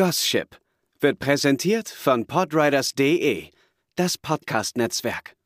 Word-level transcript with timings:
Gossip 0.00 0.56
wird 1.02 1.18
präsentiert 1.18 1.86
von 1.86 2.24
podriders.de, 2.24 3.50
das 3.96 4.16
Podcast-Netzwerk. 4.16 5.36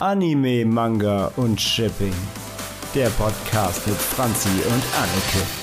Anime, 0.00 0.66
Manga 0.66 1.32
und 1.36 1.58
Shipping. 1.58 2.12
Der 2.94 3.08
Podcast 3.08 3.86
mit 3.86 3.96
Franzi 3.96 4.50
und 4.50 4.82
Anneke. 4.98 5.61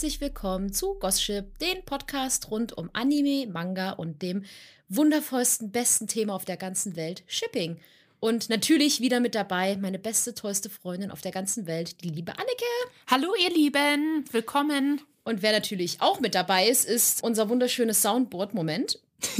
Herzlich 0.00 0.22
willkommen 0.22 0.72
zu 0.72 0.94
Gossip, 0.94 1.58
den 1.58 1.84
Podcast 1.84 2.50
rund 2.50 2.72
um 2.72 2.88
Anime, 2.94 3.46
Manga 3.46 3.90
und 3.90 4.22
dem 4.22 4.44
wundervollsten, 4.88 5.72
besten 5.72 6.06
Thema 6.06 6.34
auf 6.34 6.46
der 6.46 6.56
ganzen 6.56 6.96
Welt, 6.96 7.22
Shipping. 7.26 7.78
Und 8.18 8.48
natürlich 8.48 9.02
wieder 9.02 9.20
mit 9.20 9.34
dabei 9.34 9.76
meine 9.76 9.98
beste, 9.98 10.34
tollste 10.34 10.70
Freundin 10.70 11.10
auf 11.10 11.20
der 11.20 11.32
ganzen 11.32 11.66
Welt, 11.66 12.02
die 12.02 12.08
liebe 12.08 12.32
Anneke. 12.32 12.64
Hallo 13.08 13.34
ihr 13.44 13.50
Lieben, 13.50 14.24
willkommen. 14.32 15.02
Und 15.22 15.42
wer 15.42 15.52
natürlich 15.52 16.00
auch 16.00 16.18
mit 16.18 16.34
dabei 16.34 16.66
ist, 16.66 16.88
ist 16.88 17.22
unser 17.22 17.50
wunderschönes 17.50 18.00
Soundboard-Moment. 18.00 19.00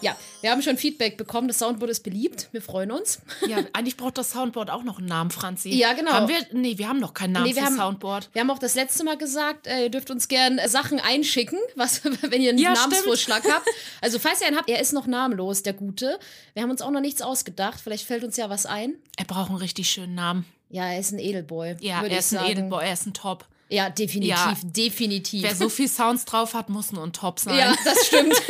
Ja, 0.00 0.16
wir 0.42 0.50
haben 0.50 0.60
schon 0.60 0.76
Feedback 0.76 1.16
bekommen. 1.16 1.48
Das 1.48 1.58
Soundboard 1.60 1.90
ist 1.90 2.02
beliebt. 2.02 2.48
Wir 2.52 2.60
freuen 2.60 2.90
uns. 2.90 3.20
Ja, 3.48 3.58
eigentlich 3.72 3.96
braucht 3.96 4.18
das 4.18 4.32
Soundboard 4.32 4.68
auch 4.70 4.82
noch 4.82 4.98
einen 4.98 5.06
Namen, 5.08 5.30
Franzi. 5.30 5.70
Ja, 5.70 5.94
genau. 5.94 6.12
Haben 6.12 6.28
wir, 6.28 6.36
nee, 6.52 6.76
wir 6.76 6.88
haben 6.88 7.00
noch 7.00 7.14
keinen 7.14 7.32
Namen 7.32 7.46
Nee, 7.46 7.54
wir 7.54 7.62
für 7.62 7.68
haben- 7.68 7.76
Soundboard. 7.76 8.28
Wir 8.32 8.40
haben 8.42 8.50
auch 8.50 8.58
das 8.58 8.74
letzte 8.74 9.04
Mal 9.04 9.16
gesagt, 9.16 9.66
äh, 9.66 9.84
ihr 9.84 9.90
dürft 9.90 10.10
uns 10.10 10.28
gern 10.28 10.60
Sachen 10.66 11.00
einschicken, 11.00 11.58
was, 11.76 12.02
wenn 12.04 12.42
ihr 12.42 12.50
einen 12.50 12.58
Ja, 12.58 12.74
Namensvorschlag 12.74 13.42
habt. 13.50 13.66
Also, 14.00 14.18
falls 14.18 14.40
ihr 14.42 14.48
einen 14.48 14.56
habt, 14.58 14.68
er 14.68 14.80
ist 14.80 14.92
noch 14.92 15.06
namenlos, 15.06 15.62
der 15.62 15.72
Gute. 15.72 16.18
Wir 16.54 16.62
haben 16.62 16.70
uns 16.70 16.82
auch 16.82 16.90
noch 16.90 17.00
nichts 17.00 17.22
ausgedacht. 17.22 17.80
Vielleicht 17.82 18.06
fällt 18.06 18.24
uns 18.24 18.36
ja 18.36 18.50
was 18.50 18.66
ein. 18.66 18.96
Er 19.16 19.24
braucht 19.24 19.48
einen 19.50 19.58
richtig 19.58 19.88
schönen 19.88 20.14
Namen. 20.14 20.44
Ja, 20.70 20.86
er 20.86 20.98
ist 21.00 21.12
ein 21.12 21.18
Edelboy. 21.18 21.76
Ja, 21.80 22.02
er 22.02 22.18
ist 22.18 22.34
ein. 22.34 22.44
Edelboy, 22.50 22.84
er 22.84 22.92
ist 22.94 23.06
ein 23.06 23.14
Top. 23.14 23.46
Ja, 23.68 23.88
definitiv, 23.88 24.28
Ja. 24.36 24.54
definitiv. 24.64 25.42
Wer 25.44 25.54
so 25.54 25.70
viel 25.70 25.88
Sounds 25.88 26.26
drauf 26.26 26.52
hat, 26.52 26.68
muss 26.68 26.92
nur 26.92 27.02
ein 27.04 27.14
Top 27.14 27.38
sein. 27.40 27.56
Ja, 27.58 27.74
das 27.86 28.06
stimmt. 28.06 28.34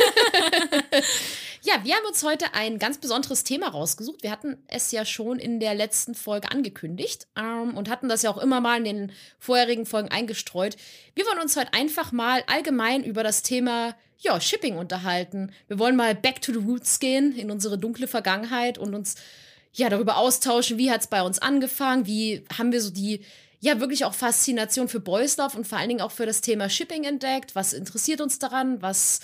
ja, 1.65 1.75
wir 1.83 1.95
haben 1.95 2.05
uns 2.05 2.23
heute 2.23 2.53
ein 2.53 2.77
ganz 2.77 2.97
besonderes 2.97 3.45
Thema 3.45 3.69
rausgesucht. 3.69 4.21
Wir 4.21 4.31
hatten 4.31 4.57
es 4.67 4.91
ja 4.91 5.05
schon 5.05 5.39
in 5.39 5.61
der 5.61 5.73
letzten 5.73 6.13
Folge 6.13 6.51
angekündigt 6.51 7.25
ähm, 7.37 7.77
und 7.77 7.89
hatten 7.89 8.09
das 8.09 8.21
ja 8.21 8.31
auch 8.31 8.37
immer 8.37 8.59
mal 8.59 8.77
in 8.79 8.83
den 8.83 9.11
vorherigen 9.39 9.85
Folgen 9.85 10.09
eingestreut. 10.09 10.75
Wir 11.15 11.25
wollen 11.25 11.39
uns 11.39 11.55
heute 11.55 11.73
einfach 11.73 12.11
mal 12.11 12.43
allgemein 12.47 13.05
über 13.05 13.23
das 13.23 13.43
Thema 13.43 13.95
ja, 14.19 14.41
Shipping 14.41 14.75
unterhalten. 14.75 15.53
Wir 15.67 15.79
wollen 15.79 15.95
mal 15.95 16.15
back 16.15 16.41
to 16.41 16.51
the 16.51 16.59
roots 16.59 16.99
gehen 16.99 17.33
in 17.37 17.49
unsere 17.49 17.77
dunkle 17.77 18.07
Vergangenheit 18.07 18.77
und 18.77 18.93
uns 18.93 19.15
ja 19.71 19.87
darüber 19.87 20.17
austauschen, 20.17 20.77
wie 20.77 20.91
hat 20.91 21.01
es 21.01 21.07
bei 21.07 21.21
uns 21.21 21.39
angefangen, 21.39 22.05
wie 22.05 22.43
haben 22.57 22.73
wir 22.73 22.81
so 22.81 22.89
die 22.89 23.21
ja 23.61 23.79
wirklich 23.79 24.03
auch 24.03 24.13
Faszination 24.13 24.89
für 24.89 24.99
Boys 24.99 25.37
und 25.39 25.65
vor 25.65 25.77
allen 25.77 25.87
Dingen 25.87 26.01
auch 26.01 26.11
für 26.11 26.25
das 26.25 26.41
Thema 26.41 26.69
Shipping 26.69 27.05
entdeckt. 27.05 27.55
Was 27.55 27.71
interessiert 27.71 28.19
uns 28.19 28.37
daran? 28.37 28.81
Was 28.81 29.21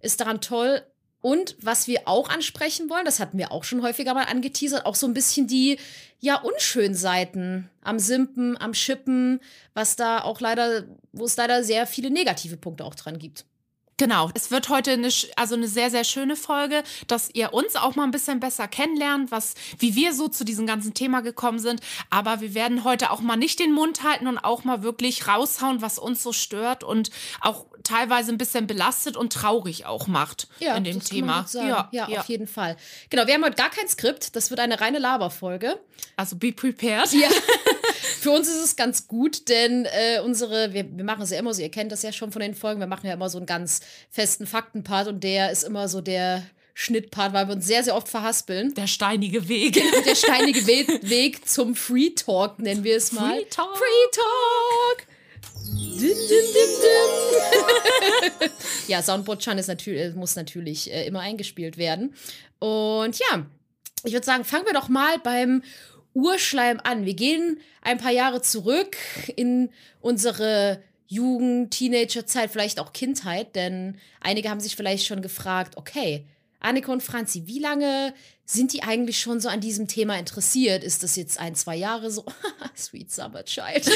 ist 0.00 0.20
daran 0.20 0.40
toll? 0.40 0.82
Und 1.22 1.56
was 1.62 1.86
wir 1.86 2.02
auch 2.06 2.28
ansprechen 2.28 2.90
wollen, 2.90 3.04
das 3.04 3.20
hatten 3.20 3.38
wir 3.38 3.52
auch 3.52 3.62
schon 3.62 3.82
häufiger 3.82 4.12
mal 4.12 4.24
angeteasert, 4.24 4.84
auch 4.84 4.96
so 4.96 5.06
ein 5.06 5.14
bisschen 5.14 5.46
die 5.46 5.78
ja 6.18 6.36
unschönen 6.36 6.96
Seiten 6.96 7.70
am 7.80 8.00
Simpen, 8.00 8.60
am 8.60 8.74
Shippen, 8.74 9.40
was 9.72 9.96
da 9.96 10.22
auch 10.22 10.40
leider, 10.40 10.84
wo 11.12 11.24
es 11.24 11.36
leider 11.36 11.62
sehr 11.62 11.86
viele 11.86 12.10
negative 12.10 12.56
Punkte 12.56 12.84
auch 12.84 12.96
dran 12.96 13.18
gibt. 13.18 13.46
Genau. 13.96 14.30
Es 14.34 14.50
wird 14.50 14.68
heute 14.68 14.92
eine, 14.92 15.08
also 15.36 15.54
eine 15.54 15.68
sehr, 15.68 15.90
sehr 15.90 16.04
schöne 16.04 16.36
Folge, 16.36 16.82
dass 17.06 17.30
ihr 17.32 17.52
uns 17.52 17.76
auch 17.76 17.94
mal 17.94 18.04
ein 18.04 18.10
bisschen 18.10 18.40
besser 18.40 18.68
kennenlernt, 18.68 19.30
was, 19.30 19.54
wie 19.78 19.94
wir 19.94 20.14
so 20.14 20.28
zu 20.28 20.44
diesem 20.44 20.66
ganzen 20.66 20.94
Thema 20.94 21.20
gekommen 21.20 21.58
sind. 21.58 21.80
Aber 22.10 22.40
wir 22.40 22.54
werden 22.54 22.84
heute 22.84 23.10
auch 23.10 23.20
mal 23.20 23.36
nicht 23.36 23.58
den 23.58 23.72
Mund 23.72 24.02
halten 24.02 24.26
und 24.26 24.38
auch 24.38 24.64
mal 24.64 24.82
wirklich 24.82 25.28
raushauen, 25.28 25.82
was 25.82 25.98
uns 25.98 26.22
so 26.22 26.32
stört 26.32 26.84
und 26.84 27.10
auch 27.40 27.66
teilweise 27.82 28.32
ein 28.32 28.38
bisschen 28.38 28.66
belastet 28.66 29.16
und 29.16 29.32
traurig 29.32 29.86
auch 29.86 30.06
macht 30.06 30.48
in 30.76 30.84
dem 30.84 30.98
das 30.98 31.08
kann 31.08 31.18
man 31.20 31.26
Thema. 31.26 31.40
gut 31.40 31.48
sagen. 31.50 31.88
Ja, 31.92 32.06
auf 32.20 32.28
jeden 32.28 32.46
Fall. 32.46 32.76
Genau, 33.10 33.26
wir 33.26 33.34
haben 33.34 33.44
heute 33.44 33.56
gar 33.56 33.70
kein 33.70 33.88
Skript. 33.88 34.36
Das 34.36 34.50
wird 34.50 34.60
eine 34.60 34.80
reine 34.80 34.98
Laberfolge. 34.98 35.78
Also 36.16 36.36
be 36.36 36.52
prepared. 36.52 37.12
Ja. 37.12 37.28
Für 38.22 38.30
uns 38.30 38.46
ist 38.46 38.62
es 38.62 38.76
ganz 38.76 39.08
gut, 39.08 39.48
denn 39.48 39.84
äh, 39.84 40.20
unsere, 40.20 40.72
wir, 40.72 40.86
wir 40.96 41.02
machen 41.02 41.22
es 41.22 41.30
ja 41.30 41.40
immer 41.40 41.52
so, 41.52 41.60
ihr 41.60 41.72
kennt 41.72 41.90
das 41.90 42.02
ja 42.02 42.12
schon 42.12 42.30
von 42.30 42.40
den 42.40 42.54
Folgen, 42.54 42.78
wir 42.78 42.86
machen 42.86 43.08
ja 43.08 43.14
immer 43.14 43.28
so 43.28 43.36
einen 43.36 43.48
ganz 43.48 43.80
festen 44.12 44.46
Faktenpart 44.46 45.08
und 45.08 45.24
der 45.24 45.50
ist 45.50 45.64
immer 45.64 45.88
so 45.88 46.00
der 46.00 46.44
Schnittpart, 46.72 47.32
weil 47.32 47.48
wir 47.48 47.56
uns 47.56 47.66
sehr, 47.66 47.82
sehr 47.82 47.96
oft 47.96 48.06
verhaspeln. 48.08 48.74
Der 48.74 48.86
steinige 48.86 49.48
Weg. 49.48 49.82
Der 50.06 50.14
steinige 50.14 50.64
We 50.68 51.10
Weg 51.10 51.48
zum 51.48 51.74
Free 51.74 52.10
Talk, 52.10 52.60
nennen 52.60 52.84
wir 52.84 52.96
es 52.96 53.10
mal. 53.10 53.34
Free 53.34 53.44
Talk. 53.46 53.76
Free 53.76 54.10
Talk. 54.12 55.06
Dim, 55.74 55.98
dim, 55.98 56.46
dim. 58.38 58.50
ja, 58.86 59.02
Soundboard 59.02 59.42
Chan 59.42 59.58
ist 59.58 59.66
natürlich, 59.66 60.14
muss 60.14 60.36
natürlich 60.36 60.92
äh, 60.92 61.08
immer 61.08 61.18
eingespielt 61.18 61.76
werden. 61.76 62.14
Und 62.60 63.18
ja, 63.18 63.46
ich 64.04 64.12
würde 64.12 64.26
sagen, 64.26 64.44
fangen 64.44 64.66
wir 64.66 64.74
doch 64.74 64.88
mal 64.88 65.18
beim 65.18 65.64
Urschleim 66.14 66.80
an. 66.82 67.04
Wir 67.04 67.14
gehen 67.14 67.60
ein 67.80 67.98
paar 67.98 68.10
Jahre 68.10 68.42
zurück 68.42 68.96
in 69.36 69.70
unsere 70.00 70.82
Jugend, 71.06 71.72
Teenagerzeit, 71.72 72.50
vielleicht 72.50 72.80
auch 72.80 72.92
Kindheit, 72.92 73.54
denn 73.54 73.98
einige 74.20 74.48
haben 74.48 74.60
sich 74.60 74.76
vielleicht 74.76 75.06
schon 75.06 75.20
gefragt, 75.20 75.76
okay, 75.76 76.24
Anneke 76.62 76.90
und 76.90 77.02
Franzi, 77.02 77.42
wie 77.46 77.58
lange 77.58 78.14
sind 78.44 78.72
die 78.72 78.82
eigentlich 78.82 79.18
schon 79.20 79.40
so 79.40 79.48
an 79.48 79.60
diesem 79.60 79.88
Thema 79.88 80.18
interessiert? 80.18 80.84
Ist 80.84 81.02
das 81.02 81.16
jetzt 81.16 81.38
ein, 81.38 81.54
zwei 81.54 81.76
Jahre 81.76 82.10
so? 82.10 82.24
Sweet 82.76 83.10
Summer 83.10 83.44
Child. 83.44 83.90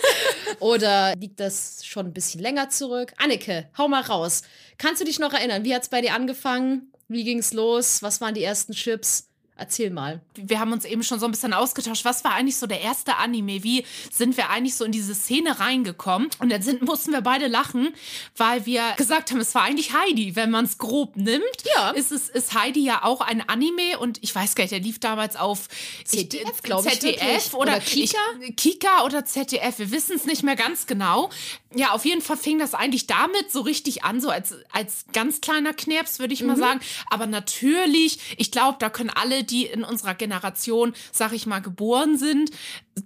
Oder 0.60 1.14
liegt 1.16 1.40
das 1.40 1.84
schon 1.84 2.06
ein 2.06 2.12
bisschen 2.12 2.40
länger 2.40 2.70
zurück? 2.70 3.12
Anneke, 3.18 3.68
hau 3.76 3.88
mal 3.88 4.02
raus. 4.02 4.42
Kannst 4.78 5.00
du 5.00 5.04
dich 5.04 5.18
noch 5.18 5.32
erinnern? 5.32 5.64
Wie 5.64 5.74
hat 5.74 5.82
es 5.82 5.88
bei 5.88 6.00
dir 6.00 6.14
angefangen? 6.14 6.92
Wie 7.08 7.24
ging's 7.24 7.52
los? 7.52 8.02
Was 8.02 8.20
waren 8.20 8.34
die 8.34 8.44
ersten 8.44 8.72
Chips? 8.72 9.28
Erzähl 9.56 9.90
mal. 9.90 10.20
wir 10.34 10.58
haben 10.58 10.72
uns 10.72 10.84
eben 10.84 11.04
schon 11.04 11.20
so 11.20 11.26
ein 11.26 11.30
bisschen 11.30 11.52
ausgetauscht. 11.52 12.04
Was 12.04 12.24
war 12.24 12.32
eigentlich 12.32 12.56
so 12.56 12.66
der 12.66 12.80
erste 12.80 13.16
Anime? 13.16 13.62
Wie 13.62 13.84
sind 14.10 14.36
wir 14.36 14.50
eigentlich 14.50 14.74
so 14.74 14.84
in 14.84 14.90
diese 14.90 15.14
Szene 15.14 15.60
reingekommen? 15.60 16.28
Und 16.40 16.50
dann 16.50 16.60
sind, 16.60 16.82
mussten 16.82 17.12
wir 17.12 17.20
beide 17.20 17.46
lachen, 17.46 17.94
weil 18.36 18.66
wir 18.66 18.82
gesagt 18.96 19.30
haben, 19.30 19.38
es 19.38 19.54
war 19.54 19.62
eigentlich 19.62 19.92
Heidi, 19.92 20.34
wenn 20.34 20.50
man 20.50 20.64
es 20.64 20.78
grob 20.78 21.16
nimmt. 21.16 21.44
Ja. 21.76 21.90
Ist, 21.90 22.10
es, 22.10 22.28
ist 22.28 22.54
Heidi 22.54 22.80
ja 22.84 23.04
auch 23.04 23.20
ein 23.20 23.48
Anime 23.48 23.98
und 24.00 24.18
ich 24.22 24.34
weiß 24.34 24.56
gar 24.56 24.64
nicht, 24.64 24.72
der 24.72 24.80
lief 24.80 24.98
damals 24.98 25.36
auf 25.36 25.68
ZDF, 26.04 26.60
glaub 26.62 26.84
ich. 26.86 27.00
ZDF 27.00 27.54
oder, 27.54 27.72
Oder 27.74 27.80
Kika? 27.80 28.18
Ich, 28.40 28.56
Kika 28.56 29.04
oder 29.04 29.24
ZDF, 29.24 29.78
wir 29.78 29.90
wissen 29.92 30.16
es 30.16 30.24
nicht 30.24 30.42
mehr 30.42 30.56
ganz 30.56 30.86
genau. 30.86 31.30
Ja, 31.76 31.92
auf 31.92 32.04
jeden 32.04 32.22
Fall 32.22 32.36
fing 32.36 32.58
das 32.58 32.74
eigentlich 32.74 33.06
damit 33.06 33.50
so 33.52 33.60
richtig 33.60 34.04
an, 34.04 34.20
so 34.20 34.30
als, 34.30 34.54
als 34.72 35.06
ganz 35.12 35.40
kleiner 35.40 35.72
Knirps, 35.74 36.18
würde 36.18 36.34
ich 36.34 36.40
Mhm. 36.40 36.48
mal 36.48 36.56
sagen. 36.56 36.80
Aber 37.10 37.26
natürlich, 37.26 38.18
ich 38.36 38.50
glaube, 38.50 38.76
da 38.80 38.90
können 38.90 39.10
alle, 39.10 39.43
die 39.50 39.66
in 39.66 39.84
unserer 39.84 40.14
Generation, 40.14 40.94
sag 41.12 41.32
ich 41.32 41.46
mal, 41.46 41.60
geboren 41.60 42.18
sind, 42.18 42.50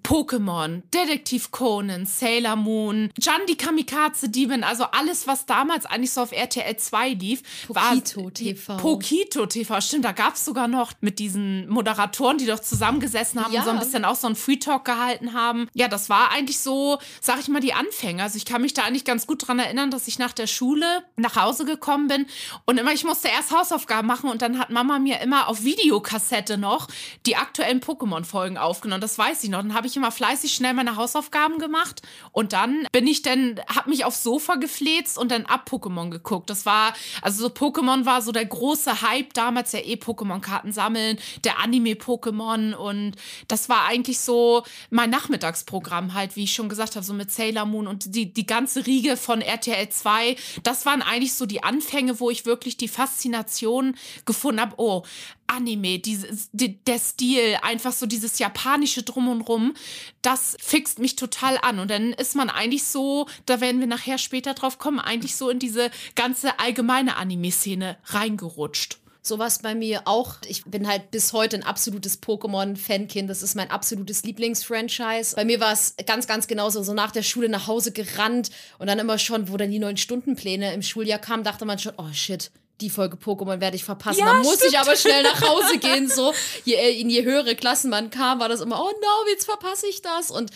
Pokémon, 0.03 0.83
Detektiv 0.93 1.51
Conan, 1.51 2.07
Sailor 2.07 2.57
Moon, 2.57 3.11
Jan 3.21 3.41
die 3.49 3.57
Kamikaze 3.57 4.29
Demon, 4.29 4.63
also 4.65 4.85
alles, 4.85 5.27
was 5.27 5.47
damals 5.47 5.87
eigentlich 5.87 6.13
so 6.13 6.23
auf 6.23 6.33
RTL 6.33 6.77
2 6.77 7.11
lief, 7.11 7.43
Pokito 7.67 8.25
war 8.25 8.35
TV. 8.35 8.77
Pokito 8.77 9.47
TV, 9.47 9.81
stimmt, 9.81 10.05
da 10.05 10.13
gab 10.13 10.35
es 10.35 10.45
sogar 10.45 10.69
noch 10.69 10.93
mit 11.01 11.19
diesen 11.19 11.69
Moderatoren, 11.69 12.39
die 12.39 12.47
doch 12.47 12.61
zusammengesessen 12.61 13.43
haben 13.43 13.53
Ja. 13.53 13.61
und 13.61 13.67
so 13.67 13.71
ein 13.73 13.79
bisschen 13.79 14.05
auch 14.05 14.15
so 14.17 14.27
einen 14.27 14.37
Free 14.37 14.57
Talk 14.57 14.85
gehalten 14.85 15.33
haben. 15.33 15.69
Ja, 15.75 15.89
das 15.89 16.09
war 16.11 16.31
eigentlich 16.31 16.59
so, 16.61 16.99
sag 17.21 17.41
ich 17.41 17.49
mal, 17.49 17.61
die 17.61 17.73
Anfänge. 17.75 18.23
Also 18.23 18.37
ich 18.37 18.45
kann 18.45 18.63
mich 18.63 18.75
da 18.75 18.83
eigentlich 18.85 19.05
ganz 19.05 19.27
gut 19.27 19.47
dran 19.47 19.59
erinnern, 19.59 19.91
dass 19.91 20.09
ich 20.09 20.19
nach 20.19 20.33
der 20.33 20.47
Schule 20.47 20.87
nach 21.17 21.37
Hause 21.37 21.65
gekommen 21.65 22.09
bin 22.09 22.27
und 22.67 22.79
immer, 22.79 22.93
ich 22.93 23.05
musste 23.05 23.29
erst 23.29 23.53
Hausaufgaben 23.57 24.07
machen 24.07 24.31
und 24.31 24.43
dann 24.43 24.59
hat 24.59 24.71
Mama 24.71 24.99
mir 24.99 25.21
immer 25.21 25.49
auf 25.49 25.65
Videokassette 25.65 26.59
noch 26.59 26.89
die 27.27 27.37
aktuellen 27.37 27.81
Pokémon-Folgen 27.81 28.59
aufgenommen. 28.59 29.01
Das 29.01 29.19
weiß 29.19 29.45
ich 29.45 29.51
noch. 29.51 29.59
Dann 29.59 29.75
habe 29.79 29.87
ich 29.87 29.97
immer 29.97 30.11
fleißig 30.11 30.53
schnell 30.53 30.75
meine 30.75 30.97
Hausaufgaben 30.97 31.59
gemacht 31.59 32.03
und 32.33 32.53
dann 32.53 32.87
bin 32.93 33.07
ich 33.07 33.23
dann, 33.23 33.61
habe 33.75 33.91
mich 33.91 34.05
aufs 34.05 34.23
Sofa 34.23 34.57
gefläzt 34.57 35.17
und 35.17 35.31
dann 35.31 35.47
ab 35.47 35.69
Pokémon 35.71 36.11
geguckt. 36.11 36.51
Das 36.51 36.67
war, 36.67 36.93
also 37.23 37.49
so 37.49 37.55
Pokémon 37.55 38.05
war 38.05 38.21
so 38.21 38.33
der 38.33 38.45
große 38.45 39.03
Hype 39.03 39.33
damals, 39.35 39.73
ja 39.73 39.79
eh 39.79 39.95
Pokémon-Karten 39.95 40.73
sammeln, 40.73 41.19
der 41.45 41.61
Anime-Pokémon 41.61 42.75
und 42.75 43.13
das 43.47 43.69
war 43.69 43.87
eigentlich 43.87 44.19
so 44.19 44.65
mein 44.91 45.11
Nachmittagsprogramm 45.11 46.15
halt, 46.15 46.35
wie 46.35 46.45
ich 46.45 46.53
schon 46.53 46.69
gesagt 46.69 46.97
habe, 46.97 47.07
so 47.07 47.15
mit 47.15 47.31
Sailor 47.31 47.65
Moon 47.65 47.87
und 47.87 48.15
die, 48.15 48.33
die 48.33 48.47
ganze 48.47 48.85
Riege 48.85 49.17
von 49.17 49.41
RTL 49.41 49.89
2. 49.89 50.37
Das 50.65 50.87
waren 50.87 51.03
eigentlich 51.03 51.35
so 51.35 51.47
die 51.47 51.63
Anfänge, 51.63 52.19
wo 52.19 52.31
ich 52.31 52.47
wirklich 52.47 52.77
die 52.77 52.89
Faszination 52.89 53.97
gefunden 54.25 54.61
habe. 54.61 54.75
Oh, 54.77 55.05
Anime, 55.49 55.99
dieses, 55.99 56.51
die, 56.53 56.83
der 56.85 56.99
Stil, 56.99 57.59
einfach 57.63 57.93
so 57.93 58.07
dieses 58.07 58.39
japanische 58.39 59.03
Drum 59.03 59.29
und 59.29 59.43
Rum, 59.43 59.75
das 60.23 60.57
fixt 60.61 60.99
mich 60.99 61.17
total 61.17 61.59
an. 61.59 61.79
Und 61.79 61.91
dann 61.91 62.13
ist 62.13 62.37
man 62.37 62.51
eigentlich 62.51 62.85
so, 62.85 63.27
da 63.47 63.61
werden 63.61 63.81
wir 63.81 63.89
nachher 63.89 64.19
später 64.19 64.55
drauf 64.55 64.79
kommen, 64.79 65.01
eigentlich 65.01 65.37
so 65.37 65.51
in 65.51 65.59
diese 65.59 65.91
ganze 66.15 66.59
allgemeine 66.61 67.17
Anime-Szene 67.17 67.97
reingerutscht. 68.05 68.99
Sowas 69.21 69.59
bei 69.59 69.75
mir 69.75 70.03
auch. 70.07 70.37
Ich 70.49 70.65
bin 70.65 70.89
halt 70.89 71.11
bis 71.11 71.33
heute 71.33 71.57
ein 71.57 71.63
absolutes 71.63 72.23
Pokémon-Fankind. 72.23 73.29
Das 73.29 73.43
ist 73.43 73.57
mein 73.57 73.71
absolutes 73.71 74.23
Lieblingsfranchise. 74.23 75.37
Bei 75.37 75.45
mir 75.45 75.61
war 75.61 75.73
es 75.73 75.97
ganz, 76.07 76.27
ganz 76.27 76.47
genauso. 76.47 76.83
So 76.83 76.95
nach 76.95 77.11
der 77.11 77.23
Schule 77.23 77.49
nach 77.49 77.67
Hause 77.67 77.93
gerannt 77.93 78.51
und 78.79 78.87
dann 78.87 78.99
immer 78.99 79.19
schon, 79.19 79.51
wo 79.51 79.57
dann 79.57 79.71
die 79.71 79.81
neun 79.81 79.99
Stundenpläne 79.99 80.73
im 80.73 80.83
Schuljahr 80.83 81.19
kamen, 81.19 81.45
dachte 81.45 81.67
man 81.67 81.79
schon, 81.79 81.93
oh 81.99 82.11
shit, 82.13 82.51
die 82.81 82.91
Folge 82.91 83.17
Pokémon 83.17 83.61
werde 83.61 83.77
ich 83.77 83.85
verpassen. 83.85 84.21
Ja, 84.21 84.27
da 84.27 84.35
muss 84.35 84.57
stimmt. 84.57 84.73
ich 84.73 84.79
aber 84.79 84.97
schnell 84.97 85.23
nach 85.23 85.43
Hause 85.43 85.79
gehen. 85.81 86.09
So, 86.09 86.33
je, 86.65 86.75
äh, 86.75 87.01
in 87.01 87.11
je 87.11 87.25
höhere 87.25 87.57
Klassen 87.57 87.91
man 87.91 88.11
kam, 88.11 88.41
war 88.41 88.49
das 88.49 88.61
immer, 88.61 88.81
oh 88.81 88.91
no, 88.91 89.31
jetzt 89.31 89.45
verpasse 89.45 89.87
ich 89.89 90.03
das. 90.03 90.31
Und 90.31 90.51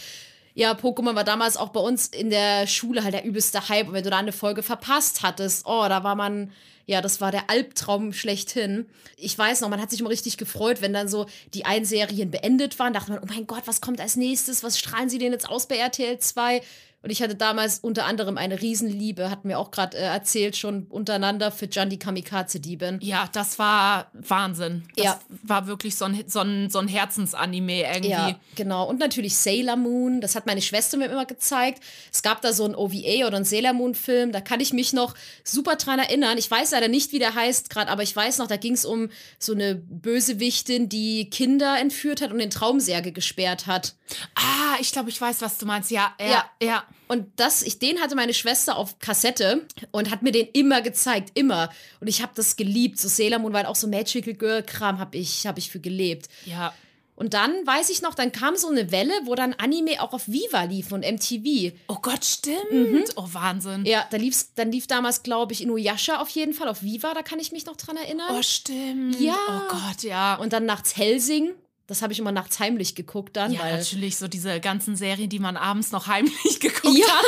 ja, 0.55 0.73
Pokémon 0.73 1.15
war 1.15 1.25
damals 1.25 1.57
auch 1.57 1.71
bei 1.71 1.81
uns 1.81 2.09
in 2.09 2.31
der 2.31 2.67
Schule 2.67 3.03
halt 3.05 3.15
der 3.15 3.25
übelste 3.25 3.69
Hype. 3.69 3.89
Und 3.89 3.95
wenn 3.95 4.05
du 4.05 4.11
da 4.11 4.19
eine 4.19 4.33
Folge 4.33 4.63
verpasst 4.63 5.23
hattest, 5.23 5.67
oh, 5.67 5.87
da 5.89 6.05
war 6.05 6.15
man, 6.15 6.53
ja, 6.87 7.01
das 7.01 7.21
war 7.21 7.31
der 7.33 7.49
Albtraum 7.49 8.13
schlechthin. 8.13 8.87
Ich 9.17 9.37
weiß 9.37 9.63
noch, 9.63 9.69
man 9.69 9.81
hat 9.81 9.91
sich 9.91 10.01
immer 10.01 10.11
richtig 10.11 10.37
gefreut, 10.37 10.83
wenn 10.83 10.93
dann 10.93 11.09
so 11.09 11.27
die 11.55 11.65
einen 11.65 11.87
Serien 11.87 12.31
beendet 12.31 12.79
waren. 12.79 12.93
Dachte 12.93 13.13
man, 13.13 13.21
oh 13.23 13.27
mein 13.29 13.47
Gott, 13.47 13.63
was 13.65 13.81
kommt 13.81 14.01
als 14.01 14.17
nächstes? 14.17 14.63
Was 14.63 14.79
strahlen 14.79 15.09
sie 15.09 15.19
denn 15.19 15.33
jetzt 15.33 15.49
aus 15.49 15.67
bei 15.67 15.77
RTL 15.77 16.19
2? 16.19 16.61
Und 17.03 17.11
ich 17.11 17.21
hatte 17.21 17.35
damals 17.35 17.81
unter 17.81 18.05
anderem 18.07 18.39
eine 18.39 18.61
Riesenliebe, 18.61 19.29
hatten 19.31 19.49
wir 19.49 19.59
auch 19.59 19.73
gerade 19.73 19.97
äh, 19.97 20.03
erzählt, 20.03 20.57
schon 20.57 20.85
untereinander 20.85 21.51
für 21.51 21.69
Jan 21.71 21.91
die 21.91 21.99
Kamikaze-Diebin. 21.99 22.99
Ja, 23.03 23.29
das 23.33 23.59
war 23.59 24.11
Wahnsinn. 24.13 24.85
Das 24.97 25.05
Ja. 25.05 25.21
war 25.43 25.67
wirklich 25.67 25.97
so 25.97 26.05
ein, 26.05 26.23
so 26.29 26.41
ein, 26.41 26.71
so 26.71 26.79
ein 26.79 26.87
Herzensanime 26.89 27.83
irgendwie. 27.83 28.11
Ja, 28.11 28.37
genau. 28.55 28.89
Und 28.89 29.01
natürlich 29.01 29.37
Sailor 29.37 29.77
Moon. 29.77 30.21
Das 30.21 30.37
hat 30.37 30.47
meine 30.47 30.63
Schwester 30.63 30.97
mir 30.97 31.07
immer 31.07 31.27
gezeigt. 31.27 31.83
Es 32.13 32.23
gab 32.23 32.41
da 32.41 32.53
so 32.53 32.65
ein 32.65 32.75
OVA 32.77 33.27
oder 33.27 33.37
ein 33.37 33.45
Sailor 33.45 33.73
Moon-Film. 33.73 34.31
Da 34.31 34.41
kann 34.41 34.61
ich 34.61 34.73
mich 34.73 34.93
noch 34.93 35.15
super 35.43 35.77
dran 35.77 35.99
erinnern. 35.99 36.39
Ich 36.39 36.51
weiß 36.51 36.71
leider 36.71 36.89
nicht, 36.89 37.11
wie 37.13 37.19
der 37.19 37.35
heißt 37.35 37.69
gerade, 37.71 37.91
aber 37.91 38.03
ich 38.05 38.15
weiß 38.15 38.39
noch, 38.39 38.47
da 38.47 38.57
ging 38.57 38.75
es 38.75 38.85
um 38.85 39.09
so 39.41 39.53
eine 39.55 39.75
Bösewichtin, 39.75 40.89
die 40.89 41.29
Kinder 41.31 41.79
entführt 41.81 42.21
hat 42.21 42.31
und 42.31 42.39
in 42.39 42.51
Traumsärge 42.51 43.11
gesperrt 43.13 43.67
hat. 43.67 43.95
Ah, 44.37 44.77
ich 44.81 44.93
glaube, 44.93 45.09
ich 45.11 45.21
weiß, 45.21 45.41
was 45.43 45.59
du 45.59 45.67
meinst. 45.67 45.91
Ja, 45.91 46.15
ja, 46.21 46.27
Ja. 46.27 46.45
ja. 46.63 46.85
Und 47.09 47.27
das, 47.37 47.63
ich, 47.63 47.79
den 47.79 48.01
hatte 48.01 48.15
meine 48.15 48.35
Schwester 48.35 48.77
auf 48.77 48.99
Kassette 48.99 49.67
und 49.91 50.11
hat 50.11 50.23
mir 50.23 50.33
den 50.33 50.49
immer 50.53 50.81
gezeigt, 50.81 51.31
immer. 51.35 51.71
Und 52.01 52.07
ich 52.09 52.23
habe 52.23 52.33
das 52.35 52.57
geliebt. 52.57 52.99
So 52.99 53.09
Sailor 53.09 53.39
Moon 53.39 53.53
war 53.53 53.61
halt 53.61 53.69
auch 53.69 53.77
so 53.77 53.87
Magical 53.87 54.35
Girl 54.35 54.63
Kram, 54.63 54.99
habe 54.99 55.17
ich, 55.17 55.47
hab 55.47 55.59
ich 55.59 55.71
für 55.71 55.81
gelebt. 55.81 56.29
Ja. 56.47 56.73
Und 57.15 57.35
dann 57.35 57.53
weiß 57.67 57.91
ich 57.91 58.03
noch, 58.03 58.15
dann 58.15 58.33
kam 58.33 58.57
so 58.57 58.69
eine 58.69 58.91
Welle, 58.91 59.13
wo 59.25 59.35
dann 59.35 59.53
Anime 59.55 60.03
auch 60.03 60.13
auf 60.13 60.27
Viva 60.27 60.65
lief 60.65 60.91
und 60.93 61.05
MTV. 61.05 61.73
Oh 61.89 61.99
Gott, 62.01 62.25
stimmt. 62.25 63.13
Oh, 63.17 63.29
Wahnsinn. 63.31 63.85
Ja, 63.85 64.07
da 64.11 64.17
lief's, 64.17 64.55
dann 64.55 64.73
lief 64.73 64.87
damals, 64.87 65.23
glaube 65.23 65.53
ich, 65.53 65.63
Inuyasha 65.63 66.21
auf 66.21 66.31
jeden 66.31 66.55
Fall 66.55 66.69
auf 66.69 66.83
Viva, 66.83 67.13
da 67.15 67.23
kann 67.23 67.39
ich 67.39 67.53
mich 67.53 67.67
noch 67.67 67.77
dran 67.77 67.97
erinnern. 67.97 68.35
Oh, 68.37 68.43
stimmt. 68.43 69.21
Ja. 69.21 69.37
Oh 69.49 69.69
Gott, 69.69 70.03
ja. 70.03 70.37
und 70.37 70.53
dann 70.53 70.65
nachts 70.65 70.97
Helsing. 70.97 71.53
Das 71.89 72.01
habe 72.01 72.13
ich 72.13 72.19
immer 72.19 72.33
nachts 72.33 72.59
heimlich 72.61 72.95
geguckt 72.95 73.37
dann, 73.37 73.53
ja, 73.53 73.61
weil 73.61 73.77
natürlich 73.77 74.17
so 74.17 74.29
diese 74.29 74.61
ganzen 74.61 74.97
Serien, 74.97 75.29
die 75.29 75.39
man 75.41 75.57
abends 75.57 75.91
noch 75.93 76.07
heimlich 76.07 76.33
geguckt 76.61 76.97
Ja. 76.97 77.07
hat. 77.09 77.25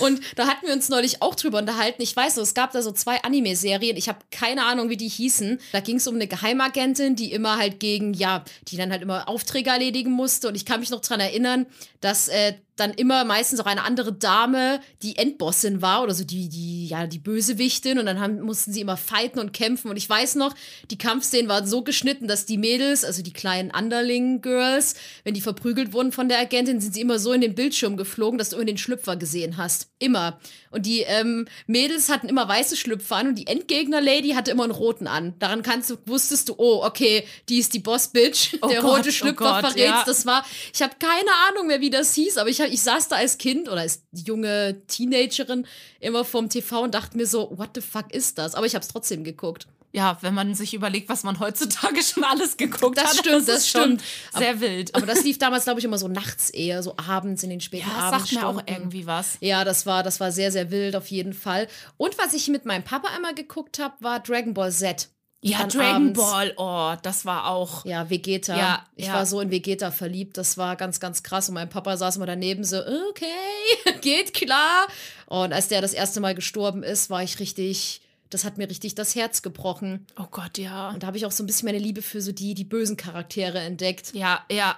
Und 0.00 0.20
da 0.36 0.46
hatten 0.46 0.66
wir 0.66 0.74
uns 0.74 0.88
neulich 0.88 1.22
auch 1.22 1.34
drüber 1.34 1.58
unterhalten. 1.58 2.02
Ich 2.02 2.14
weiß 2.14 2.36
so, 2.36 2.42
es 2.42 2.54
gab 2.54 2.70
da 2.72 2.82
so 2.82 2.92
zwei 2.92 3.22
Anime-Serien. 3.22 3.96
Ich 3.96 4.08
habe 4.08 4.18
keine 4.30 4.64
Ahnung, 4.66 4.90
wie 4.90 4.96
die 4.96 5.08
hießen. 5.08 5.58
Da 5.72 5.80
ging 5.80 5.96
es 5.96 6.06
um 6.06 6.14
eine 6.14 6.28
Geheimagentin, 6.28 7.16
die 7.16 7.32
immer 7.32 7.56
halt 7.58 7.80
gegen, 7.80 8.14
ja, 8.14 8.44
die 8.68 8.76
dann 8.76 8.92
halt 8.92 9.02
immer 9.02 9.28
Aufträge 9.28 9.70
erledigen 9.70 10.12
musste. 10.12 10.48
Und 10.48 10.54
ich 10.54 10.64
kann 10.66 10.80
mich 10.80 10.90
noch 10.90 11.00
dran 11.00 11.18
erinnern, 11.20 11.66
dass 12.00 12.28
äh, 12.28 12.54
dann 12.78 12.92
immer 12.92 13.24
meistens 13.24 13.60
auch 13.60 13.66
eine 13.66 13.82
andere 13.82 14.12
Dame 14.12 14.80
die 15.02 15.16
Endbossin 15.16 15.82
war 15.82 16.02
oder 16.02 16.14
so 16.14 16.24
die, 16.24 16.48
die, 16.48 16.86
ja, 16.86 17.06
die 17.06 17.18
Bösewichtin. 17.18 17.98
Und 17.98 18.06
dann 18.06 18.20
haben, 18.20 18.40
mussten 18.40 18.72
sie 18.72 18.80
immer 18.80 18.96
fighten 18.96 19.38
und 19.38 19.52
kämpfen. 19.52 19.90
Und 19.90 19.96
ich 19.96 20.08
weiß 20.08 20.36
noch, 20.36 20.54
die 20.90 20.98
Kampfszenen 20.98 21.48
waren 21.48 21.66
so 21.66 21.82
geschnitten, 21.82 22.28
dass 22.28 22.46
die 22.46 22.58
Mädels, 22.58 23.04
also 23.04 23.22
die 23.22 23.32
kleinen 23.32 23.70
Underling-Girls, 23.70 24.94
wenn 25.24 25.34
die 25.34 25.40
verprügelt 25.40 25.92
wurden 25.92 26.12
von 26.12 26.28
der 26.28 26.38
Agentin, 26.38 26.80
sind 26.80 26.94
sie 26.94 27.00
immer 27.00 27.18
so 27.18 27.32
in 27.32 27.40
den 27.40 27.54
Bildschirm 27.54 27.96
geflogen, 27.96 28.38
dass 28.38 28.50
du 28.50 28.56
immer 28.56 28.64
den 28.64 28.78
Schlüpfer 28.78 29.16
gesehen 29.16 29.56
hast. 29.56 29.88
Immer. 29.98 30.38
Und 30.70 30.86
die 30.86 31.00
ähm, 31.00 31.46
Mädels 31.66 32.08
hatten 32.08 32.28
immer 32.28 32.48
weiße 32.48 32.76
Schlüpfer 32.76 33.16
an 33.16 33.28
und 33.28 33.34
die 33.36 33.46
Endgegner-Lady 33.46 34.30
hatte 34.30 34.50
immer 34.50 34.64
einen 34.64 34.72
roten 34.72 35.06
an. 35.06 35.34
Daran 35.38 35.62
kannst 35.62 35.90
du, 35.90 35.96
wusstest 36.06 36.48
du, 36.48 36.54
oh, 36.58 36.84
okay, 36.84 37.24
die 37.48 37.58
ist 37.58 37.74
die 37.74 37.78
Boss-Bitch. 37.78 38.58
Oh 38.60 38.68
der 38.68 38.82
Gott, 38.82 38.98
rote 38.98 39.08
oh 39.08 39.12
Schlüpfer 39.12 39.34
Gott, 39.34 39.60
verrät's. 39.60 39.80
ja. 39.80 40.04
Das 40.04 40.26
war, 40.26 40.44
ich 40.72 40.82
habe 40.82 40.94
keine 40.98 41.30
Ahnung 41.48 41.68
mehr, 41.68 41.80
wie 41.80 41.90
das 41.90 42.14
hieß, 42.14 42.38
aber 42.38 42.50
ich, 42.50 42.60
hab, 42.60 42.68
ich 42.68 42.80
saß 42.82 43.08
da 43.08 43.16
als 43.16 43.38
Kind 43.38 43.68
oder 43.68 43.82
als 43.82 44.02
junge 44.12 44.82
Teenagerin 44.86 45.66
immer 46.00 46.24
vorm 46.24 46.48
TV 46.48 46.82
und 46.82 46.94
dachte 46.94 47.16
mir 47.16 47.26
so, 47.26 47.50
what 47.56 47.70
the 47.74 47.80
fuck 47.80 48.12
ist 48.12 48.38
das? 48.38 48.54
Aber 48.54 48.66
ich 48.66 48.74
habe 48.74 48.82
es 48.82 48.88
trotzdem 48.88 49.24
geguckt. 49.24 49.66
Ja, 49.92 50.18
wenn 50.20 50.34
man 50.34 50.54
sich 50.54 50.74
überlegt, 50.74 51.08
was 51.08 51.22
man 51.24 51.40
heutzutage 51.40 52.02
schon 52.02 52.24
alles 52.24 52.56
geguckt 52.56 52.98
Das 52.98 53.04
hat. 53.10 53.16
stimmt, 53.16 53.48
das 53.48 53.58
ist 53.58 53.68
schon 53.68 53.82
stimmt. 53.98 54.02
Sehr 54.36 54.60
wild. 54.60 54.94
Aber 54.94 55.06
das 55.06 55.24
lief 55.24 55.38
damals, 55.38 55.64
glaube 55.64 55.80
ich, 55.80 55.84
immer 55.84 55.98
so 55.98 56.08
nachts 56.08 56.50
eher, 56.50 56.82
so 56.82 56.94
abends 56.96 57.42
in 57.42 57.50
den 57.50 57.60
späten 57.60 57.88
ja, 57.88 58.10
das 58.10 58.20
sagt 58.20 58.32
mir 58.32 58.46
auch 58.46 58.50
Abendstunden. 58.50 58.82
irgendwie 58.82 59.06
was. 59.06 59.38
Ja, 59.40 59.64
das 59.64 59.86
war, 59.86 60.02
das 60.02 60.20
war 60.20 60.30
sehr, 60.30 60.52
sehr 60.52 60.70
wild 60.70 60.94
auf 60.94 61.06
jeden 61.08 61.32
Fall. 61.32 61.68
Und 61.96 62.18
was 62.18 62.34
ich 62.34 62.48
mit 62.48 62.66
meinem 62.66 62.84
Papa 62.84 63.08
einmal 63.14 63.34
geguckt 63.34 63.78
habe, 63.78 63.94
war 64.00 64.20
Dragon 64.20 64.52
Ball 64.54 64.72
Z. 64.72 65.08
Ja, 65.40 65.66
Dragon 65.66 65.94
abends. 66.08 66.18
Ball, 66.20 66.52
oh, 66.56 66.94
das 67.02 67.24
war 67.24 67.46
auch. 67.46 67.84
Ja, 67.84 68.10
Vegeta. 68.10 68.56
Ja, 68.56 68.86
ich 68.96 69.06
ja. 69.06 69.14
war 69.14 69.24
so 69.24 69.40
in 69.40 69.52
Vegeta 69.52 69.92
verliebt. 69.92 70.36
Das 70.36 70.58
war 70.58 70.74
ganz, 70.74 70.98
ganz 70.98 71.22
krass. 71.22 71.48
Und 71.48 71.54
mein 71.54 71.68
Papa 71.68 71.96
saß 71.96 72.16
immer 72.16 72.26
daneben 72.26 72.64
so, 72.64 72.78
okay, 73.10 73.24
geht 74.00 74.34
klar. 74.34 74.88
Und 75.26 75.52
als 75.52 75.68
der 75.68 75.80
das 75.80 75.92
erste 75.94 76.20
Mal 76.20 76.34
gestorben 76.34 76.82
ist, 76.82 77.08
war 77.08 77.22
ich 77.22 77.38
richtig, 77.38 78.00
das 78.30 78.44
hat 78.44 78.58
mir 78.58 78.68
richtig 78.68 78.94
das 78.94 79.14
Herz 79.14 79.42
gebrochen. 79.42 80.06
Oh 80.18 80.26
Gott, 80.30 80.58
ja. 80.58 80.90
Und 80.90 81.02
da 81.02 81.08
habe 81.08 81.16
ich 81.16 81.26
auch 81.26 81.32
so 81.32 81.42
ein 81.42 81.46
bisschen 81.46 81.66
meine 81.66 81.78
Liebe 81.78 82.02
für 82.02 82.20
so 82.20 82.32
die, 82.32 82.54
die 82.54 82.64
bösen 82.64 82.96
Charaktere 82.96 83.58
entdeckt. 83.58 84.12
Ja, 84.14 84.44
ja. 84.50 84.76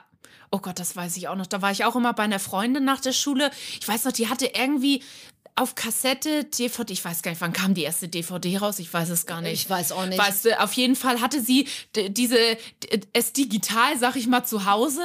Oh 0.53 0.59
Gott, 0.59 0.79
das 0.79 0.97
weiß 0.97 1.17
ich 1.17 1.29
auch 1.29 1.37
noch. 1.37 1.47
Da 1.47 1.63
war 1.63 1.71
ich 1.71 1.85
auch 1.85 1.97
immer 1.97 2.13
bei 2.13 2.25
einer 2.25 2.41
Freundin 2.41 2.85
nach 2.85 3.01
der 3.01 3.13
Schule. 3.13 3.51
Ich 3.81 3.87
weiß 3.87 4.05
noch, 4.05 4.13
die 4.13 4.29
hatte 4.29 4.47
irgendwie 4.47 5.03
auf 5.61 5.75
Kassette, 5.75 6.45
DVD, 6.45 6.91
ich 6.91 7.05
weiß 7.05 7.21
gar 7.21 7.31
nicht, 7.31 7.41
wann 7.43 7.53
kam 7.53 7.75
die 7.75 7.83
erste 7.83 8.09
DVD 8.09 8.57
raus? 8.57 8.79
Ich 8.79 8.93
weiß 8.93 9.11
es 9.11 9.27
gar 9.27 9.43
nicht. 9.43 9.53
Ich 9.53 9.69
weiß 9.69 9.93
auch 9.93 10.07
nicht. 10.07 10.19
Weißt 10.19 10.47
du, 10.47 10.59
auf 10.59 10.73
jeden 10.73 10.97
Fall 10.97 11.21
hatte 11.21 11.43
sie 11.43 11.69
diese, 11.95 12.39
es 13.13 13.35
digital, 13.35 13.99
sag 13.99 14.17
ich 14.17 14.27
mal, 14.27 14.43
zu 14.43 14.65
Hause. 14.65 15.03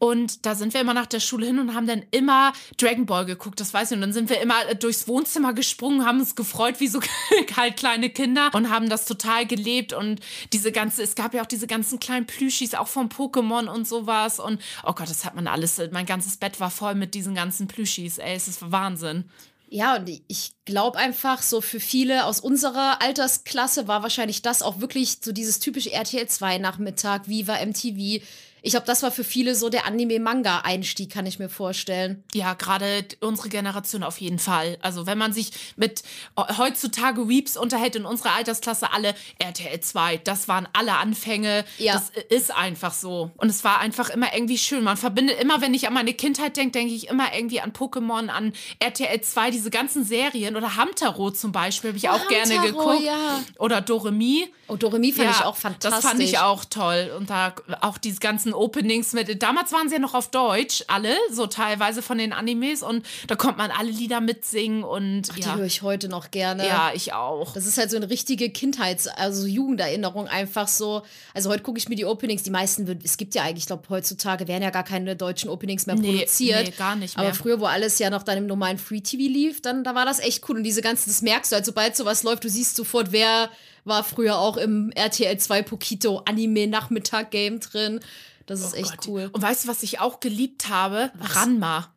Und 0.00 0.44
da 0.44 0.56
sind 0.56 0.74
wir 0.74 0.80
immer 0.80 0.92
nach 0.92 1.06
der 1.06 1.20
Schule 1.20 1.46
hin 1.46 1.60
und 1.60 1.76
haben 1.76 1.86
dann 1.86 2.02
immer 2.10 2.52
Dragon 2.78 3.06
Ball 3.06 3.26
geguckt, 3.26 3.60
das 3.60 3.72
weiß 3.72 3.92
ich. 3.92 3.94
Und 3.94 4.00
dann 4.00 4.12
sind 4.12 4.28
wir 4.28 4.40
immer 4.40 4.68
äh, 4.68 4.74
durchs 4.74 5.06
Wohnzimmer 5.06 5.52
gesprungen, 5.52 6.04
haben 6.04 6.18
uns 6.18 6.34
gefreut 6.34 6.80
wie 6.80 6.88
so 6.88 7.00
halt 7.56 7.76
kleine 7.76 8.10
Kinder 8.10 8.50
und 8.54 8.70
haben 8.70 8.88
das 8.88 9.04
total 9.04 9.46
gelebt. 9.46 9.92
Und 9.92 10.18
diese 10.52 10.72
ganze, 10.72 11.04
es 11.04 11.14
gab 11.14 11.32
ja 11.32 11.42
auch 11.42 11.46
diese 11.46 11.68
ganzen 11.68 12.00
kleinen 12.00 12.26
Plüschis, 12.26 12.74
auch 12.74 12.88
vom 12.88 13.06
Pokémon 13.06 13.68
und 13.68 13.86
sowas. 13.86 14.40
Und 14.40 14.60
oh 14.82 14.94
Gott, 14.94 15.08
das 15.08 15.24
hat 15.24 15.36
man 15.36 15.46
alles, 15.46 15.80
mein 15.92 16.06
ganzes 16.06 16.38
Bett 16.38 16.58
war 16.58 16.72
voll 16.72 16.96
mit 16.96 17.14
diesen 17.14 17.36
ganzen 17.36 17.68
Plüschis. 17.68 18.18
Ey, 18.18 18.34
es 18.34 18.48
ist 18.48 18.72
Wahnsinn. 18.72 19.26
Ja, 19.74 19.96
und 19.96 20.10
ich 20.28 20.52
glaube 20.66 20.98
einfach, 20.98 21.40
so 21.40 21.62
für 21.62 21.80
viele 21.80 22.26
aus 22.26 22.40
unserer 22.40 23.00
Altersklasse 23.00 23.88
war 23.88 24.02
wahrscheinlich 24.02 24.42
das 24.42 24.60
auch 24.60 24.80
wirklich 24.80 25.20
so 25.24 25.32
dieses 25.32 25.60
typische 25.60 25.90
RTL 25.92 26.28
2 26.28 26.58
Nachmittag, 26.58 27.26
Viva 27.26 27.54
MTV. 27.54 28.22
Ich 28.62 28.70
glaube, 28.70 28.86
das 28.86 29.02
war 29.02 29.10
für 29.10 29.24
viele 29.24 29.54
so 29.54 29.68
der 29.68 29.86
Anime-Manga-Einstieg, 29.86 31.10
kann 31.10 31.26
ich 31.26 31.38
mir 31.38 31.48
vorstellen. 31.48 32.22
Ja, 32.32 32.54
gerade 32.54 33.04
unsere 33.20 33.48
Generation 33.48 34.02
auf 34.02 34.20
jeden 34.20 34.38
Fall. 34.38 34.78
Also 34.82 35.06
wenn 35.06 35.18
man 35.18 35.32
sich 35.32 35.50
mit 35.76 36.02
heutzutage 36.36 37.28
Weeps 37.28 37.56
unterhält 37.56 37.96
in 37.96 38.04
unserer 38.04 38.32
Altersklasse, 38.34 38.92
alle 38.92 39.14
RTL 39.38 39.80
2, 39.80 40.18
das 40.18 40.48
waren 40.48 40.68
alle 40.72 40.94
Anfänge. 40.94 41.64
Ja. 41.78 41.94
Das 41.94 42.10
ist 42.28 42.54
einfach 42.54 42.94
so. 42.94 43.30
Und 43.36 43.48
es 43.48 43.64
war 43.64 43.80
einfach 43.80 44.10
immer 44.10 44.32
irgendwie 44.32 44.58
schön. 44.58 44.84
Man 44.84 44.96
verbindet 44.96 45.40
immer, 45.40 45.60
wenn 45.60 45.74
ich 45.74 45.88
an 45.88 45.94
meine 45.94 46.14
Kindheit 46.14 46.56
denke, 46.56 46.72
denke 46.78 46.94
ich 46.94 47.08
immer 47.08 47.34
irgendwie 47.34 47.60
an 47.60 47.72
Pokémon, 47.72 48.28
an 48.28 48.52
RTL 48.78 49.20
2, 49.20 49.50
diese 49.50 49.70
ganzen 49.70 50.04
Serien 50.04 50.56
oder 50.56 50.76
Hamtaro 50.76 51.30
zum 51.32 51.52
Beispiel, 51.52 51.90
habe 51.90 51.98
ich 51.98 52.08
auch 52.08 52.28
gerne 52.28 52.58
Hamtaro, 52.58 52.90
geguckt. 52.90 53.04
ja. 53.04 53.40
Oder 53.58 53.80
Doremi. 53.80 54.48
Und 54.68 54.82
Doremi 54.82 55.12
fand 55.12 55.30
ich 55.30 55.44
auch 55.44 55.56
fantastisch. 55.56 56.00
Das 56.02 56.10
fand 56.10 56.20
ich 56.20 56.38
auch 56.38 56.64
toll. 56.64 57.12
Und 57.18 57.28
da 57.28 57.54
auch 57.80 57.98
diese 57.98 58.20
ganzen 58.20 58.51
ersten 58.52 58.54
Openings 58.54 59.12
mit. 59.12 59.42
Damals 59.42 59.72
waren 59.72 59.88
sie 59.88 59.94
ja 59.96 60.00
noch 60.00 60.14
auf 60.14 60.30
Deutsch, 60.30 60.84
alle, 60.88 61.16
so 61.30 61.46
teilweise 61.46 62.02
von 62.02 62.18
den 62.18 62.32
Animes. 62.32 62.82
Und 62.82 63.04
da 63.26 63.36
konnte 63.36 63.58
man 63.58 63.70
alle 63.70 63.90
Lieder 63.90 64.20
mitsingen 64.20 64.84
und 64.84 65.28
Ach, 65.30 65.34
die 65.34 65.40
ja. 65.42 65.56
höre 65.56 65.64
ich 65.66 65.82
heute 65.82 66.08
noch 66.08 66.30
gerne. 66.30 66.66
Ja, 66.66 66.92
ich 66.94 67.12
auch. 67.12 67.54
Das 67.54 67.66
ist 67.66 67.78
halt 67.78 67.90
so 67.90 67.96
eine 67.96 68.10
richtige 68.10 68.50
Kindheits-, 68.50 69.08
also 69.08 69.46
Jugenderinnerung 69.46 70.28
einfach 70.28 70.68
so. 70.68 71.02
Also 71.34 71.50
heute 71.50 71.62
gucke 71.62 71.78
ich 71.78 71.88
mir 71.88 71.96
die 71.96 72.04
Openings, 72.04 72.42
die 72.42 72.50
meisten, 72.50 72.86
wird- 72.86 73.04
es 73.04 73.16
gibt 73.16 73.34
ja 73.34 73.42
eigentlich, 73.42 73.62
ich 73.64 73.66
glaube, 73.66 73.84
heutzutage 73.88 74.48
werden 74.48 74.62
ja 74.62 74.70
gar 74.70 74.84
keine 74.84 75.16
deutschen 75.16 75.50
Openings 75.50 75.86
mehr 75.86 75.96
Nee, 75.96 76.12
produziert. 76.18 76.64
nee, 76.66 76.74
gar 76.76 76.96
nicht 76.96 77.16
Aber 77.16 77.26
mehr. 77.28 77.34
früher, 77.34 77.60
wo 77.60 77.66
alles 77.66 77.98
ja 77.98 78.10
noch 78.10 78.22
dann 78.22 78.38
im 78.38 78.46
normalen 78.46 78.78
Free-TV 78.78 79.22
lief, 79.32 79.62
dann 79.62 79.84
da 79.84 79.94
war 79.94 80.04
das 80.04 80.18
echt 80.18 80.48
cool. 80.48 80.56
Und 80.56 80.64
diese 80.64 80.82
ganzen, 80.82 81.10
das 81.10 81.22
merkst 81.22 81.52
du 81.52 81.56
halt, 81.56 81.66
sobald 81.66 81.96
sowas 81.96 82.22
läuft, 82.22 82.44
du 82.44 82.48
siehst 82.48 82.76
sofort, 82.76 83.12
wer 83.12 83.48
war 83.84 84.04
früher 84.04 84.38
auch 84.38 84.56
im 84.56 84.90
RTL 84.94 85.38
2 85.38 85.62
Pokito 85.62 86.22
Anime-Nachmittag-Game 86.26 87.60
drin. 87.60 88.00
Das 88.46 88.60
ist 88.60 88.74
echt 88.74 88.92
Oh 88.92 88.96
Gott. 88.96 89.08
cool. 89.08 89.30
Und 89.32 89.42
weißt 89.42 89.64
du, 89.64 89.68
was 89.68 89.82
ich 89.82 90.00
auch 90.00 90.20
geliebt 90.20 90.68
habe? 90.68 91.12
Ranma. 91.20 91.91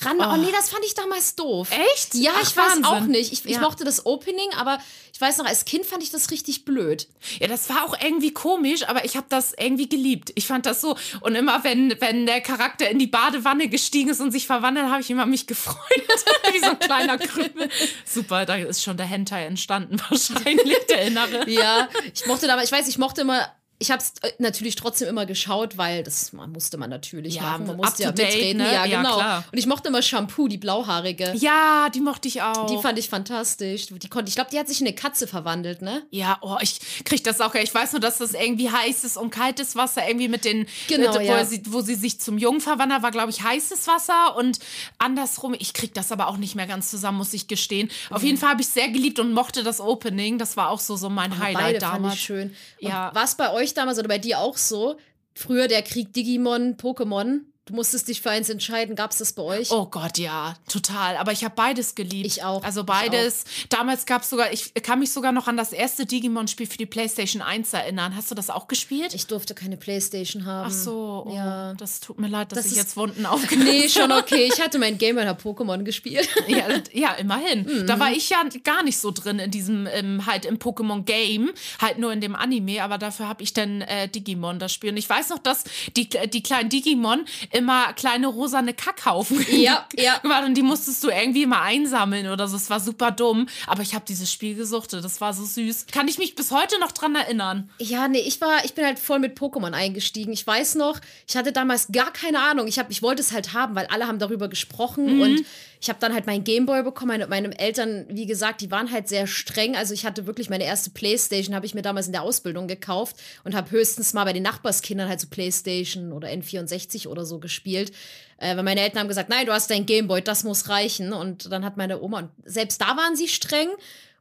Ranma, 0.00 0.34
oh. 0.34 0.36
nee, 0.36 0.50
das 0.52 0.70
fand 0.70 0.84
ich 0.84 0.94
damals 0.94 1.34
doof. 1.36 1.68
Echt? 1.94 2.14
Ja, 2.14 2.32
Ach, 2.36 2.42
ich 2.42 2.56
weiß 2.56 2.64
Wahnsinn. 2.76 2.84
auch 2.84 3.00
nicht. 3.00 3.32
Ich, 3.32 3.44
ich 3.44 3.52
Ja. 3.52 3.60
mochte 3.60 3.84
das 3.84 4.06
Opening, 4.06 4.50
aber 4.56 4.78
ich 5.12 5.20
weiß 5.20 5.38
noch, 5.38 5.46
als 5.46 5.64
Kind 5.64 5.86
fand 5.86 6.02
ich 6.02 6.10
das 6.10 6.30
richtig 6.30 6.64
blöd. 6.64 7.08
Ja, 7.38 7.46
das 7.46 7.68
war 7.68 7.84
auch 7.84 7.96
irgendwie 8.02 8.32
komisch, 8.32 8.88
aber 8.88 9.04
ich 9.04 9.16
habe 9.16 9.26
das 9.28 9.54
irgendwie 9.58 9.88
geliebt. 9.88 10.32
Ich 10.34 10.46
fand 10.46 10.66
das 10.66 10.80
so. 10.80 10.96
Und 11.20 11.36
immer, 11.36 11.62
wenn, 11.64 11.94
wenn 12.00 12.26
der 12.26 12.40
Charakter 12.40 12.88
in 12.90 12.98
die 12.98 13.06
Badewanne 13.06 13.68
gestiegen 13.68 14.10
ist 14.10 14.20
und 14.20 14.32
sich 14.32 14.46
verwandelt, 14.46 14.86
habe 14.86 15.00
ich 15.00 15.10
immer 15.10 15.26
mich 15.26 15.46
gefreut. 15.48 15.78
Wie 16.52 16.58
so 16.58 16.70
ein 16.70 16.78
kleiner 16.78 17.18
Krümel. 17.18 17.68
Super, 18.04 18.44
da 18.46 18.56
ist 18.56 18.82
schon 18.82 18.96
der 18.96 19.06
Hentai 19.06 19.44
entstanden, 19.46 20.00
wahrscheinlich, 20.10 20.86
der 20.88 21.02
Innere. 21.02 21.48
Ja, 21.48 21.88
ich 22.12 22.26
mochte 22.26 22.46
damals, 22.46 22.66
ich 22.70 22.72
weiß, 22.72 22.88
ich 22.88 22.98
mochte 22.98 23.20
immer. 23.22 23.48
Ich 23.80 23.90
habe 23.90 24.00
es 24.00 24.12
natürlich 24.38 24.76
trotzdem 24.76 25.08
immer 25.08 25.26
geschaut, 25.26 25.76
weil 25.76 26.04
das 26.04 26.32
man 26.32 26.52
musste 26.52 26.76
man 26.78 26.90
natürlich 26.90 27.34
Ja, 27.34 27.42
machen. 27.42 27.66
Man 27.66 27.76
musste 27.76 28.04
ja 28.04 28.10
mitreden. 28.10 28.58
ne? 28.58 28.72
Ja, 28.72 28.84
Ja, 28.86 28.96
genau. 28.98 29.16
klar. 29.16 29.44
Und 29.50 29.58
ich 29.58 29.66
mochte 29.66 29.88
immer 29.88 30.00
Shampoo, 30.00 30.46
die 30.48 30.58
blauhaarige. 30.58 31.32
Ja, 31.36 31.88
die 31.90 32.00
mochte 32.00 32.28
ich 32.28 32.40
auch. 32.40 32.66
Die 32.66 32.78
fand 32.80 32.98
ich 32.98 33.08
fantastisch. 33.08 33.86
Die 33.88 34.08
konnte, 34.08 34.28
ich 34.28 34.36
glaube, 34.36 34.50
die 34.50 34.58
hat 34.58 34.68
sich 34.68 34.80
in 34.80 34.86
eine 34.86 34.94
Katze 34.94 35.26
verwandelt, 35.26 35.82
ne? 35.82 36.02
ja, 36.10 36.38
oh, 36.40 36.56
ich 36.60 36.78
krieg 37.04 37.24
das 37.24 37.40
auch. 37.40 37.54
Ich 37.56 37.74
weiß 37.74 37.92
nur, 37.92 38.00
dass 38.00 38.18
das 38.18 38.32
irgendwie 38.34 38.70
heißes 38.70 39.16
und 39.16 39.30
kaltes 39.30 39.74
Wasser 39.76 40.06
irgendwie 40.06 40.28
mit 40.28 40.44
den, 40.44 40.66
Genau, 40.88 41.12
mit, 41.12 41.20
wo, 41.20 41.24
ja. 41.32 41.44
sie, 41.44 41.60
wo 41.66 41.80
sie 41.80 41.94
sich 41.96 42.20
zum 42.20 42.38
Jungen 42.38 42.60
verwandelt, 42.60 43.02
war, 43.02 43.10
glaube 43.10 43.30
ich, 43.30 43.42
heißes 43.42 43.86
Wasser 43.88 44.36
und 44.36 44.58
andersrum. 44.98 45.54
Ich 45.58 45.72
krieg 45.74 45.92
das 45.94 46.12
aber 46.12 46.28
auch 46.28 46.36
nicht 46.36 46.54
mehr 46.54 46.66
ganz 46.66 46.90
zusammen, 46.90 47.18
muss 47.18 47.32
ich 47.34 47.48
gestehen. 47.48 47.90
Auf 48.10 48.22
Mhm. 48.22 48.26
jeden 48.28 48.38
Fall 48.38 48.50
habe 48.50 48.62
ich 48.62 48.68
sehr 48.68 48.88
geliebt 48.88 49.18
und 49.18 49.32
mochte 49.32 49.62
das 49.62 49.80
Opening. 49.80 50.38
Das 50.38 50.56
war 50.56 50.70
auch 50.70 50.80
so, 50.80 50.96
so 50.96 51.10
mein 51.10 51.38
Highlight 51.38 51.54
Beide 51.64 51.80
fand 51.80 51.94
damals. 51.94 52.14
ich 52.14 52.20
schön. 52.20 52.48
Und 52.80 52.88
Ja. 52.88 53.14
War 53.14 53.24
es 53.24 53.34
bei 53.34 53.52
euch 53.52 53.63
damals 53.72 53.98
oder 53.98 54.08
bei 54.08 54.18
dir 54.18 54.40
auch 54.40 54.58
so? 54.58 54.98
Früher 55.34 55.68
der 55.68 55.82
Krieg 55.82 56.12
Digimon, 56.12 56.76
Pokémon. 56.76 57.40
Du 57.66 57.72
musstest 57.72 58.08
dich 58.08 58.20
für 58.20 58.28
eins 58.28 58.50
entscheiden. 58.50 58.94
Gab 58.94 59.12
es 59.12 59.18
das 59.18 59.32
bei 59.32 59.42
euch? 59.42 59.70
Oh 59.70 59.86
Gott, 59.86 60.18
ja, 60.18 60.54
total. 60.68 61.16
Aber 61.16 61.32
ich 61.32 61.44
habe 61.44 61.54
beides 61.54 61.94
geliebt. 61.94 62.26
Ich 62.26 62.42
auch, 62.42 62.62
Also 62.62 62.84
beides. 62.84 63.44
Damals 63.70 64.04
gab 64.04 64.20
es 64.20 64.28
sogar, 64.28 64.52
ich 64.52 64.74
kann 64.82 64.98
mich 64.98 65.10
sogar 65.10 65.32
noch 65.32 65.48
an 65.48 65.56
das 65.56 65.72
erste 65.72 66.04
Digimon-Spiel 66.04 66.66
für 66.66 66.76
die 66.76 66.84
PlayStation 66.84 67.40
1 67.40 67.72
erinnern. 67.72 68.14
Hast 68.16 68.30
du 68.30 68.34
das 68.34 68.50
auch 68.50 68.68
gespielt? 68.68 69.14
Ich 69.14 69.28
durfte 69.28 69.54
keine 69.54 69.78
Playstation 69.78 70.44
haben. 70.44 70.66
Ach 70.68 70.74
so, 70.74 71.24
oh, 71.26 71.34
Ja. 71.34 71.72
das 71.74 72.00
tut 72.00 72.18
mir 72.20 72.28
leid, 72.28 72.52
dass 72.52 72.64
Das 72.64 72.66
ich 72.72 72.76
jetzt 72.76 72.98
Wunden 72.98 73.24
aufgenommen 73.24 73.70
Nee, 73.70 73.88
schon 73.88 74.12
okay. 74.12 74.46
Ich 74.52 74.60
hatte 74.60 74.78
mein 74.78 74.98
Game 74.98 75.16
und 75.16 75.26
hab 75.26 75.42
Pokémon 75.42 75.82
gespielt. 75.84 76.28
Ja, 76.46 76.66
ja, 76.92 77.12
immerhin. 77.14 77.62
Mhm. 77.64 77.86
Da 77.86 77.98
war 77.98 78.12
ich 78.12 78.28
ja 78.28 78.42
gar 78.62 78.82
nicht 78.82 78.98
so 78.98 79.10
drin 79.10 79.38
in 79.38 79.50
diesem, 79.50 79.86
ähm, 79.90 80.26
halt 80.26 80.44
im 80.44 80.58
Pokémon-Game, 80.58 81.50
halt 81.80 81.96
nur 81.98 82.12
in 82.12 82.20
dem 82.20 82.36
Anime, 82.36 82.82
aber 82.82 82.98
dafür 82.98 83.26
habe 83.26 83.42
ich 83.42 83.54
dann 83.54 83.80
äh, 83.80 84.06
Digimon 84.08 84.58
das 84.58 84.72
Spiel. 84.74 84.90
Und 84.90 84.98
ich 84.98 85.08
weiß 85.08 85.30
noch, 85.30 85.38
dass 85.38 85.64
die, 85.96 86.10
die 86.10 86.42
kleinen 86.42 86.68
Digimon 86.68 87.24
immer 87.54 87.92
kleine 87.92 88.26
rosane 88.26 88.74
Kackhaufen 88.74 89.44
Ja, 89.50 89.86
ja. 89.96 90.18
gemacht 90.22 90.44
und 90.44 90.54
die 90.54 90.62
musstest 90.62 91.02
du 91.04 91.08
irgendwie 91.08 91.46
mal 91.46 91.62
einsammeln 91.62 92.28
oder 92.28 92.48
so. 92.48 92.56
Es 92.56 92.68
war 92.68 92.80
super 92.80 93.10
dumm, 93.10 93.48
aber 93.66 93.82
ich 93.82 93.94
habe 93.94 94.04
dieses 94.06 94.32
Spiel 94.32 94.54
gesuchtet. 94.54 95.04
Das 95.04 95.20
war 95.20 95.32
so 95.32 95.44
süß. 95.44 95.86
Kann 95.92 96.08
ich 96.08 96.18
mich 96.18 96.34
bis 96.34 96.50
heute 96.50 96.78
noch 96.80 96.92
dran 96.92 97.14
erinnern. 97.14 97.70
Ja, 97.78 98.08
nee, 98.08 98.18
ich 98.18 98.40
war, 98.40 98.64
ich 98.64 98.74
bin 98.74 98.84
halt 98.84 98.98
voll 98.98 99.20
mit 99.20 99.38
Pokémon 99.38 99.72
eingestiegen. 99.72 100.32
Ich 100.32 100.46
weiß 100.46 100.74
noch, 100.74 101.00
ich 101.28 101.36
hatte 101.36 101.52
damals 101.52 101.88
gar 101.92 102.12
keine 102.12 102.40
Ahnung. 102.40 102.66
Ich, 102.66 102.78
hab, 102.78 102.90
ich 102.90 103.02
wollte 103.02 103.22
es 103.22 103.32
halt 103.32 103.52
haben, 103.52 103.74
weil 103.74 103.86
alle 103.86 104.06
haben 104.06 104.18
darüber 104.18 104.48
gesprochen 104.48 105.20
und 105.20 105.44
ich 105.84 105.90
habe 105.90 106.00
dann 106.00 106.14
halt 106.14 106.24
meinen 106.24 106.44
Gameboy 106.44 106.82
bekommen. 106.82 107.08
Meine, 107.08 107.26
meine 107.26 107.58
Eltern, 107.58 108.06
wie 108.08 108.24
gesagt, 108.24 108.62
die 108.62 108.70
waren 108.70 108.90
halt 108.90 109.06
sehr 109.06 109.26
streng. 109.26 109.76
Also 109.76 109.92
ich 109.92 110.06
hatte 110.06 110.26
wirklich 110.26 110.48
meine 110.48 110.64
erste 110.64 110.88
Playstation, 110.88 111.54
habe 111.54 111.66
ich 111.66 111.74
mir 111.74 111.82
damals 111.82 112.06
in 112.06 112.14
der 112.14 112.22
Ausbildung 112.22 112.68
gekauft 112.68 113.16
und 113.44 113.54
habe 113.54 113.70
höchstens 113.70 114.14
mal 114.14 114.24
bei 114.24 114.32
den 114.32 114.44
Nachbarskindern 114.44 115.10
halt 115.10 115.20
so 115.20 115.26
Playstation 115.28 116.12
oder 116.12 116.28
N64 116.28 117.06
oder 117.06 117.26
so 117.26 117.38
gespielt. 117.38 117.92
Äh, 118.38 118.56
weil 118.56 118.62
meine 118.62 118.80
Eltern 118.80 119.00
haben 119.00 119.08
gesagt, 119.08 119.28
nein, 119.28 119.44
du 119.44 119.52
hast 119.52 119.70
dein 119.70 119.84
Gameboy, 119.84 120.22
das 120.22 120.42
muss 120.42 120.70
reichen. 120.70 121.12
Und 121.12 121.52
dann 121.52 121.66
hat 121.66 121.76
meine 121.76 122.00
Oma, 122.00 122.20
und 122.20 122.30
selbst 122.46 122.80
da 122.80 122.96
waren 122.96 123.14
sie 123.14 123.28
streng. 123.28 123.68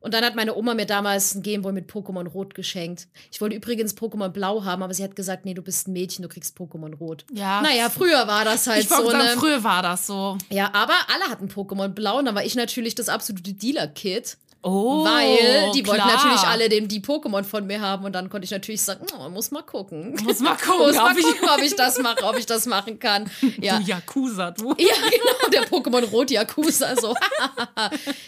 Und 0.03 0.13
dann 0.13 0.25
hat 0.25 0.35
meine 0.35 0.53
Oma 0.55 0.73
mir 0.73 0.85
damals 0.85 1.33
ein 1.33 1.41
Gameboy 1.41 1.71
mit 1.71 1.89
Pokémon 1.89 2.27
Rot 2.27 2.55
geschenkt. 2.55 3.07
Ich 3.31 3.39
wollte 3.39 3.55
übrigens 3.55 3.95
Pokémon 3.95 4.27
Blau 4.27 4.65
haben, 4.65 4.83
aber 4.83 4.93
sie 4.93 5.01
hat 5.01 5.15
gesagt, 5.15 5.45
nee, 5.45 5.53
du 5.53 5.61
bist 5.61 5.87
ein 5.87 5.93
Mädchen, 5.93 6.23
du 6.23 6.27
kriegst 6.27 6.57
Pokémon 6.57 6.93
Rot. 6.97 7.23
Ja. 7.31 7.61
Naja, 7.61 7.89
früher 7.89 8.27
war 8.27 8.43
das 8.43 8.67
halt 8.67 8.83
ich 8.83 8.89
so 8.89 9.09
sagen, 9.09 9.21
eine. 9.21 9.39
früher 9.39 9.63
war 9.63 9.81
das 9.81 10.05
so. 10.05 10.37
Ja, 10.49 10.71
aber 10.73 10.93
alle 11.07 11.31
hatten 11.31 11.47
Pokémon 11.47 11.87
Blau 11.87 12.19
und 12.19 12.25
dann 12.25 12.35
war 12.35 12.43
ich 12.43 12.55
natürlich 12.55 12.95
das 12.95 13.07
absolute 13.07 13.53
Dealer-Kid. 13.53 14.37
Oh, 14.65 15.03
weil 15.03 15.71
die 15.73 15.85
wollten 15.85 16.01
klar. 16.01 16.15
natürlich 16.15 16.41
alle 16.43 16.69
den, 16.69 16.87
die 16.87 17.01
Pokémon 17.01 17.43
von 17.43 17.67
mir 17.67 17.81
haben 17.81 18.05
und 18.05 18.13
dann 18.13 18.29
konnte 18.29 18.45
ich 18.45 18.51
natürlich 18.51 18.81
sagen, 18.81 19.05
oh, 19.19 19.29
muss 19.29 19.51
mal 19.51 19.61
gucken. 19.61 20.15
Muss 20.23 20.39
mal 20.39 20.55
gucken, 20.65 20.87
muss 20.87 20.95
mal 20.95 21.11
ob 21.11 21.17
ich- 21.17 21.25
gucken, 21.25 21.49
ob 21.53 21.61
ich 21.61 21.75
das 21.75 21.99
mache, 21.99 22.23
ob 22.23 22.37
ich 22.37 22.45
das 22.45 22.65
machen 22.65 22.97
kann. 22.99 23.29
Ja. 23.59 23.77
Du 23.79 23.83
Yakuza, 23.83 24.51
du. 24.51 24.69
Ja, 24.79 24.95
genau, 24.95 25.49
der 25.51 25.67
Pokémon 25.67 26.05
Rot 26.09 26.31
Yakuza. 26.31 26.95
So. 26.95 27.13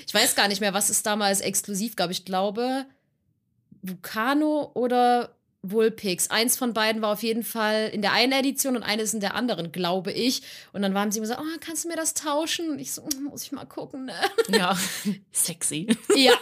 ich 0.06 0.13
weiß 0.13 0.36
gar 0.36 0.48
nicht 0.50 0.60
mehr, 0.62 0.74
was 0.74 0.89
es 0.89 1.01
damals 1.04 1.39
exklusiv 1.42 1.96
gab. 1.96 2.12
Ich 2.12 2.25
glaube, 2.25 2.86
Vulcano 3.82 4.72
oder 4.74 5.35
Vulpix. 5.72 6.30
Eins 6.30 6.58
von 6.58 6.74
beiden 6.74 7.02
war 7.02 7.12
auf 7.12 7.24
jeden 7.24 7.44
Fall 7.44 7.90
in 7.94 8.02
der 8.02 8.14
einen 8.14 8.32
Edition 8.34 8.76
und 8.76 8.84
eines 8.84 9.14
in 9.14 9.20
der 9.20 9.36
anderen, 9.36 9.72
glaube 9.72 10.12
ich. 10.12 10.42
Und 10.74 10.82
dann 10.82 10.94
waren 10.94 11.12
sie 11.12 11.20
immer 11.20 11.28
so, 11.28 11.36
oh, 11.36 11.58
kannst 11.60 11.84
du 11.84 11.90
mir 11.90 11.96
das 11.96 12.14
tauschen? 12.14 12.70
Und 12.70 12.80
ich 12.80 12.92
so, 12.92 13.02
"Mm, 13.02 13.26
muss 13.26 13.44
ich 13.44 13.52
mal 13.52 13.66
gucken, 13.66 14.06
ne? 14.06 14.14
Ja, 14.50 14.78
sexy. 15.32 15.88
Ja, 16.16 16.34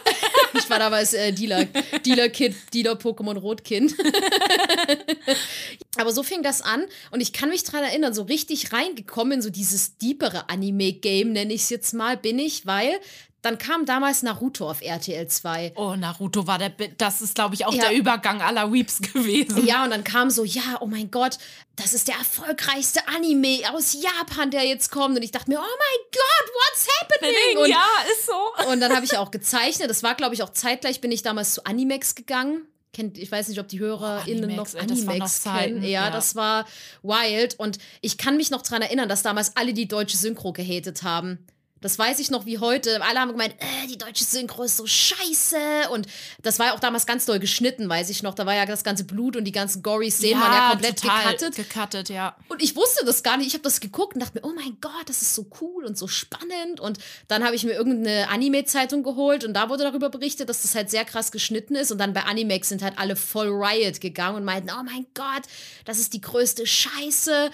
ich 0.54 0.68
war 0.70 0.78
damals 0.78 1.14
äh, 1.14 1.32
Dealer, 1.32 1.64
Dealer-Kid, 2.04 2.54
Dealer-Pokémon 2.72 3.38
Rot-Kind. 3.38 3.94
Aber 5.96 6.12
so 6.12 6.22
fing 6.22 6.42
das 6.42 6.62
an 6.62 6.84
und 7.10 7.20
ich 7.20 7.32
kann 7.32 7.48
mich 7.48 7.64
dran 7.64 7.82
erinnern, 7.84 8.14
so 8.14 8.22
richtig 8.22 8.72
reingekommen 8.72 9.34
in 9.34 9.42
so 9.42 9.50
dieses 9.50 9.96
deepere 9.98 10.48
Anime-Game, 10.48 11.32
nenne 11.32 11.52
ich 11.52 11.62
es 11.62 11.70
jetzt 11.70 11.94
mal, 11.94 12.16
bin 12.16 12.38
ich, 12.38 12.66
weil 12.66 12.98
dann 13.44 13.58
kam 13.58 13.84
damals 13.84 14.22
Naruto 14.22 14.70
auf 14.70 14.80
RTL 14.80 15.26
2. 15.28 15.72
Oh, 15.76 15.94
Naruto 15.96 16.46
war 16.46 16.58
der, 16.58 16.70
das 16.96 17.20
ist, 17.20 17.34
glaube 17.34 17.54
ich, 17.54 17.66
auch 17.66 17.74
Ja. 17.74 17.88
der 17.88 17.98
Übergang 17.98 18.40
aller 18.40 18.72
Weeps 18.72 19.00
gewesen. 19.02 19.66
Ja, 19.66 19.84
und 19.84 19.90
dann 19.90 20.02
kam 20.02 20.30
so, 20.30 20.44
ja, 20.44 20.78
oh 20.80 20.86
mein 20.86 21.10
Gott, 21.10 21.36
das 21.76 21.92
ist 21.92 22.08
der 22.08 22.14
erfolgreichste 22.16 23.06
Anime 23.08 23.58
aus 23.72 23.94
Japan, 24.00 24.50
der 24.50 24.64
jetzt 24.64 24.90
kommt. 24.90 25.16
Und 25.16 25.22
ich 25.22 25.30
dachte 25.30 25.50
mir, 25.50 25.58
oh 25.58 25.62
mein 25.62 26.10
Gott, 26.12 26.50
what's 26.54 26.86
happening? 27.00 27.58
Und 27.58 27.68
ja, 27.68 27.84
ist 28.12 28.26
so. 28.26 28.66
Und 28.70 28.80
dann 28.80 28.94
habe 28.94 29.04
ich 29.04 29.16
auch 29.18 29.30
gezeichnet. 29.30 29.90
Das 29.90 30.02
war, 30.02 30.14
glaube 30.14 30.34
ich, 30.34 30.42
auch 30.42 30.50
zeitgleich 30.50 31.00
bin 31.00 31.12
ich 31.12 31.22
damals 31.22 31.52
zu 31.54 31.64
Animex 31.64 32.14
gegangen. 32.14 32.66
Kennt, 32.94 33.18
ich 33.18 33.30
weiß 33.30 33.48
nicht, 33.48 33.58
ob 33.58 33.66
die 33.68 33.80
HörerInnen 33.80 34.44
Animex, 34.44 34.74
noch 34.74 34.80
Animex 34.80 35.42
kennen. 35.42 35.82
Ja, 35.82 35.88
ja. 35.88 36.10
das 36.10 36.36
war 36.36 36.64
wild. 37.02 37.58
Und 37.58 37.78
ich 38.00 38.16
kann 38.16 38.36
mich 38.36 38.50
noch 38.50 38.62
dran 38.62 38.82
erinnern, 38.82 39.08
dass 39.08 39.22
damals 39.22 39.56
alle 39.56 39.74
die 39.74 39.88
deutsche 39.88 40.16
Synchro 40.16 40.52
gehatet 40.52 41.02
haben. 41.02 41.44
Das 41.84 41.98
weiß 41.98 42.18
ich 42.18 42.30
noch 42.30 42.46
wie 42.46 42.56
heute. 42.56 43.02
Alle 43.02 43.20
haben 43.20 43.32
gemeint, 43.32 43.52
äh, 43.58 43.86
die 43.86 43.98
deutsche 43.98 44.24
Synchro 44.24 44.62
ist 44.62 44.78
so 44.78 44.86
scheiße. 44.86 45.90
Und 45.90 46.06
das 46.40 46.58
war 46.58 46.68
ja 46.68 46.74
auch 46.74 46.80
damals 46.80 47.04
ganz 47.04 47.26
doll 47.26 47.38
geschnitten, 47.38 47.90
weiß 47.90 48.08
ich 48.08 48.22
noch. 48.22 48.32
Da 48.32 48.46
war 48.46 48.54
ja 48.54 48.64
das 48.64 48.84
ganze 48.84 49.04
Blut 49.04 49.36
und 49.36 49.44
die 49.44 49.52
ganzen 49.52 49.82
gory 49.82 50.10
Szenen 50.10 50.40
waren 50.40 50.52
ja 50.54 50.70
komplett 50.70 51.02
total 51.02 51.34
gecuttet. 51.34 51.56
Gecuttet, 51.56 52.08
ja. 52.08 52.36
Und 52.48 52.62
ich 52.62 52.74
wusste 52.74 53.04
das 53.04 53.22
gar 53.22 53.36
nicht. 53.36 53.48
Ich 53.48 53.52
habe 53.52 53.64
das 53.64 53.80
geguckt 53.80 54.14
und 54.14 54.22
dachte 54.22 54.40
mir, 54.40 54.48
oh 54.48 54.54
mein 54.54 54.78
Gott, 54.80 55.10
das 55.10 55.20
ist 55.20 55.34
so 55.34 55.46
cool 55.60 55.84
und 55.84 55.98
so 55.98 56.08
spannend. 56.08 56.80
Und 56.80 56.96
dann 57.28 57.44
habe 57.44 57.54
ich 57.54 57.64
mir 57.64 57.72
irgendeine 57.72 58.30
Anime-Zeitung 58.30 59.02
geholt 59.02 59.44
und 59.44 59.52
da 59.52 59.68
wurde 59.68 59.84
darüber 59.84 60.08
berichtet, 60.08 60.48
dass 60.48 60.62
das 60.62 60.74
halt 60.74 60.88
sehr 60.88 61.04
krass 61.04 61.32
geschnitten 61.32 61.74
ist. 61.74 61.92
Und 61.92 61.98
dann 61.98 62.14
bei 62.14 62.22
Animex 62.22 62.70
sind 62.70 62.82
halt 62.82 62.96
alle 62.96 63.14
voll 63.14 63.48
Riot 63.50 64.00
gegangen 64.00 64.36
und 64.36 64.44
meinten, 64.44 64.70
oh 64.70 64.82
mein 64.84 65.04
Gott, 65.12 65.42
das 65.84 65.98
ist 65.98 66.14
die 66.14 66.22
größte 66.22 66.66
Scheiße. 66.66 67.50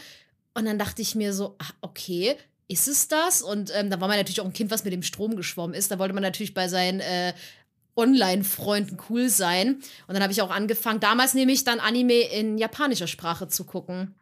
Und 0.54 0.66
dann 0.66 0.78
dachte 0.78 1.02
ich 1.02 1.16
mir 1.16 1.32
so, 1.32 1.56
ach, 1.58 1.72
okay, 1.80 2.37
ist 2.71 2.87
es 2.89 3.09
das? 3.09 3.43
Und 3.43 3.73
ähm, 3.75 3.91
da 3.91 4.00
war 4.00 4.07
man 4.09 4.17
natürlich 4.17 4.41
auch 4.41 4.45
ein 4.45 4.53
Kind, 4.53 4.71
was 4.71 4.85
mit 4.85 4.93
dem 4.93 5.03
Strom 5.03 5.35
geschwommen 5.37 5.75
ist. 5.75 5.91
Da 5.91 5.99
wollte 5.99 6.15
man 6.15 6.23
natürlich 6.23 6.55
bei 6.55 6.69
seinen 6.69 7.00
äh, 7.00 7.33
Online-Freunden 7.97 8.97
cool 9.09 9.29
sein. 9.29 9.77
Und 10.07 10.15
dann 10.15 10.23
habe 10.23 10.33
ich 10.33 10.41
auch 10.43 10.50
angefangen, 10.50 11.00
damals 11.00 11.35
nämlich 11.35 11.65
dann 11.65 11.81
Anime 11.81 12.21
in 12.33 12.59
japanischer 12.59 13.07
Sprache 13.09 13.49
zu 13.49 13.65
gucken. 13.65 14.15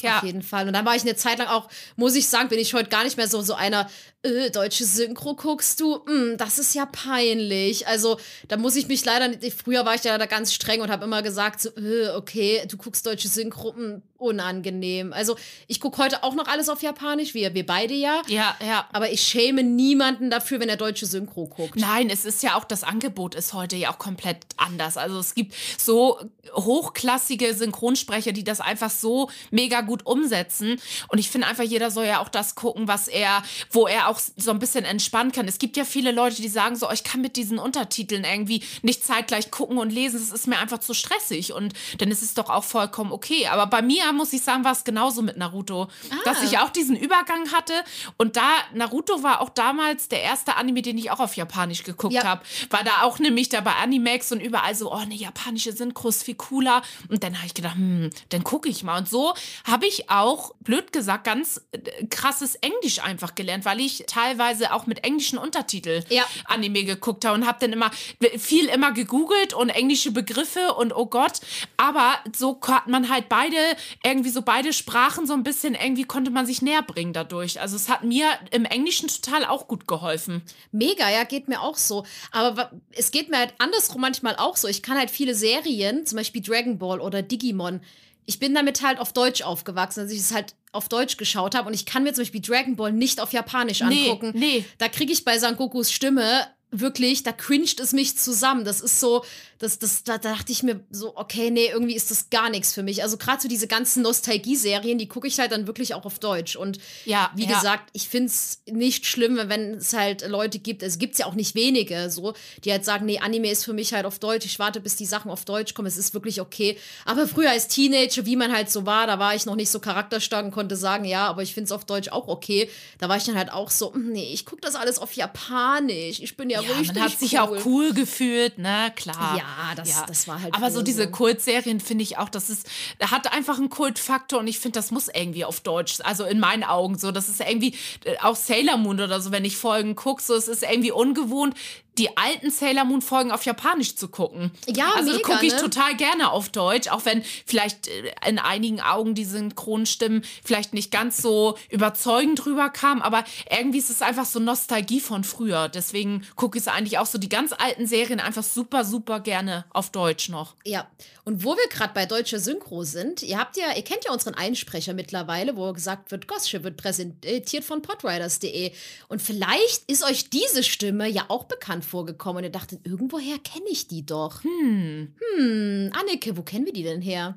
Ja. 0.00 0.18
Auf 0.18 0.24
jeden 0.24 0.42
Fall. 0.42 0.66
Und 0.66 0.72
dann 0.72 0.84
war 0.84 0.96
ich 0.96 1.02
eine 1.02 1.14
Zeit 1.14 1.38
lang 1.38 1.46
auch, 1.46 1.68
muss 1.96 2.16
ich 2.16 2.26
sagen, 2.26 2.48
bin 2.48 2.58
ich 2.58 2.74
heute 2.74 2.88
gar 2.88 3.04
nicht 3.04 3.16
mehr 3.16 3.28
so, 3.28 3.40
so 3.42 3.54
einer, 3.54 3.88
äh, 4.22 4.50
deutsche 4.50 4.84
Synchro 4.84 5.36
guckst 5.36 5.78
du, 5.80 5.98
mm, 6.06 6.38
das 6.38 6.58
ist 6.58 6.74
ja 6.74 6.86
peinlich. 6.86 7.86
Also 7.86 8.18
da 8.48 8.56
muss 8.56 8.74
ich 8.74 8.88
mich 8.88 9.04
leider, 9.04 9.28
nicht- 9.28 9.54
früher 9.54 9.84
war 9.84 9.94
ich 9.94 10.02
ja 10.02 10.18
da 10.18 10.26
ganz 10.26 10.52
streng 10.52 10.80
und 10.80 10.90
habe 10.90 11.04
immer 11.04 11.22
gesagt, 11.22 11.60
so, 11.60 11.68
äh, 11.76 12.08
okay, 12.16 12.62
du 12.68 12.76
guckst 12.78 13.06
deutsche 13.06 13.28
Synchro, 13.28 13.74
mm, 13.74 14.02
unangenehm. 14.22 15.12
Also 15.12 15.36
ich 15.66 15.80
gucke 15.80 16.02
heute 16.02 16.22
auch 16.22 16.34
noch 16.34 16.46
alles 16.46 16.68
auf 16.68 16.82
Japanisch, 16.82 17.34
wir, 17.34 17.54
wir 17.54 17.66
beide 17.66 17.94
ja. 17.94 18.22
Ja, 18.28 18.56
ja. 18.64 18.88
Aber 18.92 19.10
ich 19.10 19.20
schäme 19.20 19.62
niemanden 19.62 20.30
dafür, 20.30 20.60
wenn 20.60 20.68
er 20.68 20.76
deutsche 20.76 21.06
Synchro 21.06 21.46
guckt. 21.46 21.76
Nein, 21.76 22.08
es 22.10 22.24
ist 22.24 22.42
ja 22.42 22.56
auch, 22.56 22.64
das 22.64 22.84
Angebot 22.84 23.34
ist 23.34 23.52
heute 23.52 23.76
ja 23.76 23.92
auch 23.92 23.98
komplett 23.98 24.38
anders. 24.56 24.96
Also 24.96 25.18
es 25.18 25.34
gibt 25.34 25.54
so 25.78 26.18
hochklassige 26.54 27.54
Synchronsprecher, 27.54 28.32
die 28.32 28.44
das 28.44 28.60
einfach 28.60 28.90
so 28.90 29.30
mega 29.50 29.80
gut 29.80 30.06
umsetzen. 30.06 30.80
Und 31.08 31.18
ich 31.18 31.30
finde 31.30 31.46
einfach, 31.46 31.64
jeder 31.64 31.90
soll 31.90 32.06
ja 32.06 32.20
auch 32.20 32.28
das 32.28 32.54
gucken, 32.54 32.88
was 32.88 33.08
er, 33.08 33.42
wo 33.70 33.86
er 33.86 34.08
auch 34.08 34.20
so 34.36 34.50
ein 34.50 34.58
bisschen 34.58 34.84
entspannen 34.84 35.32
kann. 35.32 35.48
Es 35.48 35.58
gibt 35.58 35.76
ja 35.76 35.84
viele 35.84 36.12
Leute, 36.12 36.40
die 36.42 36.48
sagen 36.48 36.76
so, 36.76 36.88
oh, 36.88 36.92
ich 36.92 37.04
kann 37.04 37.20
mit 37.20 37.36
diesen 37.36 37.58
Untertiteln 37.58 38.24
irgendwie 38.24 38.62
nicht 38.82 39.04
zeitgleich 39.04 39.50
gucken 39.50 39.78
und 39.78 39.90
lesen. 39.90 40.20
Das 40.20 40.30
ist 40.30 40.46
mir 40.46 40.58
einfach 40.58 40.78
zu 40.78 40.94
stressig. 40.94 41.52
Und 41.52 41.72
dann 41.98 42.10
ist 42.10 42.22
es 42.22 42.34
doch 42.34 42.50
auch 42.50 42.64
vollkommen 42.64 43.12
okay. 43.12 43.46
Aber 43.48 43.66
bei 43.66 43.82
mir, 43.82 44.11
muss 44.12 44.32
ich 44.32 44.42
sagen, 44.42 44.64
war 44.64 44.72
es 44.72 44.84
genauso 44.84 45.22
mit 45.22 45.36
Naruto. 45.36 45.84
Ah. 46.10 46.14
Dass 46.24 46.42
ich 46.42 46.58
auch 46.58 46.70
diesen 46.70 46.96
Übergang 46.96 47.50
hatte. 47.52 47.72
Und 48.16 48.36
da, 48.36 48.48
Naruto 48.74 49.22
war 49.22 49.40
auch 49.40 49.48
damals 49.50 50.08
der 50.08 50.22
erste 50.22 50.56
Anime, 50.56 50.82
den 50.82 50.98
ich 50.98 51.10
auch 51.10 51.20
auf 51.20 51.36
Japanisch 51.36 51.82
geguckt 51.82 52.14
Ja. 52.14 52.24
habe. 52.24 52.42
War 52.70 52.84
da 52.84 53.02
auch 53.02 53.18
nämlich 53.18 53.48
da 53.48 53.60
bei 53.60 53.74
Animax 53.76 54.32
und 54.32 54.40
überall 54.40 54.74
so, 54.74 54.92
oh, 54.92 54.96
eine 54.96 55.14
japanische 55.14 55.72
Synchro 55.72 56.08
ist 56.08 56.22
viel 56.22 56.34
cooler. 56.34 56.82
Und 57.08 57.22
dann 57.24 57.36
habe 57.36 57.46
ich 57.46 57.54
gedacht, 57.54 57.74
hm, 57.76 58.10
dann 58.30 58.44
gucke 58.44 58.68
ich 58.68 58.82
mal. 58.82 58.98
Und 58.98 59.08
so 59.08 59.34
habe 59.64 59.86
ich 59.86 60.10
auch, 60.10 60.52
blöd 60.60 60.92
gesagt, 60.92 61.24
ganz 61.24 61.60
äh, 61.72 62.06
krasses 62.06 62.54
Englisch 62.56 63.00
einfach 63.02 63.34
gelernt, 63.34 63.64
weil 63.64 63.80
ich 63.80 64.04
teilweise 64.06 64.72
auch 64.72 64.86
mit 64.86 65.04
englischen 65.04 65.38
Untertiteln 65.38 66.04
Ja. 66.08 66.24
Anime 66.46 66.84
geguckt 66.84 67.24
habe 67.24 67.34
und 67.34 67.46
habe 67.46 67.58
dann 67.60 67.72
immer 67.72 67.90
viel 68.38 68.66
immer 68.66 68.92
gegoogelt 68.92 69.54
und 69.54 69.68
englische 69.70 70.10
Begriffe 70.12 70.74
und 70.74 70.94
oh 70.94 71.06
Gott. 71.06 71.40
Aber 71.76 72.14
so 72.36 72.58
hat 72.66 72.86
man 72.88 73.08
halt 73.08 73.28
beide, 73.28 73.56
irgendwie 74.04 74.30
so 74.30 74.42
beide 74.42 74.72
Sprachen 74.72 75.26
so 75.26 75.32
ein 75.32 75.42
bisschen, 75.44 75.74
irgendwie 75.74 76.04
konnte 76.04 76.30
man 76.30 76.44
sich 76.46 76.60
näher 76.62 76.82
bringen 76.82 77.12
dadurch. 77.12 77.60
Also 77.60 77.76
es 77.76 77.88
hat 77.88 78.02
mir 78.04 78.26
im 78.50 78.64
Englischen 78.64 79.08
total 79.08 79.44
auch 79.44 79.68
gut 79.68 79.86
geholfen. 79.86 80.42
Mega, 80.72 81.08
ja, 81.10 81.24
geht 81.24 81.48
mir 81.48 81.60
auch 81.60 81.76
so. 81.76 82.04
Aber 82.32 82.72
es 82.90 83.10
geht 83.12 83.30
mir 83.30 83.38
halt 83.38 83.54
andersrum 83.58 84.00
manchmal 84.00 84.36
auch 84.36 84.56
so. 84.56 84.66
Ich 84.68 84.82
kann 84.82 84.98
halt 84.98 85.10
viele 85.10 85.34
Serien, 85.34 86.04
zum 86.06 86.16
Beispiel 86.16 86.42
Dragon 86.42 86.78
Ball 86.78 87.00
oder 87.00 87.22
Digimon, 87.22 87.80
ich 88.24 88.38
bin 88.38 88.54
damit 88.54 88.82
halt 88.82 89.00
auf 89.00 89.12
Deutsch 89.12 89.42
aufgewachsen, 89.42 90.00
dass 90.04 90.12
ich 90.12 90.20
es 90.20 90.32
halt 90.32 90.54
auf 90.70 90.88
Deutsch 90.88 91.16
geschaut 91.16 91.56
habe 91.56 91.66
und 91.68 91.74
ich 91.74 91.86
kann 91.86 92.04
mir 92.04 92.12
zum 92.14 92.22
Beispiel 92.22 92.40
Dragon 92.40 92.76
Ball 92.76 92.92
nicht 92.92 93.20
auf 93.20 93.32
Japanisch 93.32 93.80
Nee, 93.80 94.10
angucken. 94.10 94.32
nee. 94.36 94.64
Da 94.78 94.88
kriege 94.88 95.12
ich 95.12 95.24
bei 95.24 95.38
Sangokus 95.38 95.90
Stimme 95.90 96.46
wirklich, 96.70 97.24
da 97.24 97.32
cringet 97.32 97.80
es 97.80 97.92
mich 97.92 98.16
zusammen. 98.16 98.64
Das 98.64 98.80
ist 98.80 99.00
so, 99.00 99.24
das, 99.62 99.78
das, 99.78 100.02
da, 100.02 100.18
da 100.18 100.32
dachte 100.32 100.50
ich 100.50 100.62
mir 100.64 100.80
so, 100.90 101.16
okay, 101.16 101.50
nee, 101.50 101.68
irgendwie 101.72 101.94
ist 101.94 102.10
das 102.10 102.30
gar 102.30 102.50
nichts 102.50 102.72
für 102.74 102.82
mich. 102.82 103.02
Also 103.02 103.16
gerade 103.16 103.40
so 103.40 103.46
diese 103.48 103.68
ganzen 103.68 104.02
Nostalgie-Serien, 104.02 104.98
die 104.98 105.06
gucke 105.08 105.28
ich 105.28 105.38
halt 105.38 105.52
dann 105.52 105.66
wirklich 105.66 105.94
auch 105.94 106.04
auf 106.04 106.18
Deutsch. 106.18 106.56
Und 106.56 106.78
Ja, 107.04 107.30
wie 107.36 107.44
ja. 107.46 107.54
gesagt, 107.54 107.88
ich 107.92 108.08
finde 108.08 108.26
es 108.26 108.60
nicht 108.66 109.06
schlimm, 109.06 109.38
wenn 109.44 109.74
es 109.74 109.92
halt 109.92 110.26
Leute 110.28 110.58
gibt, 110.58 110.82
es 110.82 110.98
gibt 110.98 111.16
ja 111.18 111.26
auch 111.26 111.34
nicht 111.34 111.54
wenige 111.54 112.10
so, 112.10 112.34
die 112.64 112.72
halt 112.72 112.84
sagen, 112.84 113.06
nee, 113.06 113.20
Anime 113.20 113.50
ist 113.50 113.64
für 113.64 113.72
mich 113.72 113.92
halt 113.94 114.04
auf 114.04 114.18
Deutsch, 114.18 114.46
ich 114.46 114.58
warte, 114.58 114.80
bis 114.80 114.96
die 114.96 115.06
Sachen 115.06 115.30
auf 115.30 115.44
Deutsch 115.44 115.74
kommen, 115.74 115.86
es 115.86 115.96
ist 115.96 116.12
wirklich 116.12 116.40
okay. 116.40 116.76
Aber 117.04 117.28
früher 117.28 117.50
als 117.50 117.68
Teenager, 117.68 118.26
wie 118.26 118.34
man 118.36 118.52
halt 118.52 118.68
so 118.70 118.84
war, 118.84 119.06
da 119.06 119.18
war 119.20 119.34
ich 119.34 119.46
noch 119.46 119.54
nicht 119.56 119.70
so 119.70 119.78
charakterstark 119.78 120.44
und 120.44 120.50
konnte 120.50 120.74
sagen, 120.76 121.04
ja, 121.04 121.26
aber 121.28 121.42
ich 121.42 121.54
finde 121.54 121.66
es 121.66 121.72
auf 121.72 121.84
Deutsch 121.84 122.08
auch 122.08 122.26
okay. 122.26 122.68
Da 122.98 123.08
war 123.08 123.16
ich 123.16 123.24
dann 123.24 123.36
halt 123.36 123.52
auch 123.52 123.70
so, 123.70 123.94
hm, 123.94 124.10
nee, 124.10 124.32
ich 124.32 124.44
gucke 124.44 124.60
das 124.60 124.74
alles 124.74 124.98
auf 124.98 125.12
Japanisch, 125.12 126.20
ich 126.20 126.36
bin 126.36 126.50
ja, 126.50 126.60
Ja, 126.60 126.68
richtig 126.72 126.94
man 126.94 127.04
hat 127.04 127.18
sich 127.18 127.32
cool. 127.32 127.36
ja 127.36 127.42
auch 127.44 127.64
cool 127.66 127.92
gefühlt, 127.94 128.58
ne, 128.58 128.92
klar. 128.96 129.38
Ja, 129.38 129.44
das- 129.74 129.88
das 130.06 130.28
war 130.28 130.40
halt 130.42 130.54
Aber 130.54 130.70
so 130.70 130.82
diese 130.82 131.04
so. 131.04 131.10
Kultserien 131.10 131.80
finde 131.80 132.02
ich 132.04 132.18
auch, 132.18 132.28
das 132.28 132.50
ist, 132.50 132.68
hat 133.00 133.32
einfach 133.32 133.58
einen 133.58 133.70
Kultfaktor 133.70 134.38
und 134.40 134.46
ich 134.46 134.58
finde, 134.58 134.78
das 134.78 134.90
muss 134.90 135.08
irgendwie 135.08 135.44
auf 135.44 135.60
Deutsch, 135.60 135.98
also 136.02 136.24
in 136.24 136.38
meinen 136.40 136.64
Augen 136.64 136.98
so, 136.98 137.10
das 137.12 137.28
ist 137.28 137.40
irgendwie, 137.40 137.74
äh, 138.04 138.16
auch 138.22 138.36
Sailor 138.36 138.76
Moon 138.76 139.00
oder 139.00 139.20
so, 139.20 139.30
wenn 139.32 139.44
ich 139.44 139.56
Folgen 139.56 139.94
gucke, 139.96 140.22
so, 140.22 140.34
es 140.34 140.48
ist 140.48 140.62
irgendwie 140.62 140.92
ungewohnt, 140.92 141.54
die 141.98 142.16
alten 142.16 142.50
Sailor 142.50 142.84
Moon 142.84 143.02
Folgen 143.02 143.32
auf 143.32 143.44
Japanisch 143.44 143.96
zu 143.96 144.08
gucken. 144.08 144.50
Ja, 144.66 144.92
also 144.96 145.18
gucke 145.20 145.44
ich 145.44 145.52
ne? 145.52 145.60
total 145.60 145.94
gerne 145.96 146.30
auf 146.30 146.48
Deutsch, 146.48 146.88
auch 146.88 147.04
wenn 147.04 147.22
vielleicht 147.46 147.88
äh, 147.88 148.12
in 148.26 148.38
einigen 148.38 148.80
Augen 148.80 149.14
die 149.14 149.24
Synchronstimmen 149.24 150.24
vielleicht 150.42 150.72
nicht 150.72 150.90
ganz 150.90 151.18
so 151.18 151.58
überzeugend 151.70 152.44
rüberkamen, 152.46 153.02
aber 153.02 153.24
irgendwie 153.50 153.78
ist 153.78 153.90
es 153.90 154.02
einfach 154.02 154.24
so 154.24 154.40
Nostalgie 154.40 155.00
von 155.00 155.24
früher. 155.24 155.68
Deswegen 155.68 156.26
gucke 156.36 156.58
ich 156.58 156.64
es 156.64 156.68
eigentlich 156.68 156.98
auch 156.98 157.06
so 157.06 157.18
die 157.18 157.28
ganz 157.28 157.52
alten 157.52 157.86
Serien 157.86 158.20
einfach 158.20 158.42
super, 158.42 158.84
super 158.84 159.20
gerne 159.20 159.64
auf 159.70 159.90
Deutsch 159.90 160.28
noch. 160.28 160.54
Ja, 160.64 160.88
und 161.24 161.44
wo 161.44 161.54
wir 161.54 161.68
gerade 161.68 161.94
bei 161.94 162.04
deutscher 162.04 162.40
Synchro 162.40 162.82
sind, 162.82 163.22
ihr 163.22 163.38
habt 163.38 163.56
ja, 163.56 163.76
ihr 163.76 163.84
kennt 163.84 164.04
ja 164.04 164.12
unseren 164.12 164.34
Einsprecher 164.34 164.92
mittlerweile, 164.92 165.56
wo 165.56 165.72
gesagt 165.72 166.10
wird, 166.10 166.26
Gossche 166.26 166.64
wird 166.64 166.76
präsentiert 166.76 167.62
von 167.62 167.80
podriders.de. 167.80 168.72
Und 169.08 169.22
vielleicht 169.22 169.88
ist 169.88 170.04
euch 170.04 170.30
diese 170.30 170.64
Stimme 170.64 171.08
ja 171.08 171.26
auch 171.28 171.44
bekannt 171.44 171.81
vorgekommen 171.84 172.38
und 172.38 172.44
ihr 172.44 172.50
dachtet, 172.50 172.86
irgendwoher 172.86 173.38
kenne 173.38 173.66
ich 173.70 173.88
die 173.88 174.04
doch. 174.04 174.42
Hm. 174.44 175.14
Hm, 175.36 175.92
Anneke, 175.92 176.36
wo 176.36 176.42
kennen 176.42 176.66
wir 176.66 176.72
die 176.72 176.82
denn 176.82 177.02
her? 177.02 177.36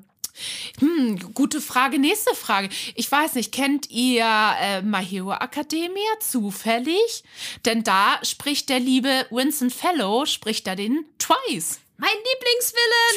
Hm, 0.80 1.32
gute 1.34 1.60
Frage. 1.60 1.98
Nächste 1.98 2.34
Frage. 2.34 2.68
Ich 2.94 3.10
weiß 3.10 3.34
nicht, 3.34 3.52
kennt 3.52 3.90
ihr 3.90 4.24
äh, 4.60 4.82
My 4.82 5.04
Hero 5.04 5.32
Academia 5.32 6.20
zufällig? 6.20 7.24
Denn 7.64 7.82
da 7.82 8.18
spricht 8.22 8.68
der 8.68 8.80
liebe 8.80 9.26
Vincent 9.30 9.72
Fellow, 9.72 10.26
spricht 10.26 10.66
da 10.66 10.74
den 10.74 11.04
Twice. 11.18 11.80
Mein 11.98 12.10
Lieblingsvillain! 12.10 13.16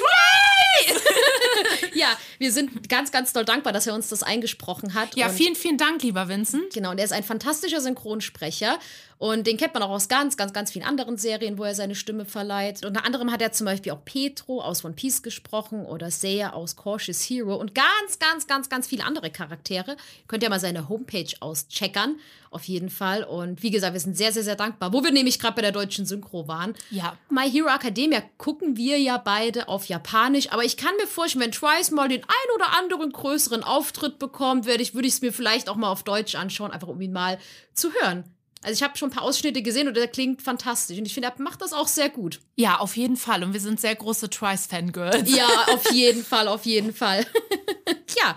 ja, 1.99 2.17
wir 2.37 2.53
sind 2.53 2.87
ganz, 2.87 3.11
ganz 3.11 3.33
doll 3.33 3.43
dankbar, 3.43 3.73
dass 3.73 3.85
er 3.87 3.93
uns 3.93 4.07
das 4.07 4.23
eingesprochen 4.23 4.93
hat. 4.93 5.17
Ja, 5.17 5.27
vielen, 5.27 5.55
vielen 5.55 5.77
Dank, 5.77 6.01
lieber 6.01 6.29
Vincent. 6.29 6.73
Genau, 6.73 6.91
und 6.91 6.97
er 6.97 7.03
ist 7.03 7.11
ein 7.11 7.25
fantastischer 7.25 7.81
Synchronsprecher. 7.81 8.79
Und 9.19 9.47
den 9.47 9.57
kennt 9.57 9.73
man 9.73 9.83
auch 9.83 9.89
aus 9.89 10.07
ganz, 10.07 10.37
ganz, 10.37 10.53
ganz 10.53 10.71
vielen 10.71 10.85
anderen 10.85 11.17
Serien, 11.17 11.57
wo 11.57 11.65
er 11.65 11.75
seine 11.75 11.93
Stimme 11.93 12.23
verleiht. 12.23 12.85
Unter 12.85 13.03
anderem 13.03 13.29
hat 13.33 13.41
er 13.41 13.51
zum 13.51 13.65
Beispiel 13.65 13.91
auch 13.91 14.05
Petro 14.05 14.61
aus 14.61 14.85
One 14.85 14.93
Piece 14.93 15.21
gesprochen 15.21 15.85
oder 15.85 16.09
Seiya 16.09 16.53
aus 16.53 16.77
Cautious 16.77 17.21
Hero 17.23 17.55
und 17.55 17.75
ganz, 17.75 18.17
ganz, 18.19 18.47
ganz, 18.47 18.69
ganz 18.69 18.87
viele 18.87 19.03
andere 19.03 19.29
Charaktere. 19.29 19.97
Könnt 20.27 20.41
ihr 20.41 20.49
mal 20.49 20.61
seine 20.61 20.87
Homepage 20.87 21.27
auscheckern, 21.41 22.15
auf 22.49 22.63
jeden 22.63 22.89
Fall. 22.89 23.25
Und 23.25 23.61
wie 23.61 23.71
gesagt, 23.71 23.91
wir 23.91 23.99
sind 23.99 24.15
sehr, 24.15 24.31
sehr, 24.31 24.43
sehr 24.43 24.55
dankbar. 24.55 24.93
Wo 24.93 25.03
wir 25.03 25.11
nämlich 25.11 25.37
gerade 25.37 25.55
bei 25.55 25.63
der 25.63 25.73
deutschen 25.73 26.05
Synchro 26.05 26.47
waren. 26.47 26.73
Ja. 26.89 27.17
My 27.29 27.51
Hero 27.51 27.67
Academia 27.67 28.23
gucken 28.37 28.77
wir 28.77 28.97
ja 28.99 29.17
beide 29.17 29.67
auf 29.67 29.89
Japanisch, 29.89 30.49
aber 30.49 30.63
ich 30.63 30.77
kann 30.77 30.95
mir 30.95 31.07
vorstellen, 31.07 31.43
wenn 31.43 31.51
Twice 31.51 31.91
mal 31.91 32.07
den 32.07 32.23
ein 32.23 32.55
oder 32.55 32.77
anderen 32.77 33.11
größeren 33.11 33.65
Auftritt 33.65 34.17
bekommt, 34.17 34.65
werde 34.65 34.81
ich, 34.81 34.95
würde 34.95 35.09
ich 35.09 35.15
es 35.15 35.21
mir 35.21 35.33
vielleicht 35.33 35.67
auch 35.67 35.75
mal 35.75 35.91
auf 35.91 36.03
Deutsch 36.03 36.35
anschauen, 36.35 36.71
einfach 36.71 36.87
um 36.87 37.01
ihn 37.01 37.11
mal 37.11 37.37
zu 37.73 37.91
hören. 37.99 38.23
Also 38.61 38.73
ich 38.73 38.83
habe 38.83 38.97
schon 38.97 39.09
ein 39.09 39.13
paar 39.13 39.23
Ausschnitte 39.23 39.61
gesehen 39.61 39.87
und 39.87 39.95
der 39.95 40.07
klingt 40.07 40.41
fantastisch 40.41 40.97
und 40.97 41.05
ich 41.05 41.13
finde, 41.13 41.29
er 41.29 41.41
macht 41.41 41.61
das 41.61 41.71
auch 41.71 41.87
sehr 41.87 42.09
gut. 42.09 42.41
Ja, 42.55 42.79
auf 42.79 42.97
jeden 42.97 43.15
Fall. 43.15 43.43
Und 43.43 43.53
wir 43.53 43.61
sind 43.61 43.79
sehr 43.79 43.95
große 43.95 44.29
Twice-Fangirls. 44.29 45.33
Ja, 45.33 45.47
auf 45.73 45.91
jeden 45.91 46.25
Fall, 46.25 46.47
auf 46.49 46.65
jeden 46.65 46.93
Fall. 46.93 47.25
ja, 48.21 48.35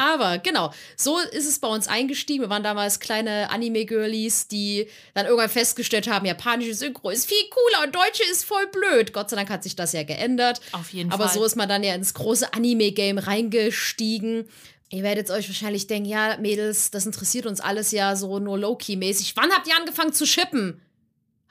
aber 0.00 0.38
genau, 0.38 0.72
so 0.96 1.18
ist 1.18 1.46
es 1.46 1.58
bei 1.58 1.68
uns 1.68 1.86
eingestiegen. 1.86 2.42
Wir 2.42 2.48
waren 2.48 2.62
damals 2.62 3.00
kleine 3.00 3.50
Anime-Girlies, 3.50 4.48
die 4.48 4.88
dann 5.12 5.26
irgendwann 5.26 5.50
festgestellt 5.50 6.08
haben, 6.08 6.24
japanische 6.24 6.74
Synchro 6.74 7.10
ist 7.10 7.28
viel 7.28 7.44
cooler 7.50 7.84
und 7.84 7.94
deutsche 7.94 8.24
ist 8.32 8.44
voll 8.44 8.66
blöd. 8.68 9.12
Gott 9.12 9.28
sei 9.28 9.36
Dank 9.36 9.50
hat 9.50 9.62
sich 9.62 9.76
das 9.76 9.92
ja 9.92 10.02
geändert. 10.02 10.62
Auf 10.72 10.90
jeden 10.94 11.12
Aber 11.12 11.26
Fall. 11.26 11.34
so 11.34 11.44
ist 11.44 11.54
man 11.54 11.68
dann 11.68 11.84
ja 11.84 11.94
ins 11.94 12.14
große 12.14 12.54
Anime-Game 12.54 13.18
reingestiegen. 13.18 14.48
Ihr 14.92 15.02
werdet 15.04 15.30
euch 15.30 15.48
wahrscheinlich 15.48 15.86
denken, 15.86 16.08
ja, 16.08 16.36
Mädels, 16.38 16.90
das 16.90 17.06
interessiert 17.06 17.46
uns 17.46 17.60
alles 17.60 17.92
ja 17.92 18.16
so 18.16 18.40
nur 18.40 18.58
Low-Key-mäßig. 18.58 19.34
Wann 19.36 19.52
habt 19.52 19.68
ihr 19.68 19.76
angefangen 19.76 20.12
zu 20.12 20.26
shippen? 20.26 20.82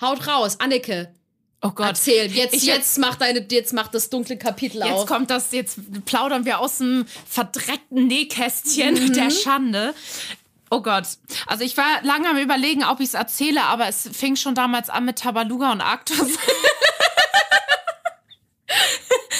Haut 0.01 0.27
raus, 0.27 0.59
Anneke. 0.59 1.13
Oh 1.61 1.71
Gott. 1.71 1.87
Erzähl, 1.87 2.31
jetzt, 2.31 2.53
Ich- 2.53 2.63
jetzt 2.65 2.97
macht 2.99 3.21
deine, 3.21 3.45
jetzt 3.49 3.73
macht 3.73 3.93
das 3.93 4.09
dunkle 4.09 4.37
Kapitel 4.37 4.77
Jetzt 4.81 4.91
auf. 4.91 5.05
kommt 5.07 5.29
das, 5.29 5.51
jetzt 5.51 5.77
plaudern 6.05 6.45
wir 6.45 6.59
aus 6.59 6.77
dem 6.79 7.05
verdreckten 7.27 8.07
Nähkästchen 8.07 8.93
Mhm. 9.07 9.13
der 9.13 9.29
Schande. 9.31 9.93
Oh 10.69 10.81
Gott. 10.81 11.05
Also 11.47 11.63
ich 11.63 11.75
war 11.77 12.01
lange 12.03 12.29
am 12.29 12.37
überlegen, 12.37 12.83
ob 12.83 12.99
ich 12.99 13.07
es 13.07 13.13
erzähle, 13.13 13.63
aber 13.63 13.87
es 13.87 14.09
fing 14.13 14.35
schon 14.35 14.53
damals 14.55 14.89
an 14.89 15.03
mit 15.05 15.17
Tabaluga 15.19 15.71
und 15.71 15.81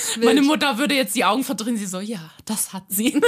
Arktos. 0.10 0.26
Meine 0.26 0.42
Mutter 0.42 0.78
würde 0.78 0.96
jetzt 0.96 1.16
die 1.16 1.26
Augen 1.26 1.44
verdrehen. 1.44 1.78
Sie 1.78 1.86
so, 1.86 2.00
ja, 2.00 2.30
das 2.46 2.74
hat 2.74 2.84
sie. 2.90 3.22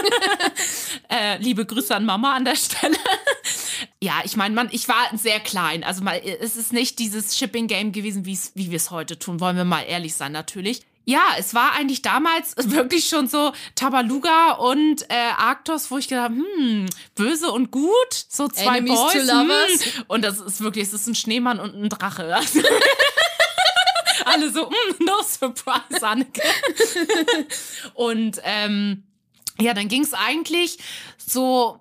äh, 1.10 1.38
liebe 1.38 1.66
Grüße 1.66 1.96
an 1.96 2.06
Mama 2.06 2.34
an 2.34 2.46
der 2.46 2.56
Stelle. 2.56 2.98
ja, 4.02 4.22
ich 4.24 4.36
meine, 4.36 4.56
man, 4.56 4.70
ich 4.72 4.88
war 4.88 5.10
sehr 5.16 5.40
klein. 5.40 5.84
Also 5.84 6.04
mal, 6.04 6.22
es 6.24 6.56
ist 6.56 6.74
nicht 6.74 7.00
dieses 7.00 7.38
Shipping-Game 7.38 7.92
gewesen, 7.92 8.26
wie's, 8.26 8.52
wie 8.56 8.72
wir 8.72 8.78
es 8.78 8.92
heute 8.92 9.20
tun. 9.20 9.40
Wollen 9.40 9.58
wir 9.58 9.66
mal 9.66 9.82
ehrlich 9.82 10.14
sein, 10.16 10.32
natürlich. 10.32 10.82
Ja, 11.04 11.22
es 11.38 11.56
war 11.56 11.74
eigentlich 11.74 12.04
damals 12.04 12.54
wirklich 12.58 13.08
schon 13.08 13.28
so 13.28 13.54
Tabaluga 13.76 14.54
und 14.54 15.04
äh, 15.10 15.32
Arktos, 15.38 15.90
wo 15.90 15.98
ich 15.98 16.08
gedacht 16.08 16.26
habe, 16.26 16.36
hm, 16.36 16.86
böse 17.16 17.52
und 17.52 17.72
gut, 17.72 17.92
so 18.30 18.48
zwei 18.48 18.78
Enemies 18.78 19.00
Boys. 19.00 19.86
Hm. 19.96 20.04
Und 20.08 20.24
das 20.24 20.40
ist 20.40 20.62
wirklich, 20.62 20.88
es 20.88 20.94
ist 20.94 21.08
ein 21.08 21.16
Schneemann 21.16 21.60
und 21.60 21.76
ein 21.76 21.90
Drache. 21.90 22.40
Alle 24.26 24.52
so, 24.52 24.70
mm, 24.70 25.04
no 25.04 25.22
surprise, 25.24 26.02
Anneke. 26.02 26.42
und 27.94 28.40
ähm, 28.44 29.04
ja, 29.60 29.74
dann 29.74 29.88
ging 29.88 30.04
es 30.04 30.14
eigentlich 30.14 30.80
so, 31.18 31.80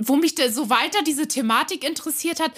wo 0.00 0.16
mich 0.16 0.34
so 0.50 0.70
weiter 0.70 1.02
diese 1.02 1.28
Thematik 1.28 1.84
interessiert 1.84 2.40
hat, 2.40 2.52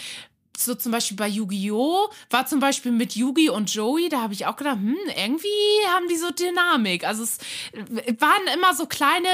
so 0.64 0.74
zum 0.74 0.92
Beispiel 0.92 1.16
bei 1.16 1.28
Yu-Gi-Oh! 1.28 2.08
war 2.30 2.46
zum 2.46 2.60
Beispiel 2.60 2.92
mit 2.92 3.16
Yugi 3.16 3.48
und 3.50 3.72
Joey, 3.72 4.08
da 4.08 4.22
habe 4.22 4.34
ich 4.34 4.46
auch 4.46 4.56
gedacht, 4.56 4.76
hm, 4.76 4.96
irgendwie 5.16 5.48
haben 5.94 6.08
die 6.08 6.16
so 6.16 6.30
Dynamik. 6.30 7.04
Also 7.04 7.22
es 7.22 7.38
waren 8.18 8.46
immer 8.54 8.74
so 8.74 8.86
kleine 8.86 9.28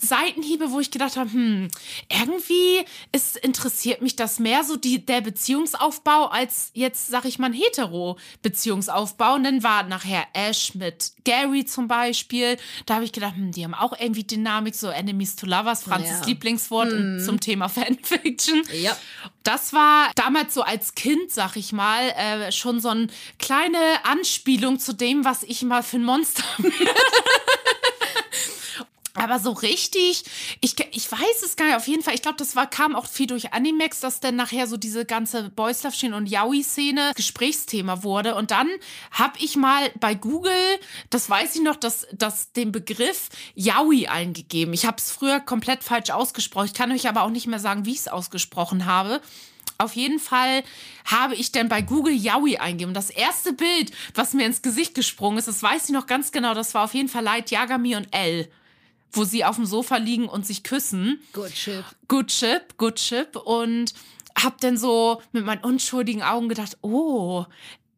Seitenhiebe, 0.00 0.70
wo 0.70 0.80
ich 0.80 0.90
gedacht 0.90 1.16
habe, 1.16 1.30
hm, 1.30 1.68
irgendwie 2.08 2.84
ist, 3.12 3.36
interessiert 3.36 4.02
mich 4.02 4.16
das 4.16 4.38
mehr 4.38 4.64
so 4.64 4.76
die, 4.76 5.04
der 5.04 5.20
Beziehungsaufbau 5.20 6.26
als 6.26 6.70
jetzt, 6.74 7.08
sag 7.08 7.24
ich 7.24 7.38
mal, 7.38 7.46
ein 7.46 7.52
Hetero-Beziehungsaufbau. 7.52 9.34
Und 9.34 9.44
dann 9.44 9.62
war 9.62 9.84
nachher 9.84 10.26
Ash 10.32 10.74
mit 10.74 11.12
Gary 11.24 11.64
zum 11.64 11.88
Beispiel. 11.88 12.56
Da 12.86 12.96
habe 12.96 13.04
ich 13.04 13.12
gedacht, 13.12 13.36
hm, 13.36 13.52
die 13.52 13.64
haben 13.64 13.74
auch 13.74 13.98
irgendwie 13.98 14.24
Dynamik, 14.24 14.74
so 14.74 14.88
Enemies 14.88 15.36
to 15.36 15.46
Lovers, 15.46 15.82
Franzis 15.82 16.20
ja. 16.20 16.26
Lieblingswort 16.26 16.90
hm. 16.90 17.22
zum 17.24 17.40
Thema 17.40 17.68
Fanfiction. 17.74 18.62
Ja. 18.72 18.96
Das 19.44 19.74
war 19.74 20.10
damals 20.14 20.54
so 20.54 20.62
als 20.62 20.94
Kind, 20.94 21.30
sag 21.30 21.56
ich 21.56 21.72
mal, 21.72 22.08
äh, 22.10 22.50
schon 22.50 22.80
so 22.80 22.88
eine 22.88 23.08
kleine 23.38 23.78
Anspielung 24.04 24.78
zu 24.78 24.94
dem, 24.94 25.24
was 25.24 25.42
ich 25.42 25.62
mal 25.62 25.82
für 25.82 25.98
ein 25.98 26.04
Monster 26.04 26.42
bin. 26.58 26.72
Aber 29.16 29.38
so 29.38 29.52
richtig, 29.52 30.24
ich, 30.60 30.74
ich 30.90 31.10
weiß 31.10 31.42
es 31.44 31.54
gar 31.54 31.66
nicht, 31.66 31.76
auf 31.76 31.86
jeden 31.86 32.02
Fall, 32.02 32.14
ich 32.14 32.22
glaube, 32.22 32.36
das 32.36 32.56
war, 32.56 32.68
kam 32.68 32.96
auch 32.96 33.06
viel 33.06 33.28
durch 33.28 33.52
Animex, 33.52 34.00
dass 34.00 34.18
dann 34.18 34.34
nachher 34.34 34.66
so 34.66 34.76
diese 34.76 35.04
ganze 35.04 35.50
Boys 35.50 35.84
Love 35.84 35.94
Scene 35.94 36.16
und 36.16 36.26
Yaoi-Szene 36.26 37.12
Gesprächsthema 37.14 38.02
wurde. 38.02 38.34
Und 38.34 38.50
dann 38.50 38.68
habe 39.12 39.38
ich 39.38 39.54
mal 39.54 39.92
bei 40.00 40.16
Google, 40.16 40.52
das 41.10 41.30
weiß 41.30 41.54
ich 41.54 41.62
noch, 41.62 41.76
dass, 41.76 42.08
dass 42.12 42.50
den 42.52 42.72
Begriff 42.72 43.28
Yaoi 43.54 44.08
eingegeben. 44.08 44.74
Ich 44.74 44.84
habe 44.84 44.96
es 44.98 45.12
früher 45.12 45.38
komplett 45.38 45.84
falsch 45.84 46.10
ausgesprochen. 46.10 46.66
Ich 46.66 46.74
kann 46.74 46.90
euch 46.90 47.08
aber 47.08 47.22
auch 47.22 47.30
nicht 47.30 47.46
mehr 47.46 47.60
sagen, 47.60 47.86
wie 47.86 47.92
ich 47.92 47.98
es 47.98 48.08
ausgesprochen 48.08 48.84
habe. 48.84 49.20
Auf 49.78 49.94
jeden 49.94 50.18
Fall 50.18 50.64
habe 51.04 51.36
ich 51.36 51.52
dann 51.52 51.68
bei 51.68 51.82
Google 51.82 52.14
Yaoi 52.14 52.56
eingegeben. 52.56 52.94
Das 52.94 53.10
erste 53.10 53.52
Bild, 53.52 53.92
was 54.14 54.32
mir 54.32 54.46
ins 54.46 54.62
Gesicht 54.62 54.94
gesprungen 54.94 55.38
ist, 55.38 55.46
das 55.46 55.62
weiß 55.62 55.84
ich 55.84 55.90
noch 55.90 56.06
ganz 56.06 56.32
genau, 56.32 56.54
das 56.54 56.74
war 56.74 56.82
auf 56.82 56.94
jeden 56.94 57.08
Fall 57.08 57.22
Light 57.22 57.52
Yagami 57.52 57.94
und 57.94 58.08
L, 58.12 58.48
wo 59.14 59.24
sie 59.24 59.44
auf 59.44 59.56
dem 59.56 59.66
Sofa 59.66 59.96
liegen 59.96 60.28
und 60.28 60.46
sich 60.46 60.62
küssen. 60.62 61.20
Good 61.32 61.56
ship. 61.56 61.84
Good 62.08 62.32
ship, 62.32 62.76
good 62.76 63.00
ship. 63.00 63.36
Und 63.36 63.94
hab 64.36 64.60
dann 64.60 64.76
so 64.76 65.22
mit 65.32 65.44
meinen 65.44 65.64
unschuldigen 65.64 66.22
Augen 66.22 66.48
gedacht, 66.48 66.76
oh, 66.82 67.46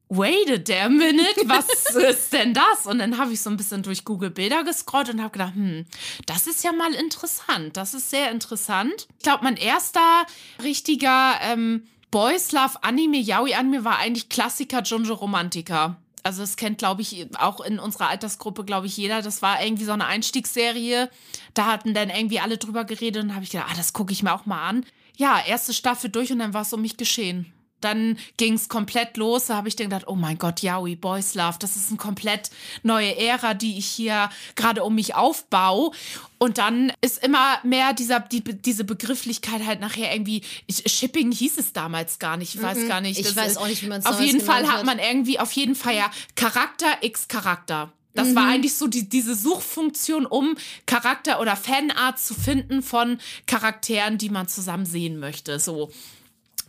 wait 0.08 0.50
a 0.50 0.58
damn 0.58 0.96
minute, 0.96 1.40
was 1.46 1.94
ist 1.94 2.32
denn 2.32 2.54
das? 2.54 2.86
Und 2.86 2.98
dann 2.98 3.18
habe 3.18 3.32
ich 3.32 3.40
so 3.40 3.50
ein 3.50 3.56
bisschen 3.56 3.82
durch 3.82 4.04
Google 4.04 4.30
Bilder 4.30 4.64
gescrollt 4.64 5.08
und 5.08 5.20
habe 5.20 5.32
gedacht, 5.32 5.54
hm, 5.54 5.86
das 6.26 6.46
ist 6.46 6.62
ja 6.64 6.72
mal 6.72 6.94
interessant. 6.94 7.76
Das 7.76 7.94
ist 7.94 8.10
sehr 8.10 8.30
interessant. 8.30 9.08
Ich 9.18 9.24
glaube, 9.24 9.44
mein 9.44 9.56
erster 9.56 10.26
richtiger 10.62 11.34
ähm, 11.42 11.86
Boys 12.10 12.52
Love 12.52 12.82
Anime, 12.82 13.18
Yaoi 13.18 13.54
Anime 13.54 13.84
war 13.84 13.98
eigentlich 13.98 14.28
Klassiker 14.28 14.82
Junjo 14.82 15.14
Romantica. 15.14 15.96
Also 16.26 16.42
das 16.42 16.56
kennt, 16.56 16.78
glaube 16.78 17.02
ich, 17.02 17.28
auch 17.38 17.60
in 17.60 17.78
unserer 17.78 18.08
Altersgruppe, 18.08 18.64
glaube 18.64 18.86
ich, 18.86 18.96
jeder. 18.96 19.22
Das 19.22 19.42
war 19.42 19.62
irgendwie 19.62 19.84
so 19.84 19.92
eine 19.92 20.06
Einstiegsserie. 20.06 21.08
Da 21.54 21.66
hatten 21.66 21.94
dann 21.94 22.10
irgendwie 22.10 22.40
alle 22.40 22.58
drüber 22.58 22.84
geredet 22.84 23.22
und 23.22 23.34
habe 23.34 23.44
ich 23.44 23.50
gedacht, 23.50 23.68
ah, 23.70 23.76
das 23.76 23.92
gucke 23.92 24.12
ich 24.12 24.22
mir 24.22 24.34
auch 24.34 24.44
mal 24.44 24.68
an. 24.68 24.84
Ja, 25.16 25.40
erste 25.46 25.72
Staffel 25.72 26.10
durch 26.10 26.32
und 26.32 26.40
dann 26.40 26.52
war 26.52 26.62
es 26.62 26.72
um 26.72 26.82
mich 26.82 26.96
geschehen 26.96 27.52
dann 27.86 28.18
ging 28.36 28.54
es 28.54 28.68
komplett 28.68 29.16
los. 29.16 29.46
Da 29.46 29.56
habe 29.56 29.68
ich 29.68 29.76
dann 29.76 29.88
gedacht, 29.88 30.08
oh 30.08 30.16
mein 30.16 30.38
Gott, 30.38 30.60
Yaoi, 30.60 30.96
Boys 30.96 31.34
Love, 31.34 31.56
das 31.58 31.76
ist 31.76 31.88
eine 31.88 31.96
komplett 31.96 32.50
neue 32.82 33.16
Ära, 33.16 33.54
die 33.54 33.78
ich 33.78 33.86
hier 33.86 34.28
gerade 34.56 34.82
um 34.84 34.94
mich 34.94 35.14
aufbaue. 35.14 35.92
Und 36.38 36.58
dann 36.58 36.92
ist 37.00 37.22
immer 37.22 37.58
mehr 37.62 37.94
dieser, 37.94 38.20
die, 38.20 38.42
diese 38.42 38.84
Begrifflichkeit 38.84 39.64
halt 39.64 39.80
nachher 39.80 40.12
irgendwie, 40.12 40.42
Shipping 40.68 41.32
hieß 41.32 41.56
es 41.58 41.72
damals 41.72 42.18
gar 42.18 42.36
nicht, 42.36 42.54
ich 42.54 42.62
weiß 42.62 42.78
mhm. 42.78 42.88
gar 42.88 43.00
nicht. 43.00 43.18
Ich 43.18 43.36
weiß 43.36 43.56
auch 43.56 43.68
nicht, 43.68 43.82
wie 43.82 43.86
man 43.86 44.00
es 44.00 44.06
Auf 44.06 44.20
jeden 44.20 44.40
Fall 44.40 44.70
hat 44.70 44.84
man 44.84 44.98
irgendwie, 44.98 45.38
auf 45.38 45.52
jeden 45.52 45.74
Fall 45.74 45.94
ja 45.94 46.10
Charakter 46.34 46.88
x 47.00 47.28
Charakter. 47.28 47.92
Das 48.16 48.28
mhm. 48.28 48.34
war 48.34 48.48
eigentlich 48.48 48.74
so 48.74 48.88
die, 48.88 49.08
diese 49.08 49.34
Suchfunktion, 49.34 50.26
um 50.26 50.56
Charakter 50.86 51.40
oder 51.40 51.54
Fanart 51.54 52.18
zu 52.18 52.34
finden 52.34 52.82
von 52.82 53.18
Charakteren, 53.46 54.18
die 54.18 54.30
man 54.30 54.48
zusammen 54.48 54.86
sehen 54.86 55.18
möchte. 55.18 55.60
So. 55.60 55.90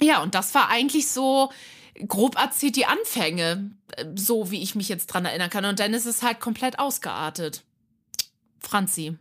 Ja, 0.01 0.21
und 0.21 0.35
das 0.35 0.53
war 0.53 0.69
eigentlich 0.69 1.07
so 1.07 1.51
grob 2.07 2.37
erzählt 2.37 2.75
die 2.75 2.85
Anfänge, 2.85 3.71
äh, 3.95 4.05
so 4.15 4.51
wie 4.51 4.61
ich 4.61 4.75
mich 4.75 4.89
jetzt 4.89 5.07
dran 5.07 5.25
erinnern 5.25 5.49
kann. 5.49 5.65
Und 5.65 5.79
dann 5.79 5.93
ist 5.93 6.05
es 6.05 6.21
halt 6.21 6.39
komplett 6.39 6.79
ausgeartet. 6.79 7.63
Franzi, 8.59 9.17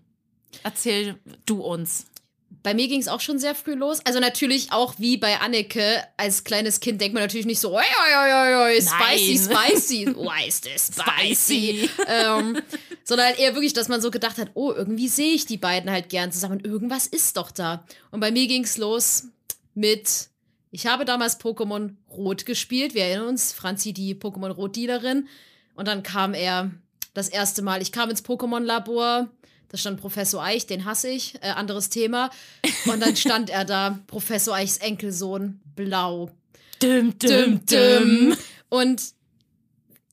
erzähl 0.63 1.19
du 1.47 1.63
uns. 1.63 2.07
Bei 2.63 2.75
mir 2.75 2.89
ging 2.89 3.01
es 3.01 3.09
auch 3.09 3.21
schon 3.21 3.39
sehr 3.39 3.55
früh 3.55 3.75
los. 3.75 4.01
Also 4.05 4.19
natürlich 4.19 4.73
auch 4.73 4.95
wie 4.99 5.17
bei 5.17 5.39
Anneke, 5.41 6.03
als 6.17 6.43
kleines 6.45 6.81
Kind 6.81 7.01
denkt 7.01 7.15
man 7.15 7.23
natürlich 7.23 7.47
nicht 7.47 7.61
so, 7.61 7.73
oi, 7.73 7.83
oi, 7.83 8.33
oi, 8.33 8.57
oi, 8.57 8.83
spicy, 8.83 9.39
spicy, 9.39 10.07
why 10.17 10.49
is 10.49 10.61
this 10.61 10.91
spicy? 10.93 11.89
ähm, 12.07 12.61
sondern 13.05 13.35
eher 13.35 13.55
wirklich, 13.55 13.73
dass 13.73 13.89
man 13.89 14.01
so 14.01 14.11
gedacht 14.11 14.39
hat, 14.39 14.51
oh, 14.55 14.73
irgendwie 14.73 15.09
sehe 15.09 15.33
ich 15.33 15.47
die 15.47 15.59
beiden 15.59 15.91
halt 15.91 16.09
gern 16.09 16.33
zusammen. 16.33 16.61
Irgendwas 16.61 17.07
ist 17.07 17.37
doch 17.37 17.53
da. 17.53 17.85
Und 18.11 18.21
bei 18.21 18.33
mir 18.33 18.49
ging 18.49 18.65
es 18.65 18.79
los 18.79 19.25
mit 19.75 20.29
ich 20.77 20.87
habe 20.87 21.07
damals 21.07 21.41
Pokémon 21.41 21.95
Rot 22.11 22.45
gespielt. 22.45 22.93
Wir 22.93 23.05
erinnern 23.05 23.29
uns, 23.29 23.55
Franzi, 23.55 23.95
die 23.95 24.15
Pokémon 24.15 24.51
Rot-Dealerin. 24.51 25.27
Und 25.75 25.89
dann 25.89 26.03
kam 26.03 26.35
er 26.35 26.71
das 27.15 27.31
erste 27.31 27.63
Mal. 27.63 27.81
Ich 27.81 27.93
kam 27.93 28.11
ins 28.11 28.23
Pokémon-Labor. 28.23 29.27
Da 29.69 29.79
stand 29.79 29.99
Professor 29.99 30.43
Eich, 30.43 30.67
den 30.67 30.85
hasse 30.85 31.09
ich. 31.09 31.35
Äh, 31.37 31.49
anderes 31.49 31.89
Thema. 31.89 32.29
Und 32.85 33.01
dann 33.01 33.17
stand 33.17 33.49
er 33.49 33.65
da, 33.65 33.99
Professor 34.07 34.55
Eichs 34.55 34.77
Enkelsohn, 34.77 35.63
blau. 35.75 36.31
Düm, 36.83 37.19
düm, 37.19 37.65
düm. 37.65 38.37
Und 38.69 39.01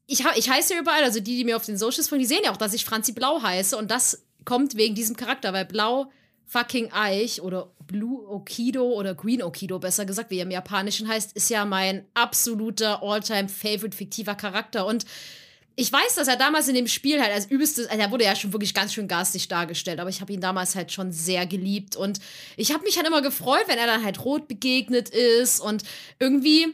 ich, 0.08 0.24
ich 0.38 0.50
heiße 0.50 0.76
ja 0.76 0.80
überall, 0.80 1.04
also 1.04 1.20
die, 1.20 1.36
die 1.36 1.44
mir 1.44 1.58
auf 1.58 1.66
den 1.66 1.78
Socials 1.78 2.08
folgen, 2.08 2.24
die 2.24 2.28
sehen 2.30 2.44
ja 2.46 2.54
auch, 2.54 2.58
dass 2.58 2.74
ich 2.74 2.86
Franzi 2.86 3.12
Blau 3.12 3.42
heiße. 3.42 3.76
Und 3.76 3.92
das 3.92 4.24
kommt 4.46 4.78
wegen 4.78 4.96
diesem 4.96 5.18
Charakter, 5.18 5.52
weil 5.52 5.66
Blau 5.66 6.10
fucking 6.54 6.92
Eich 6.92 7.42
oder 7.42 7.72
Blue 7.88 8.28
Okido 8.30 8.84
oder 8.84 9.16
Green 9.16 9.42
Okido, 9.42 9.80
besser 9.80 10.06
gesagt, 10.06 10.30
wie 10.30 10.38
er 10.38 10.44
im 10.44 10.52
Japanischen 10.52 11.08
heißt, 11.08 11.36
ist 11.36 11.50
ja 11.50 11.66
mein 11.66 12.06
absoluter 12.14 13.02
all-time 13.02 13.50
favorite 13.50 13.98
fiktiver 13.98 14.36
Charakter. 14.36 14.86
Und 14.86 15.06
ich 15.76 15.92
weiß, 15.92 16.14
dass 16.16 16.28
er 16.28 16.36
damals 16.38 16.68
in 16.68 16.76
dem 16.76 16.88
Spiel 16.88 17.20
halt 17.20 17.34
als 17.34 17.50
übelstes, 17.50 17.88
also 17.88 18.00
er 18.00 18.12
wurde 18.12 18.26
ja 18.26 18.36
schon 18.36 18.54
wirklich 18.54 18.76
ganz 18.76 18.94
schön 18.94 19.08
garstig 19.08 19.48
dargestellt, 19.48 20.00
aber 20.00 20.12
ich 20.12 20.22
habe 20.22 20.32
ihn 20.32 20.42
damals 20.42 20.76
halt 20.76 20.92
schon 20.92 21.12
sehr 21.12 21.48
geliebt. 21.48 21.96
Und 21.96 22.20
ich 22.56 22.72
habe 22.72 22.84
mich 22.84 22.98
halt 22.98 23.08
immer 23.08 23.24
gefreut, 23.24 23.64
wenn 23.66 23.80
er 23.80 23.88
dann 23.88 24.04
halt 24.04 24.24
rot 24.24 24.48
begegnet 24.48 25.10
ist. 25.10 25.60
Und 25.60 25.82
irgendwie 26.20 26.68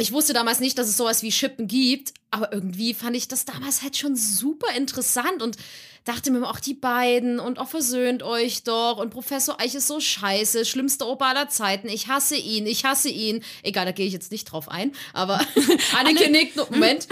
ich 0.00 0.12
wusste 0.12 0.32
damals 0.32 0.60
nicht, 0.60 0.78
dass 0.78 0.86
es 0.86 0.96
sowas 0.96 1.24
wie 1.24 1.32
Shippen 1.32 1.66
gibt, 1.66 2.14
aber 2.30 2.52
irgendwie 2.52 2.94
fand 2.94 3.16
ich 3.16 3.26
das 3.26 3.44
damals 3.44 3.82
halt 3.82 3.96
schon 3.96 4.14
super 4.14 4.72
interessant. 4.76 5.42
Und 5.42 5.56
dachte 6.08 6.30
mir 6.30 6.48
auch 6.48 6.58
die 6.58 6.74
beiden 6.74 7.38
und 7.38 7.58
auch 7.58 7.68
versöhnt 7.68 8.22
euch 8.22 8.62
doch 8.62 8.96
und 8.96 9.10
Professor 9.10 9.60
Eich 9.60 9.74
ist 9.74 9.86
so 9.86 10.00
scheiße, 10.00 10.64
schlimmste 10.64 11.06
Opa 11.06 11.30
aller 11.30 11.50
Zeiten, 11.50 11.88
ich 11.88 12.08
hasse 12.08 12.36
ihn, 12.36 12.66
ich 12.66 12.84
hasse 12.84 13.10
ihn. 13.10 13.44
Egal, 13.62 13.84
da 13.84 13.92
gehe 13.92 14.06
ich 14.06 14.14
jetzt 14.14 14.32
nicht 14.32 14.44
drauf 14.46 14.70
ein, 14.70 14.92
aber 15.12 15.38
Anneke 15.98 16.30
nickt, 16.30 16.56
Moment, 16.56 17.08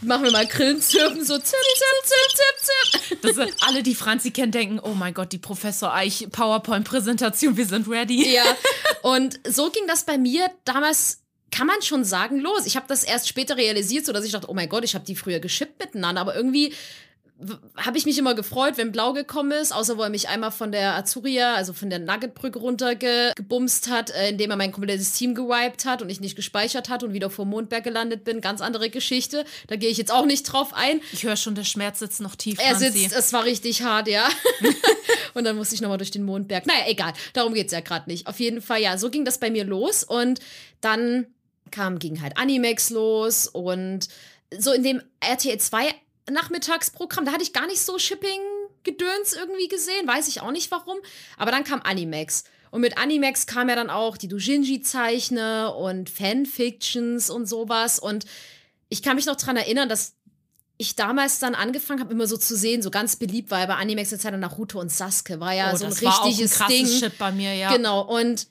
machen 0.00 0.24
wir 0.24 0.32
mal 0.32 0.46
Grillenzirpen, 0.46 1.24
so 1.24 1.36
zirp, 1.38 1.44
zirp, 1.44 2.04
zirp, 2.04 2.36
zirp, 2.36 3.00
zirp. 3.02 3.22
Das 3.22 3.36
sind 3.36 3.54
alle, 3.66 3.82
die 3.82 3.94
Franzi 3.94 4.30
kennen, 4.30 4.52
denken, 4.52 4.80
oh 4.82 4.94
mein 4.94 5.12
Gott, 5.12 5.32
die 5.32 5.38
Professor 5.38 5.92
Eich 5.92 6.28
PowerPoint-Präsentation, 6.32 7.56
wir 7.56 7.66
sind 7.66 7.86
ready. 7.86 8.34
Ja, 8.34 8.44
und 9.02 9.38
so 9.46 9.70
ging 9.70 9.86
das 9.86 10.04
bei 10.04 10.16
mir 10.16 10.50
damals 10.64 11.18
kann 11.50 11.66
man 11.66 11.80
schon 11.80 12.04
sagen, 12.04 12.40
los. 12.40 12.66
Ich 12.66 12.76
habe 12.76 12.86
das 12.88 13.04
erst 13.04 13.26
später 13.26 13.56
realisiert, 13.56 14.04
so 14.04 14.12
dass 14.12 14.24
ich 14.24 14.32
dachte, 14.32 14.50
oh 14.50 14.54
mein 14.54 14.68
Gott, 14.68 14.84
ich 14.84 14.94
habe 14.94 15.06
die 15.06 15.16
früher 15.16 15.40
geschippt 15.40 15.80
miteinander, 15.80 16.20
aber 16.20 16.36
irgendwie 16.36 16.74
habe 17.76 17.96
ich 17.96 18.04
mich 18.04 18.18
immer 18.18 18.34
gefreut, 18.34 18.74
wenn 18.76 18.90
Blau 18.90 19.12
gekommen 19.12 19.52
ist, 19.52 19.72
außer 19.72 19.96
wo 19.96 20.02
er 20.02 20.10
mich 20.10 20.28
einmal 20.28 20.50
von 20.50 20.72
der 20.72 20.96
Azuria, 20.96 21.54
also 21.54 21.72
von 21.72 21.88
der 21.88 22.00
Nuggetbrücke 22.00 22.58
runtergebumst 22.58 23.88
hat, 23.88 24.10
äh, 24.10 24.30
indem 24.30 24.50
er 24.50 24.56
mein 24.56 24.72
komplettes 24.72 25.12
Team 25.12 25.36
gewiped 25.36 25.84
hat 25.84 26.02
und 26.02 26.10
ich 26.10 26.20
nicht 26.20 26.34
gespeichert 26.34 26.88
hat 26.88 27.04
und 27.04 27.12
wieder 27.12 27.30
vor 27.30 27.44
Mondberg 27.46 27.84
gelandet 27.84 28.24
bin. 28.24 28.40
Ganz 28.40 28.60
andere 28.60 28.90
Geschichte. 28.90 29.44
Da 29.68 29.76
gehe 29.76 29.88
ich 29.88 29.98
jetzt 29.98 30.12
auch 30.12 30.26
nicht 30.26 30.44
drauf 30.44 30.74
ein. 30.74 31.00
Ich 31.12 31.22
höre 31.22 31.36
schon, 31.36 31.54
der 31.54 31.62
Schmerz 31.62 32.00
sitzt 32.00 32.20
noch 32.20 32.34
tief. 32.34 32.58
Er 32.60 32.74
sitzt, 32.74 33.12
es 33.12 33.32
war 33.32 33.44
richtig 33.44 33.82
hart, 33.82 34.08
ja. 34.08 34.28
und 35.34 35.44
dann 35.44 35.56
musste 35.56 35.76
ich 35.76 35.80
nochmal 35.80 35.98
durch 35.98 36.10
den 36.10 36.24
Mondberg. 36.24 36.66
Naja, 36.66 36.84
egal. 36.88 37.12
Darum 37.34 37.54
geht 37.54 37.66
es 37.66 37.72
ja 37.72 37.80
gerade 37.80 38.10
nicht. 38.10 38.26
Auf 38.26 38.40
jeden 38.40 38.60
Fall, 38.60 38.82
ja, 38.82 38.98
so 38.98 39.10
ging 39.10 39.24
das 39.24 39.38
bei 39.38 39.50
mir 39.50 39.64
los 39.64 40.02
und 40.02 40.40
dann 40.80 41.26
kam, 41.70 42.00
ging 42.00 42.20
halt 42.20 42.36
Animex 42.36 42.90
los 42.90 43.46
und 43.46 44.08
so 44.56 44.72
in 44.72 44.82
dem 44.82 45.02
RTL 45.20 45.58
2 45.58 45.94
Nachmittagsprogramm. 46.30 47.24
Da 47.24 47.32
hatte 47.32 47.42
ich 47.42 47.52
gar 47.52 47.66
nicht 47.66 47.80
so 47.80 47.98
Shipping-Gedöns 47.98 49.32
irgendwie 49.34 49.68
gesehen. 49.68 50.06
Weiß 50.06 50.28
ich 50.28 50.40
auch 50.40 50.50
nicht 50.50 50.70
warum. 50.70 50.98
Aber 51.36 51.50
dann 51.50 51.64
kam 51.64 51.80
Animex. 51.82 52.44
Und 52.70 52.80
mit 52.82 52.98
Animex 52.98 53.46
kam 53.46 53.68
ja 53.68 53.76
dann 53.76 53.90
auch 53.90 54.16
die 54.16 54.28
Dujinji-Zeichne 54.28 55.74
und 55.74 56.10
Fanfictions 56.10 57.30
und 57.30 57.46
sowas. 57.46 57.98
Und 57.98 58.26
ich 58.88 59.02
kann 59.02 59.16
mich 59.16 59.26
noch 59.26 59.36
daran 59.36 59.56
erinnern, 59.56 59.88
dass 59.88 60.14
ich 60.78 60.94
damals 60.94 61.40
dann 61.40 61.54
angefangen 61.54 62.00
habe, 62.00 62.12
immer 62.12 62.26
so 62.26 62.36
zu 62.36 62.56
sehen, 62.56 62.82
so 62.82 62.90
ganz 62.90 63.16
beliebt 63.16 63.50
war 63.50 63.66
bei 63.66 63.74
Animex 63.74 64.10
der 64.10 64.18
Zeit 64.18 64.38
Naruto 64.38 64.80
und 64.80 64.92
Sasuke, 64.92 65.40
war 65.40 65.52
ja 65.52 65.72
Oh, 65.72 65.76
so 65.76 65.84
ein 65.86 65.90
das 65.90 66.02
war 66.02 66.14
auch 66.14 66.22
ein 66.22 66.28
richtiges 66.28 66.54
krasses 66.54 66.76
Ding. 66.76 66.86
Shit 66.86 67.18
bei 67.18 67.32
mir, 67.32 67.52
ja. 67.54 67.74
Genau, 67.74 68.02
und 68.02 68.46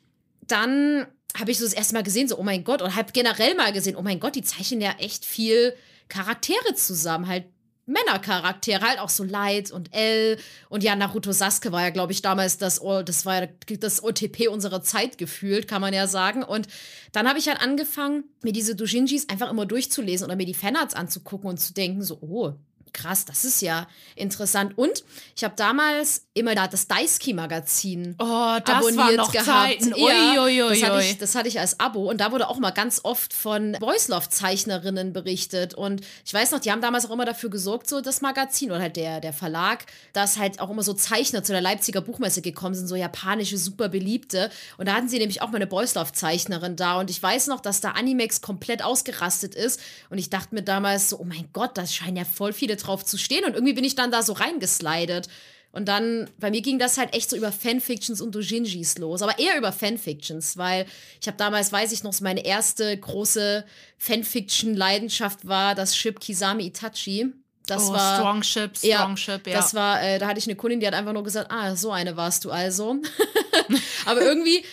dann 0.46 1.08
habe 1.40 1.52
ich 1.52 1.58
so 1.58 1.64
das 1.64 1.74
erste 1.74 1.94
Mal 1.94 2.04
gesehen, 2.04 2.28
so, 2.28 2.38
oh 2.38 2.44
mein 2.44 2.66
Gott, 2.66 2.82
und 2.82 2.96
habe 2.96 3.14
generell 3.14 3.56
mal 3.56 3.72
gesehen, 3.72 3.96
oh 3.96 4.02
mein 4.02 4.20
Gott, 4.20 4.36
die 4.36 4.42
zeichnen 4.42 4.82
ja 4.82 4.92
echt 5.00 5.24
viel 5.24 5.74
Charaktere 6.10 6.76
zusammen, 6.76 7.28
halt 7.28 7.46
Männercharaktere, 7.88 8.82
halt 8.82 9.00
auch 9.00 9.10
so 9.10 9.24
Light 9.24 9.72
und 9.72 9.94
L 9.94 10.38
und 10.70 10.84
ja, 10.84 10.96
Naruto 10.96 11.32
Sasuke 11.32 11.72
war 11.72 11.82
ja, 11.82 11.90
glaube 11.90 12.12
ich, 12.12 12.22
damals 12.22 12.58
das, 12.58 12.82
das 13.06 13.26
war 13.26 13.44
ja 13.44 13.48
das 13.80 14.04
OTP 14.04 14.50
unserer 14.50 14.82
Zeit 14.84 15.18
gefühlt, 15.18 15.68
kann 15.68 15.82
man 15.82 15.94
ja 15.94 16.06
sagen. 16.06 16.44
Und 16.44 16.68
dann 17.14 17.28
habe 17.28 17.40
ich 17.40 17.48
halt 17.48 17.62
angefangen, 17.62 18.26
mir 18.44 18.52
diese 18.52 18.76
Dojinjis 18.76 19.30
einfach 19.30 19.50
immer 19.50 19.66
durchzulesen 19.66 20.26
oder 20.26 20.36
mir 20.36 20.46
die 20.46 20.54
Fanarts 20.54 20.94
anzugucken 20.94 21.50
und 21.50 21.58
zu 21.58 21.74
denken, 21.74 22.04
so, 22.04 22.20
oh, 22.22 22.54
krass, 22.94 23.26
das 23.26 23.46
ist 23.46 23.62
ja 23.62 23.88
interessant. 24.16 24.78
Und 24.78 25.04
ich 25.36 25.44
habe 25.44 25.56
damals 25.56 26.26
immer 26.34 26.56
da 26.56 26.68
das 26.68 26.88
Daisuke-Magazin 26.88 28.16
Oh, 28.20 28.58
das 28.64 28.76
abonniert 28.76 28.98
war 28.98 29.12
noch 29.14 29.32
gehabt. 29.32 29.48
Zeiten. 29.48 29.94
Ja, 29.96 30.06
Ui, 30.06 30.40
ui, 30.40 30.64
ui, 30.64 30.70
das, 30.70 30.84
hatte 30.84 31.04
ich, 31.04 31.18
das 31.18 31.36
hatte 31.36 31.48
ich 31.48 31.60
als 31.60 31.80
Abo 31.80 32.10
und 32.10 32.20
da 32.20 32.32
wurde 32.32 32.48
auch 32.50 32.60
mal 32.60 32.72
ganz 32.72 33.02
oft 33.04 33.34
von 33.34 33.76
Voice-Love-Zeichnerinnen 33.80 35.14
berichtet. 35.14 35.74
Und 35.74 36.02
ich 36.26 36.34
weiß 36.34 36.52
noch, 36.52 36.60
die 36.60 36.72
haben 36.72 36.82
damals 36.82 37.06
auch 37.06 37.12
immer 37.12 37.26
dafür 37.26 37.50
gesorgt, 37.50 37.90
so 37.90 38.02
das 38.02 38.22
Magazin 38.22 38.72
oder 38.72 38.82
halt 38.82 38.96
der, 38.96 39.20
der 39.20 39.34
Verlag, 39.34 39.86
dass 40.14 40.38
halt 40.38 40.60
auch 40.60 40.70
immer 40.70 40.84
so 40.84 40.94
Zeichner 40.94 41.44
zu 41.44 41.52
der 41.52 41.62
Leipziger 41.62 42.02
Buchmesse 42.02 42.42
gekommen 42.42 42.76
sind, 42.76 42.88
so 42.88 42.96
japanische, 42.96 43.58
super 43.58 43.90
beliebte. 43.90 44.50
Und 44.78 44.88
da 44.88 44.94
hatten 44.94 45.10
sie 45.10 45.20
nämlich 45.20 45.42
auch 45.42 45.50
mal 45.50 45.58
eine 45.58 45.68
Voice-Love-Zeichnerin 45.68 46.76
da. 46.76 47.00
Und 47.00 47.10
ich 47.10 47.22
weiß 47.22 47.48
noch, 47.48 47.60
dass 47.60 47.82
da 47.82 47.92
Animex 47.92 48.42
komplett 48.42 48.84
ausgerastet 48.84 49.56
ist. 49.56 49.80
Und 50.10 50.18
ich 50.18 50.30
dachte 50.30 50.56
mir 50.56 50.64
damals 50.64 51.10
so, 51.10 51.20
oh 51.20 51.24
mein 51.24 51.50
Gott, 51.54 51.78
da 51.78 51.86
scheinen 51.86 52.18
ja 52.18 52.26
voll 52.26 52.54
viele 52.54 52.77
drauf 52.78 53.06
zu 53.06 53.18
stehen. 53.18 53.46
Und 53.46 53.54
irgendwie 53.54 53.74
bin 53.74 53.84
ich 53.84 53.96
dann 53.96 54.12
da 54.12 54.24
so 54.24 54.34
reingeslidet. 54.34 55.28
Und 55.72 55.88
dann, 55.88 56.30
bei 56.40 56.50
mir 56.50 56.62
ging 56.62 56.80
das 56.80 56.98
halt 56.98 57.14
echt 57.14 57.30
so 57.30 57.36
über 57.36 57.52
Fanfictions 57.52 58.22
und 58.22 58.34
Dojinjis 58.34 58.98
los, 58.98 59.22
aber 59.22 59.38
eher 59.38 59.58
über 59.58 59.72
Fanfictions, 59.72 60.58
weil 60.58 60.88
ich 61.22 61.28
habe 61.28 61.38
damals, 61.38 61.72
weiß 61.72 61.92
ich 61.92 62.04
noch, 62.04 62.20
meine 62.22 62.44
erste 62.44 62.98
große 62.98 63.64
Fanfiction-Leidenschaft 63.98 65.48
war 65.48 65.76
das 65.76 65.96
Ship 65.96 66.20
Kisame 66.20 66.64
Itachi. 66.64 67.28
Das 67.68 67.90
oh, 67.90 67.94
war 67.94 68.16
Strong 68.16 68.44
Ship, 68.44 68.72
ja, 68.82 69.00
Strong 69.02 69.18
Ship, 69.18 69.48
ja. 69.48 69.54
Das 69.54 69.74
war, 69.74 70.02
äh, 70.02 70.20
da 70.20 70.28
hatte 70.28 70.40
ich 70.40 70.48
eine 70.48 70.56
Kundin, 70.56 70.80
die 70.80 70.88
hat 70.88 70.94
einfach 70.94 71.14
nur 71.14 71.24
gesagt, 71.24 71.52
ah, 71.52 71.76
so 71.76 71.92
eine 71.92 72.16
warst 72.16 72.46
du 72.46 72.50
also. 72.50 72.96
aber 74.06 74.22
irgendwie 74.22 74.64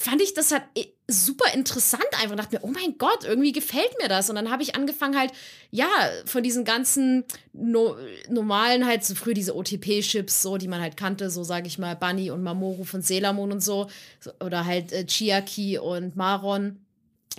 fand 0.00 0.22
ich 0.22 0.32
das 0.32 0.50
halt 0.50 0.62
eh 0.74 0.86
super 1.08 1.52
interessant 1.52 2.06
einfach. 2.22 2.34
Dachte 2.34 2.56
mir, 2.56 2.64
oh 2.64 2.70
mein 2.70 2.96
Gott, 2.96 3.24
irgendwie 3.24 3.52
gefällt 3.52 3.90
mir 4.00 4.08
das. 4.08 4.30
Und 4.30 4.36
dann 4.36 4.50
habe 4.50 4.62
ich 4.62 4.74
angefangen 4.74 5.18
halt, 5.18 5.30
ja, 5.70 5.88
von 6.24 6.42
diesen 6.42 6.64
ganzen 6.64 7.24
no 7.52 7.96
normalen 8.30 8.86
halt 8.86 9.04
so 9.04 9.14
früh 9.14 9.34
diese 9.34 9.54
OTP-Chips, 9.54 10.40
so, 10.40 10.56
die 10.56 10.68
man 10.68 10.80
halt 10.80 10.96
kannte, 10.96 11.28
so 11.28 11.44
sage 11.44 11.66
ich 11.66 11.78
mal, 11.78 11.96
Bunny 11.96 12.30
und 12.30 12.42
Mamoru 12.42 12.84
von 12.84 13.02
Sailor 13.02 13.34
Moon 13.34 13.52
und 13.52 13.60
so, 13.62 13.90
oder 14.42 14.64
halt 14.64 14.90
äh, 14.92 15.04
Chiaki 15.04 15.76
und 15.78 16.16
Maron, 16.16 16.78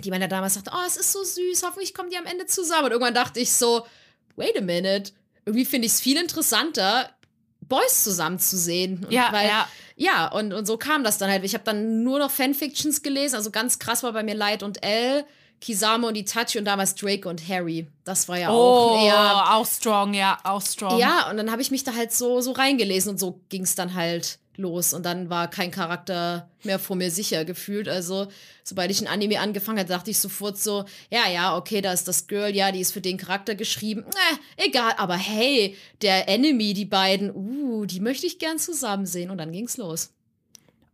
die 0.04 0.10
man 0.10 0.20
ja 0.20 0.28
damals 0.28 0.54
sagte, 0.54 0.70
oh, 0.72 0.86
es 0.86 0.96
ist 0.96 1.10
so 1.10 1.24
süß, 1.24 1.64
hoffentlich 1.64 1.94
kommen 1.94 2.10
die 2.10 2.16
am 2.16 2.26
Ende 2.26 2.46
zusammen. 2.46 2.84
Und 2.84 2.92
irgendwann 2.92 3.14
dachte 3.14 3.40
ich 3.40 3.50
so, 3.50 3.84
wait 4.36 4.56
a 4.56 4.60
minute, 4.60 5.10
irgendwie 5.44 5.64
finde 5.64 5.86
ich 5.86 5.94
es 5.94 6.00
viel 6.00 6.16
interessanter, 6.16 7.10
Boys 7.72 8.04
zusammen 8.04 8.38
zu 8.38 8.58
sehen. 8.58 9.04
Und 9.04 9.12
Ja, 9.12 9.28
weil, 9.32 9.48
ja. 9.48 9.66
ja, 9.96 10.28
und, 10.28 10.52
und 10.52 10.66
so 10.66 10.76
kam 10.76 11.04
das 11.04 11.16
dann 11.16 11.30
halt. 11.30 11.42
Ich 11.44 11.54
habe 11.54 11.64
dann 11.64 12.02
nur 12.02 12.18
noch 12.18 12.30
Fanfictions 12.30 13.02
gelesen. 13.02 13.36
Also 13.36 13.50
ganz 13.50 13.78
krass 13.78 14.02
war 14.02 14.12
bei 14.12 14.22
mir 14.22 14.34
Light 14.34 14.62
und 14.62 14.84
L, 14.84 15.24
Kisame 15.62 16.08
und 16.08 16.16
Itachi 16.16 16.58
und 16.58 16.64
damals 16.64 16.96
Drake 16.96 17.28
und 17.28 17.48
Harry. 17.48 17.86
Das 18.04 18.28
war 18.28 18.36
ja 18.36 18.48
auch 18.48 18.96
Oh, 18.98 19.06
eher. 19.06 19.54
auch 19.54 19.64
strong, 19.66 20.12
ja, 20.12 20.36
auch 20.42 20.60
strong. 20.60 20.98
Ja, 20.98 21.30
und 21.30 21.36
dann 21.36 21.52
habe 21.52 21.62
ich 21.62 21.70
mich 21.70 21.84
da 21.84 21.94
halt 21.94 22.12
so, 22.12 22.40
so 22.40 22.50
reingelesen 22.50 23.12
und 23.12 23.18
so 23.18 23.40
ging 23.48 23.62
es 23.62 23.76
dann 23.76 23.94
halt 23.94 24.40
los. 24.56 24.92
Und 24.92 25.06
dann 25.06 25.30
war 25.30 25.48
kein 25.48 25.70
Charakter 25.70 26.48
mehr 26.64 26.80
vor 26.80 26.96
mir 26.96 27.12
sicher 27.12 27.44
gefühlt. 27.44 27.88
Also, 27.88 28.26
sobald 28.64 28.90
ich 28.90 29.00
ein 29.00 29.06
Anime 29.06 29.38
angefangen 29.38 29.78
hatte, 29.78 29.90
dachte 29.90 30.10
ich 30.10 30.18
sofort 30.18 30.58
so: 30.58 30.84
Ja, 31.12 31.30
ja, 31.32 31.56
okay, 31.56 31.80
da 31.80 31.92
ist 31.92 32.08
das 32.08 32.26
Girl, 32.26 32.54
ja, 32.54 32.72
die 32.72 32.80
ist 32.80 32.92
für 32.92 33.00
den 33.00 33.16
Charakter 33.16 33.54
geschrieben. 33.54 34.04
Äh, 34.58 34.66
egal, 34.66 34.94
aber 34.98 35.16
hey, 35.16 35.76
der 36.02 36.28
Enemy, 36.28 36.74
die 36.74 36.86
beiden, 36.86 37.30
uh, 37.34 37.86
die 37.86 38.00
möchte 38.00 38.26
ich 38.26 38.40
gern 38.40 38.58
zusammen 38.58 39.06
sehen. 39.06 39.30
Und 39.30 39.38
dann 39.38 39.52
ging's 39.52 39.76
los. 39.76 40.10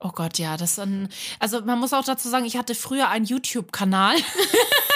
Oh 0.01 0.11
Gott, 0.11 0.39
ja, 0.39 0.57
das 0.57 0.73
ist 0.73 0.79
ein. 0.79 1.09
Also 1.41 1.61
man 1.63 1.79
muss 1.81 1.93
auch 1.93 2.05
dazu 2.05 2.29
sagen, 2.29 2.45
ich 2.45 2.57
hatte 2.57 2.75
früher 2.75 3.09
einen 3.09 3.25
YouTube-Kanal. 3.25 4.17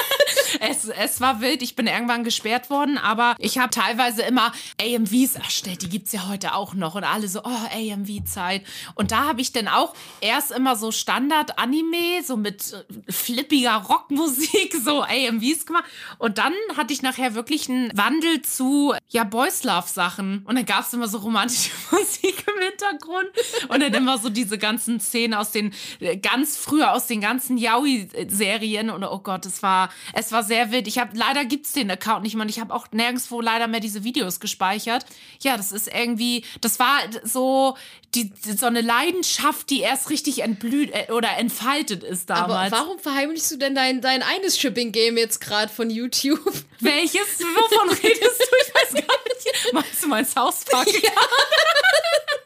Es, 0.64 0.84
es 0.86 1.20
war 1.20 1.40
wild, 1.40 1.60
ich 1.60 1.74
bin 1.74 1.88
irgendwann 1.88 2.22
gesperrt 2.22 2.70
worden, 2.70 2.96
aber 2.96 3.34
ich 3.38 3.58
habe 3.58 3.70
teilweise 3.70 4.22
immer 4.22 4.52
AMVs 4.80 5.34
erstellt, 5.34 5.82
die 5.82 5.88
gibt 5.88 6.06
es 6.06 6.12
ja 6.12 6.28
heute 6.28 6.54
auch 6.54 6.74
noch 6.74 6.94
und 6.94 7.02
alle 7.02 7.26
so, 7.26 7.40
oh, 7.42 7.48
AMV-Zeit. 7.74 8.62
Und 8.94 9.10
da 9.10 9.24
habe 9.24 9.40
ich 9.40 9.50
dann 9.50 9.66
auch 9.66 9.92
erst 10.20 10.52
immer 10.52 10.76
so 10.76 10.92
Standard-Anime, 10.92 12.22
so 12.24 12.36
mit 12.36 12.74
äh, 12.74 13.12
flippiger 13.12 13.74
Rockmusik, 13.74 14.76
so 14.84 15.02
AMVs 15.02 15.66
gemacht. 15.66 15.84
Und 16.18 16.38
dann 16.38 16.52
hatte 16.76 16.92
ich 16.92 17.02
nachher 17.02 17.34
wirklich 17.34 17.68
einen 17.68 17.90
Wandel 17.96 18.42
zu, 18.42 18.94
ja, 19.08 19.24
Boys 19.24 19.64
Love-Sachen. 19.64 20.44
Und 20.44 20.54
dann 20.54 20.64
gab 20.64 20.82
es 20.82 20.92
immer 20.92 21.08
so 21.08 21.18
romantische 21.18 21.70
Musik 21.90 22.44
im 22.46 22.62
Hintergrund 22.62 23.30
und 23.66 23.80
dann 23.80 23.94
immer 23.94 24.16
so 24.16 24.28
diese 24.28 24.58
ganzen 24.58 25.00
Szenen 25.00 25.34
aus 25.34 25.50
den, 25.50 25.74
äh, 25.98 26.16
ganz 26.18 26.56
früher 26.56 26.92
aus 26.92 27.08
den 27.08 27.20
ganzen 27.20 27.58
Yaoi-Serien. 27.58 28.90
Und 28.90 29.02
oh 29.02 29.18
Gott, 29.18 29.44
es 29.44 29.60
war, 29.64 29.90
es 30.12 30.30
war 30.30 30.44
sehr 30.44 30.51
wild. 30.70 30.86
Ich 30.86 30.98
habe, 30.98 31.16
leider 31.16 31.44
gibt's 31.44 31.72
den 31.72 31.90
Account 31.90 32.22
nicht 32.22 32.34
mehr 32.34 32.42
und 32.42 32.48
ich 32.48 32.60
habe 32.60 32.74
auch 32.74 32.86
nirgendwo 32.92 33.40
leider 33.40 33.66
mehr 33.66 33.80
diese 33.80 34.04
Videos 34.04 34.40
gespeichert. 34.40 35.04
Ja, 35.40 35.56
das 35.56 35.72
ist 35.72 35.88
irgendwie, 35.92 36.44
das 36.60 36.78
war 36.78 36.98
so, 37.24 37.76
die, 38.14 38.32
so 38.44 38.66
eine 38.66 38.80
Leidenschaft, 38.82 39.70
die 39.70 39.80
erst 39.80 40.10
richtig 40.10 40.42
entblüht 40.42 40.90
äh, 40.92 41.10
oder 41.12 41.36
entfaltet 41.38 42.02
ist 42.04 42.30
Aber 42.30 42.48
damals. 42.48 42.72
warum 42.72 42.98
verheimlichst 42.98 43.50
du 43.52 43.56
denn 43.56 43.74
dein, 43.74 44.00
dein 44.00 44.22
eines 44.22 44.58
Shipping-Game 44.58 45.16
jetzt 45.16 45.40
gerade 45.40 45.72
von 45.72 45.88
YouTube? 45.90 46.52
Welches? 46.80 47.40
Wovon 47.40 47.88
redest 47.90 48.40
du? 48.40 48.56
Ich 48.66 48.74
weiß 48.74 49.06
gar 49.06 49.18
nicht. 49.24 49.72
Meinst 49.72 50.02
du 50.02 50.08
mein 50.08 50.24
South 50.26 50.64
Park? 50.70 50.88
Ja. 51.02 51.10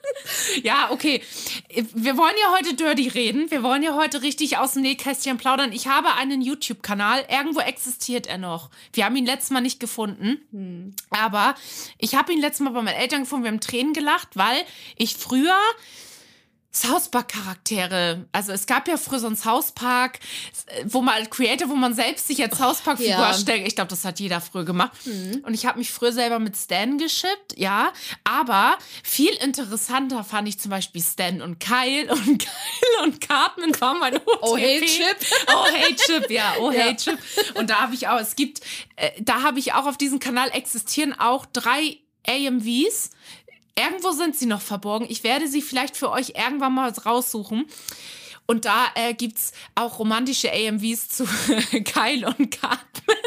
ja, 0.62 0.90
okay. 0.90 1.22
Wir 1.94 2.16
wollen 2.16 2.34
ja 2.42 2.52
heute 2.56 2.74
dirty 2.74 3.08
reden. 3.08 3.50
Wir 3.50 3.62
wollen 3.62 3.82
ja 3.82 3.94
heute 3.94 4.22
richtig 4.22 4.58
aus 4.58 4.72
dem 4.72 4.82
Nähkästchen 4.82 5.38
plaudern. 5.38 5.72
Ich 5.72 5.86
habe 5.86 6.14
einen 6.14 6.42
YouTube-Kanal. 6.42 7.26
Irgendwo 7.30 7.60
existiert 7.60 8.26
er 8.26 8.38
noch. 8.38 8.70
Wir 8.92 9.04
haben 9.04 9.16
ihn 9.16 9.26
letztes 9.26 9.50
Mal 9.50 9.60
nicht 9.60 9.80
gefunden. 9.80 10.94
Aber 11.10 11.54
ich 11.98 12.14
habe 12.14 12.32
ihn 12.32 12.40
letztes 12.40 12.60
Mal 12.60 12.70
bei 12.70 12.82
meinen 12.82 12.96
Eltern 12.96 13.22
gefunden. 13.22 13.44
Wir 13.44 13.50
haben 13.50 13.60
Tränen 13.60 13.92
gelacht, 13.92 14.28
weil 14.34 14.64
ich 14.96 15.16
früher 15.16 15.56
South 16.76 17.08
Park 17.08 17.28
Charaktere. 17.28 18.26
Also 18.32 18.52
es 18.52 18.66
gab 18.66 18.86
ja 18.86 18.98
früher 18.98 19.18
so 19.18 19.26
einen 19.28 19.36
South 19.36 19.72
Park, 19.72 20.18
wo 20.84 21.00
man 21.00 21.28
Creator, 21.30 21.68
wo 21.70 21.74
man 21.74 21.94
selbst 21.94 22.26
sich 22.26 22.42
als 22.42 22.58
South 22.58 22.80
Park 22.82 22.98
Figur 22.98 23.12
Ja. 23.12 23.28
erstellt. 23.28 23.66
Ich 23.66 23.74
glaube, 23.76 23.88
das 23.88 24.04
hat 24.04 24.20
jeder 24.20 24.40
früher 24.42 24.64
gemacht. 24.64 24.92
Und 25.06 25.54
ich 25.54 25.64
habe 25.64 25.78
mich 25.78 25.90
früher 25.90 26.12
selber 26.12 26.38
mit 26.38 26.54
Stan 26.56 26.98
geschippt, 26.98 27.56
ja. 27.56 27.92
Aber 28.24 28.76
viel 29.02 29.32
interessanter 29.36 30.22
fand 30.22 30.48
ich 30.48 30.58
zum 30.60 30.70
Beispiel 30.70 31.02
Stan 31.02 31.40
und 31.40 31.60
Kyle 31.60 32.10
und 32.12 32.38
Kyle 32.38 33.02
und 33.04 33.20
Cartman 33.20 33.72
war 33.80 33.94
mein 33.94 34.16
OTP. 34.16 34.26
Oh, 34.42 34.56
hey, 34.56 34.80
Chip. 34.84 35.16
Oh 35.48 35.64
hey 35.72 35.94
Chip, 35.96 36.30
ja. 36.30 36.54
Oh 36.60 36.70
hey 36.70 36.94
Chip. 36.96 37.18
Und 37.54 37.70
da 37.70 37.80
habe 37.80 37.94
ich 37.94 38.08
auch, 38.08 38.20
es 38.20 38.36
gibt, 38.36 38.60
äh, 38.96 39.10
da 39.20 39.42
habe 39.42 39.58
ich 39.58 39.72
auch 39.72 39.86
auf 39.86 39.96
diesem 39.96 40.18
Kanal 40.20 40.50
existieren 40.52 41.18
auch 41.18 41.46
drei 41.46 41.98
AMVs. 42.28 43.10
Irgendwo 43.78 44.10
sind 44.12 44.36
sie 44.36 44.46
noch 44.46 44.60
verborgen. 44.60 45.06
Ich 45.08 45.22
werde 45.24 45.48
sie 45.48 45.62
vielleicht 45.62 45.96
für 45.96 46.10
euch 46.10 46.30
irgendwann 46.36 46.74
mal 46.74 46.90
raussuchen. 46.90 47.66
Und 48.46 48.64
da 48.64 48.86
äh, 48.94 49.12
gibt 49.14 49.38
es 49.38 49.52
auch 49.74 49.98
romantische 49.98 50.50
AMVs 50.52 51.08
zu 51.08 51.24
Kyle 51.84 52.34
und 52.38 52.50
Cartman. 52.50 53.16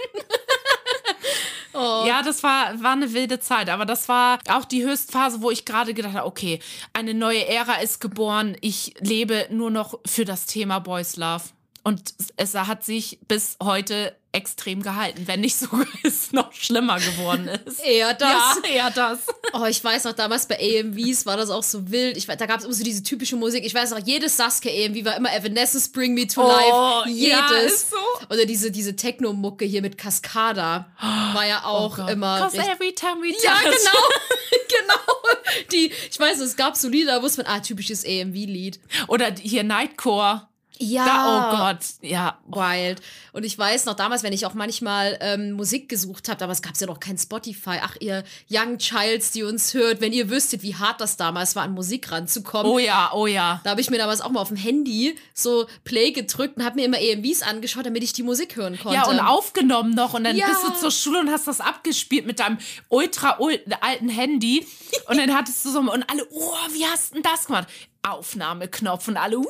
Oh. 1.71 2.03
Ja, 2.07 2.23
das 2.23 2.41
war, 2.41 2.81
war 2.81 2.93
eine 2.93 3.13
wilde 3.13 3.39
Zeit, 3.39 3.69
aber 3.69 3.85
das 3.85 4.09
war 4.09 4.39
auch 4.49 4.65
die 4.65 4.83
Höchstphase, 4.83 5.41
wo 5.41 5.51
ich 5.51 5.65
gerade 5.65 5.93
gedacht 5.93 6.15
habe, 6.15 6.25
okay, 6.25 6.59
eine 6.93 7.13
neue 7.13 7.47
Ära 7.47 7.75
ist 7.75 8.01
geboren, 8.01 8.57
ich 8.59 8.95
lebe 8.99 9.47
nur 9.51 9.69
noch 9.69 9.99
für 10.05 10.25
das 10.25 10.47
Thema 10.47 10.79
Boys 10.79 11.15
Love. 11.15 11.43
Und 11.83 12.13
es 12.37 12.55
hat 12.55 12.83
sich 12.83 13.19
bis 13.27 13.57
heute 13.61 14.15
extrem 14.31 14.83
gehalten, 14.83 15.23
wenn 15.27 15.41
nicht 15.41 15.55
sogar 15.57 15.87
es 16.03 16.31
noch 16.33 16.53
schlimmer 16.53 16.99
geworden 16.99 17.47
ist. 17.65 17.79
Eher 17.83 18.13
das. 18.13 18.59
Ja, 18.63 18.69
eher 18.69 18.91
das. 18.91 19.19
Oh, 19.53 19.65
ich 19.65 19.83
weiß 19.83 20.03
noch, 20.03 20.13
damals 20.13 20.47
bei 20.47 20.55
AMVs 20.59 21.25
war 21.25 21.35
das 21.35 21.49
auch 21.49 21.63
so 21.63 21.89
wild. 21.89 22.15
Ich, 22.15 22.27
weiß, 22.27 22.37
da 22.37 22.45
gab 22.45 22.59
es 22.59 22.65
immer 22.65 22.73
so 22.73 22.83
diese 22.83 23.01
typische 23.01 23.35
Musik. 23.35 23.65
Ich 23.65 23.73
weiß 23.73 23.89
noch, 23.91 24.05
jedes 24.05 24.37
Sasuke 24.37 24.69
AMV 24.69 25.03
war 25.05 25.17
immer 25.17 25.33
Evanescence 25.33 25.91
Bring 25.91 26.13
Me 26.13 26.27
to 26.27 26.43
Oh, 26.43 26.47
Life. 26.47 27.09
ja, 27.09 27.49
Jedes. 27.59 27.73
ist 27.73 27.89
so. 27.89 27.97
Oder 28.29 28.45
diese, 28.45 28.69
diese 28.69 28.95
Techno-Mucke 28.95 29.65
hier 29.65 29.81
mit 29.81 29.97
Cascada 29.97 30.91
war 31.33 31.47
ja 31.47 31.63
auch 31.63 31.97
Oh 31.97 32.07
immer. 32.07 32.37
Cause 32.39 32.57
every 32.57 32.93
time 32.93 33.21
we 33.21 33.29
ja, 33.43 33.53
touch. 33.53 33.63
genau. 33.63 33.99
genau. 34.81 35.65
Die, 35.71 35.91
ich 36.11 36.19
weiß, 36.19 36.39
es 36.39 36.55
gab 36.55 36.77
so 36.77 36.87
Lieder, 36.87 37.15
da 37.15 37.21
wusste 37.23 37.43
man, 37.43 37.51
ah, 37.51 37.59
typisches 37.61 38.05
AMV-Lied. 38.05 38.79
Oder 39.07 39.33
hier 39.41 39.63
Nightcore. 39.63 40.48
Ja. 40.81 41.05
Da, 41.05 41.25
oh 41.53 41.57
Gott, 41.57 41.79
ja. 42.01 42.37
Wild. 42.47 43.01
Und 43.33 43.43
ich 43.43 43.57
weiß 43.57 43.83
noch 43.85 43.95
damals, 43.95 44.23
wenn 44.23 44.31
ich 44.31 44.45
auch 44.45 44.53
manchmal 44.53 45.17
ähm, 45.21 45.51
Musik 45.51 45.89
gesucht 45.89 46.29
habe, 46.29 46.41
aber 46.43 46.53
es 46.53 46.61
gab 46.61 46.77
ja 46.79 46.87
noch 46.87 46.99
kein 47.01 47.17
Spotify. 47.17 47.79
Ach, 47.81 47.95
ihr 47.99 48.23
Young 48.49 48.77
Childs, 48.77 49.31
die 49.31 49.43
uns 49.43 49.73
hört, 49.73 49.99
wenn 49.99 50.13
ihr 50.13 50.29
wüsstet, 50.29 50.63
wie 50.63 50.75
hart 50.75 51.01
das 51.01 51.17
damals 51.17 51.55
war, 51.57 51.63
an 51.63 51.73
Musik 51.73 52.11
ranzukommen. 52.11 52.71
Oh 52.71 52.79
ja, 52.79 53.11
oh 53.13 53.27
ja. 53.27 53.59
Da 53.65 53.71
habe 53.71 53.81
ich 53.81 53.89
mir 53.89 53.97
damals 53.97 54.21
auch 54.21 54.29
mal 54.29 54.39
auf 54.39 54.47
dem 54.47 54.57
Handy 54.57 55.17
so 55.33 55.67
Play 55.83 56.11
gedrückt 56.11 56.55
und 56.57 56.63
habe 56.63 56.75
mir 56.75 56.85
immer 56.85 56.99
EMVs 56.99 57.41
angeschaut, 57.41 57.85
damit 57.85 58.01
ich 58.03 58.13
die 58.13 58.23
Musik 58.23 58.55
hören 58.55 58.77
konnte. 58.79 58.95
Ja, 58.95 59.07
und 59.07 59.19
aufgenommen 59.19 59.93
noch. 59.95 60.13
Und 60.13 60.23
dann 60.23 60.37
Ja. 60.37 60.47
bist 60.47 60.63
du 60.63 60.71
zur 60.79 60.91
Schule 60.91 61.19
und 61.19 61.29
hast 61.29 61.45
das 61.47 61.59
abgespielt 61.59 62.25
mit 62.25 62.39
deinem 62.39 62.57
ultra 62.87 63.37
ul- 63.39 63.59
alten 63.81 64.07
Handy. 64.09 64.65
Und 65.07 65.17
dann 65.17 65.35
hattest 65.35 65.65
du 65.65 65.71
so, 65.71 65.79
und 65.79 66.09
alle, 66.09 66.25
oh, 66.31 66.53
wie 66.71 66.85
hast 66.85 67.09
du 67.11 67.15
denn 67.15 67.23
das 67.23 67.47
gemacht? 67.47 67.67
Aufnahmeknopf 68.01 69.09
und 69.09 69.17
alle, 69.17 69.37
uh, 69.39 69.45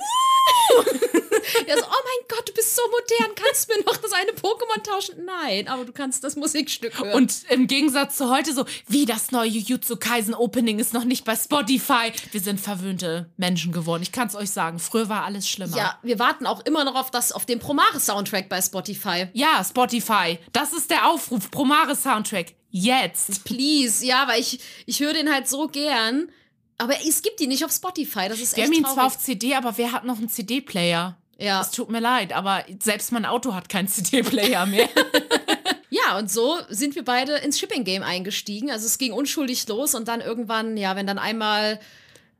Ja, 1.67 1.75
so, 1.77 1.83
oh 1.83 1.87
mein 1.87 2.27
Gott, 2.27 2.47
du 2.49 2.53
bist 2.53 2.75
so 2.75 2.81
modern, 2.89 3.35
kannst 3.35 3.69
du 3.69 3.75
mir 3.77 3.83
noch 3.85 3.97
das 3.97 4.11
eine 4.13 4.31
Pokémon 4.31 4.83
tauschen? 4.83 5.25
Nein, 5.25 5.67
aber 5.67 5.85
du 5.85 5.91
kannst 5.91 6.23
das 6.23 6.35
Musikstück 6.35 6.99
hören. 6.99 7.13
Und 7.13 7.43
im 7.49 7.67
Gegensatz 7.67 8.17
zu 8.17 8.29
heute 8.29 8.53
so, 8.53 8.65
wie 8.87 9.05
das 9.05 9.31
neue 9.31 9.49
Jujutsu 9.49 9.97
Kaisen 9.97 10.33
Opening 10.33 10.79
ist 10.79 10.93
noch 10.93 11.03
nicht 11.03 11.25
bei 11.25 11.35
Spotify. 11.35 12.11
Wir 12.31 12.41
sind 12.41 12.59
verwöhnte 12.59 13.29
Menschen 13.37 13.71
geworden. 13.71 14.03
Ich 14.03 14.11
kann 14.11 14.27
es 14.27 14.35
euch 14.35 14.49
sagen. 14.51 14.79
Früher 14.79 15.09
war 15.09 15.23
alles 15.25 15.47
schlimmer. 15.47 15.75
ja, 15.77 15.99
wir 16.03 16.19
warten 16.19 16.45
auch 16.45 16.65
immer 16.65 16.83
noch 16.83 16.95
auf 16.95 17.11
das, 17.11 17.31
auf 17.31 17.45
den 17.45 17.59
Promare-Soundtrack 17.59 18.49
bei 18.49 18.61
Spotify. 18.61 19.27
Ja, 19.33 19.63
Spotify. 19.63 20.39
Das 20.53 20.73
ist 20.73 20.89
der 20.89 21.07
Aufruf. 21.09 21.49
Promare 21.51 21.95
Soundtrack. 21.95 22.53
Jetzt. 22.71 23.43
Please, 23.45 24.05
ja, 24.05 24.27
weil 24.27 24.39
ich, 24.41 24.59
ich 24.85 24.99
höre 24.99 25.13
den 25.13 25.31
halt 25.31 25.47
so 25.47 25.67
gern. 25.67 26.29
Aber 26.77 26.93
es 27.05 27.21
gibt 27.21 27.39
die 27.39 27.47
nicht 27.47 27.65
auf 27.65 27.71
Spotify. 27.71 28.29
Das 28.29 28.39
ist 28.39 28.55
Wir 28.55 28.63
echt 28.63 28.71
haben 28.71 28.77
ihn 28.77 28.83
traurig. 28.83 28.95
zwar 28.95 29.05
auf 29.07 29.17
CD, 29.17 29.55
aber 29.55 29.77
wer 29.77 29.91
hat 29.91 30.05
noch 30.05 30.17
einen 30.17 30.29
CD-Player? 30.29 31.17
Ja. 31.39 31.61
Es 31.61 31.71
tut 31.71 31.89
mir 31.89 31.99
leid, 31.99 32.33
aber 32.33 32.65
selbst 32.81 33.11
mein 33.11 33.25
Auto 33.25 33.53
hat 33.55 33.69
keinen 33.69 33.87
CD-Player 33.87 34.65
mehr. 34.65 34.89
ja, 35.89 36.17
und 36.17 36.29
so 36.29 36.57
sind 36.69 36.95
wir 36.95 37.03
beide 37.03 37.35
ins 37.37 37.59
Shipping-Game 37.59 38.03
eingestiegen. 38.03 38.69
Also 38.71 38.85
es 38.85 38.97
ging 38.97 39.13
unschuldig 39.13 39.67
los 39.67 39.95
und 39.95 40.07
dann 40.07 40.21
irgendwann, 40.21 40.77
ja, 40.77 40.95
wenn 40.95 41.07
dann 41.07 41.17
einmal 41.17 41.79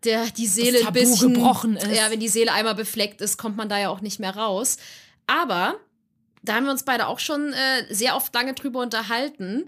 der, 0.04 0.26
die 0.28 0.48
Seele 0.48 0.86
ein 0.86 0.94
bisschen 0.94 1.34
gebrochen 1.34 1.78
ist. 1.78 1.88
Ja, 1.88 2.10
wenn 2.10 2.20
die 2.20 2.28
Seele 2.28 2.52
einmal 2.52 2.76
befleckt 2.76 3.22
ist, 3.22 3.38
kommt 3.38 3.58
man 3.58 3.70
da 3.70 3.80
ja 3.80 3.90
auch 3.90 4.02
nicht 4.02 4.20
mehr 4.20 4.36
raus. 4.36 4.78
Aber 5.28 5.76
da 6.42 6.56
haben 6.56 6.66
wir 6.66 6.72
uns 6.72 6.84
beide 6.84 7.08
auch 7.08 7.20
schon 7.20 7.54
äh, 7.54 7.94
sehr 7.94 8.16
oft 8.16 8.34
lange 8.34 8.54
drüber 8.54 8.82
unterhalten. 8.82 9.66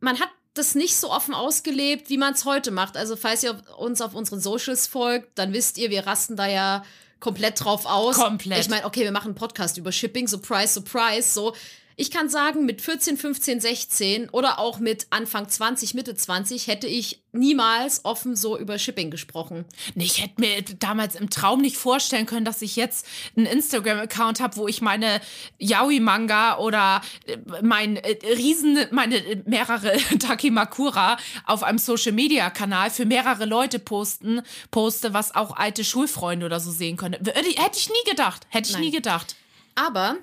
Man 0.00 0.18
hat 0.20 0.30
das 0.54 0.76
nicht 0.76 0.96
so 0.96 1.10
offen 1.10 1.34
ausgelebt, 1.34 2.10
wie 2.10 2.18
man 2.18 2.34
es 2.34 2.44
heute 2.44 2.70
macht. 2.70 2.96
Also, 2.96 3.16
falls 3.16 3.42
ihr 3.42 3.60
uns 3.76 4.00
auf 4.00 4.14
unseren 4.14 4.40
Socials 4.40 4.86
folgt, 4.86 5.36
dann 5.38 5.52
wisst 5.52 5.78
ihr, 5.78 5.90
wir 5.90 6.06
rasten 6.06 6.36
da 6.36 6.46
ja 6.46 6.84
komplett 7.24 7.64
drauf 7.64 7.86
aus. 7.86 8.16
Komplett. 8.16 8.60
Ich 8.60 8.68
meine, 8.68 8.84
okay, 8.84 9.00
wir 9.00 9.10
machen 9.12 9.28
einen 9.28 9.34
Podcast 9.34 9.78
über 9.78 9.90
Shipping, 9.90 10.28
surprise, 10.28 10.74
surprise, 10.74 11.32
so. 11.32 11.54
Ich 11.96 12.10
kann 12.10 12.28
sagen, 12.28 12.64
mit 12.66 12.80
14, 12.82 13.16
15, 13.16 13.60
16 13.60 14.28
oder 14.30 14.58
auch 14.58 14.78
mit 14.78 15.06
Anfang 15.10 15.48
20, 15.48 15.94
Mitte 15.94 16.14
20 16.14 16.66
hätte 16.66 16.86
ich 16.88 17.22
niemals 17.32 18.04
offen 18.04 18.34
so 18.36 18.58
über 18.58 18.78
Shipping 18.78 19.10
gesprochen. 19.10 19.64
Nee, 19.94 20.04
ich 20.04 20.22
hätte 20.22 20.40
mir 20.40 20.62
damals 20.78 21.14
im 21.14 21.30
Traum 21.30 21.60
nicht 21.60 21.76
vorstellen 21.76 22.26
können, 22.26 22.44
dass 22.44 22.62
ich 22.62 22.76
jetzt 22.76 23.06
einen 23.36 23.46
Instagram-Account 23.46 24.40
habe, 24.40 24.56
wo 24.56 24.66
ich 24.68 24.82
meine 24.82 25.20
Yaoi-Manga 25.58 26.58
oder 26.58 27.00
äh, 27.26 27.36
mein 27.62 27.96
äh, 27.96 28.16
Riesen, 28.26 28.78
meine 28.90 29.16
äh, 29.16 29.42
mehrere 29.46 29.96
Takimakura 30.18 31.16
auf 31.46 31.62
einem 31.62 31.78
Social-Media-Kanal 31.78 32.90
für 32.90 33.04
mehrere 33.04 33.44
Leute 33.44 33.78
posten, 33.78 34.42
poste, 34.70 35.12
was 35.14 35.34
auch 35.34 35.56
alte 35.56 35.84
Schulfreunde 35.84 36.46
oder 36.46 36.60
so 36.60 36.70
sehen 36.70 36.96
können. 36.96 37.14
Hätte 37.24 37.48
ich- 37.48 37.62
hätte 37.62 37.78
ich 37.78 37.88
nie 37.88 38.10
gedacht. 38.10 38.46
Hätte 38.48 38.68
ich 38.68 38.74
Nein. 38.74 38.82
nie 38.82 38.90
gedacht. 38.90 39.36
Aber 39.74 40.16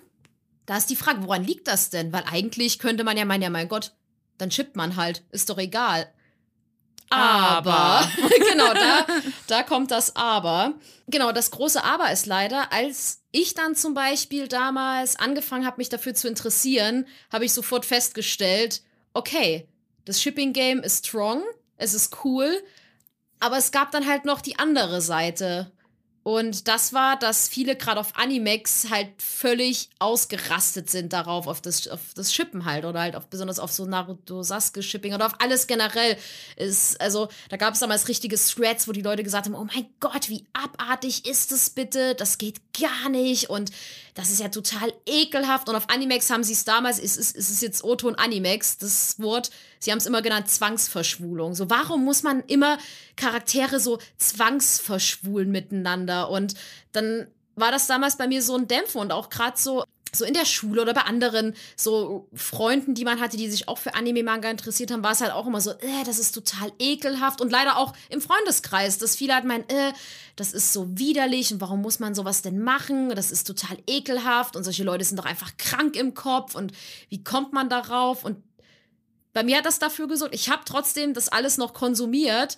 da 0.71 0.77
ist 0.77 0.89
die 0.89 0.95
Frage, 0.95 1.23
woran 1.23 1.43
liegt 1.43 1.67
das 1.67 1.89
denn? 1.89 2.13
Weil 2.13 2.23
eigentlich 2.31 2.79
könnte 2.79 3.03
man 3.03 3.17
ja 3.17 3.25
meinen, 3.25 3.41
ja, 3.41 3.49
mein 3.49 3.67
Gott, 3.67 3.91
dann 4.37 4.51
chippt 4.51 4.77
man 4.77 4.95
halt, 4.95 5.21
ist 5.31 5.49
doch 5.49 5.57
egal. 5.57 6.09
Aber, 7.09 8.09
genau, 8.49 8.73
da, 8.73 9.05
da 9.47 9.63
kommt 9.63 9.91
das 9.91 10.15
Aber. 10.15 10.75
Genau, 11.07 11.33
das 11.33 11.51
große 11.51 11.83
Aber 11.83 12.09
ist 12.13 12.25
leider, 12.25 12.71
als 12.71 13.19
ich 13.31 13.53
dann 13.53 13.75
zum 13.75 13.93
Beispiel 13.93 14.47
damals 14.47 15.17
angefangen 15.17 15.65
habe, 15.65 15.75
mich 15.75 15.89
dafür 15.89 16.13
zu 16.13 16.29
interessieren, 16.29 17.05
habe 17.33 17.43
ich 17.43 17.51
sofort 17.51 17.83
festgestellt, 17.83 18.81
okay, 19.13 19.67
das 20.05 20.21
Shipping 20.21 20.53
Game 20.53 20.79
ist 20.79 21.05
strong, 21.05 21.43
es 21.75 21.93
ist 21.93 22.23
cool, 22.23 22.49
aber 23.41 23.57
es 23.57 23.73
gab 23.73 23.91
dann 23.91 24.07
halt 24.07 24.23
noch 24.23 24.39
die 24.39 24.57
andere 24.57 25.01
Seite. 25.01 25.73
Und 26.23 26.67
das 26.67 26.93
war, 26.93 27.17
dass 27.17 27.47
viele 27.47 27.75
gerade 27.75 27.99
auf 27.99 28.15
Animex 28.15 28.91
halt 28.91 29.09
völlig 29.17 29.89
ausgerastet 29.97 30.87
sind 30.87 31.13
darauf, 31.13 31.47
auf 31.47 31.61
das, 31.61 31.87
auf 31.87 31.99
das 32.15 32.31
Shippen 32.31 32.65
halt 32.65 32.85
oder 32.85 32.99
halt 32.99 33.15
auf, 33.15 33.25
besonders 33.25 33.57
auf 33.57 33.71
so 33.71 33.85
Naruto 33.85 34.43
Sasuke 34.43 34.83
Shipping 34.83 35.15
oder 35.15 35.25
auf 35.25 35.33
alles 35.39 35.65
generell. 35.65 36.15
Ist, 36.57 37.01
also 37.01 37.27
da 37.49 37.57
gab 37.57 37.73
es 37.73 37.79
damals 37.79 38.07
richtige 38.07 38.35
Threads, 38.35 38.87
wo 38.87 38.91
die 38.91 39.01
Leute 39.01 39.23
gesagt 39.23 39.47
haben, 39.47 39.55
oh 39.55 39.65
mein 39.65 39.87
Gott, 39.99 40.29
wie 40.29 40.45
abartig 40.53 41.25
ist 41.25 41.51
das 41.51 41.71
bitte? 41.71 42.13
Das 42.13 42.37
geht 42.37 42.61
gar 42.79 43.09
nicht 43.09 43.49
und 43.49 43.71
das 44.13 44.29
ist 44.29 44.41
ja 44.41 44.49
total 44.49 44.93
ekelhaft. 45.07 45.69
Und 45.69 45.75
auf 45.75 45.89
Animex 45.89 46.29
haben 46.29 46.43
sie 46.43 46.53
es 46.53 46.65
damals, 46.65 46.99
es 46.99 47.17
ist, 47.17 47.35
es 47.35 47.49
ist 47.49 47.63
jetzt 47.63 47.83
Oto 47.83 48.07
und 48.07 48.19
Animex, 48.19 48.77
das 48.77 49.19
Wort, 49.19 49.49
sie 49.81 49.91
haben 49.91 49.97
es 49.97 50.05
immer 50.05 50.21
genannt 50.21 50.49
Zwangsverschwulung. 50.49 51.53
So, 51.55 51.69
warum 51.69 52.05
muss 52.05 52.23
man 52.23 52.41
immer 52.41 52.77
Charaktere 53.17 53.79
so 53.79 53.99
zwangsverschwulen 54.17 55.51
miteinander? 55.51 56.29
Und 56.29 56.53
dann 56.93 57.27
war 57.55 57.71
das 57.71 57.87
damals 57.87 58.17
bei 58.17 58.27
mir 58.27 58.41
so 58.41 58.55
ein 58.55 58.67
Dämpfer 58.67 58.99
und 58.99 59.11
auch 59.11 59.29
gerade 59.29 59.57
so 59.57 59.83
so 60.13 60.25
in 60.25 60.33
der 60.33 60.45
Schule 60.45 60.81
oder 60.81 60.93
bei 60.93 61.03
anderen 61.03 61.53
so 61.75 62.27
Freunden, 62.33 62.93
die 62.93 63.05
man 63.05 63.19
hatte, 63.19 63.37
die 63.37 63.49
sich 63.49 63.67
auch 63.67 63.77
für 63.77 63.93
Anime-Manga 63.93 64.49
interessiert 64.49 64.91
haben, 64.91 65.03
war 65.03 65.13
es 65.13 65.21
halt 65.21 65.31
auch 65.31 65.47
immer 65.47 65.61
so, 65.61 65.71
äh, 65.71 66.03
das 66.05 66.19
ist 66.19 66.33
total 66.33 66.71
ekelhaft. 66.79 67.41
Und 67.41 67.51
leider 67.51 67.77
auch 67.77 67.93
im 68.09 68.21
Freundeskreis, 68.21 68.97
dass 68.97 69.15
viele 69.15 69.33
halt 69.33 69.45
meinen, 69.45 69.67
äh, 69.69 69.93
das 70.35 70.53
ist 70.53 70.73
so 70.73 70.97
widerlich 70.97 71.53
und 71.53 71.61
warum 71.61 71.81
muss 71.81 71.99
man 71.99 72.15
sowas 72.15 72.41
denn 72.41 72.59
machen? 72.59 73.09
Das 73.09 73.31
ist 73.31 73.45
total 73.45 73.77
ekelhaft 73.87 74.55
und 74.55 74.63
solche 74.63 74.83
Leute 74.83 75.05
sind 75.05 75.17
doch 75.17 75.25
einfach 75.25 75.55
krank 75.57 75.95
im 75.95 76.13
Kopf 76.13 76.55
und 76.55 76.73
wie 77.09 77.23
kommt 77.23 77.53
man 77.53 77.69
darauf? 77.69 78.25
Und 78.25 78.43
bei 79.33 79.43
mir 79.43 79.57
hat 79.57 79.65
das 79.65 79.79
dafür 79.79 80.07
gesorgt, 80.07 80.35
ich 80.35 80.49
habe 80.49 80.63
trotzdem 80.65 81.13
das 81.13 81.29
alles 81.29 81.57
noch 81.57 81.73
konsumiert, 81.73 82.57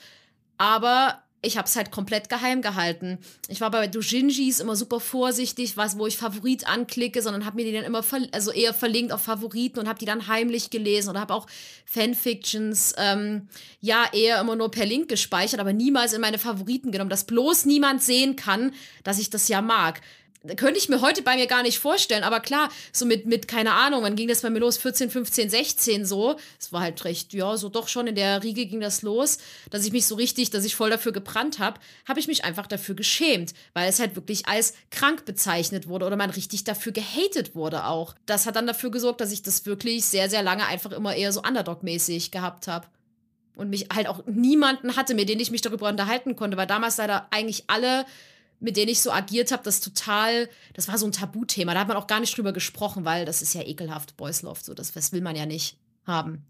aber 0.58 1.24
ich 1.46 1.58
habe 1.58 1.68
es 1.68 1.76
halt 1.76 1.92
komplett 1.92 2.30
geheim 2.30 2.62
gehalten. 2.62 3.20
Ich 3.50 3.60
war 3.60 3.70
bei 3.70 3.88
Dojinjis 3.88 4.62
immer 4.62 4.76
super 4.76 5.00
vorsichtig, 5.00 5.76
was 5.76 5.98
wo 5.98 6.08
ich 6.08 6.18
Favorit 6.18 6.68
anklicke, 6.68 7.22
sondern 7.22 7.46
habe 7.46 7.58
mir 7.58 7.66
die 7.66 7.74
dann 7.74 7.84
immer 7.84 8.04
also 8.32 8.52
eher 8.52 8.74
verlinkt 8.74 9.12
auf 9.12 9.24
Favoriten 9.24 9.80
und 9.80 9.88
habe 9.88 10.00
die 10.00 10.06
dann 10.06 10.28
heimlich 10.28 10.70
gelesen 10.70 11.10
oder 11.10 11.20
habe 11.20 11.34
auch 11.34 11.48
Fanfictions 11.86 12.94
ähm, 12.98 13.50
ja 13.82 14.06
eher 14.14 14.40
immer 14.40 14.56
nur 14.56 14.72
per 14.72 14.86
Link 14.86 15.10
gespeichert, 15.10 15.60
aber 15.60 15.74
niemals 15.74 16.14
in 16.14 16.22
meine 16.22 16.40
Favoriten 16.40 16.92
genommen, 16.92 17.10
dass 17.10 17.26
bloß 17.26 17.66
niemand 17.66 18.02
sehen 18.02 18.38
kann, 18.38 18.74
dass 19.04 19.20
ich 19.20 19.30
das 19.30 19.50
ja 19.50 19.62
mag 19.62 20.02
könnte 20.58 20.78
ich 20.78 20.90
mir 20.90 21.00
heute 21.00 21.22
bei 21.22 21.36
mir 21.36 21.48
gar 21.48 21.64
nicht 21.64 21.80
vorstellen, 21.80 22.24
aber 22.24 22.42
klar, 22.42 22.70
so 22.92 23.06
mit, 23.06 23.26
mit, 23.26 23.48
keine 23.48 23.72
Ahnung, 23.74 24.04
wann 24.04 24.18
ging 24.18 24.28
das 24.28 24.42
bei 24.42 24.50
mir 24.50 24.60
los? 24.60 24.78
14, 24.78 25.10
15, 25.10 25.50
16 25.50 26.06
so. 26.06 26.36
Es 26.60 26.74
war 26.74 26.82
halt 26.82 27.06
recht, 27.06 27.34
ja, 27.34 27.56
so 27.56 27.70
doch 27.70 27.88
schon 27.88 28.08
in 28.08 28.16
der 28.16 28.44
Riege 28.44 28.66
ging 28.66 28.82
das 28.82 29.04
los, 29.04 29.38
dass 29.70 29.86
ich 29.86 29.94
mich 29.94 30.06
so 30.06 30.16
richtig, 30.16 30.50
dass 30.50 30.66
ich 30.66 30.76
voll 30.76 30.90
dafür 30.90 31.14
gebrannt 31.14 31.60
habe, 31.60 31.80
habe 32.08 32.20
ich 32.20 32.28
mich 32.28 32.44
einfach 32.44 32.68
dafür 32.68 32.96
geschämt, 32.96 33.54
weil 33.74 33.90
es 33.90 34.00
halt 34.00 34.16
wirklich 34.16 34.46
als 34.48 34.74
krank 34.92 35.24
bezeichnet 35.24 35.88
wurde 35.88 36.06
oder 36.06 36.18
man 36.18 36.30
richtig 36.30 36.66
dafür 36.66 36.92
gehatet 36.92 37.56
wurde 37.56 37.86
auch. 37.86 38.14
Das 38.26 38.46
hat 38.46 38.58
dann 38.58 38.68
dafür 38.68 38.92
gesorgt, 38.92 39.22
dass 39.22 39.32
ich 39.32 39.44
das 39.44 39.66
wirklich 39.66 40.04
sehr, 40.06 40.30
sehr 40.30 40.44
lange 40.44 40.66
einfach 40.66 40.92
immer 40.92 41.16
eher 41.16 41.32
so 41.32 41.42
Underdog-mäßig 41.42 42.32
gehabt 42.32 42.68
habe. 42.68 42.88
Und 43.56 43.70
mich 43.70 43.90
halt 43.94 44.08
auch 44.08 44.26
niemanden 44.26 44.96
hatte, 44.96 45.14
mit 45.14 45.30
dem 45.30 45.40
ich 45.40 45.52
mich 45.52 45.62
darüber 45.62 45.88
unterhalten 45.88 46.36
konnte, 46.36 46.58
weil 46.58 46.66
damals 46.66 46.98
leider 46.98 47.28
eigentlich 47.30 47.66
alle 47.68 48.04
mit 48.64 48.78
denen 48.78 48.90
ich 48.90 49.02
so 49.02 49.12
agiert 49.12 49.52
habe, 49.52 49.62
das 49.64 49.82
total, 49.82 50.50
das 50.74 50.88
war 50.88 50.98
so 50.98 51.06
ein 51.06 51.12
Tabuthema. 51.12 51.74
Da 51.74 51.82
hat 51.82 51.90
man 51.90 51.98
auch 51.98 52.08
gar 52.08 52.22
nicht 52.22 52.36
drüber 52.36 52.54
gesprochen, 52.54 53.04
weil 53.04 53.26
das 53.26 53.42
ist 53.42 53.54
ja 53.54 53.62
ekelhaft, 53.62 54.16
Boys 54.16 54.42
Love, 54.42 54.60
so 54.64 54.74
das, 54.74 54.94
das 54.94 55.12
will 55.12 55.22
man 55.22 55.36
ja 55.36 55.46
nicht 55.46 55.78
haben. 56.08 56.46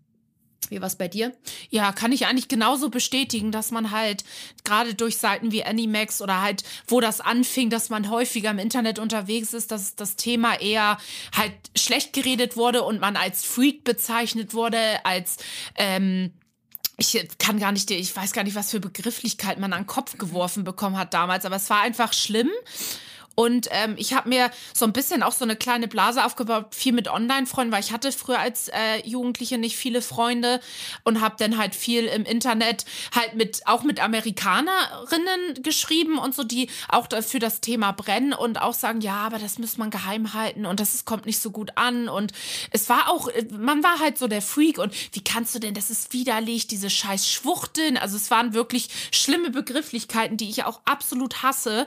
Wie 0.69 0.80
war 0.80 0.88
es 0.88 0.95
bei 0.95 1.08
dir? 1.08 1.34
Ja, 1.69 1.91
kann 1.91 2.12
ich 2.12 2.28
eigentlich 2.28 2.47
genauso 2.47 2.89
bestätigen, 2.89 3.52
dass 3.52 3.71
man 3.71 3.91
halt 3.91 4.23
gerade 4.63 4.93
durch 4.93 5.17
Seiten 5.17 5.52
wie 5.52 5.65
Animax 5.65 6.21
oder 6.21 6.41
halt, 6.41 6.63
wo 6.88 7.02
das 7.02 7.19
anfing, 7.19 7.69
dass 7.69 7.89
man 7.89 8.10
häufiger 8.10 8.52
im 8.52 8.60
Internet 8.60 8.99
unterwegs 8.99 9.54
ist, 9.54 9.71
dass 9.71 9.95
das 9.95 10.15
Thema 10.15 10.62
eher 10.62 10.99
halt 11.36 11.54
schlecht 11.76 12.13
geredet 12.13 12.56
wurde 12.56 12.84
und 12.84 13.02
man 13.02 13.17
als 13.17 13.43
Freak 13.43 13.84
bezeichnet 13.84 14.53
wurde, 14.53 15.03
als 15.03 15.38
ähm, 15.76 16.32
ich 16.97 17.27
kann 17.39 17.59
gar 17.59 17.71
nicht, 17.71 17.89
ich 17.91 18.15
weiß 18.15 18.33
gar 18.33 18.43
nicht, 18.43 18.55
was 18.55 18.71
für 18.71 18.79
Begrifflichkeit 18.79 19.59
man 19.59 19.73
an 19.73 19.81
den 19.81 19.87
Kopf 19.87 20.17
geworfen 20.17 20.63
bekommen 20.63 20.97
hat 20.97 21.13
damals, 21.13 21.45
aber 21.45 21.55
es 21.55 21.69
war 21.69 21.81
einfach 21.81 22.13
schlimm. 22.13 22.49
Und 23.36 23.67
ähm, 23.71 23.95
ich 23.97 24.13
habe 24.13 24.29
mir 24.29 24.51
so 24.73 24.86
ein 24.86 24.93
bisschen 24.93 25.23
auch 25.23 25.31
so 25.31 25.43
eine 25.43 25.55
kleine 25.55 25.88
Blase 25.88 26.23
aufgebaut, 26.23 26.67
viel 26.75 26.93
mit 26.93 27.07
Online-Freunden, 27.07 27.73
weil 27.73 27.84
ich 27.84 27.91
hatte 27.91 28.11
früher 28.11 28.39
als 28.39 28.69
äh, 28.69 29.05
Jugendliche 29.05 29.57
nicht 29.57 29.75
viele 29.75 30.01
Freunde 30.01 30.59
und 31.03 31.19
habe 31.21 31.36
dann 31.39 31.57
halt 31.57 31.73
viel 31.73 32.05
im 32.05 32.25
Internet 32.25 32.86
halt 33.15 33.36
mit 33.36 33.65
auch 33.65 33.84
mit 33.84 34.03
Amerikanerinnen 34.03 35.63
geschrieben 35.63 36.19
und 36.19 36.36
so, 36.36 36.43
die 36.43 36.69
auch 36.89 37.07
für 37.21 37.39
das 37.39 37.61
Thema 37.61 37.91
brennen 37.91 38.34
und 38.34 38.61
auch 38.61 38.73
sagen, 38.73 39.01
ja, 39.01 39.15
aber 39.15 39.39
das 39.39 39.57
muss 39.57 39.77
man 39.77 39.89
geheim 39.89 40.34
halten 40.34 40.65
und 40.65 40.79
das 40.79 41.05
kommt 41.05 41.25
nicht 41.25 41.39
so 41.39 41.51
gut 41.51 41.71
an. 41.75 42.09
Und 42.09 42.34
es 42.71 42.89
war 42.89 43.09
auch, 43.09 43.29
man 43.51 43.84
war 43.84 43.99
halt 43.99 44.17
so 44.17 44.27
der 44.27 44.41
Freak 44.41 44.77
und 44.77 44.93
wie 45.13 45.23
kannst 45.23 45.55
du 45.55 45.59
denn, 45.59 45.73
das 45.73 45.89
ist 45.89 46.13
widerlich, 46.13 46.67
diese 46.67 46.89
scheiß 46.89 47.29
Schwuchteln. 47.29 47.97
Also 47.97 48.15
es 48.15 48.29
waren 48.29 48.53
wirklich 48.53 48.89
schlimme 49.11 49.49
Begrifflichkeiten, 49.49 50.38
die 50.38 50.49
ich 50.49 50.65
auch 50.65 50.81
absolut 50.86 51.41
hasse, 51.41 51.86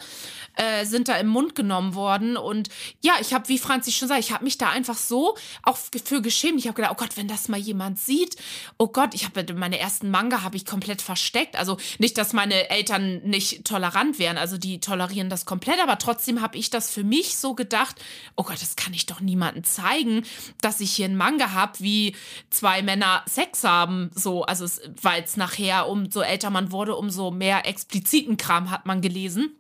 äh, 0.57 0.85
sind 0.85 1.09
da 1.09 1.17
im 1.17 1.36
Mund 1.37 1.55
genommen 1.55 1.95
worden. 1.95 2.39
Und 2.39 2.71
ja, 3.03 3.13
ich 3.21 3.35
habe, 3.35 3.49
wie 3.51 3.59
Franzi 3.59 3.93
schon 3.93 4.09
sagt, 4.09 4.21
ich 4.21 4.33
habe 4.33 4.43
mich 4.43 4.57
da 4.57 4.71
einfach 4.71 4.97
so 4.97 5.37
auch 5.63 5.77
für 5.77 6.23
geschämt. 6.23 6.59
Ich 6.59 6.67
habe 6.67 6.77
gedacht, 6.77 6.93
oh 6.93 6.99
Gott, 6.99 7.19
wenn 7.19 7.29
das 7.29 7.49
mal 7.49 7.59
jemand 7.59 8.01
sieht, 8.01 8.37
oh 8.79 8.89
Gott, 8.89 9.15
ich 9.15 9.27
habe 9.27 9.53
meine 9.53 9.79
ersten 9.79 10.11
Manga 10.11 10.43
habe 10.43 10.57
ich 10.57 10.65
komplett 10.65 11.03
versteckt. 11.03 11.57
Also 11.57 11.77
nicht, 11.99 12.17
dass 12.17 12.33
meine 12.33 12.71
Eltern 12.71 13.21
nicht 13.23 13.67
tolerant 13.67 14.19
wären, 14.19 14.39
also 14.39 14.57
die 14.57 14.81
tolerieren 14.81 15.29
das 15.29 15.45
komplett, 15.45 15.79
aber 15.83 15.99
trotzdem 15.99 16.41
habe 16.41 16.57
ich 16.57 16.71
das 16.71 16.91
für 16.91 17.05
mich 17.05 17.37
so 17.37 17.55
gedacht, 17.55 17.97
oh 18.35 18.45
Gott, 18.45 18.63
das 18.63 18.77
kann 18.77 18.95
ich 18.95 19.05
doch 19.05 19.21
niemandem 19.21 19.65
zeigen, 19.65 20.23
dass 20.63 20.81
ich 20.81 20.93
hier 20.93 21.05
einen 21.05 21.19
Manga 21.19 21.53
habe, 21.53 21.81
wie 21.81 22.17
zwei 22.49 22.81
Männer 22.81 23.23
Sex 23.29 23.63
haben, 23.63 24.11
so, 24.15 24.45
also 24.45 24.65
weil 25.03 25.23
es 25.23 25.37
nachher, 25.37 25.87
umso 25.89 26.23
älter 26.23 26.49
man 26.49 26.73
wurde, 26.73 26.97
umso 26.97 27.31
mehr 27.31 27.67
expliziten 27.67 28.39
Kram 28.39 28.71
hat 28.71 28.87
man 28.87 29.03
gelesen 29.03 29.55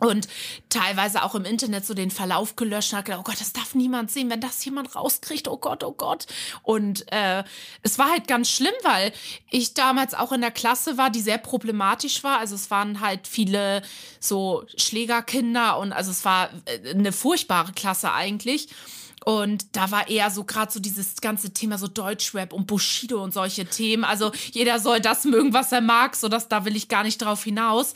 und 0.00 0.28
teilweise 0.70 1.22
auch 1.22 1.34
im 1.34 1.44
Internet 1.44 1.84
so 1.84 1.94
den 1.94 2.10
Verlauf 2.10 2.56
gelöscht 2.56 2.92
hat, 2.92 3.04
gedacht, 3.04 3.20
oh 3.20 3.30
Gott, 3.30 3.40
das 3.40 3.52
darf 3.52 3.74
niemand 3.74 4.10
sehen, 4.10 4.30
wenn 4.30 4.40
das 4.40 4.64
jemand 4.64 4.96
rauskriegt, 4.96 5.46
oh 5.46 5.58
Gott, 5.58 5.84
oh 5.84 5.92
Gott. 5.92 6.26
Und 6.62 7.10
äh, 7.12 7.44
es 7.82 7.98
war 7.98 8.10
halt 8.10 8.26
ganz 8.26 8.50
schlimm, 8.50 8.74
weil 8.82 9.12
ich 9.50 9.74
damals 9.74 10.14
auch 10.14 10.32
in 10.32 10.40
der 10.40 10.50
Klasse 10.50 10.96
war, 10.96 11.10
die 11.10 11.20
sehr 11.20 11.38
problematisch 11.38 12.24
war. 12.24 12.38
Also 12.38 12.54
es 12.54 12.70
waren 12.70 13.00
halt 13.00 13.28
viele 13.28 13.82
so 14.18 14.64
Schlägerkinder 14.76 15.78
und 15.78 15.92
also 15.92 16.10
es 16.10 16.24
war 16.24 16.50
äh, 16.64 16.90
eine 16.90 17.12
furchtbare 17.12 17.72
Klasse 17.72 18.12
eigentlich. 18.12 18.68
Und 19.26 19.76
da 19.76 19.90
war 19.90 20.08
eher 20.08 20.30
so 20.30 20.44
gerade 20.44 20.72
so 20.72 20.80
dieses 20.80 21.20
ganze 21.20 21.52
Thema 21.52 21.76
so 21.76 21.88
Deutschrap 21.88 22.54
und 22.54 22.66
Bushido 22.66 23.22
und 23.22 23.34
solche 23.34 23.66
Themen. 23.66 24.02
Also 24.04 24.32
jeder 24.52 24.78
soll 24.78 25.00
das 25.00 25.24
mögen, 25.24 25.52
was 25.52 25.72
er 25.72 25.82
mag, 25.82 26.16
so 26.16 26.28
dass 26.28 26.48
da 26.48 26.64
will 26.64 26.74
ich 26.74 26.88
gar 26.88 27.02
nicht 27.02 27.18
drauf 27.18 27.44
hinaus. 27.44 27.92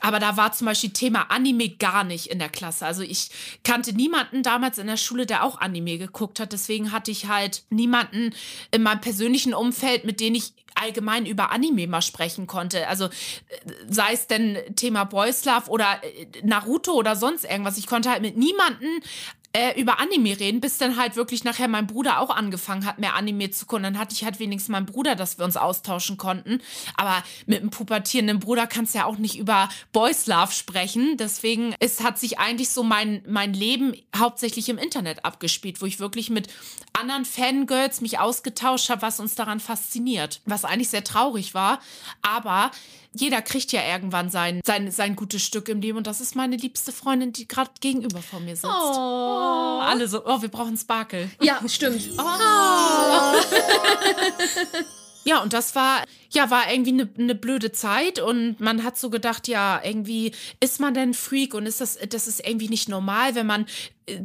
Aber 0.00 0.18
da 0.18 0.36
war 0.36 0.52
zum 0.52 0.66
Beispiel 0.66 0.90
Thema 0.90 1.30
Anime 1.30 1.68
gar 1.68 2.04
nicht 2.04 2.26
in 2.26 2.38
der 2.38 2.48
Klasse. 2.48 2.86
Also 2.86 3.02
ich 3.02 3.30
kannte 3.64 3.92
niemanden 3.92 4.42
damals 4.42 4.78
in 4.78 4.86
der 4.86 4.96
Schule, 4.96 5.26
der 5.26 5.44
auch 5.44 5.60
Anime 5.60 5.98
geguckt 5.98 6.40
hat. 6.40 6.52
Deswegen 6.52 6.92
hatte 6.92 7.10
ich 7.10 7.26
halt 7.26 7.64
niemanden 7.70 8.34
in 8.70 8.82
meinem 8.82 9.00
persönlichen 9.00 9.54
Umfeld, 9.54 10.04
mit 10.04 10.20
dem 10.20 10.34
ich 10.34 10.52
allgemein 10.74 11.26
über 11.26 11.50
Anime 11.50 11.86
mal 11.86 12.02
sprechen 12.02 12.46
konnte. 12.46 12.88
Also 12.88 13.06
äh, 13.06 13.10
sei 13.88 14.12
es 14.12 14.26
denn 14.26 14.56
Thema 14.76 15.04
Boys 15.04 15.44
Love 15.44 15.68
oder 15.68 16.00
äh, 16.02 16.26
Naruto 16.42 16.92
oder 16.92 17.16
sonst 17.16 17.44
irgendwas. 17.44 17.78
Ich 17.78 17.86
konnte 17.86 18.10
halt 18.10 18.22
mit 18.22 18.36
niemanden 18.36 18.86
äh, 19.52 19.80
über 19.80 19.98
Anime 19.98 20.38
reden, 20.38 20.60
bis 20.60 20.78
dann 20.78 20.96
halt 20.96 21.16
wirklich 21.16 21.42
nachher 21.42 21.66
mein 21.66 21.86
Bruder 21.86 22.20
auch 22.20 22.30
angefangen 22.30 22.86
hat, 22.86 22.98
mehr 22.98 23.16
Anime 23.16 23.50
zu 23.50 23.66
gucken. 23.66 23.82
Dann 23.82 23.98
hatte 23.98 24.14
ich 24.14 24.24
halt 24.24 24.38
wenigstens 24.38 24.70
meinen 24.70 24.86
Bruder, 24.86 25.16
dass 25.16 25.38
wir 25.38 25.44
uns 25.44 25.56
austauschen 25.56 26.16
konnten. 26.16 26.60
Aber 26.96 27.22
mit 27.46 27.60
einem 27.60 27.70
pubertierenden 27.70 28.38
Bruder 28.38 28.66
kannst 28.66 28.94
du 28.94 28.98
ja 28.98 29.04
auch 29.06 29.18
nicht 29.18 29.38
über 29.38 29.68
Boys 29.92 30.26
Love 30.26 30.52
sprechen. 30.52 31.16
Deswegen 31.16 31.74
es 31.80 32.02
hat 32.02 32.18
sich 32.18 32.38
eigentlich 32.38 32.70
so 32.70 32.82
mein, 32.82 33.22
mein 33.26 33.52
Leben 33.52 33.94
hauptsächlich 34.16 34.68
im 34.68 34.78
Internet 34.78 35.24
abgespielt, 35.24 35.82
wo 35.82 35.86
ich 35.86 35.98
wirklich 35.98 36.30
mit 36.30 36.48
anderen 36.92 37.24
Fangirls 37.24 38.00
mich 38.00 38.18
ausgetauscht 38.18 38.88
habe, 38.88 39.02
was 39.02 39.18
uns 39.18 39.34
daran 39.34 39.58
fasziniert. 39.58 40.40
Was 40.44 40.64
eigentlich 40.64 40.90
sehr 40.90 41.04
traurig 41.04 41.54
war. 41.54 41.80
Aber 42.22 42.70
jeder 43.12 43.42
kriegt 43.42 43.72
ja 43.72 43.82
irgendwann 43.82 44.30
sein, 44.30 44.60
sein, 44.64 44.90
sein 44.90 45.16
gutes 45.16 45.42
Stück 45.42 45.68
im 45.68 45.80
Leben 45.80 45.98
und 45.98 46.06
das 46.06 46.20
ist 46.20 46.36
meine 46.36 46.56
liebste 46.56 46.92
Freundin, 46.92 47.32
die 47.32 47.48
gerade 47.48 47.70
gegenüber 47.80 48.22
von 48.22 48.44
mir 48.44 48.54
sitzt. 48.54 48.66
Oh. 48.66 48.94
oh. 48.96 49.80
Alle 49.80 50.06
so, 50.08 50.24
oh, 50.24 50.42
wir 50.42 50.48
brauchen 50.48 50.76
Sparkle. 50.76 51.30
Ja, 51.40 51.60
stimmt. 51.66 52.10
Oh. 52.18 52.22
oh. 52.22 53.40
Ja, 55.24 55.42
und 55.42 55.52
das 55.52 55.74
war, 55.74 56.04
ja, 56.30 56.50
war 56.50 56.72
irgendwie 56.72 56.92
eine 56.92 57.08
ne 57.16 57.34
blöde 57.34 57.72
Zeit 57.72 58.18
und 58.18 58.58
man 58.60 58.84
hat 58.84 58.98
so 58.98 59.10
gedacht, 59.10 59.48
ja, 59.48 59.80
irgendwie 59.84 60.32
ist 60.60 60.80
man 60.80 60.94
denn 60.94 61.12
Freak 61.12 61.54
und 61.54 61.66
ist 61.66 61.80
das, 61.80 61.98
das 62.08 62.26
ist 62.26 62.46
irgendwie 62.46 62.68
nicht 62.68 62.88
normal, 62.88 63.34
wenn 63.34 63.46
man, 63.46 63.66
äh, 64.06 64.20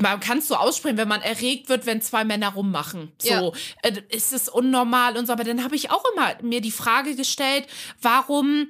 man 0.00 0.20
kann 0.20 0.38
es 0.38 0.48
so 0.48 0.56
aussprechen, 0.56 0.96
wenn 0.96 1.08
man 1.08 1.20
erregt 1.20 1.68
wird, 1.68 1.84
wenn 1.86 2.00
zwei 2.00 2.24
Männer 2.24 2.50
rummachen. 2.54 3.12
So, 3.18 3.28
ja. 3.28 3.52
äh, 3.82 4.02
ist 4.08 4.32
es 4.32 4.48
unnormal 4.48 5.16
und 5.18 5.26
so, 5.26 5.32
aber 5.32 5.44
dann 5.44 5.62
habe 5.62 5.76
ich 5.76 5.90
auch 5.90 6.04
immer 6.14 6.34
mir 6.42 6.60
die 6.60 6.70
Frage 6.70 7.14
gestellt, 7.14 7.66
warum 8.00 8.68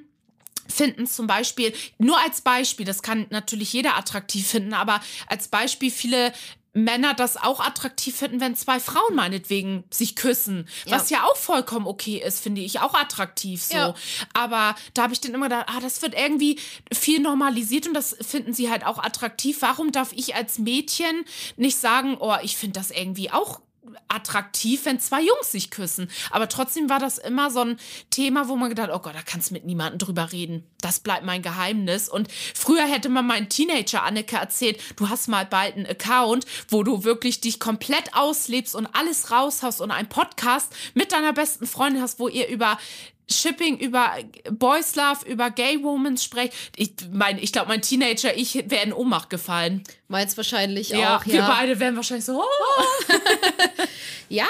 finden 0.67 1.07
zum 1.07 1.27
Beispiel, 1.27 1.73
nur 1.97 2.19
als 2.19 2.41
Beispiel, 2.41 2.85
das 2.85 3.03
kann 3.03 3.27
natürlich 3.29 3.71
jeder 3.71 3.97
attraktiv 3.97 4.47
finden, 4.47 4.73
aber 4.73 4.99
als 5.27 5.47
Beispiel 5.47 5.91
viele 5.91 6.33
Männer 6.75 7.13
das 7.13 7.37
auch 7.37 7.61
attraktiv 7.61 8.17
finden, 8.17 8.41
wenn 8.41 8.55
zwei 8.55 8.81
Frauen 8.81 9.15
meinetwegen 9.15 9.85
sich 9.89 10.15
küssen. 10.17 10.67
Ja. 10.85 10.97
Was 10.97 11.09
ja 11.09 11.23
auch 11.23 11.37
vollkommen 11.37 11.87
okay 11.87 12.21
ist, 12.23 12.43
finde 12.43 12.61
ich 12.61 12.81
auch 12.81 12.93
attraktiv 12.93 13.63
so. 13.63 13.77
Ja. 13.77 13.95
Aber 14.33 14.75
da 14.93 15.03
habe 15.03 15.13
ich 15.13 15.21
dann 15.21 15.33
immer 15.33 15.47
gedacht, 15.47 15.67
ah, 15.69 15.79
das 15.79 16.01
wird 16.01 16.13
irgendwie 16.13 16.59
viel 16.93 17.21
normalisiert 17.21 17.87
und 17.87 17.93
das 17.93 18.17
finden 18.19 18.53
sie 18.53 18.69
halt 18.69 18.85
auch 18.85 18.99
attraktiv. 18.99 19.61
Warum 19.61 19.93
darf 19.93 20.11
ich 20.11 20.35
als 20.35 20.59
Mädchen 20.59 21.23
nicht 21.55 21.77
sagen, 21.77 22.17
oh, 22.19 22.35
ich 22.43 22.57
finde 22.57 22.77
das 22.77 22.91
irgendwie 22.91 23.31
auch 23.31 23.61
attraktiv, 24.07 24.85
wenn 24.85 24.99
zwei 24.99 25.21
Jungs 25.21 25.51
sich 25.51 25.71
küssen. 25.71 26.09
Aber 26.31 26.47
trotzdem 26.49 26.89
war 26.89 26.99
das 26.99 27.17
immer 27.17 27.51
so 27.51 27.61
ein 27.61 27.79
Thema, 28.09 28.47
wo 28.47 28.55
man 28.55 28.69
gedacht, 28.69 28.89
oh 28.93 28.99
Gott, 28.99 29.15
da 29.15 29.21
kannst 29.21 29.49
du 29.49 29.53
mit 29.53 29.65
niemandem 29.65 29.99
drüber 29.99 30.31
reden. 30.31 30.63
Das 30.81 30.99
bleibt 30.99 31.25
mein 31.25 31.41
Geheimnis. 31.41 32.09
Und 32.09 32.31
früher 32.31 32.85
hätte 32.85 33.09
man 33.09 33.27
meinen 33.27 33.49
Teenager 33.49 34.03
Anneke 34.03 34.37
erzählt, 34.37 34.79
du 34.95 35.09
hast 35.09 35.27
mal 35.27 35.45
bald 35.45 35.75
einen 35.75 35.85
Account, 35.85 36.45
wo 36.69 36.83
du 36.83 37.03
wirklich 37.03 37.41
dich 37.41 37.59
komplett 37.59 38.13
auslebst 38.13 38.75
und 38.75 38.87
alles 38.87 39.31
raushaust 39.31 39.81
und 39.81 39.91
einen 39.91 40.09
Podcast 40.09 40.73
mit 40.93 41.11
deiner 41.11 41.33
besten 41.33 41.67
Freundin 41.67 42.01
hast, 42.01 42.19
wo 42.19 42.27
ihr 42.27 42.47
über 42.47 42.77
Shipping, 43.29 43.77
über 43.79 44.13
Boys 44.51 44.95
Love, 44.95 45.25
über 45.25 45.49
Gay 45.49 45.81
Women 45.83 46.17
sprecht. 46.17 46.53
Ich 46.75 46.91
meine, 47.11 47.39
ich 47.39 47.51
glaube, 47.51 47.69
mein 47.69 47.81
Teenager, 47.81 48.35
ich 48.37 48.53
wäre 48.69 48.83
in 48.83 48.93
Ohnmacht 48.93 49.29
gefallen. 49.29 49.83
Meins 50.07 50.37
wahrscheinlich 50.37 50.89
ja, 50.89 51.17
auch. 51.17 51.25
Wir 51.25 51.35
ja, 51.35 51.47
wir 51.47 51.53
beide 51.53 51.79
wären 51.79 51.95
wahrscheinlich 51.95 52.25
so. 52.25 52.41
Oh. 52.43 53.13
ja, 54.29 54.47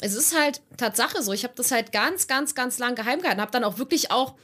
es 0.00 0.14
ist 0.14 0.38
halt 0.38 0.62
Tatsache 0.76 1.22
so. 1.22 1.32
Ich 1.32 1.44
habe 1.44 1.54
das 1.56 1.70
halt 1.70 1.92
ganz, 1.92 2.26
ganz, 2.26 2.54
ganz 2.54 2.78
lang 2.78 2.94
geheim 2.94 3.20
gehalten. 3.20 3.40
Habe 3.40 3.52
dann 3.52 3.64
auch 3.64 3.78
wirklich 3.78 4.10
auch 4.10 4.34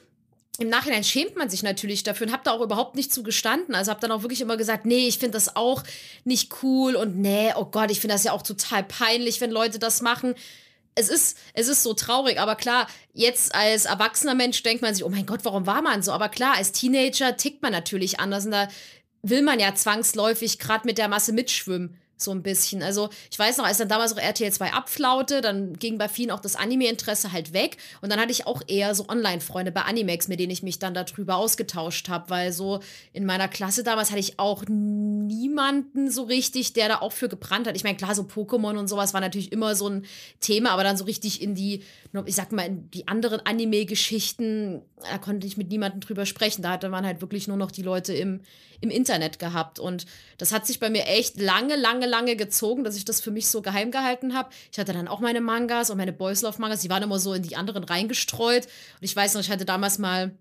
im 0.59 0.69
Nachhinein 0.69 1.05
schämt 1.05 1.37
man 1.37 1.49
sich 1.49 1.63
natürlich 1.63 2.03
dafür 2.03 2.27
und 2.27 2.33
habe 2.35 2.43
da 2.45 2.53
auch 2.53 2.61
überhaupt 2.61 2.95
nicht 2.95 3.15
zugestanden. 3.15 3.75
Also 3.75 3.91
habe 3.91 4.01
dann 4.01 4.13
auch 4.13 4.23
wirklich 4.23 4.43
immer 4.43 4.59
gesagt, 4.59 4.85
nee, 4.85 5.09
ich 5.09 5.19
finde 5.19 5.33
das 5.33 5.57
auch 5.57 5.83
nicht 6.25 6.53
cool 6.63 6.97
und 6.97 7.17
nee, 7.17 7.55
oh 7.57 7.65
Gott, 7.65 7.91
ich 7.91 8.01
finde 8.01 8.15
das 8.15 8.25
ja 8.25 8.33
auch 8.33 8.43
total 8.43 8.85
peinlich, 8.85 9.41
wenn 9.41 9.51
Leute 9.51 9.79
das 9.79 10.03
machen 10.03 10.35
es 10.95 11.09
ist, 11.09 11.39
es 11.55 11.69
ist 11.69 11.83
so 11.83 11.95
traurig, 11.95 12.39
aber 12.39 12.57
klar, 12.57 12.87
jetzt 13.13 13.55
als 13.55 13.85
erwachsener 13.85 14.35
Mensch 14.35 14.63
denkt 14.63 14.83
man 14.83 14.95
sich, 14.95 15.05
oh 15.05 15.09
mein 15.09 15.27
Gott, 15.27 15.45
warum 15.45 15.67
war 15.67 15.83
man 15.83 16.03
so? 16.03 16.13
Aber 16.13 16.29
klar, 16.29 16.57
als 16.57 16.73
Teenager 16.73 17.37
tickt 17.37 17.63
man 17.63 17.73
natürlich 17.73 18.21
anders 18.21 18.45
und 18.45 18.53
da 18.53 18.69
will 19.23 19.43
man 19.43 19.61
ja 19.61 19.75
zwangsläufig 19.75 20.59
gerade 20.59 20.87
mit 20.87 20.99
der 20.99 21.09
Masse 21.09 21.33
mitschwimmen 21.33 22.00
so 22.23 22.31
ein 22.33 22.43
bisschen. 22.43 22.83
Also 22.83 23.09
ich 23.31 23.39
weiß 23.39 23.57
noch, 23.57 23.65
als 23.65 23.79
dann 23.79 23.89
damals 23.89 24.13
auch 24.13 24.19
RTL 24.19 24.53
2 24.53 24.73
abflaute, 24.73 25.41
dann 25.41 25.79
ging 25.79 25.99
bei 25.99 26.09
vielen 26.09 26.31
auch 26.31 26.41
das 26.41 26.57
Anime-Interesse 26.57 27.33
halt 27.33 27.53
weg 27.53 27.77
und 28.01 28.11
dann 28.11 28.21
hatte 28.21 28.33
ich 28.33 28.47
auch 28.47 28.63
eher 28.67 28.95
so 28.95 29.09
Online-Freunde 29.09 29.73
bei 29.73 29.83
Animex, 29.83 30.29
mit 30.29 30.41
denen 30.41 30.51
ich 30.51 30.63
mich 30.63 30.79
dann 30.79 30.95
darüber 30.95 31.37
ausgetauscht 31.37 32.09
habe, 32.09 32.31
weil 32.31 32.53
so 32.53 32.81
in 33.13 33.25
meiner 33.25 33.49
Klasse 33.49 33.83
damals 33.83 34.11
hatte 34.11 34.21
ich 34.21 34.39
auch 34.39 34.65
niemanden 34.69 36.11
so 36.11 36.25
richtig, 36.25 36.73
der 36.73 36.89
da 36.89 36.99
auch 37.01 37.13
für 37.13 37.29
gebrannt 37.29 37.67
hat. 37.67 37.77
Ich 37.77 37.85
meine, 37.85 37.97
klar, 37.97 38.15
so 38.15 38.23
Pokémon 38.23 38.79
und 38.79 38.89
sowas 38.89 39.15
war 39.15 39.21
natürlich 39.21 39.53
immer 39.53 39.75
so 39.75 39.89
ein 39.89 40.07
Thema, 40.41 40.71
aber 40.71 40.85
dann 40.85 40.97
so 40.97 41.05
richtig 41.05 41.43
in 41.43 41.55
die, 41.55 41.83
ich 42.27 42.35
sag 42.35 42.53
mal, 42.53 42.67
in 42.67 42.91
die 42.91 43.09
anderen 43.09 43.41
Anime-Geschichten, 43.41 44.83
da 45.11 45.19
konnte 45.19 45.47
ich 45.47 45.57
mit 45.57 45.71
niemandem 45.71 46.01
drüber 46.01 46.27
sprechen. 46.27 46.63
Da 46.63 46.71
hatte 46.71 46.89
man 46.89 47.07
halt 47.07 47.21
wirklich 47.21 47.49
nur 47.49 47.57
noch 47.57 47.71
die 47.71 47.83
Leute 47.83 48.13
im, 48.13 48.41
im 48.81 48.91
Internet 48.91 49.39
gehabt 49.39 49.79
und 49.79 50.07
das 50.39 50.53
hat 50.53 50.67
sich 50.67 50.81
bei 50.81 50.91
mir 50.91 51.07
echt 51.07 51.41
lange, 51.41 51.77
lange, 51.77 52.07
lange 52.11 52.37
gezogen, 52.37 52.85
dass 52.85 52.97
ich 52.97 53.05
das 53.05 53.21
für 53.21 53.31
mich 53.31 53.49
so 53.49 53.63
geheim 53.63 53.91
gehalten 53.91 54.35
habe. 54.35 54.51
Ich 54.71 54.79
hatte 54.79 54.93
dann 54.93 55.09
auch 55.09 55.21
meine 55.21 55.41
Mangas 55.41 55.91
und 55.91 55.97
meine 55.97 56.13
Boys 56.13 56.43
Love 56.43 56.61
Mangas, 56.61 56.81
die 56.81 56.91
waren 56.91 57.03
immer 57.03 57.19
so 57.19 57.33
in 57.33 57.43
die 57.43 57.57
anderen 57.57 57.85
reingestreut. 57.85 58.65
Und 58.65 59.03
ich 59.03 59.17
weiß 59.17 59.35
noch, 59.35 59.41
ich 59.41 59.51
hatte 59.51 59.65
damals 59.65 59.99
mal 59.99 60.33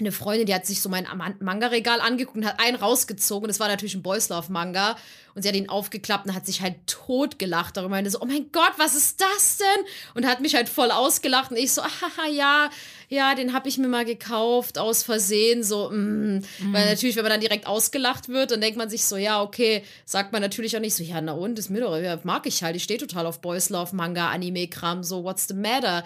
eine 0.00 0.12
Freundin, 0.12 0.46
die 0.46 0.54
hat 0.54 0.66
sich 0.66 0.80
so 0.80 0.88
mein 0.88 1.06
Manga-Regal 1.40 2.00
angeguckt 2.00 2.38
und 2.38 2.46
hat 2.46 2.60
einen 2.60 2.76
rausgezogen. 2.76 3.46
Das 3.46 3.60
war 3.60 3.68
natürlich 3.68 3.94
ein 3.94 4.02
Boys 4.02 4.28
Love 4.30 4.50
Manga. 4.50 4.96
Und 5.34 5.42
sie 5.42 5.48
hat 5.48 5.56
ihn 5.56 5.68
aufgeklappt 5.68 6.26
und 6.26 6.34
hat 6.34 6.46
sich 6.46 6.60
halt 6.60 6.86
tot 6.86 7.38
gelacht 7.38 7.76
darüber. 7.76 7.98
Und 7.98 8.10
so, 8.10 8.20
oh 8.20 8.26
mein 8.26 8.50
Gott, 8.52 8.72
was 8.78 8.94
ist 8.94 9.20
das 9.20 9.58
denn? 9.58 9.86
Und 10.14 10.26
hat 10.26 10.40
mich 10.40 10.54
halt 10.54 10.68
voll 10.68 10.90
ausgelacht. 10.90 11.50
Und 11.50 11.58
ich 11.58 11.72
so, 11.72 11.82
haha, 11.84 12.28
ja, 12.30 12.70
ja, 13.12 13.34
den 13.34 13.52
habe 13.52 13.68
ich 13.68 13.76
mir 13.76 13.88
mal 13.88 14.04
gekauft 14.04 14.78
aus 14.78 15.02
Versehen, 15.02 15.62
so, 15.62 15.90
mm. 15.90 15.94
Mhm. 15.94 16.42
weil 16.72 16.86
natürlich, 16.86 17.16
wenn 17.16 17.24
man 17.24 17.32
dann 17.32 17.40
direkt 17.40 17.66
ausgelacht 17.66 18.28
wird, 18.28 18.50
dann 18.50 18.60
denkt 18.60 18.78
man 18.78 18.88
sich 18.88 19.04
so, 19.04 19.16
ja, 19.16 19.42
okay, 19.42 19.82
sagt 20.06 20.32
man 20.32 20.40
natürlich 20.40 20.76
auch 20.76 20.80
nicht 20.80 20.94
so, 20.94 21.04
ja, 21.04 21.20
na 21.20 21.32
und, 21.32 21.58
ist 21.58 21.68
mir 21.68 21.82
doch, 21.82 21.96
ja, 21.98 22.18
mag 22.24 22.46
ich 22.46 22.62
halt, 22.62 22.74
ich 22.74 22.84
stehe 22.84 22.98
total 22.98 23.26
auf 23.26 23.40
Boys 23.40 23.68
Love, 23.68 23.94
Manga, 23.94 24.30
Anime, 24.30 24.66
Kram, 24.66 25.04
so, 25.04 25.24
what's 25.24 25.46
the 25.46 25.54
matter? 25.54 26.04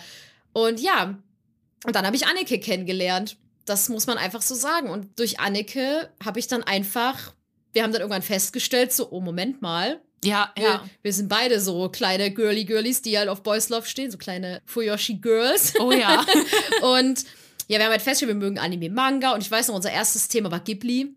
Und 0.52 0.80
ja, 0.80 1.16
und 1.84 1.94
dann 1.94 2.04
habe 2.04 2.16
ich 2.16 2.26
Anneke 2.26 2.58
kennengelernt. 2.58 3.36
Das 3.64 3.88
muss 3.88 4.06
man 4.06 4.18
einfach 4.18 4.42
so 4.42 4.54
sagen. 4.54 4.90
Und 4.90 5.18
durch 5.18 5.38
Anneke 5.38 6.10
habe 6.24 6.38
ich 6.38 6.48
dann 6.48 6.62
einfach, 6.62 7.32
wir 7.72 7.82
haben 7.82 7.92
dann 7.92 8.00
irgendwann 8.00 8.22
festgestellt, 8.22 8.92
so, 8.92 9.10
oh, 9.10 9.20
Moment 9.20 9.62
mal. 9.62 10.00
Ja, 10.24 10.52
Wir, 10.56 10.64
ja. 10.64 10.84
wir 11.02 11.12
sind 11.12 11.28
beide 11.28 11.60
so 11.60 11.88
kleine 11.88 12.30
girly 12.30 12.64
Girlies, 12.64 13.02
die 13.02 13.16
halt 13.16 13.28
auf 13.28 13.42
Boys 13.42 13.68
Love 13.68 13.86
stehen, 13.86 14.10
so 14.10 14.18
kleine 14.18 14.62
Fuyoshi 14.64 15.14
Girls. 15.14 15.74
Oh 15.78 15.92
ja. 15.92 16.24
und 16.82 17.24
ja, 17.68 17.78
wir 17.78 17.84
haben 17.84 17.92
halt 17.92 18.02
festgestellt, 18.02 18.28
wir 18.40 18.46
mögen 18.46 18.58
Anime, 18.58 18.90
Manga. 18.90 19.34
Und 19.34 19.42
ich 19.42 19.50
weiß 19.50 19.68
noch, 19.68 19.74
unser 19.74 19.90
erstes 19.90 20.28
Thema 20.28 20.50
war 20.50 20.60
Ghibli. 20.60 21.15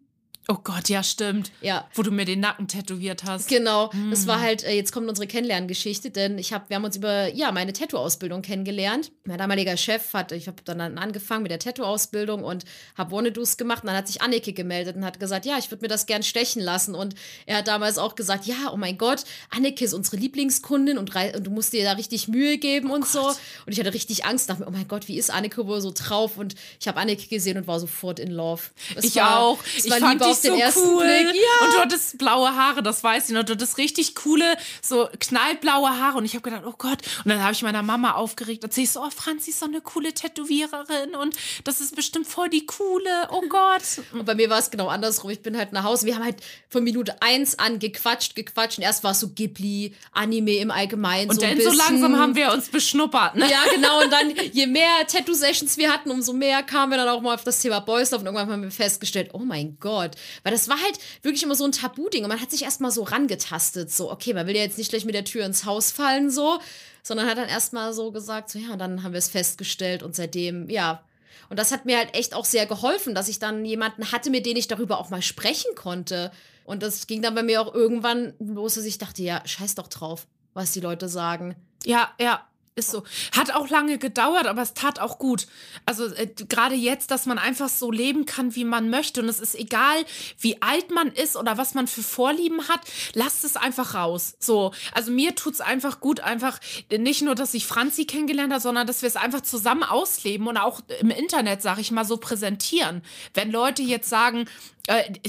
Oh 0.51 0.57
Gott, 0.63 0.89
ja, 0.89 1.03
stimmt. 1.03 1.51
Ja, 1.61 1.87
Wo 1.93 2.01
du 2.01 2.09
mir 2.09 2.25
den 2.25 2.39
Nacken 2.39 2.67
tätowiert 2.67 3.23
hast. 3.23 3.47
Genau, 3.47 3.91
das 4.09 4.25
war 4.25 4.39
halt, 4.39 4.63
äh, 4.63 4.73
jetzt 4.73 4.91
kommt 4.91 5.07
unsere 5.07 5.27
Kennenlerngeschichte, 5.27 6.09
denn 6.09 6.39
ich 6.39 6.53
hab, 6.53 6.69
wir 6.69 6.77
haben 6.77 6.83
uns 6.85 6.97
über, 6.97 7.27
ja, 7.27 7.51
meine 7.51 7.71
Tattoo-Ausbildung 7.71 8.41
kennengelernt. 8.41 9.11
Mein 9.25 9.37
damaliger 9.37 9.77
Chef 9.77 10.11
hat, 10.13 10.31
ich 10.31 10.47
habe 10.47 10.57
dann 10.65 10.97
angefangen 10.97 11.43
mit 11.43 11.51
der 11.51 11.59
Tattoo-Ausbildung 11.59 12.43
und 12.43 12.65
habe 12.97 13.11
Wannadoos 13.11 13.57
gemacht 13.57 13.83
und 13.83 13.87
dann 13.87 13.95
hat 13.95 14.07
sich 14.07 14.23
Anneke 14.23 14.51
gemeldet 14.53 14.95
und 14.95 15.05
hat 15.05 15.19
gesagt, 15.19 15.45
ja, 15.45 15.59
ich 15.59 15.69
würde 15.69 15.83
mir 15.83 15.87
das 15.87 16.07
gern 16.07 16.23
stechen 16.23 16.63
lassen 16.63 16.95
und 16.95 17.13
er 17.45 17.57
hat 17.57 17.67
damals 17.67 17.99
auch 17.99 18.15
gesagt, 18.15 18.47
ja, 18.47 18.71
oh 18.73 18.77
mein 18.77 18.97
Gott, 18.97 19.25
Anneke 19.51 19.85
ist 19.85 19.93
unsere 19.93 20.17
Lieblingskundin 20.17 20.97
und, 20.97 21.15
und 21.15 21.45
du 21.45 21.51
musst 21.51 21.73
dir 21.73 21.83
da 21.83 21.91
richtig 21.91 22.27
Mühe 22.27 22.57
geben 22.57 22.89
und 22.89 23.05
so. 23.05 23.27
Und 23.27 23.37
ich 23.67 23.79
hatte 23.79 23.93
richtig 23.93 24.25
Angst, 24.25 24.49
dachte 24.49 24.63
mir, 24.63 24.67
oh 24.67 24.71
mein 24.71 24.87
Gott, 24.87 25.07
wie 25.07 25.19
ist 25.19 25.29
Anneke 25.29 25.67
wohl 25.67 25.79
so 25.79 25.91
drauf? 25.93 26.37
Und 26.37 26.55
ich 26.79 26.87
habe 26.87 26.99
Anneke 26.99 27.27
gesehen 27.27 27.57
und 27.57 27.67
war 27.67 27.79
sofort 27.79 28.17
in 28.17 28.31
love. 28.31 28.63
Es 28.95 29.03
Ich 29.05 29.15
war, 29.17 29.41
auch. 29.41 29.59
Ich 29.77 29.93
fand 29.93 30.25
dich 30.25 30.38
auf 30.39 30.53
den 30.53 30.53
so 30.53 30.59
ersten 30.59 30.87
cool. 30.87 31.03
Blick. 31.03 31.35
Ja. 31.35 31.65
Und 31.65 31.73
du 31.73 31.79
hattest 31.79 32.17
blaue 32.17 32.55
Haare, 32.55 32.83
das 32.83 33.03
weiß 33.03 33.29
ich 33.29 33.35
noch. 33.35 33.43
Du 33.43 33.53
hattest 33.53 33.77
richtig 33.77 34.15
coole, 34.15 34.57
so 34.81 35.09
knallblaue 35.19 35.89
Haare. 35.89 36.17
Und 36.17 36.25
ich 36.25 36.33
habe 36.33 36.41
gedacht, 36.41 36.63
oh 36.65 36.75
Gott. 36.77 36.99
Und 37.23 37.29
dann 37.29 37.41
habe 37.43 37.53
ich 37.53 37.61
meiner 37.61 37.83
Mama 37.83 38.13
aufgeregt. 38.13 38.63
Erzähl 38.63 38.83
ich 38.85 38.91
so, 38.91 39.01
oh, 39.01 39.09
Franzi 39.09 39.51
ist 39.51 39.59
so 39.59 39.65
eine 39.65 39.81
coole 39.81 40.13
Tätowiererin. 40.13 41.15
Und 41.15 41.35
das 41.63 41.81
ist 41.81 41.95
bestimmt 41.95 42.27
voll 42.27 42.49
die 42.49 42.65
coole. 42.65 43.27
Oh 43.31 43.43
Gott. 43.47 43.83
Und 44.13 44.25
bei 44.25 44.35
mir 44.35 44.49
war 44.49 44.59
es 44.59 44.71
genau 44.71 44.87
andersrum. 44.87 45.29
Ich 45.29 45.41
bin 45.41 45.57
halt 45.57 45.73
nach 45.73 45.83
Hause. 45.83 46.05
Wir 46.05 46.15
haben 46.15 46.23
halt 46.23 46.37
von 46.69 46.83
Minute 46.83 47.21
eins 47.21 47.57
an 47.57 47.79
gequatscht, 47.79 48.35
gequatscht. 48.35 48.77
Und 48.77 48.83
erst 48.83 49.03
war 49.03 49.11
es 49.11 49.19
so 49.19 49.29
Ghibli, 49.29 49.93
Anime 50.11 50.57
im 50.57 50.71
Allgemeinen. 50.71 51.29
Und 51.29 51.35
so 51.35 51.41
dann 51.41 51.59
so 51.59 51.71
langsam 51.71 52.17
haben 52.17 52.35
wir 52.35 52.51
uns 52.51 52.69
beschnuppert. 52.69 53.35
Ne? 53.35 53.49
Ja, 53.49 53.63
genau. 53.73 54.03
Und 54.03 54.11
dann, 54.11 54.33
je 54.51 54.67
mehr 54.67 55.07
Tattoo-Sessions 55.07 55.77
wir 55.77 55.91
hatten, 55.91 56.11
umso 56.11 56.33
mehr 56.33 56.63
kamen 56.63 56.91
wir 56.91 56.97
dann 56.97 57.09
auch 57.09 57.21
mal 57.21 57.35
auf 57.35 57.43
das 57.43 57.61
Thema 57.61 57.79
Boys 57.79 58.11
Love. 58.11 58.21
Und 58.21 58.25
irgendwann 58.27 58.51
haben 58.51 58.63
wir 58.63 58.71
festgestellt, 58.71 59.29
oh 59.33 59.39
mein 59.39 59.77
Gott. 59.79 60.15
Weil 60.43 60.51
das 60.51 60.69
war 60.69 60.81
halt 60.81 60.99
wirklich 61.21 61.43
immer 61.43 61.55
so 61.55 61.65
ein 61.65 61.71
Tabu-Ding. 61.71 62.23
Und 62.23 62.29
man 62.29 62.41
hat 62.41 62.51
sich 62.51 62.63
erstmal 62.63 62.91
so 62.91 63.03
rangetastet. 63.03 63.91
So, 63.91 64.11
okay, 64.11 64.33
man 64.33 64.47
will 64.47 64.55
ja 64.55 64.63
jetzt 64.63 64.77
nicht 64.77 64.89
gleich 64.89 65.05
mit 65.05 65.15
der 65.15 65.25
Tür 65.25 65.45
ins 65.45 65.65
Haus 65.65 65.91
fallen, 65.91 66.29
so. 66.29 66.59
Sondern 67.03 67.27
hat 67.27 67.37
dann 67.37 67.49
erstmal 67.49 67.93
so 67.93 68.11
gesagt, 68.11 68.49
so, 68.49 68.59
ja, 68.59 68.73
und 68.73 68.79
dann 68.79 69.03
haben 69.03 69.13
wir 69.13 69.19
es 69.19 69.29
festgestellt. 69.29 70.03
Und 70.03 70.15
seitdem, 70.15 70.69
ja. 70.69 71.03
Und 71.49 71.57
das 71.57 71.71
hat 71.71 71.85
mir 71.85 71.97
halt 71.97 72.15
echt 72.15 72.33
auch 72.33 72.45
sehr 72.45 72.65
geholfen, 72.65 73.15
dass 73.15 73.27
ich 73.27 73.39
dann 73.39 73.65
jemanden 73.65 74.11
hatte, 74.11 74.29
mit 74.29 74.45
dem 74.45 74.57
ich 74.57 74.67
darüber 74.67 74.99
auch 74.99 75.09
mal 75.09 75.21
sprechen 75.21 75.73
konnte. 75.75 76.31
Und 76.63 76.83
das 76.83 77.07
ging 77.07 77.21
dann 77.21 77.33
bei 77.33 77.43
mir 77.43 77.61
auch 77.61 77.73
irgendwann 77.73 78.33
los, 78.39 78.75
dass 78.75 78.85
ich 78.85 78.99
dachte, 78.99 79.23
ja, 79.23 79.41
scheiß 79.45 79.75
doch 79.75 79.87
drauf, 79.87 80.27
was 80.53 80.71
die 80.71 80.81
Leute 80.81 81.09
sagen. 81.09 81.55
Ja, 81.83 82.13
ja. 82.19 82.47
Ist 82.79 82.91
so. 82.91 83.03
Hat 83.35 83.53
auch 83.53 83.69
lange 83.69 83.97
gedauert, 83.97 84.47
aber 84.47 84.61
es 84.61 84.73
tat 84.73 84.99
auch 84.99 85.19
gut. 85.19 85.47
Also 85.85 86.05
äh, 86.05 86.27
gerade 86.47 86.75
jetzt, 86.75 87.11
dass 87.11 87.25
man 87.25 87.37
einfach 87.37 87.67
so 87.67 87.91
leben 87.91 88.25
kann, 88.25 88.55
wie 88.55 88.63
man 88.63 88.89
möchte. 88.89 89.21
Und 89.21 89.27
es 89.27 89.41
ist 89.41 89.53
egal, 89.55 90.05
wie 90.39 90.61
alt 90.61 90.89
man 90.91 91.11
ist 91.11 91.35
oder 91.35 91.57
was 91.57 91.73
man 91.73 91.87
für 91.87 92.03
Vorlieben 92.03 92.69
hat, 92.69 92.81
lasst 93.13 93.43
es 93.43 93.57
einfach 93.57 93.95
raus. 93.95 94.35
So. 94.39 94.71
Also 94.93 95.11
mir 95.11 95.35
tut 95.35 95.55
es 95.55 95.61
einfach 95.61 95.99
gut, 95.99 96.21
einfach 96.21 96.59
nicht 96.89 97.21
nur, 97.21 97.35
dass 97.35 97.53
ich 97.53 97.67
Franzi 97.67 98.05
kennengelernt 98.05 98.53
habe, 98.53 98.61
sondern 98.61 98.87
dass 98.87 99.01
wir 99.01 99.07
es 99.07 99.17
einfach 99.17 99.41
zusammen 99.41 99.83
ausleben 99.83 100.47
und 100.47 100.57
auch 100.57 100.79
im 101.01 101.09
Internet, 101.09 101.61
sag 101.61 101.79
ich 101.79 101.91
mal, 101.91 102.05
so 102.05 102.15
präsentieren. 102.15 103.03
Wenn 103.33 103.51
Leute 103.51 103.81
jetzt 103.81 104.09
sagen, 104.09 104.41
äh, 104.41 104.47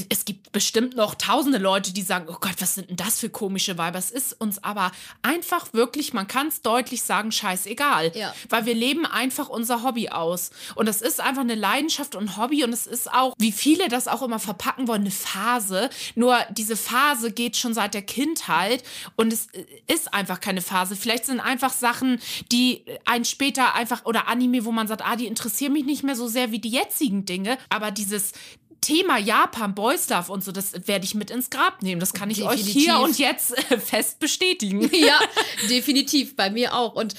es 0.08 0.24
gibt 0.24 0.52
bestimmt 0.52 0.96
noch 0.96 1.14
tausende 1.14 1.58
Leute, 1.58 1.92
die 1.92 2.02
sagen, 2.02 2.26
oh 2.28 2.36
Gott, 2.40 2.54
was 2.60 2.76
sind 2.76 2.88
denn 2.88 2.96
das 2.96 3.20
für 3.20 3.28
komische 3.28 3.76
Weiber? 3.76 3.98
Es 3.98 4.10
ist 4.10 4.40
uns 4.40 4.62
aber 4.64 4.90
einfach 5.22 5.72
wirklich, 5.74 6.14
man 6.14 6.26
kann 6.26 6.48
es 6.48 6.62
deutlich 6.62 7.02
sagen, 7.02 7.30
scheißegal. 7.30 8.12
Ja. 8.14 8.34
Weil 8.48 8.64
wir 8.64 8.74
leben 8.74 9.04
einfach 9.04 9.48
unser 9.50 9.82
Hobby 9.82 10.08
aus. 10.08 10.50
Und 10.76 10.88
es 10.88 11.02
ist 11.02 11.20
einfach 11.20 11.42
eine 11.42 11.56
Leidenschaft 11.56 12.14
und 12.14 12.38
Hobby 12.38 12.64
und 12.64 12.72
es 12.72 12.86
ist 12.86 13.12
auch, 13.12 13.34
wie 13.38 13.52
viele 13.52 13.88
das 13.88 14.08
auch 14.08 14.22
immer 14.22 14.38
verpacken 14.38 14.88
wollen, 14.88 15.02
eine 15.02 15.10
Phase. 15.10 15.90
Nur 16.14 16.38
diese 16.50 16.76
Phase 16.76 17.30
geht 17.30 17.56
schon 17.56 17.74
seit 17.74 17.92
der 17.92 18.02
Kindheit 18.02 18.82
und 19.16 19.32
es 19.32 19.48
ist 19.86 20.14
einfach 20.14 20.40
keine 20.40 20.62
Phase. 20.62 20.96
Vielleicht 20.96 21.26
sind 21.26 21.40
einfach 21.40 21.72
Sachen, 21.72 22.18
die 22.50 22.84
einen 23.04 23.26
später 23.26 23.74
einfach, 23.74 24.06
oder 24.06 24.28
Anime, 24.28 24.64
wo 24.64 24.72
man 24.72 24.88
sagt, 24.88 25.02
ah, 25.04 25.16
die 25.16 25.26
interessieren 25.26 25.74
mich 25.74 25.84
nicht 25.84 26.02
mehr 26.02 26.16
so 26.16 26.28
sehr 26.28 26.50
wie 26.50 26.60
die 26.60 26.70
jetzigen 26.70 27.26
Dinge. 27.26 27.58
Aber 27.68 27.90
dieses 27.90 28.32
Thema 28.80 29.18
Japan, 29.18 29.74
Boys 29.74 30.08
Love 30.08 30.32
und 30.32 30.42
so, 30.44 30.52
das 30.52 30.72
werde 30.86 31.04
ich 31.04 31.14
mit 31.14 31.30
ins 31.30 31.50
Grab 31.50 31.82
nehmen. 31.82 32.00
Das 32.00 32.12
kann 32.12 32.30
ich 32.30 32.42
euch 32.42 32.62
Definitiv. 32.64 32.82
hier 32.82 32.98
und 33.00 33.18
jetzt 33.18 33.70
äh, 33.70 33.78
fest 33.78 34.18
bestätigen. 34.18 34.90
ja, 34.94 35.18
definitiv, 35.68 36.36
bei 36.36 36.50
mir 36.50 36.74
auch. 36.74 36.94
Und 36.94 37.14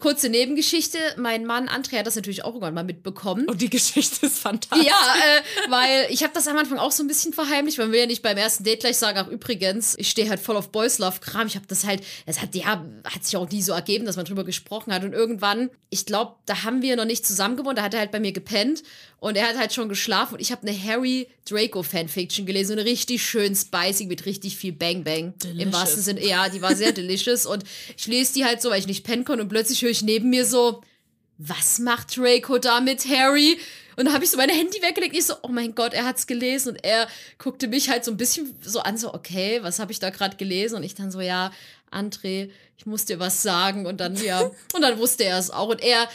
kurze 0.00 0.28
Nebengeschichte, 0.28 0.98
mein 1.16 1.46
Mann 1.46 1.68
André 1.68 1.98
hat 1.98 2.06
das 2.06 2.16
natürlich 2.16 2.44
auch 2.44 2.48
irgendwann 2.48 2.74
mal 2.74 2.84
mitbekommen. 2.84 3.48
Und 3.48 3.62
die 3.62 3.70
Geschichte 3.70 4.26
ist 4.26 4.38
fantastisch. 4.38 4.86
Ja, 4.86 5.14
äh, 5.14 5.70
weil 5.70 6.06
ich 6.10 6.22
habe 6.22 6.34
das 6.34 6.46
am 6.46 6.58
Anfang 6.58 6.78
auch 6.78 6.92
so 6.92 7.02
ein 7.02 7.06
bisschen 7.06 7.32
verheimlicht. 7.32 7.78
Man 7.78 7.90
will 7.90 8.00
ja 8.00 8.06
nicht 8.06 8.20
beim 8.20 8.36
ersten 8.36 8.64
Date 8.64 8.80
gleich 8.80 8.98
sagen, 8.98 9.18
ach 9.18 9.28
übrigens, 9.28 9.94
ich 9.98 10.10
stehe 10.10 10.28
halt 10.28 10.40
voll 10.40 10.56
auf 10.56 10.72
Boys 10.72 10.98
Love 10.98 11.20
Kram. 11.20 11.46
Ich 11.46 11.56
habe 11.56 11.66
das 11.66 11.86
halt, 11.86 12.02
es 12.26 12.42
hat 12.42 12.54
ja 12.54 12.84
hat 13.04 13.24
sich 13.24 13.36
auch 13.36 13.48
nie 13.48 13.62
so 13.62 13.72
ergeben, 13.72 14.04
dass 14.04 14.16
man 14.16 14.26
drüber 14.26 14.44
gesprochen 14.44 14.92
hat. 14.92 15.04
Und 15.04 15.14
irgendwann, 15.14 15.70
ich 15.88 16.04
glaube, 16.04 16.34
da 16.44 16.64
haben 16.64 16.82
wir 16.82 16.96
noch 16.96 17.06
nicht 17.06 17.26
zusammen 17.26 17.56
gewohnt. 17.56 17.78
Da 17.78 17.82
hat 17.82 17.94
er 17.94 18.00
halt 18.00 18.10
bei 18.10 18.20
mir 18.20 18.32
gepennt 18.32 18.82
und 19.22 19.36
er 19.36 19.46
hat 19.46 19.56
halt 19.56 19.72
schon 19.72 19.88
geschlafen. 19.88 20.34
Und 20.34 20.40
ich 20.40 20.50
habe 20.50 20.66
eine 20.66 20.76
Harry 20.82 21.28
Draco 21.48 21.84
Fanfiction 21.84 22.44
gelesen, 22.44 22.72
eine 22.72 22.84
richtig 22.84 23.22
schön 23.22 23.54
spicy 23.54 24.06
mit 24.06 24.26
richtig 24.26 24.56
viel 24.56 24.72
Bang 24.72 25.04
Bang. 25.04 25.26
Im 25.26 25.38
Delicious. 25.38 25.72
wahrsten 25.72 26.02
Sinne, 26.02 26.26
ja, 26.26 26.48
die 26.48 26.60
war 26.60 26.74
sehr 26.74 26.90
delicious. 26.92 27.46
Und 27.46 27.62
ich 27.96 28.08
lese 28.08 28.34
die 28.34 28.44
halt 28.44 28.60
so, 28.60 28.70
weil 28.70 28.80
ich 28.80 28.88
nicht 28.88 29.04
pennen 29.04 29.24
konnte. 29.24 29.44
Und 29.44 29.48
plötzlich 29.62 29.82
höre 29.82 29.90
ich 29.90 30.02
neben 30.02 30.28
mir 30.28 30.44
so, 30.44 30.82
was 31.38 31.78
macht 31.78 32.16
Draco 32.16 32.58
da 32.58 32.80
mit 32.80 33.08
Harry? 33.08 33.60
Und 33.96 34.06
dann 34.06 34.14
habe 34.14 34.24
ich 34.24 34.30
so 34.30 34.36
mein 34.36 34.48
Handy 34.48 34.82
weggelegt. 34.82 35.16
Ich 35.16 35.26
so, 35.26 35.34
oh 35.42 35.48
mein 35.48 35.76
Gott, 35.76 35.94
er 35.94 36.04
hat's 36.04 36.26
gelesen. 36.26 36.70
Und 36.70 36.84
er 36.84 37.06
guckte 37.38 37.68
mich 37.68 37.88
halt 37.88 38.04
so 38.04 38.10
ein 38.10 38.16
bisschen 38.16 38.56
so 38.60 38.80
an, 38.80 38.98
so, 38.98 39.14
okay, 39.14 39.62
was 39.62 39.78
habe 39.78 39.92
ich 39.92 40.00
da 40.00 40.10
gerade 40.10 40.36
gelesen? 40.36 40.74
Und 40.74 40.82
ich 40.82 40.96
dann 40.96 41.12
so, 41.12 41.20
ja, 41.20 41.52
André, 41.92 42.50
ich 42.76 42.86
muss 42.86 43.04
dir 43.04 43.20
was 43.20 43.40
sagen. 43.40 43.86
Und 43.86 44.00
dann, 44.00 44.16
ja, 44.16 44.40
und 44.74 44.82
dann 44.82 44.98
wusste 44.98 45.22
er 45.22 45.38
es 45.38 45.50
auch. 45.50 45.68
Und 45.68 45.80
er 45.80 46.08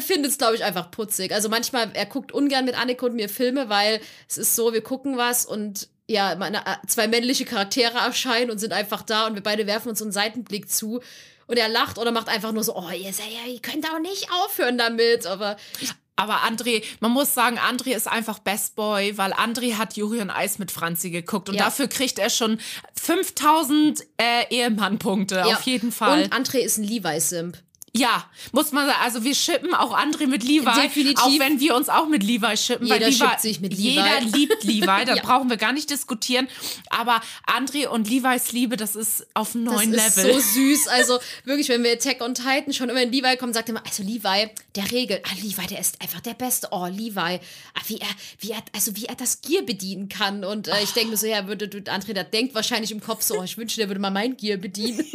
findet 0.00 0.30
es, 0.30 0.38
glaube 0.38 0.56
ich, 0.56 0.64
einfach 0.64 0.90
putzig. 0.90 1.32
Also 1.32 1.50
manchmal, 1.50 1.90
er 1.92 2.06
guckt 2.06 2.32
ungern 2.32 2.64
mit 2.64 2.80
Anneke 2.80 3.04
und 3.04 3.16
mir 3.16 3.28
Filme, 3.28 3.68
weil 3.68 4.00
es 4.30 4.38
ist 4.38 4.56
so, 4.56 4.72
wir 4.72 4.82
gucken 4.82 5.18
was 5.18 5.44
und 5.44 5.88
ja, 6.06 6.34
meine, 6.36 6.58
äh, 6.58 6.86
zwei 6.86 7.06
männliche 7.06 7.44
Charaktere 7.44 7.98
erscheinen 7.98 8.50
und 8.50 8.58
sind 8.58 8.72
einfach 8.72 9.02
da 9.02 9.26
und 9.26 9.34
wir 9.34 9.42
beide 9.42 9.66
werfen 9.66 9.90
uns 9.90 10.00
einen 10.00 10.10
Seitenblick 10.10 10.70
zu. 10.70 11.02
Und 11.48 11.56
er 11.56 11.68
lacht 11.68 11.98
oder 11.98 12.12
macht 12.12 12.28
einfach 12.28 12.52
nur 12.52 12.62
so, 12.62 12.76
oh, 12.76 12.88
ihr, 12.90 13.12
seid 13.12 13.32
ja, 13.32 13.50
ihr 13.52 13.60
könnt 13.60 13.84
auch 13.90 13.98
nicht 13.98 14.28
aufhören 14.44 14.78
damit. 14.78 15.26
Aber 15.26 15.56
ich 15.80 15.90
Aber 16.14 16.42
André, 16.44 16.82
man 17.00 17.10
muss 17.12 17.32
sagen, 17.32 17.58
André 17.58 17.94
ist 17.96 18.06
einfach 18.08 18.38
Best 18.38 18.76
Boy, 18.76 19.16
weil 19.18 19.32
André 19.32 19.74
hat 19.78 19.96
Juri 19.96 20.20
und 20.20 20.30
Eis 20.30 20.58
mit 20.58 20.70
Franzi 20.70 21.10
geguckt 21.10 21.48
und 21.48 21.54
Ja. 21.54 21.64
dafür 21.66 21.88
kriegt 21.88 22.18
er 22.18 22.28
schon 22.28 22.60
5000 23.00 24.00
äh, 24.16 24.44
Ehemann-Punkte, 24.50 25.46
auf 25.46 25.62
jeden 25.62 25.92
Fall. 25.92 26.24
Und 26.24 26.32
André 26.32 26.58
ist 26.58 26.78
ein 26.78 26.84
Levi-Simp. 26.84 27.56
Ja, 27.94 28.24
muss 28.52 28.72
man 28.72 28.86
sagen, 28.86 28.98
also 29.02 29.24
wir 29.24 29.34
schippen 29.34 29.74
auch 29.74 29.96
André 29.98 30.26
mit 30.26 30.42
Levi, 30.44 30.64
Definitiv. 30.82 31.18
auch 31.18 31.38
wenn 31.38 31.58
wir 31.60 31.74
uns 31.74 31.88
auch 31.88 32.06
mit 32.06 32.22
Levi 32.22 32.56
schippen. 32.56 32.86
Jeder 32.86 33.00
weil 33.06 33.10
Levi, 33.12 33.38
sich 33.40 33.60
mit 33.60 33.72
Levi. 33.72 33.82
Jeder 33.90 34.20
liebt 34.20 34.64
Levi, 34.64 34.80
da 35.06 35.14
Ja. 35.14 35.22
brauchen 35.22 35.48
wir 35.50 35.56
gar 35.56 35.72
nicht 35.72 35.88
diskutieren. 35.90 36.48
Aber 36.90 37.20
André 37.46 37.86
und 37.88 38.08
Levis 38.08 38.52
Liebe, 38.52 38.76
das 38.76 38.94
ist 38.96 39.26
auf 39.34 39.54
einem 39.54 39.64
Das 39.66 39.74
neuen 39.74 39.94
ist 39.94 40.16
Level. 40.16 40.34
so 40.34 40.40
süß. 40.40 40.88
Also 40.88 41.18
wirklich, 41.44 41.68
wenn 41.70 41.82
wir 41.82 41.92
Attack 41.92 42.20
on 42.20 42.34
Titan 42.34 42.72
schon 42.72 42.88
immer 42.88 43.02
in 43.02 43.10
Levi 43.12 43.36
kommen, 43.36 43.52
sagt 43.52 43.68
er 43.68 43.76
immer, 43.76 43.84
also 43.86 44.02
Levi, 44.02 44.50
der 44.76 44.90
Regel, 44.92 45.20
ah, 45.24 45.34
Levi, 45.42 45.66
der 45.68 45.80
ist 45.80 46.00
einfach 46.00 46.20
der 46.20 46.34
Beste. 46.34 46.68
Oh, 46.70 46.86
Levi, 46.86 47.18
ah, 47.18 47.38
wie 47.86 47.98
er, 47.98 48.08
wie 48.40 48.50
er, 48.50 48.62
also 48.74 48.94
wie 48.96 49.06
er 49.06 49.14
das 49.14 49.40
Gear 49.40 49.62
bedienen 49.62 50.08
kann. 50.08 50.44
Und 50.44 50.68
äh, 50.68 50.82
ich 50.82 50.90
denke 50.92 51.10
mir 51.10 51.16
so, 51.16 51.26
ja, 51.26 51.46
würde 51.46 51.68
du, 51.68 51.78
André, 51.90 52.12
der 52.12 52.24
denkt 52.24 52.54
wahrscheinlich 52.54 52.90
im 52.90 53.00
Kopf 53.00 53.22
so, 53.22 53.38
oh, 53.38 53.42
ich 53.42 53.56
wünschte, 53.56 53.80
der 53.80 53.88
würde 53.88 54.00
mal 54.00 54.10
mein 54.10 54.36
Gear 54.36 54.58
bedienen. 54.58 55.04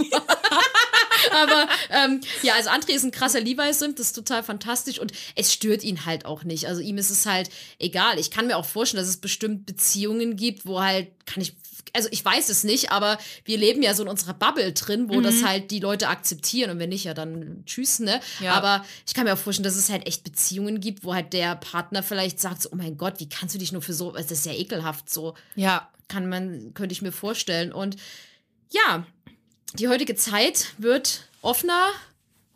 Aber 1.31 1.67
ähm, 1.89 2.21
ja, 2.41 2.53
also 2.55 2.69
André 2.69 2.91
ist 2.91 3.03
ein 3.03 3.11
krasser 3.11 3.39
Levi-Simp, 3.39 3.95
das 3.95 4.07
ist 4.07 4.13
total 4.13 4.43
fantastisch 4.43 4.99
und 4.99 5.11
es 5.35 5.53
stört 5.53 5.83
ihn 5.83 6.05
halt 6.05 6.25
auch 6.25 6.43
nicht. 6.43 6.67
Also 6.67 6.81
ihm 6.81 6.97
ist 6.97 7.09
es 7.09 7.25
halt 7.25 7.49
egal. 7.79 8.19
Ich 8.19 8.31
kann 8.31 8.47
mir 8.47 8.57
auch 8.57 8.65
vorstellen, 8.65 9.01
dass 9.01 9.09
es 9.09 9.17
bestimmt 9.17 9.65
Beziehungen 9.65 10.35
gibt, 10.35 10.65
wo 10.65 10.81
halt, 10.81 11.07
kann 11.25 11.41
ich 11.41 11.53
also 11.95 12.09
ich 12.11 12.25
weiß 12.25 12.49
es 12.49 12.63
nicht, 12.63 12.91
aber 12.91 13.17
wir 13.45 13.57
leben 13.57 13.83
ja 13.83 13.93
so 13.93 14.03
in 14.03 14.09
unserer 14.09 14.33
Bubble 14.33 14.73
drin, 14.73 15.09
wo 15.09 15.19
mhm. 15.19 15.23
das 15.23 15.43
halt 15.43 15.69
die 15.69 15.79
Leute 15.79 16.07
akzeptieren 16.07 16.71
und 16.71 16.79
wenn 16.79 16.89
nicht, 16.89 17.03
ja 17.03 17.13
dann 17.13 17.63
tschüss, 17.65 17.99
ne? 17.99 18.19
Ja. 18.39 18.53
Aber 18.53 18.83
ich 19.05 19.13
kann 19.13 19.25
mir 19.25 19.33
auch 19.33 19.37
vorstellen, 19.37 19.63
dass 19.63 19.75
es 19.75 19.89
halt 19.89 20.07
echt 20.07 20.23
Beziehungen 20.23 20.79
gibt, 20.79 21.03
wo 21.03 21.13
halt 21.13 21.33
der 21.33 21.55
Partner 21.55 22.01
vielleicht 22.01 22.39
sagt, 22.39 22.63
so, 22.63 22.69
oh 22.71 22.75
mein 22.75 22.97
Gott, 22.97 23.19
wie 23.19 23.29
kannst 23.29 23.53
du 23.53 23.59
dich 23.59 23.71
nur 23.71 23.83
für 23.83 23.93
so, 23.93 24.11
das 24.11 24.31
ist 24.31 24.45
ja 24.45 24.53
ekelhaft 24.53 25.09
so. 25.09 25.35
Ja. 25.55 25.89
Kann 26.07 26.27
man, 26.27 26.73
könnte 26.73 26.93
ich 26.93 27.01
mir 27.01 27.11
vorstellen. 27.11 27.71
Und 27.71 27.95
ja, 28.71 29.05
die 29.79 29.87
heutige 29.87 30.15
Zeit 30.15 30.73
wird 30.77 31.27
offener, 31.41 31.87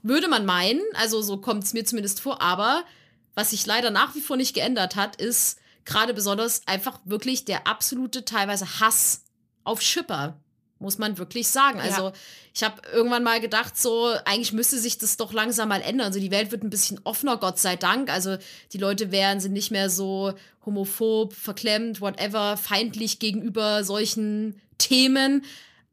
würde 0.03 0.27
man 0.27 0.45
meinen, 0.45 0.81
also 0.93 1.21
so 1.21 1.37
kommt 1.37 1.63
es 1.63 1.73
mir 1.73 1.85
zumindest 1.85 2.21
vor, 2.21 2.41
aber 2.41 2.83
was 3.35 3.51
sich 3.51 3.65
leider 3.65 3.91
nach 3.91 4.15
wie 4.15 4.21
vor 4.21 4.37
nicht 4.37 4.53
geändert 4.53 4.95
hat, 4.95 5.17
ist 5.17 5.59
gerade 5.85 6.13
besonders 6.13 6.67
einfach 6.67 6.99
wirklich 7.05 7.45
der 7.45 7.67
absolute 7.67 8.25
teilweise 8.25 8.79
Hass 8.79 9.23
auf 9.63 9.81
Schipper, 9.81 10.39
muss 10.79 10.97
man 10.97 11.17
wirklich 11.17 11.47
sagen. 11.47 11.79
Also 11.79 12.07
ja. 12.07 12.13
ich 12.53 12.63
habe 12.63 12.81
irgendwann 12.91 13.23
mal 13.23 13.39
gedacht, 13.39 13.77
so 13.77 14.13
eigentlich 14.25 14.53
müsste 14.53 14.77
sich 14.77 14.97
das 14.97 15.17
doch 15.17 15.33
langsam 15.33 15.69
mal 15.69 15.81
ändern. 15.81 16.07
Also 16.07 16.19
die 16.19 16.31
Welt 16.31 16.51
wird 16.51 16.63
ein 16.63 16.69
bisschen 16.69 16.99
offener, 17.03 17.37
Gott 17.37 17.59
sei 17.59 17.75
Dank. 17.75 18.09
Also 18.11 18.37
die 18.73 18.77
Leute 18.77 19.11
wären 19.11 19.39
sind 19.39 19.53
nicht 19.53 19.71
mehr 19.71 19.89
so 19.89 20.33
homophob, 20.65 21.33
verklemmt, 21.33 22.01
whatever, 22.01 22.57
feindlich 22.57 23.19
gegenüber 23.19 23.83
solchen 23.83 24.59
Themen. 24.77 25.45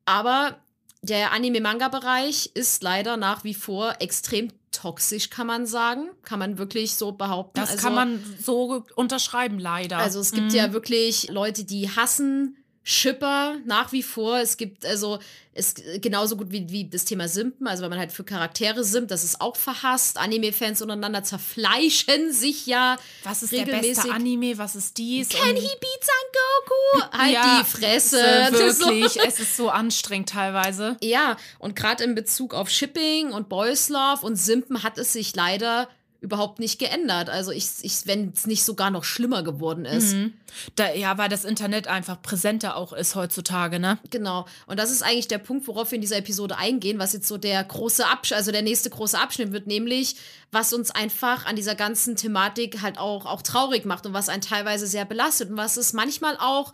Aber 0.06 0.58
der 1.05 1.32
Anime-Manga-Bereich 1.32 2.50
ist 2.55 2.82
leider 2.82 3.16
nach 3.16 3.44
wie 3.44 3.55
vor 3.55 3.94
extrem 4.00 4.48
toxisch, 4.72 5.30
kann 5.30 5.46
man 5.46 5.66
sagen. 5.66 6.09
Kann 6.22 6.38
man 6.38 6.59
wirklich 6.59 6.96
so 6.96 7.12
behaupten. 7.12 7.61
Das 7.61 7.70
also, 7.70 7.82
kann 7.82 7.94
man 7.94 8.36
so 8.42 8.84
unterschreiben, 8.96 9.59
leider. 9.59 9.98
Also 9.98 10.20
es 10.20 10.32
gibt 10.32 10.50
mhm. 10.50 10.57
ja 10.57 10.72
wirklich 10.72 11.28
Leute, 11.30 11.64
die 11.64 11.88
hassen 11.90 12.57
Schipper 12.85 13.57
nach 13.64 13.93
wie 13.93 14.03
vor. 14.03 14.39
Es 14.39 14.59
gibt 14.59 14.85
also 14.85 15.18
ist 15.55 15.82
genauso 16.03 16.37
gut 16.37 16.51
wie, 16.51 16.68
wie 16.70 16.89
das 16.89 17.05
Thema 17.05 17.28
Simpen, 17.28 17.66
also 17.66 17.82
wenn 17.82 17.91
man 17.91 17.99
halt 17.99 18.12
für 18.12 18.24
Charaktere 18.24 18.82
simpt, 18.85 19.11
das 19.11 19.24
ist 19.24 19.41
auch 19.41 19.57
verhasst. 19.57 20.18
Anime-Fans 20.18 20.82
untereinander 20.82 21.22
zerfleischen 21.22 22.32
sich 22.32 22.66
ja. 22.66 22.97
Was 23.22 23.43
ist 23.43 23.53
regelmäßig. 23.53 23.95
der 23.95 24.03
beste 24.03 24.12
Anime? 24.12 24.59
Was 24.59 24.76
ist 24.76 24.99
dies? 24.99 25.28
Can 25.28 25.57
he 25.57 25.62
beat 25.62 26.05
Son 26.05 27.01
Goku? 27.01 27.18
Halt 27.18 27.32
ja, 27.32 27.61
die 27.61 27.64
Fresse. 27.64 28.16
Wirklich, 28.51 29.12
so. 29.12 29.20
es 29.20 29.41
ist 29.41 29.57
so 29.57 29.70
anstrengend 29.70 30.28
teilweise. 30.28 30.97
Ja, 31.03 31.37
und 31.59 31.76
gerade 31.76 32.05
in 32.05 32.14
Bezug 32.14 32.53
auf 32.53 32.68
Shipping 32.68 33.32
und 33.32 33.49
Boys 33.49 33.89
Love 33.89 34.26
und 34.26 34.37
Simpen 34.37 34.82
hat 34.82 34.99
es 34.99 35.12
sich 35.12 35.35
leider 35.37 35.89
überhaupt 36.24 36.58
nicht 36.58 36.78
geändert. 36.78 37.28
Also 37.28 37.52
ich, 37.52 37.68
ich 37.82 38.06
wenn 38.06 38.32
es 38.34 38.46
nicht 38.46 38.64
sogar 38.64 38.90
noch 38.90 39.04
schlimmer 39.04 39.42
geworden 39.42 39.84
ist. 39.84 40.14
Mhm. 40.14 40.32
Da, 40.74 40.92
ja, 40.92 41.18
weil 41.18 41.28
das 41.28 41.44
Internet 41.44 41.86
einfach 41.86 42.20
präsenter 42.22 42.76
auch 42.76 42.92
ist 42.92 43.14
heutzutage, 43.14 43.78
ne? 43.78 43.98
Genau. 44.10 44.46
Und 44.66 44.78
das 44.78 44.90
ist 44.90 45.02
eigentlich 45.02 45.28
der 45.28 45.38
Punkt, 45.38 45.68
worauf 45.68 45.90
wir 45.90 45.96
in 45.96 46.00
dieser 46.00 46.16
Episode 46.16 46.56
eingehen, 46.56 46.98
was 46.98 47.12
jetzt 47.12 47.28
so 47.28 47.36
der 47.36 47.62
große 47.62 48.06
Abschnitt, 48.06 48.38
also 48.38 48.52
der 48.52 48.62
nächste 48.62 48.88
große 48.88 49.18
Abschnitt 49.18 49.52
wird, 49.52 49.66
nämlich 49.66 50.16
was 50.50 50.72
uns 50.72 50.90
einfach 50.90 51.44
an 51.44 51.56
dieser 51.56 51.74
ganzen 51.74 52.16
Thematik 52.16 52.80
halt 52.80 52.98
auch, 52.98 53.26
auch 53.26 53.42
traurig 53.42 53.84
macht 53.84 54.06
und 54.06 54.14
was 54.14 54.28
einen 54.28 54.42
teilweise 54.42 54.86
sehr 54.86 55.04
belastet 55.04 55.50
und 55.50 55.58
was 55.58 55.76
es 55.76 55.92
manchmal 55.92 56.38
auch 56.38 56.72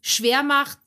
schwer 0.00 0.42
macht, 0.42 0.78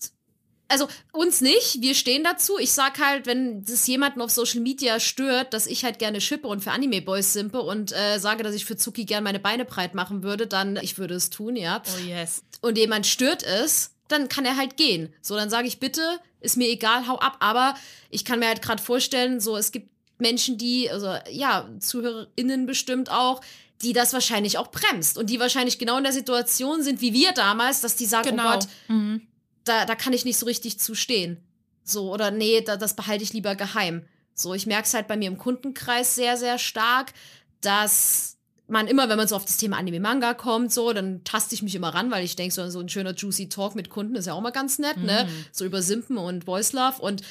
also 0.72 0.88
uns 1.12 1.42
nicht, 1.42 1.82
wir 1.82 1.94
stehen 1.94 2.24
dazu. 2.24 2.58
Ich 2.58 2.72
sag 2.72 3.00
halt, 3.00 3.26
wenn 3.26 3.64
das 3.64 3.86
jemanden 3.88 4.22
auf 4.22 4.32
Social 4.32 4.62
Media 4.62 5.00
stört, 5.00 5.54
dass 5.54 5.68
ich 5.68 5.84
halt 5.84 6.00
gerne 6.00 6.22
schippe 6.22 6.48
und 6.48 6.62
für 6.62 6.72
Anime 6.72 7.02
Boys 7.02 7.34
simpe 7.34 7.62
und 7.62 7.92
äh, 7.92 8.18
sage, 8.18 8.44
dass 8.44 8.56
ich 8.56 8.66
für 8.66 8.78
Zuki 8.78 9.06
gerne 9.06 9.24
meine 9.24 9.40
Beine 9.40 9.66
breit 9.66 9.94
machen 9.94 10.24
würde, 10.24 10.48
dann 10.48 10.78
ich 10.78 10.98
würde 10.98 11.16
es 11.16 11.30
tun, 11.30 11.56
ja. 11.56 11.84
Oh 11.96 12.08
yes. 12.08 12.44
Und 12.62 12.78
jemand 12.78 13.06
stört 13.06 13.44
es, 13.44 13.92
dann 14.08 14.30
kann 14.30 14.46
er 14.46 14.58
halt 14.58 14.78
gehen. 14.78 15.14
So, 15.22 15.36
dann 15.36 15.50
sage 15.50 15.68
ich 15.68 15.80
bitte, 15.80 16.20
ist 16.40 16.58
mir 16.58 16.70
egal, 16.70 17.08
hau 17.08 17.20
ab. 17.20 17.38
Aber 17.40 17.76
ich 18.10 18.26
kann 18.26 18.40
mir 18.40 18.48
halt 18.48 18.62
gerade 18.62 18.82
vorstellen, 18.82 19.40
so 19.40 19.58
es 19.58 19.72
gibt 19.72 19.90
Menschen, 20.20 20.58
die, 20.58 20.90
also 20.90 21.16
ja, 21.30 21.70
ZuhörerInnen 21.80 22.66
bestimmt 22.66 23.12
auch, 23.12 23.42
die 23.82 23.94
das 23.94 24.14
wahrscheinlich 24.14 24.58
auch 24.58 24.70
bremst 24.70 25.18
und 25.18 25.30
die 25.32 25.40
wahrscheinlich 25.40 25.80
genau 25.80 25.98
in 25.98 26.04
der 26.04 26.14
Situation 26.14 26.84
sind 26.84 27.02
wie 27.02 27.14
wir 27.14 27.32
damals, 27.32 27.82
dass 27.82 27.96
die 27.96 28.06
sagen, 28.06 28.28
oh 28.28 28.32
genau. 28.32 28.48
oh 28.48 28.54
Gott, 28.54 28.68
mhm 28.88 29.22
da, 29.64 29.86
da 29.86 29.96
kann 29.96 30.14
ich 30.14 30.26
nicht 30.26 30.38
so 30.38 30.46
richtig 30.46 30.80
zustehen. 30.80 31.38
So, 31.84 32.12
oder 32.12 32.32
nee, 32.32 32.62
da, 32.62 32.78
das 32.78 32.96
behalte 32.96 33.24
ich 33.24 33.34
lieber 33.34 33.56
geheim. 33.56 34.06
So, 34.34 34.54
ich 34.54 34.66
merke 34.66 34.86
es 34.86 34.94
halt 34.94 35.08
bei 35.08 35.18
mir 35.18 35.28
im 35.28 35.38
Kundenkreis 35.38 36.16
sehr, 36.16 36.38
sehr 36.38 36.58
stark, 36.58 37.14
dass 37.62 38.38
man 38.68 38.88
immer, 38.88 39.10
wenn 39.10 39.18
man 39.18 39.28
so 39.28 39.36
auf 39.36 39.46
das 39.46 39.58
Thema 39.58 39.78
Anime-Manga 39.78 40.34
kommt, 40.34 40.72
so, 40.72 40.94
dann 40.94 41.24
taste 41.24 41.54
ich 41.54 41.62
mich 41.62 41.76
immer 41.76 41.94
ran, 41.94 42.10
weil 42.10 42.24
ich 42.24 42.36
denke, 42.36 42.54
so, 42.54 42.70
so 42.70 42.80
ein 42.80 42.90
schöner 42.90 43.14
juicy 43.14 43.50
Talk 43.50 43.76
mit 43.76 43.90
Kunden 43.90 44.16
ist 44.16 44.28
ja 44.28 44.34
auch 44.34 44.42
mal 44.42 44.52
ganz 44.52 44.80
nett, 44.80 44.98
ne? 44.98 45.04
mhm. 45.04 45.08
ne? 45.08 45.46
So 45.52 45.66
über 45.66 45.82
Simpen 45.82 46.18
und 46.18 46.46
Voice 46.46 46.72
Love. 46.72 47.02
Und 47.02 47.22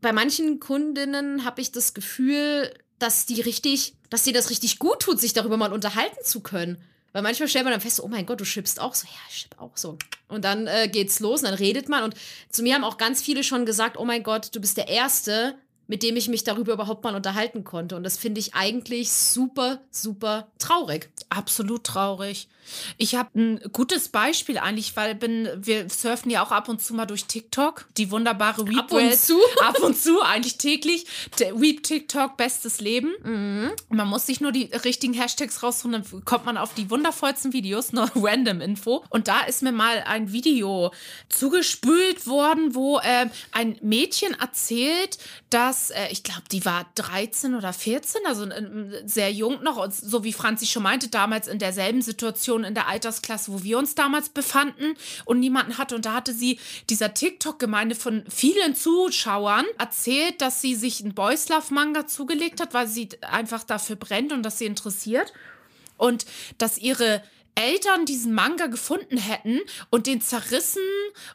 bei 0.00 0.12
manchen 0.12 0.60
Kundinnen 0.60 1.44
habe 1.44 1.60
ich 1.60 1.72
das 1.72 1.94
Gefühl, 1.94 2.72
dass 2.98 3.26
die 3.26 3.40
richtig, 3.40 3.94
dass 4.08 4.22
dir 4.22 4.32
das 4.32 4.50
richtig 4.50 4.78
gut 4.78 5.00
tut, 5.00 5.20
sich 5.20 5.32
darüber 5.32 5.56
mal 5.56 5.72
unterhalten 5.72 6.24
zu 6.24 6.40
können. 6.40 6.78
Weil 7.16 7.22
manchmal 7.22 7.48
stellt 7.48 7.64
man 7.64 7.72
dann 7.72 7.80
fest, 7.80 8.02
oh 8.02 8.08
mein 8.08 8.26
Gott, 8.26 8.40
du 8.40 8.44
schippst 8.44 8.78
auch 8.78 8.94
so. 8.94 9.06
Ja, 9.06 9.18
ich 9.30 9.38
schipp 9.38 9.58
auch 9.58 9.74
so. 9.74 9.96
Und 10.28 10.44
dann 10.44 10.66
äh, 10.66 10.86
geht's 10.86 11.18
los 11.18 11.40
und 11.40 11.46
dann 11.46 11.54
redet 11.54 11.88
man. 11.88 12.04
Und 12.04 12.14
zu 12.50 12.62
mir 12.62 12.74
haben 12.74 12.84
auch 12.84 12.98
ganz 12.98 13.22
viele 13.22 13.42
schon 13.42 13.64
gesagt, 13.64 13.96
oh 13.96 14.04
mein 14.04 14.22
Gott, 14.22 14.54
du 14.54 14.60
bist 14.60 14.76
der 14.76 14.88
Erste, 14.88 15.54
mit 15.86 16.02
dem 16.02 16.16
ich 16.16 16.28
mich 16.28 16.44
darüber 16.44 16.72
überhaupt 16.72 17.04
mal 17.04 17.14
unterhalten 17.14 17.64
konnte. 17.64 17.96
Und 17.96 18.02
das 18.02 18.16
finde 18.16 18.40
ich 18.40 18.54
eigentlich 18.54 19.12
super, 19.12 19.80
super 19.90 20.48
traurig. 20.58 21.10
Absolut 21.28 21.84
traurig. 21.84 22.48
Ich 22.96 23.14
habe 23.14 23.38
ein 23.38 23.60
gutes 23.72 24.08
Beispiel 24.08 24.58
eigentlich, 24.58 24.96
weil 24.96 25.14
bin, 25.14 25.48
wir 25.56 25.88
surfen 25.88 26.30
ja 26.30 26.44
auch 26.44 26.50
ab 26.50 26.68
und 26.68 26.82
zu 26.82 26.94
mal 26.94 27.06
durch 27.06 27.26
TikTok, 27.26 27.86
die 27.96 28.10
wunderbare 28.10 28.66
Weep 28.66 28.78
Ab 28.78 28.92
und 28.92 29.14
zu? 29.14 29.38
Ab 29.62 29.78
und 29.80 29.96
zu, 29.96 30.20
eigentlich 30.22 30.58
täglich. 30.58 31.06
Weep 31.54 31.82
TikTok, 31.82 32.36
bestes 32.36 32.80
Leben. 32.80 33.14
Mhm. 33.22 33.70
Man 33.88 34.08
muss 34.08 34.26
sich 34.26 34.40
nur 34.40 34.52
die 34.52 34.64
richtigen 34.84 35.14
Hashtags 35.14 35.62
raussuchen, 35.62 35.92
dann 35.92 36.24
kommt 36.24 36.46
man 36.46 36.56
auf 36.56 36.74
die 36.74 36.90
wundervollsten 36.90 37.52
Videos, 37.52 37.92
nur 37.92 38.10
random 38.14 38.60
Info. 38.60 39.04
Und 39.10 39.28
da 39.28 39.42
ist 39.42 39.62
mir 39.62 39.72
mal 39.72 40.02
ein 40.06 40.32
Video 40.32 40.92
zugespült 41.28 42.26
worden, 42.26 42.74
wo 42.74 42.98
äh, 42.98 43.28
ein 43.52 43.78
Mädchen 43.82 44.34
erzählt, 44.34 45.18
dass, 45.50 45.75
äh, 45.90 46.08
ich 46.10 46.22
glaube, 46.22 46.42
die 46.50 46.64
war 46.64 46.86
13 46.96 47.54
oder 47.54 47.72
14, 47.72 48.22
also 48.26 48.44
äh, 48.44 49.02
sehr 49.06 49.32
jung 49.32 49.62
noch, 49.62 49.90
so 49.90 50.24
wie 50.24 50.32
Franzi 50.32 50.66
schon 50.66 50.82
meinte, 50.82 51.08
damals 51.08 51.48
in 51.48 51.58
derselben 51.58 52.02
Situation 52.02 52.16
Situation 52.16 52.64
in 52.64 52.74
der 52.74 52.88
Altersklasse, 52.88 53.52
wo 53.52 53.62
wir 53.62 53.78
uns 53.78 53.94
damals 53.94 54.28
befanden 54.28 54.94
und 55.24 55.40
niemanden 55.40 55.78
hatte. 55.78 55.94
Und 55.94 56.06
da 56.06 56.14
hatte 56.14 56.32
sie 56.32 56.58
dieser 56.90 57.14
TikTok-Gemeinde 57.14 57.94
von 57.94 58.24
vielen 58.28 58.74
Zuschauern 58.74 59.64
erzählt, 59.78 60.40
dass 60.40 60.60
sie 60.60 60.74
sich 60.74 61.02
einen 61.02 61.14
Boys 61.14 61.48
Love 61.48 61.72
Manga 61.72 62.06
zugelegt 62.06 62.60
hat, 62.60 62.74
weil 62.74 62.88
sie 62.88 63.08
einfach 63.22 63.64
dafür 63.64 63.96
brennt 63.96 64.32
und 64.32 64.42
dass 64.42 64.58
sie 64.58 64.66
interessiert. 64.66 65.32
Und 65.98 66.26
dass 66.58 66.78
ihre 66.78 67.22
Eltern 67.56 68.04
diesen 68.06 68.34
Manga 68.34 68.66
gefunden 68.66 69.16
hätten 69.16 69.60
und 69.90 70.06
den 70.06 70.20
zerrissen 70.20 70.82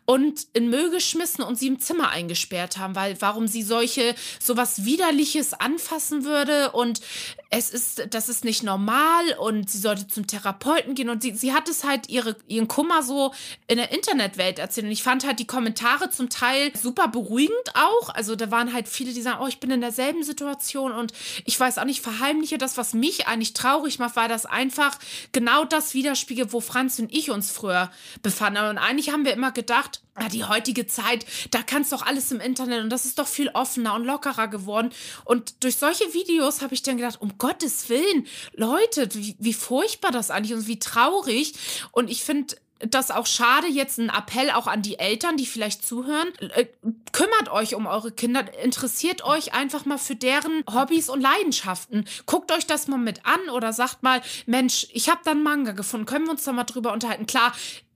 und 0.06 0.48
in 0.54 0.70
Müll 0.70 0.92
geschmissen 0.92 1.44
und 1.44 1.58
sie 1.58 1.68
im 1.68 1.80
Zimmer 1.80 2.10
eingesperrt 2.10 2.78
haben, 2.78 2.96
weil 2.96 3.20
warum 3.22 3.48
sie 3.48 3.64
solche 3.64 4.16
sowas 4.40 4.86
widerliches 4.86 5.54
anfassen 5.54 6.24
würde 6.24 6.72
und 6.72 7.02
es 7.50 7.70
ist 7.70 8.08
das 8.12 8.30
ist 8.30 8.46
nicht 8.46 8.64
normal 8.64 9.36
und 9.40 9.70
sie 9.70 9.80
sollte 9.80 10.08
zum 10.08 10.26
Therapeuten 10.26 10.96
gehen 10.96 11.10
und 11.10 11.22
sie, 11.22 11.36
sie 11.36 11.54
hat 11.54 11.68
es 11.68 11.84
halt 11.84 12.08
ihre 12.08 12.38
ihren 12.48 12.68
Kummer 12.68 13.04
so 13.04 13.34
in 13.68 13.78
der 13.78 13.92
Internetwelt 13.92 14.60
erzählt 14.60 14.86
und 14.86 14.92
ich 14.92 15.04
fand 15.04 15.26
halt 15.26 15.40
die 15.40 15.48
Kommentare 15.48 16.10
zum 16.10 16.30
Teil 16.30 16.72
super 16.82 17.08
beruhigend 17.08 17.52
auch, 17.74 18.10
also 18.10 18.36
da 18.36 18.52
waren 18.52 18.74
halt 18.74 18.88
viele 18.88 19.12
die 19.12 19.22
sagen, 19.22 19.40
oh, 19.44 19.48
ich 19.48 19.60
bin 19.60 19.72
in 19.72 19.82
derselben 19.82 20.24
Situation 20.24 20.92
und 20.92 21.14
ich 21.46 21.60
weiß 21.60 21.78
auch 21.80 21.86
nicht 21.86 22.02
verheimliche 22.02 22.58
das, 22.58 22.78
was 22.78 22.94
mich 22.94 23.28
eigentlich 23.28 23.54
traurig 23.54 24.00
macht, 24.00 24.16
war 24.16 24.30
das 24.30 24.46
einfach 24.46 24.98
genau 25.32 25.66
das 25.66 25.94
wieder 25.94 26.11
widerspiegelt, 26.12 26.52
wo 26.52 26.60
Franz 26.60 27.00
und 27.00 27.14
ich 27.14 27.32
uns 27.32 27.52
früher 27.52 27.90
befanden. 28.22 28.66
Und 28.66 28.78
eigentlich 28.78 29.12
haben 29.12 29.26
wir 29.26 29.34
immer 29.34 29.52
gedacht, 29.52 30.02
die 30.34 30.44
heutige 30.44 30.86
Zeit, 30.88 31.26
da 31.52 31.64
kannst 31.64 31.94
doch 31.94 32.06
alles 32.06 32.32
im 32.32 32.42
Internet 32.42 32.84
und 32.84 32.90
das 32.90 33.06
ist 33.06 33.18
doch 33.18 33.28
viel 33.28 33.50
offener 33.50 33.96
und 33.96 34.04
lockerer 34.04 34.50
geworden. 34.50 34.92
Und 35.24 35.64
durch 35.64 35.78
solche 35.78 36.14
Videos 36.14 36.62
habe 36.62 36.74
ich 36.74 36.84
dann 36.84 36.98
gedacht, 36.98 37.22
um 37.22 37.38
Gottes 37.38 37.88
Willen, 37.88 38.28
Leute, 38.54 39.08
wie, 39.16 39.36
wie 39.40 39.54
furchtbar 39.54 40.12
das 40.12 40.30
eigentlich 40.30 40.54
und 40.54 40.68
wie 40.68 40.80
traurig. 40.80 41.54
Und 41.92 42.10
ich 42.10 42.24
finde, 42.24 42.56
das 42.88 43.12
auch 43.12 43.26
schade, 43.26 43.68
jetzt 43.68 43.98
ein 43.98 44.10
Appell 44.10 44.52
auch 44.52 44.68
an 44.68 44.82
die 44.82 45.00
Eltern, 45.00 45.38
die 45.38 45.46
vielleicht 45.46 45.86
zuhören. 45.86 46.28
Äh, 46.56 46.66
kümmert 47.12 47.52
euch 47.52 47.76
um 47.76 47.86
eure 47.86 48.12
Kinder, 48.12 48.46
interessiert 48.64 49.24
euch 49.24 49.54
einfach 49.54 49.86
mal 49.86 49.98
für 49.98 50.16
deren 50.16 50.64
Hobbys 50.72 51.10
und 51.10 51.22
Leidenschaften. 51.22 52.06
Guckt 52.26 52.52
euch 52.52 52.66
das 52.66 52.88
mal 52.88 52.98
mit 52.98 53.26
an 53.26 53.50
oder 53.54 53.74
sagt 53.74 54.04
mal, 54.04 54.22
Mensch, 54.46 54.88
ich 54.92 55.10
habe 55.10 55.22
da 55.24 55.32
einen 55.32 55.44
Manga 55.44 55.72
gefunden, 55.72 56.06
können 56.06 56.26
wir 56.26 56.32
uns 56.32 56.44
da 56.44 56.52
mal 56.52 56.64
drüber 56.64 56.94
unterhalten? 56.94 57.28
Klar, 57.28 57.54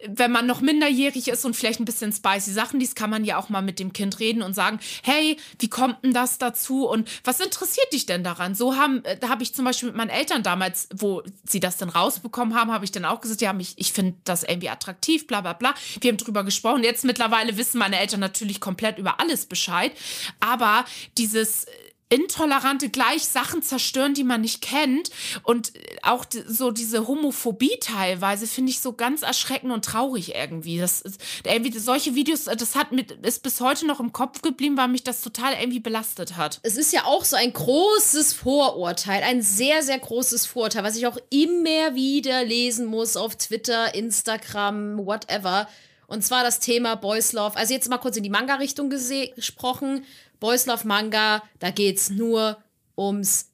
wenn 0.07 0.31
man 0.31 0.45
noch 0.45 0.61
minderjährig 0.61 1.27
ist 1.29 1.45
und 1.45 1.55
vielleicht 1.55 1.79
ein 1.79 1.85
bisschen 1.85 2.11
spicy 2.11 2.51
Sachen 2.51 2.79
liest, 2.79 2.95
kann 2.95 3.09
man 3.09 3.23
ja 3.23 3.37
auch 3.37 3.49
mal 3.49 3.61
mit 3.61 3.79
dem 3.79 3.93
Kind 3.93 4.19
reden 4.19 4.41
und 4.41 4.53
sagen, 4.53 4.79
hey, 5.03 5.37
wie 5.59 5.69
kommt 5.69 6.03
denn 6.03 6.13
das 6.13 6.37
dazu 6.37 6.87
und 6.87 7.09
was 7.23 7.39
interessiert 7.39 7.91
dich 7.93 8.05
denn 8.05 8.23
daran? 8.23 8.55
So 8.55 8.75
haben, 8.75 9.03
äh, 9.05 9.17
da 9.17 9.29
habe 9.29 9.43
ich 9.43 9.53
zum 9.53 9.65
Beispiel 9.65 9.87
mit 9.89 9.97
meinen 9.97 10.09
Eltern 10.09 10.43
damals, 10.43 10.89
wo 10.93 11.23
sie 11.45 11.59
das 11.59 11.77
dann 11.77 11.89
rausbekommen 11.89 12.55
haben, 12.55 12.71
habe 12.71 12.85
ich 12.85 12.91
dann 12.91 13.05
auch 13.05 13.21
gesagt, 13.21 13.41
ja, 13.41 13.53
mich, 13.53 13.73
ich 13.77 13.93
finde 13.93 14.15
das 14.25 14.43
irgendwie 14.43 14.69
attraktiv, 14.69 15.27
bla 15.27 15.41
bla 15.41 15.53
bla. 15.53 15.73
Wir 16.01 16.11
haben 16.11 16.17
drüber 16.17 16.43
gesprochen. 16.43 16.83
Jetzt 16.83 17.05
mittlerweile 17.05 17.57
wissen 17.57 17.77
meine 17.77 17.99
Eltern 17.99 18.19
natürlich 18.19 18.59
komplett 18.59 18.97
über 18.97 19.19
alles 19.19 19.45
Bescheid. 19.45 19.91
Aber 20.39 20.85
dieses 21.17 21.65
Intolerante 22.10 22.89
gleich 22.89 23.26
Sachen 23.26 23.64
zerstören, 23.64 24.14
die 24.14 24.24
man 24.24 24.41
nicht 24.41 24.62
kennt. 24.62 25.10
Und 25.43 25.74
auch 26.03 26.26
so 26.47 26.70
diese 26.70 27.08
Homophobie 27.08 27.78
teilweise 27.82 28.45
finde 28.45 28.72
ich 28.72 28.80
so 28.80 28.93
ganz 28.93 29.24
erschreckend 29.24 29.72
und 29.72 29.86
traurig 29.86 30.36
irgendwie. 30.36 30.78
Das 30.78 31.01
ist, 31.01 31.20
irgendwie 31.43 31.78
solche 31.78 32.14
Videos, 32.14 32.45
das 32.45 32.76
hat 32.76 32.91
mit, 32.91 33.12
ist 33.12 33.41
bis 33.41 33.60
heute 33.60 33.88
noch 33.88 33.99
im 33.99 34.14
Kopf 34.14 34.41
geblieben, 34.41 34.78
weil 34.78 34.88
mich 34.88 35.03
das 35.03 35.22
total 35.22 35.53
irgendwie 35.53 35.80
belastet 35.80 36.38
hat. 36.38 36.60
Es 36.62 36.78
ist 36.78 36.93
ja 36.93 37.06
auch 37.06 37.26
so 37.26 37.36
ein 37.36 37.51
großes 37.51 38.34
Vorurteil, 38.34 39.24
ein 39.24 39.41
sehr, 39.41 39.82
sehr 39.82 39.97
großes 39.97 40.45
Vorurteil, 40.45 40.84
was 40.84 40.95
ich 40.95 41.08
auch 41.08 41.18
immer 41.32 41.95
wieder 41.95 42.43
lesen 42.43 42.86
muss 42.86 43.18
auf 43.18 43.36
Twitter, 43.36 43.95
Instagram, 43.95 44.97
whatever. 45.06 45.68
Und 46.08 46.24
zwar 46.24 46.43
das 46.43 46.60
Thema 46.60 46.95
Boys 46.95 47.34
Love. 47.34 47.58
Also 47.58 47.74
jetzt 47.74 47.89
mal 47.89 47.97
kurz 47.97 48.16
in 48.16 48.24
die 48.24 48.30
Manga-Richtung 48.30 48.91
gesprochen. 48.91 50.06
Boys 50.45 50.67
Love 50.67 50.85
Manga, 50.85 51.41
da 51.57 51.71
geht's 51.71 52.11
nur 52.11 52.63
ums 52.95 53.49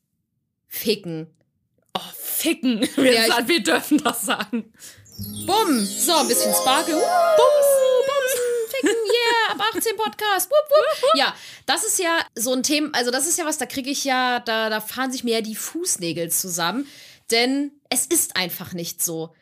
Ficken. 0.67 1.33
Oh, 1.93 2.01
Ficken. 2.13 2.81
Wir, 2.97 3.13
ja, 3.13 3.27
sagen, 3.27 3.47
wir 3.47 3.63
dürfen 3.63 3.97
das 3.99 4.23
sagen. 4.23 4.73
Bumm. 5.45 5.85
So, 5.85 6.13
ein 6.15 6.27
bisschen 6.27 6.53
Sparkle. 6.53 6.97
Uh, 6.97 6.99
Bums. 6.99 7.67
Bums. 8.07 8.41
Ficken, 8.71 8.89
yeah. 8.89 9.53
Ab 9.53 9.73
18 9.73 9.95
Podcast. 9.95 10.49
Wupp, 10.51 10.69
wupp. 10.69 11.15
Ja, 11.15 11.33
das 11.65 11.85
ist 11.85 11.97
ja 11.97 12.25
so 12.35 12.51
ein 12.51 12.61
Thema, 12.61 12.89
also 12.91 13.09
das 13.09 13.25
ist 13.25 13.37
ja 13.37 13.45
was, 13.45 13.57
da 13.57 13.67
kriege 13.67 13.89
ich 13.89 14.03
ja, 14.03 14.41
da, 14.41 14.69
da 14.69 14.81
fahren 14.81 15.13
sich 15.13 15.23
mir 15.23 15.35
ja 15.35 15.41
die 15.41 15.55
Fußnägel 15.55 16.29
zusammen. 16.29 16.85
Denn 17.31 17.71
es 17.89 18.05
ist 18.05 18.35
einfach 18.35 18.73
nicht 18.73 19.01
so 19.01 19.33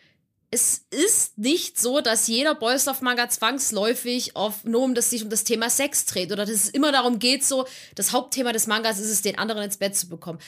es 0.52 0.86
ist 0.90 1.38
nicht 1.38 1.80
so, 1.80 2.02
dass 2.02 2.28
jeder 2.28 2.56
Boys 2.56 2.86
Love 2.86 3.04
Manga 3.04 3.30
zwangsläufig 3.30 4.36
auf, 4.36 4.64
nur 4.64 4.82
um 4.82 4.96
das 4.96 5.12
sich 5.12 5.24
um 5.24 5.30
das 5.30 5.44
Thema 5.44 5.70
Sex 5.70 6.06
dreht 6.06 6.32
oder 6.32 6.46
dass 6.46 6.56
es 6.56 6.70
immer 6.70 6.92
darum 6.92 7.20
geht, 7.20 7.46
so, 7.46 7.68
das 7.96 8.14
Hauptthema 8.14 8.52
des 8.52 8.66
Mangas 8.66 9.00
ist 9.00 9.10
es, 9.10 9.22
den 9.22 9.38
anderen 9.38 9.64
ins 9.64 9.78
Bett 9.78 9.96
zu 9.96 10.10
bekommen. 10.10 10.40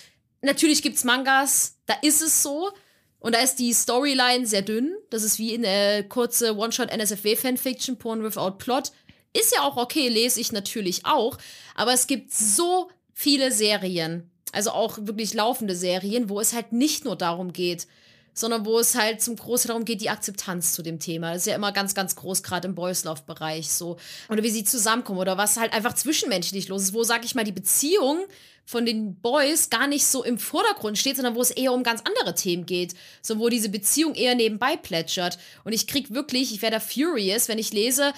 Natürlich 0.42 0.82
gibt's 0.82 1.04
Mangas, 1.04 1.78
da 1.86 1.96
ist 2.02 2.22
es 2.22 2.42
so. 2.42 2.72
Und 3.20 3.36
da 3.36 3.40
ist 3.40 3.58
die 3.58 3.72
Storyline 3.72 4.48
sehr 4.48 4.64
dünn. 4.64 4.96
Das 5.12 5.22
ist 5.22 5.38
wie 5.38 5.54
in 5.54 5.62
der 5.62 6.04
kurze 6.10 6.58
One-Shot-NSFW-Fanfiction, 6.58 7.98
Porn 7.98 8.24
Without 8.24 8.58
Plot. 8.58 8.92
Ist 9.32 9.54
ja 9.54 9.62
auch 9.62 9.78
okay, 9.78 10.08
lese 10.08 10.42
ich 10.42 10.52
natürlich 10.52 11.06
auch. 11.06 11.38
Aber 11.76 11.94
es 11.94 12.08
gibt 12.08 12.34
so 12.34 12.90
viele 13.14 13.52
Serien, 13.52 14.32
also 14.52 14.72
auch 14.72 14.98
wirklich 15.00 15.36
laufende 15.36 15.76
Serien, 15.76 16.30
wo 16.30 16.40
es 16.40 16.54
halt 16.54 16.74
nicht 16.74 17.06
nur 17.06 17.16
darum 17.16 17.54
geht, 17.54 17.86
sondern 18.34 18.66
wo 18.66 18.80
es 18.80 18.96
halt 18.96 19.22
zum 19.22 19.36
Großteil 19.36 19.70
darum 19.70 19.86
geht, 19.86 20.02
die 20.02 20.10
Akzeptanz 20.10 20.74
zu 20.74 20.82
dem 20.82 21.00
Thema. 21.00 21.34
Das 21.34 21.44
ist 21.44 21.48
ja 21.48 21.56
immer 21.56 21.72
ganz, 21.72 21.94
ganz 21.94 22.16
groß, 22.16 22.44
gerade 22.44 22.68
im 22.68 22.76
Boys 22.76 23.04
Love-Bereich 23.04 23.70
so. 23.70 23.98
Oder 24.30 24.44
wie 24.44 24.50
sie 24.50 24.64
zusammenkommen 24.64 25.20
oder 25.20 25.38
was 25.38 25.58
halt 25.58 25.74
einfach 25.74 25.94
zwischenmenschlich 25.94 26.68
los 26.68 26.84
ist, 26.84 26.94
wo, 26.94 27.04
sag 27.04 27.26
ich 27.26 27.36
mal, 27.36 27.44
die 27.44 27.52
Beziehung 27.52 28.20
von 28.66 28.86
den 28.86 29.16
Boys 29.16 29.70
gar 29.70 29.88
nicht 29.88 30.06
so 30.06 30.24
im 30.24 30.38
Vordergrund 30.38 30.98
steht, 30.98 31.18
sondern 31.18 31.36
wo 31.36 31.42
es 31.42 31.52
eher 31.52 31.74
um 31.74 31.84
ganz 31.84 32.02
andere 32.06 32.36
Themen 32.36 32.66
geht. 32.66 32.94
So, 33.22 33.38
wo 33.40 33.50
diese 33.50 33.70
Beziehung 33.70 34.16
eher 34.16 34.36
nebenbei 34.36 34.78
plätschert. 34.78 35.38
Und 35.64 35.74
ich 35.74 35.88
krieg 35.88 36.14
wirklich, 36.14 36.54
ich 36.54 36.62
werde 36.62 36.78
da 36.78 36.80
furious, 36.80 37.48
wenn 37.50 37.58
ich 37.58 37.74
lese, 37.74 38.14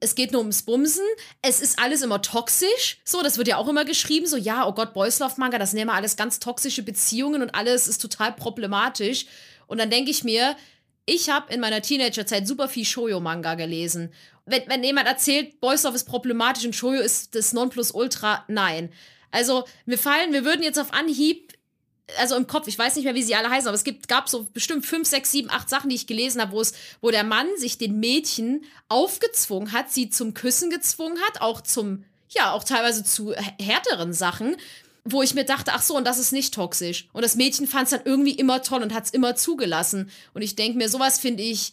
es 0.00 0.14
geht 0.14 0.32
nur 0.32 0.40
ums 0.40 0.62
Bumsen. 0.62 1.04
Es 1.42 1.60
ist 1.60 1.78
alles 1.78 2.02
immer 2.02 2.22
toxisch. 2.22 2.98
So, 3.04 3.22
das 3.22 3.36
wird 3.38 3.48
ja 3.48 3.56
auch 3.56 3.68
immer 3.68 3.84
geschrieben. 3.84 4.26
So, 4.26 4.36
ja, 4.36 4.66
oh 4.66 4.72
Gott, 4.72 4.94
Boys 4.94 5.18
Love 5.18 5.34
Manga, 5.38 5.58
das 5.58 5.72
ja 5.72 5.82
immer 5.82 5.94
alles 5.94 6.16
ganz 6.16 6.38
toxische 6.38 6.82
Beziehungen 6.82 7.42
und 7.42 7.54
alles 7.54 7.88
ist 7.88 8.00
total 8.00 8.32
problematisch. 8.32 9.26
Und 9.66 9.78
dann 9.78 9.90
denke 9.90 10.10
ich 10.10 10.24
mir, 10.24 10.56
ich 11.04 11.30
habe 11.30 11.52
in 11.52 11.60
meiner 11.60 11.82
Teenagerzeit 11.82 12.46
super 12.46 12.68
viel 12.68 12.84
Shoujo-Manga 12.84 13.54
gelesen. 13.54 14.12
Wenn, 14.46 14.62
wenn 14.68 14.84
jemand 14.84 15.08
erzählt, 15.08 15.60
Boys 15.60 15.82
Love 15.82 15.96
ist 15.96 16.04
problematisch 16.04 16.64
und 16.64 16.76
Shoujo 16.76 17.00
ist 17.00 17.34
das 17.34 17.52
Nonplusultra, 17.52 18.44
nein. 18.48 18.92
Also, 19.30 19.64
mir 19.84 19.98
fallen, 19.98 20.32
wir 20.32 20.44
würden 20.44 20.62
jetzt 20.62 20.78
auf 20.78 20.92
Anhieb 20.92 21.52
also 22.16 22.36
im 22.36 22.46
Kopf, 22.46 22.66
ich 22.68 22.78
weiß 22.78 22.96
nicht 22.96 23.04
mehr, 23.04 23.14
wie 23.14 23.22
sie 23.22 23.34
alle 23.34 23.50
heißen, 23.50 23.68
aber 23.68 23.74
es 23.74 23.84
gibt, 23.84 24.08
gab 24.08 24.28
so 24.28 24.44
bestimmt 24.52 24.86
fünf, 24.86 25.06
sechs, 25.06 25.30
sieben, 25.30 25.50
acht 25.50 25.68
Sachen, 25.68 25.90
die 25.90 25.96
ich 25.96 26.06
gelesen 26.06 26.40
habe, 26.40 26.52
wo 26.52 26.60
es, 26.60 26.72
wo 27.00 27.10
der 27.10 27.24
Mann 27.24 27.46
sich 27.56 27.78
den 27.78 28.00
Mädchen 28.00 28.64
aufgezwungen 28.88 29.72
hat, 29.72 29.90
sie 29.90 30.08
zum 30.08 30.34
Küssen 30.34 30.70
gezwungen 30.70 31.18
hat, 31.28 31.40
auch 31.40 31.60
zum, 31.60 32.04
ja, 32.30 32.52
auch 32.52 32.64
teilweise 32.64 33.04
zu 33.04 33.34
härteren 33.58 34.12
Sachen, 34.12 34.56
wo 35.04 35.22
ich 35.22 35.34
mir 35.34 35.44
dachte, 35.44 35.72
ach 35.74 35.82
so, 35.82 35.96
und 35.96 36.06
das 36.06 36.18
ist 36.18 36.32
nicht 36.32 36.54
toxisch. 36.54 37.08
Und 37.12 37.22
das 37.22 37.36
Mädchen 37.36 37.66
fand 37.66 37.84
es 37.84 37.90
dann 37.90 38.02
irgendwie 38.04 38.32
immer 38.32 38.62
toll 38.62 38.82
und 38.82 38.94
hat 38.94 39.04
es 39.04 39.10
immer 39.10 39.36
zugelassen. 39.36 40.10
Und 40.34 40.42
ich 40.42 40.56
denke 40.56 40.78
mir, 40.78 40.88
sowas 40.88 41.18
finde 41.18 41.42
ich 41.42 41.72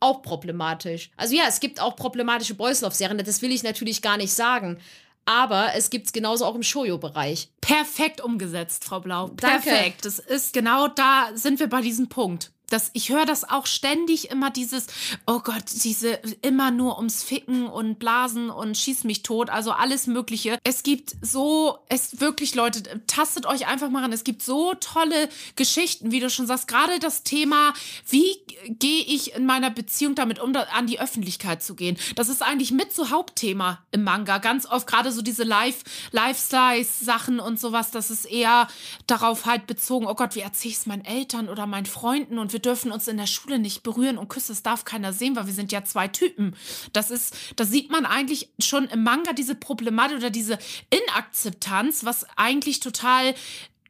auch 0.00 0.20
problematisch. 0.20 1.10
Also 1.16 1.34
ja, 1.34 1.44
es 1.48 1.60
gibt 1.60 1.80
auch 1.80 1.96
problematische 1.96 2.54
Boys 2.54 2.82
Love 2.82 2.94
Serien, 2.94 3.18
das 3.24 3.40
will 3.40 3.52
ich 3.52 3.62
natürlich 3.62 4.02
gar 4.02 4.18
nicht 4.18 4.34
sagen. 4.34 4.78
Aber 5.26 5.74
es 5.74 5.90
gibt 5.90 6.06
es 6.06 6.12
genauso 6.12 6.44
auch 6.44 6.54
im 6.54 6.62
Shoujo-Bereich. 6.62 7.48
Perfekt 7.60 8.20
umgesetzt, 8.20 8.84
Frau 8.84 9.00
Blau. 9.00 9.30
Danke. 9.36 9.68
Perfekt. 9.68 10.04
Das 10.04 10.18
ist 10.18 10.52
genau 10.52 10.88
da 10.88 11.30
sind 11.34 11.60
wir 11.60 11.68
bei 11.68 11.80
diesem 11.80 12.08
Punkt 12.08 12.53
das, 12.70 12.90
ich 12.94 13.10
höre 13.10 13.26
das 13.26 13.48
auch 13.48 13.66
ständig 13.66 14.30
immer 14.30 14.50
dieses, 14.50 14.86
oh 15.26 15.40
Gott, 15.40 15.64
diese 15.84 16.18
immer 16.42 16.70
nur 16.70 16.96
ums 16.96 17.22
Ficken 17.22 17.66
und 17.66 17.98
Blasen 17.98 18.50
und 18.50 18.76
schieß 18.76 19.04
mich 19.04 19.22
tot, 19.22 19.50
also 19.50 19.72
alles 19.72 20.06
Mögliche. 20.06 20.58
Es 20.64 20.82
gibt 20.82 21.14
so, 21.20 21.78
es 21.88 22.20
wirklich, 22.20 22.54
Leute, 22.54 23.02
tastet 23.06 23.46
euch 23.46 23.66
einfach 23.66 23.90
mal 23.90 24.02
ran. 24.02 24.12
Es 24.12 24.24
gibt 24.24 24.42
so 24.42 24.74
tolle 24.74 25.28
Geschichten, 25.56 26.10
wie 26.10 26.20
du 26.20 26.30
schon 26.30 26.46
sagst, 26.46 26.66
gerade 26.66 26.98
das 26.98 27.22
Thema, 27.22 27.74
wie 28.08 28.36
gehe 28.68 29.02
ich 29.02 29.34
in 29.34 29.44
meiner 29.44 29.70
Beziehung 29.70 30.14
damit 30.14 30.40
um, 30.40 30.54
an 30.56 30.86
die 30.86 31.00
Öffentlichkeit 31.00 31.62
zu 31.62 31.74
gehen. 31.74 31.98
Das 32.14 32.28
ist 32.28 32.42
eigentlich 32.42 32.70
mit 32.70 32.92
so 32.92 33.10
Hauptthema 33.10 33.84
im 33.92 34.04
Manga. 34.04 34.38
Ganz 34.38 34.66
oft 34.66 34.86
gerade 34.86 35.12
so 35.12 35.20
diese 35.20 35.44
Life, 35.44 35.84
Lifestyle-Sachen 36.12 37.40
und 37.40 37.60
sowas, 37.60 37.90
das 37.90 38.10
ist 38.10 38.24
eher 38.24 38.68
darauf 39.06 39.44
halt 39.44 39.66
bezogen, 39.66 40.06
oh 40.06 40.14
Gott, 40.14 40.34
wie 40.34 40.40
erzähle 40.40 40.72
ich 40.72 40.78
es 40.78 40.86
meinen 40.86 41.04
Eltern 41.04 41.48
oder 41.48 41.66
meinen 41.66 41.86
Freunden 41.86 42.38
und 42.38 42.53
wir 42.54 42.60
dürfen 42.60 42.90
uns 42.90 43.06
in 43.08 43.18
der 43.18 43.26
Schule 43.26 43.58
nicht 43.58 43.82
berühren 43.82 44.16
und 44.16 44.28
küssen, 44.28 44.52
das 44.52 44.62
darf 44.62 44.86
keiner 44.86 45.12
sehen, 45.12 45.36
weil 45.36 45.46
wir 45.46 45.52
sind 45.52 45.72
ja 45.72 45.84
zwei 45.84 46.08
Typen. 46.08 46.56
Das 46.94 47.10
ist, 47.10 47.34
da 47.56 47.66
sieht 47.66 47.90
man 47.90 48.06
eigentlich 48.06 48.48
schon 48.58 48.86
im 48.88 49.02
Manga 49.02 49.34
diese 49.34 49.54
Problematik 49.54 50.16
oder 50.16 50.30
diese 50.30 50.58
Inakzeptanz, 50.88 52.04
was 52.06 52.26
eigentlich 52.36 52.80
total 52.80 53.34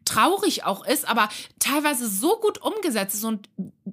traurig 0.04 0.64
auch 0.64 0.84
ist, 0.84 1.06
aber 1.08 1.28
teilweise 1.58 2.08
so 2.08 2.36
gut 2.36 2.60
umgesetzt 2.60 3.14
ist. 3.14 3.24
Und 3.24 3.48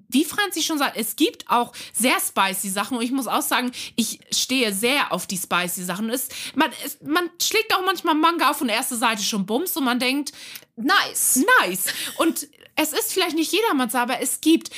wie 0.10 0.26
Franzi 0.26 0.62
schon 0.62 0.78
sagt, 0.78 0.98
es 0.98 1.16
gibt 1.16 1.50
auch 1.50 1.74
sehr 1.94 2.18
spicy 2.20 2.70
Sachen. 2.70 2.98
Und 2.98 3.04
ich 3.04 3.12
muss 3.12 3.28
auch 3.28 3.42
sagen, 3.42 3.72
ich 3.96 4.20
stehe 4.32 4.74
sehr 4.74 5.14
auf 5.14 5.28
die 5.28 5.38
spicy 5.38 5.84
Sachen. 5.84 6.10
Es, 6.10 6.30
man, 6.56 6.70
es, 6.86 7.00
man 7.02 7.30
schlägt 7.42 7.74
auch 7.76 7.86
manchmal 7.86 8.16
Manga 8.16 8.50
auf 8.50 8.62
und 8.62 8.70
erste 8.70 8.96
Seite 8.96 9.24
schon 9.24 9.46
bums 9.46 9.76
und 9.78 9.86
man 9.86 10.00
denkt, 10.00 10.34
nice. 10.76 11.44
Nice. 11.62 11.86
Und 12.18 12.48
es 12.82 12.94
ist 12.94 13.14
vielleicht 13.14 13.36
nicht 13.36 13.52
jedermanns, 13.52 13.96
aber 13.96 14.22
es 14.22 14.42
gibt 14.42 14.72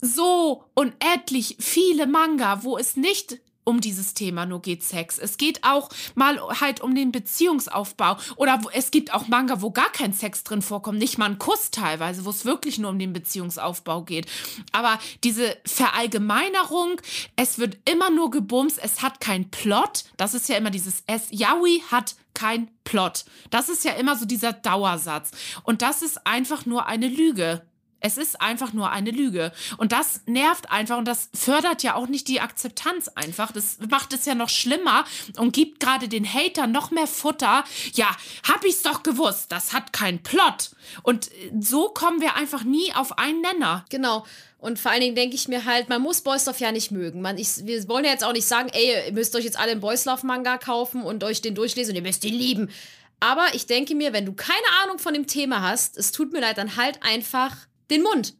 so 0.00 0.64
unendlich 0.74 1.56
viele 1.60 2.06
Manga, 2.06 2.64
wo 2.64 2.78
es 2.78 2.96
nicht 2.96 3.40
um 3.64 3.80
dieses 3.80 4.14
Thema 4.14 4.46
nur 4.46 4.62
geht 4.62 4.82
Sex. 4.82 5.18
Es 5.18 5.36
geht 5.36 5.64
auch 5.64 5.88
mal 6.14 6.40
halt 6.60 6.80
um 6.80 6.94
den 6.94 7.12
Beziehungsaufbau. 7.12 8.16
Oder 8.36 8.60
es 8.72 8.90
gibt 8.90 9.12
auch 9.14 9.28
Manga, 9.28 9.62
wo 9.62 9.70
gar 9.70 9.90
kein 9.92 10.12
Sex 10.12 10.44
drin 10.44 10.62
vorkommt, 10.62 10.98
nicht 10.98 11.18
mal 11.18 11.26
ein 11.26 11.38
Kuss 11.38 11.70
teilweise, 11.70 12.24
wo 12.24 12.30
es 12.30 12.44
wirklich 12.44 12.78
nur 12.78 12.90
um 12.90 12.98
den 12.98 13.12
Beziehungsaufbau 13.12 14.02
geht. 14.02 14.26
Aber 14.72 14.98
diese 15.24 15.56
Verallgemeinerung, 15.64 17.00
es 17.36 17.58
wird 17.58 17.78
immer 17.88 18.10
nur 18.10 18.30
gebumst, 18.30 18.78
es 18.82 19.02
hat 19.02 19.20
keinen 19.20 19.50
Plot. 19.50 20.04
Das 20.16 20.34
ist 20.34 20.48
ja 20.48 20.56
immer 20.56 20.70
dieses 20.70 21.02
S. 21.06 21.28
Yaoi 21.30 21.82
hat 21.90 22.16
kein 22.34 22.70
Plot. 22.84 23.24
Das 23.50 23.68
ist 23.68 23.84
ja 23.84 23.92
immer 23.92 24.16
so 24.16 24.24
dieser 24.24 24.52
Dauersatz. 24.52 25.30
Und 25.62 25.82
das 25.82 26.02
ist 26.02 26.26
einfach 26.26 26.66
nur 26.66 26.86
eine 26.86 27.08
Lüge. 27.08 27.62
Es 28.02 28.18
ist 28.18 28.40
einfach 28.40 28.72
nur 28.72 28.90
eine 28.90 29.10
Lüge. 29.10 29.52
Und 29.78 29.92
das 29.92 30.20
nervt 30.26 30.70
einfach 30.70 30.98
und 30.98 31.06
das 31.06 31.30
fördert 31.34 31.82
ja 31.82 31.94
auch 31.94 32.08
nicht 32.08 32.28
die 32.28 32.40
Akzeptanz 32.40 33.08
einfach. 33.08 33.52
Das 33.52 33.78
macht 33.88 34.12
es 34.12 34.26
ja 34.26 34.34
noch 34.34 34.48
schlimmer 34.48 35.04
und 35.38 35.52
gibt 35.52 35.80
gerade 35.80 36.08
den 36.08 36.26
Hatern 36.26 36.72
noch 36.72 36.90
mehr 36.90 37.06
Futter. 37.06 37.64
Ja, 37.94 38.08
hab 38.48 38.64
ich's 38.64 38.82
doch 38.82 39.02
gewusst. 39.02 39.52
Das 39.52 39.72
hat 39.72 39.92
keinen 39.92 40.22
Plot. 40.22 40.72
Und 41.02 41.30
so 41.60 41.88
kommen 41.88 42.20
wir 42.20 42.34
einfach 42.34 42.64
nie 42.64 42.92
auf 42.94 43.18
einen 43.18 43.40
Nenner. 43.40 43.84
Genau. 43.88 44.26
Und 44.58 44.78
vor 44.78 44.92
allen 44.92 45.00
Dingen 45.00 45.16
denke 45.16 45.34
ich 45.34 45.48
mir 45.48 45.64
halt, 45.64 45.88
man 45.88 46.02
muss 46.02 46.20
Boys 46.20 46.46
Love 46.46 46.58
ja 46.58 46.70
nicht 46.70 46.92
mögen. 46.92 47.20
Man, 47.20 47.36
ich, 47.36 47.66
wir 47.66 47.88
wollen 47.88 48.04
ja 48.04 48.12
jetzt 48.12 48.24
auch 48.24 48.32
nicht 48.32 48.46
sagen, 48.46 48.68
ey, 48.72 49.06
ihr 49.06 49.12
müsst 49.12 49.34
euch 49.34 49.44
jetzt 49.44 49.58
alle 49.58 49.72
einen 49.72 49.80
Boys 49.80 50.04
Love 50.04 50.26
Manga 50.26 50.56
kaufen 50.56 51.02
und 51.02 51.24
euch 51.24 51.42
den 51.42 51.54
durchlesen 51.54 51.92
und 51.92 51.96
ihr 51.96 52.02
müsst 52.02 52.24
ihn 52.24 52.34
lieben. 52.34 52.70
Aber 53.18 53.54
ich 53.54 53.66
denke 53.66 53.94
mir, 53.94 54.12
wenn 54.12 54.26
du 54.26 54.32
keine 54.32 54.56
Ahnung 54.82 54.98
von 54.98 55.14
dem 55.14 55.28
Thema 55.28 55.62
hast, 55.62 55.96
es 55.96 56.10
tut 56.10 56.32
mir 56.32 56.40
leid, 56.40 56.58
dann 56.58 56.76
halt 56.76 57.00
einfach 57.02 57.56
den 57.92 58.02
Mund. 58.02 58.34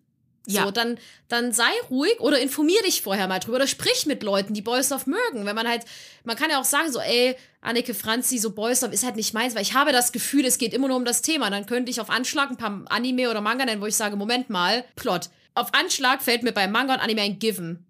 Ja. 0.46 0.64
So, 0.64 0.70
dann, 0.72 0.98
dann 1.28 1.52
sei 1.52 1.70
ruhig 1.88 2.18
oder 2.18 2.40
informier 2.40 2.82
dich 2.82 3.02
vorher 3.02 3.28
mal 3.28 3.38
drüber 3.38 3.56
oder 3.56 3.66
sprich 3.68 4.06
mit 4.06 4.24
Leuten, 4.24 4.54
die 4.54 4.62
Boys 4.62 4.90
Love 4.90 5.08
mögen. 5.08 5.46
Wenn 5.46 5.54
man 5.54 5.68
halt, 5.68 5.84
man 6.24 6.36
kann 6.36 6.50
ja 6.50 6.60
auch 6.60 6.64
sagen, 6.64 6.90
so, 6.90 6.98
ey, 6.98 7.36
Anneke 7.60 7.94
Franzi, 7.94 8.38
so 8.38 8.50
Boys 8.50 8.80
Love 8.80 8.92
ist 8.92 9.04
halt 9.04 9.14
nicht 9.14 9.34
meins, 9.34 9.54
weil 9.54 9.62
ich 9.62 9.74
habe 9.74 9.92
das 9.92 10.10
Gefühl, 10.10 10.44
es 10.44 10.58
geht 10.58 10.74
immer 10.74 10.88
nur 10.88 10.96
um 10.96 11.04
das 11.04 11.22
Thema. 11.22 11.48
Dann 11.50 11.66
könnte 11.66 11.90
ich 11.90 12.00
auf 12.00 12.10
Anschlag 12.10 12.50
ein 12.50 12.56
paar 12.56 12.82
Anime 12.88 13.30
oder 13.30 13.40
Manga 13.40 13.64
nennen, 13.64 13.80
wo 13.80 13.86
ich 13.86 13.94
sage, 13.94 14.16
Moment 14.16 14.50
mal, 14.50 14.84
Plot. 14.96 15.30
Auf 15.54 15.72
Anschlag 15.74 16.22
fällt 16.22 16.42
mir 16.42 16.52
bei 16.52 16.66
Manga 16.66 16.94
und 16.94 17.00
Anime 17.00 17.22
ein 17.22 17.38
Given. 17.38 17.86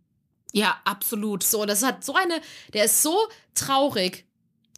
Ja, 0.53 0.79
absolut. 0.85 1.43
So, 1.43 1.65
das 1.65 1.83
hat 1.83 2.05
so 2.05 2.15
eine, 2.15 2.41
der 2.75 2.85
ist 2.85 3.03
so 3.03 3.17
traurig. 3.55 4.27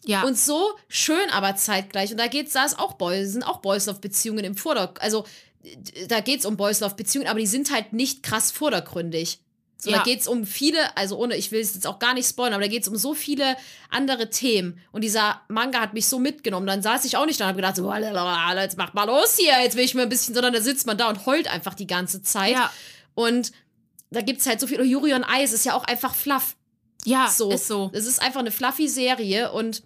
Ja. 0.05 0.23
Und 0.23 0.37
so 0.37 0.75
schön 0.87 1.29
aber 1.31 1.55
zeitgleich. 1.55 2.11
Und 2.11 2.19
da 2.19 2.27
geht's, 2.27 2.53
da 2.53 2.63
ist 2.63 2.79
auch 2.79 2.93
Boys, 2.93 3.31
sind 3.31 3.43
auch 3.43 3.57
Boys 3.57 3.87
Love 3.87 3.99
Beziehungen 3.99 4.45
im 4.45 4.55
Vordergrund. 4.55 5.01
Also, 5.01 5.25
da 6.07 6.19
geht 6.19 6.39
es 6.39 6.45
um 6.45 6.57
Boys 6.57 6.79
Love 6.79 6.95
Beziehungen, 6.95 7.27
aber 7.27 7.39
die 7.39 7.47
sind 7.47 7.71
halt 7.71 7.93
nicht 7.93 8.23
krass 8.23 8.51
vordergründig. 8.51 9.39
So, 9.77 9.91
ja. 9.91 9.97
da 9.97 10.03
geht 10.03 10.21
es 10.21 10.27
um 10.27 10.45
viele, 10.45 10.97
also 10.97 11.17
ohne, 11.17 11.35
ich 11.35 11.51
will 11.51 11.59
es 11.59 11.75
jetzt 11.75 11.85
auch 11.85 11.99
gar 11.99 12.13
nicht 12.13 12.27
spoilern, 12.27 12.53
aber 12.53 12.63
da 12.63 12.69
geht 12.69 12.83
es 12.83 12.87
um 12.87 12.95
so 12.95 13.13
viele 13.13 13.55
andere 13.89 14.29
Themen. 14.29 14.79
Und 14.91 15.03
dieser 15.03 15.41
Manga 15.47 15.79
hat 15.79 15.93
mich 15.93 16.07
so 16.07 16.17
mitgenommen. 16.17 16.65
Dann 16.65 16.81
saß 16.81 17.05
ich 17.05 17.17
auch 17.17 17.25
nicht 17.25 17.39
da 17.39 17.45
und 17.45 17.49
habe 17.49 17.57
gedacht, 17.57 17.75
so, 17.75 17.93
jetzt 17.93 18.77
mach 18.77 18.93
mal 18.93 19.05
los 19.05 19.37
hier, 19.37 19.53
jetzt 19.61 19.75
will 19.75 19.83
ich 19.83 19.93
mir 19.93 20.03
ein 20.03 20.09
bisschen, 20.09 20.33
sondern 20.33 20.53
da 20.53 20.61
sitzt 20.61 20.87
man 20.87 20.97
da 20.97 21.09
und 21.09 21.25
heult 21.25 21.51
einfach 21.51 21.73
die 21.73 21.87
ganze 21.87 22.21
Zeit. 22.21 22.53
Ja. 22.53 22.71
Und 23.15 23.51
da 24.11 24.21
gibt 24.21 24.39
es 24.39 24.47
halt 24.47 24.59
so 24.59 24.67
viel. 24.67 24.79
Und 24.79 24.87
Yuri 24.87 25.13
on 25.13 25.23
Eis 25.23 25.51
ist 25.51 25.65
ja 25.65 25.75
auch 25.75 25.83
einfach 25.83 26.15
fluff. 26.15 26.55
Ja, 27.03 27.29
so. 27.29 27.51
ist 27.51 27.67
so. 27.67 27.91
Es 27.93 28.07
ist 28.07 28.21
einfach 28.21 28.39
eine 28.39 28.51
fluffy 28.51 28.87
Serie 28.87 29.51
und 29.51 29.83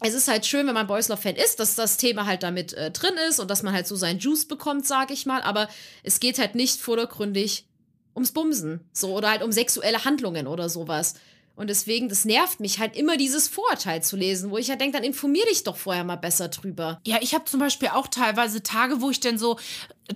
es 0.00 0.14
ist 0.14 0.28
halt 0.28 0.44
schön, 0.44 0.66
wenn 0.66 0.74
man 0.74 0.86
Boys 0.86 1.08
Love 1.08 1.22
Fan 1.22 1.36
ist, 1.36 1.58
dass 1.58 1.74
das 1.74 1.96
Thema 1.96 2.26
halt 2.26 2.42
damit 2.42 2.74
äh, 2.74 2.90
drin 2.90 3.14
ist 3.28 3.40
und 3.40 3.50
dass 3.50 3.62
man 3.62 3.72
halt 3.72 3.86
so 3.86 3.96
seinen 3.96 4.18
Juice 4.18 4.46
bekommt, 4.46 4.86
sag 4.86 5.10
ich 5.10 5.24
mal. 5.24 5.42
Aber 5.42 5.68
es 6.02 6.20
geht 6.20 6.38
halt 6.38 6.54
nicht 6.54 6.80
vordergründig 6.80 7.66
ums 8.14 8.32
Bumsen. 8.32 8.80
So, 8.92 9.14
oder 9.14 9.30
halt 9.30 9.42
um 9.42 9.52
sexuelle 9.52 10.04
Handlungen 10.04 10.46
oder 10.46 10.68
sowas. 10.68 11.14
Und 11.54 11.70
deswegen, 11.70 12.10
das 12.10 12.26
nervt 12.26 12.60
mich 12.60 12.78
halt 12.78 12.94
immer, 12.96 13.16
dieses 13.16 13.48
Vorurteil 13.48 14.02
zu 14.02 14.16
lesen, 14.16 14.50
wo 14.50 14.58
ich 14.58 14.68
ja 14.68 14.76
denke, 14.76 14.98
dann 14.98 15.04
informier 15.04 15.44
dich 15.46 15.64
doch 15.64 15.76
vorher 15.76 16.04
mal 16.04 16.16
besser 16.16 16.48
drüber. 16.48 17.00
Ja, 17.06 17.16
ich 17.22 17.34
habe 17.34 17.46
zum 17.46 17.60
Beispiel 17.60 17.88
auch 17.88 18.08
teilweise 18.08 18.62
Tage, 18.62 19.00
wo 19.00 19.08
ich 19.08 19.20
dann 19.20 19.38
so 19.38 19.58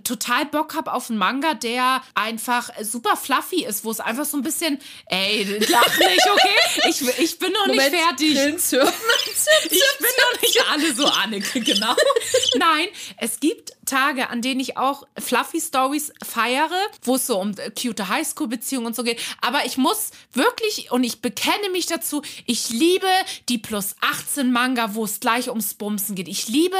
total 0.05 0.47
Bock 0.47 0.75
habe 0.75 0.93
auf 0.93 1.11
einen 1.11 1.19
Manga, 1.19 1.55
der 1.55 2.03
einfach 2.15 2.71
super 2.83 3.17
fluffy 3.17 3.65
ist, 3.65 3.85
wo 3.85 3.91
es 3.91 4.01
einfach 4.01 4.25
so 4.25 4.37
ein 4.37 4.43
bisschen, 4.43 4.79
ey, 5.07 5.45
lach 5.69 5.99
nicht, 5.99 6.31
okay? 6.31 6.89
Ich, 6.89 7.19
ich 7.19 7.39
bin 7.39 7.53
noch 7.53 7.67
Moment, 7.67 7.93
nicht 7.93 8.03
fertig. 8.03 8.35
Prinz, 8.35 8.73
ich 8.73 8.79
bin 8.79 10.11
noch 10.19 10.43
nicht 10.43 10.65
alle 10.71 10.95
so 10.95 11.07
Anneke, 11.07 11.61
genau. 11.61 11.95
Nein, 12.57 12.89
es 13.17 13.41
gibt 13.41 13.73
Tage, 13.91 14.31
an 14.31 14.43
denen 14.43 14.61
ich 14.61 14.77
auch 14.77 15.07
fluffy 15.19 15.61
Stories 15.61 16.13
feiere, 16.23 16.71
wo 17.03 17.17
es 17.17 17.27
so 17.27 17.41
um 17.41 17.55
cute 17.81 18.09
Highschool-Beziehungen 18.09 18.87
und 18.87 18.97
so 18.97 19.03
geht. 19.03 19.21
Aber 19.41 19.65
ich 19.67 19.77
muss 19.77 20.11
wirklich, 20.33 20.91
und 20.91 21.05
ich 21.05 21.21
bekenne 21.21 21.71
mich 21.71 21.87
dazu, 21.87 22.23
ich 22.47 22.71
liebe 22.71 23.07
die 23.49 23.59
plus 23.59 23.95
18 24.01 24.51
Manga, 24.51 24.95
wo 24.95 25.05
es 25.05 25.21
gleich 25.21 25.49
ums 25.49 25.75
Bumsen 25.75 26.15
geht. 26.15 26.29
Ich 26.29 26.49
liebe 26.49 26.77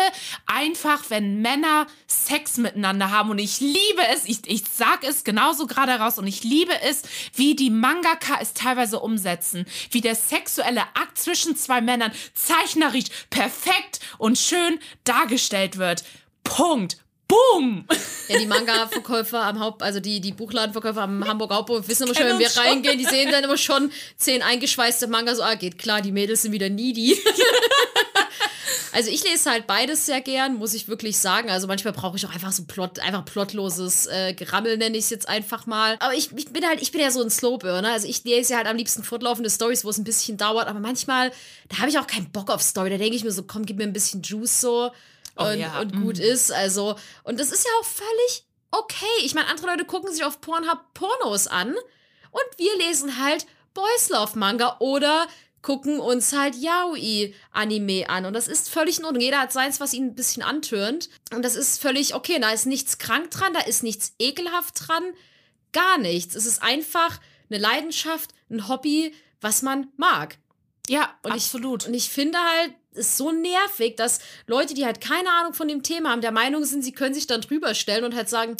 einfach, 0.47 1.05
wenn 1.09 1.41
Männer 1.41 1.87
Sex 2.07 2.57
miteinander 2.57 2.71
miteinander 2.71 3.11
haben. 3.11 3.31
Und 3.31 3.39
ich 3.39 3.61
liebe 3.61 4.03
es, 4.13 4.25
ich, 4.27 4.41
ich 4.47 4.63
sag 4.71 5.05
es 5.05 5.25
genauso 5.25 5.67
gerade 5.67 5.93
raus, 5.93 6.19
und 6.19 6.27
ich 6.27 6.45
liebe 6.45 6.73
es, 6.83 7.03
wie 7.35 7.55
die 7.55 7.71
Mangaka 7.71 8.39
es 8.41 8.55
teilweise 8.55 9.01
umsetzen. 9.01 9.67
Wie 9.91 10.01
der 10.01 10.15
sexuelle 10.15 10.83
Akt 10.95 11.19
zwischen 11.19 11.57
zwei 11.57 11.81
Männern 11.81 12.13
zeichnerisch 12.35 13.07
perfekt 13.31 14.01
und 14.19 14.39
schön 14.39 14.79
dargestellt 15.05 15.79
wird. 15.79 16.05
Punkt. 16.51 16.99
Boom! 17.29 17.87
Ja, 18.29 18.39
die 18.39 18.47
Manga-Verkäufer 18.47 19.43
am 19.43 19.61
Haupt, 19.61 19.85
also 19.85 20.01
die, 20.01 20.21
die 20.21 20.33
Buchladenverkäufer 20.33 21.03
am 21.03 21.25
Hamburger 21.25 21.57
Hauptbahnhof 21.57 21.87
wissen 21.87 22.05
immer 22.05 22.15
schon, 22.15 22.27
wenn 22.27 22.41
wir 22.41 22.57
reingehen, 22.57 22.99
die 22.99 23.05
sehen 23.05 23.31
dann 23.31 23.45
immer 23.45 23.57
schon 23.57 23.93
zehn 24.17 24.43
eingeschweißte 24.43 25.07
Manga, 25.07 25.37
so, 25.37 25.45
ah, 25.45 25.55
geht 25.55 25.79
klar, 25.79 26.01
die 26.01 26.11
Mädels 26.11 26.43
sind 26.43 26.53
wieder 26.53 26.69
needy. 26.69 27.17
Also 28.93 29.11
ich 29.11 29.23
lese 29.23 29.51
halt 29.51 29.67
beides 29.67 30.07
sehr 30.07 30.21
gern, 30.21 30.57
muss 30.57 30.75
ich 30.75 30.89
wirklich 30.89 31.19
sagen. 31.19 31.49
Also 31.49 31.67
manchmal 31.67 31.93
brauche 31.93 32.17
ich 32.17 32.27
auch 32.27 32.35
einfach 32.35 32.53
so 32.53 32.65
Plot, 32.65 32.99
einfach 32.99 33.25
plotloses 33.25 34.07
äh, 34.07 34.35
Gerammel, 34.35 34.77
nenne 34.79 34.97
ich 34.97 35.05
es 35.05 35.11
jetzt 35.11 35.29
einfach 35.29 35.67
mal. 35.67 35.97
Aber 36.01 36.15
ich, 36.15 36.37
ich 36.37 36.53
bin 36.53 36.67
halt, 36.67 36.83
ich 36.83 36.91
bin 36.91 37.01
ja 37.01 37.11
so 37.11 37.23
ein 37.23 37.31
Slowburner. 37.31 37.93
Also 37.93 38.09
ich 38.09 38.25
lese 38.25 38.53
ja 38.53 38.59
halt 38.59 38.67
am 38.67 38.77
liebsten 38.77 39.05
fortlaufende 39.05 39.49
Stories, 39.49 39.85
wo 39.85 39.91
es 39.91 39.99
ein 39.99 40.05
bisschen 40.05 40.37
dauert. 40.37 40.67
Aber 40.67 40.81
manchmal, 40.81 41.31
da 41.69 41.79
habe 41.79 41.89
ich 41.89 41.99
auch 41.99 42.07
keinen 42.07 42.31
Bock 42.31 42.51
auf 42.51 42.63
Story. 42.63 42.91
Da 42.91 42.99
denke 42.99 43.15
ich 43.15 43.23
mir 43.23 43.31
so, 43.31 43.45
komm, 43.45 43.65
gib 43.65 43.77
mir 43.77 43.85
ein 43.85 43.93
bisschen 43.93 44.23
Juice 44.23 44.61
so. 44.61 44.91
Oh, 45.41 45.47
und, 45.47 45.59
ja. 45.59 45.81
und 45.81 45.93
gut 46.01 46.19
mm. 46.19 46.23
ist. 46.23 46.53
Also, 46.53 46.97
und 47.25 47.41
das 47.41 47.51
ist 47.51 47.65
ja 47.65 47.71
auch 47.81 47.85
völlig 47.85 48.45
okay. 48.71 49.07
Ich 49.25 49.35
meine, 49.35 49.49
andere 49.49 49.69
Leute 49.69 49.85
gucken 49.85 50.13
sich 50.13 50.25
auf 50.25 50.41
Pornhub 50.41 50.95
Pornos 50.95 51.47
an 51.47 51.75
und 52.31 52.59
wir 52.59 52.77
lesen 52.79 53.19
halt 53.19 53.47
Boys 53.75 54.09
Love 54.09 54.39
Manga 54.39 54.77
oder 54.81 55.27
gucken 55.63 56.01
uns 56.01 56.33
halt 56.33 56.55
Yaoi-Anime 56.57 58.09
an. 58.09 58.25
Und 58.25 58.33
das 58.33 58.49
ist 58.49 58.71
völlig 58.71 58.99
in 58.99 59.05
Ordnung. 59.05 59.23
Jeder 59.23 59.41
hat 59.41 59.53
seins, 59.53 59.81
was 59.81 59.93
ihn 59.93 60.07
ein 60.07 60.15
bisschen 60.15 60.43
antürnt. 60.43 61.11
Und 61.35 61.45
das 61.45 61.55
ist 61.55 61.81
völlig 61.81 62.15
okay. 62.15 62.39
Da 62.41 62.51
ist 62.51 62.67
nichts 62.67 62.99
krank 62.99 63.31
dran, 63.31 63.53
da 63.53 63.61
ist 63.61 63.83
nichts 63.83 64.15
ekelhaft 64.19 64.89
dran. 64.89 65.03
Gar 65.73 65.99
nichts. 65.99 66.35
Es 66.35 66.47
ist 66.47 66.63
einfach 66.63 67.21
eine 67.51 67.59
Leidenschaft, 67.59 68.31
ein 68.51 68.69
Hobby, 68.69 69.15
was 69.41 69.63
man 69.63 69.89
mag. 69.97 70.39
Ja, 70.89 71.15
und 71.23 71.33
absolut. 71.33 71.83
Ich, 71.83 71.89
und 71.89 71.95
ich 71.95 72.09
finde 72.09 72.39
halt, 72.39 72.75
ist 72.93 73.17
so 73.17 73.31
nervig, 73.31 73.97
dass 73.97 74.21
Leute, 74.47 74.75
die 74.75 74.85
halt 74.85 75.01
keine 75.01 75.31
Ahnung 75.31 75.55
von 75.55 75.69
dem 75.69 75.83
Thema 75.83 76.11
haben, 76.11 76.21
der 76.21 76.33
Meinung 76.33 76.65
sind, 76.65 76.83
sie 76.83 76.93
können 76.93 77.15
sich 77.15 77.27
dann 77.27 77.41
drüber 77.41 77.75
stellen 77.75 78.05
und 78.05 78.15
halt 78.15 78.29
sagen, 78.29 78.57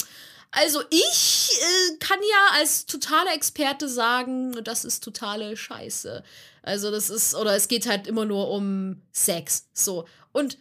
also 0.51 0.81
ich 0.89 1.49
äh, 1.61 1.97
kann 1.99 2.19
ja 2.19 2.59
als 2.59 2.85
totaler 2.85 3.33
Experte 3.33 3.87
sagen, 3.87 4.63
das 4.63 4.83
ist 4.83 5.03
totale 5.03 5.55
Scheiße. 5.55 6.23
Also 6.61 6.91
das 6.91 7.09
ist, 7.09 7.35
oder 7.35 7.55
es 7.55 7.67
geht 7.67 7.87
halt 7.87 8.05
immer 8.07 8.25
nur 8.25 8.49
um 8.49 9.01
Sex. 9.11 9.67
So. 9.73 10.05
Und 10.31 10.57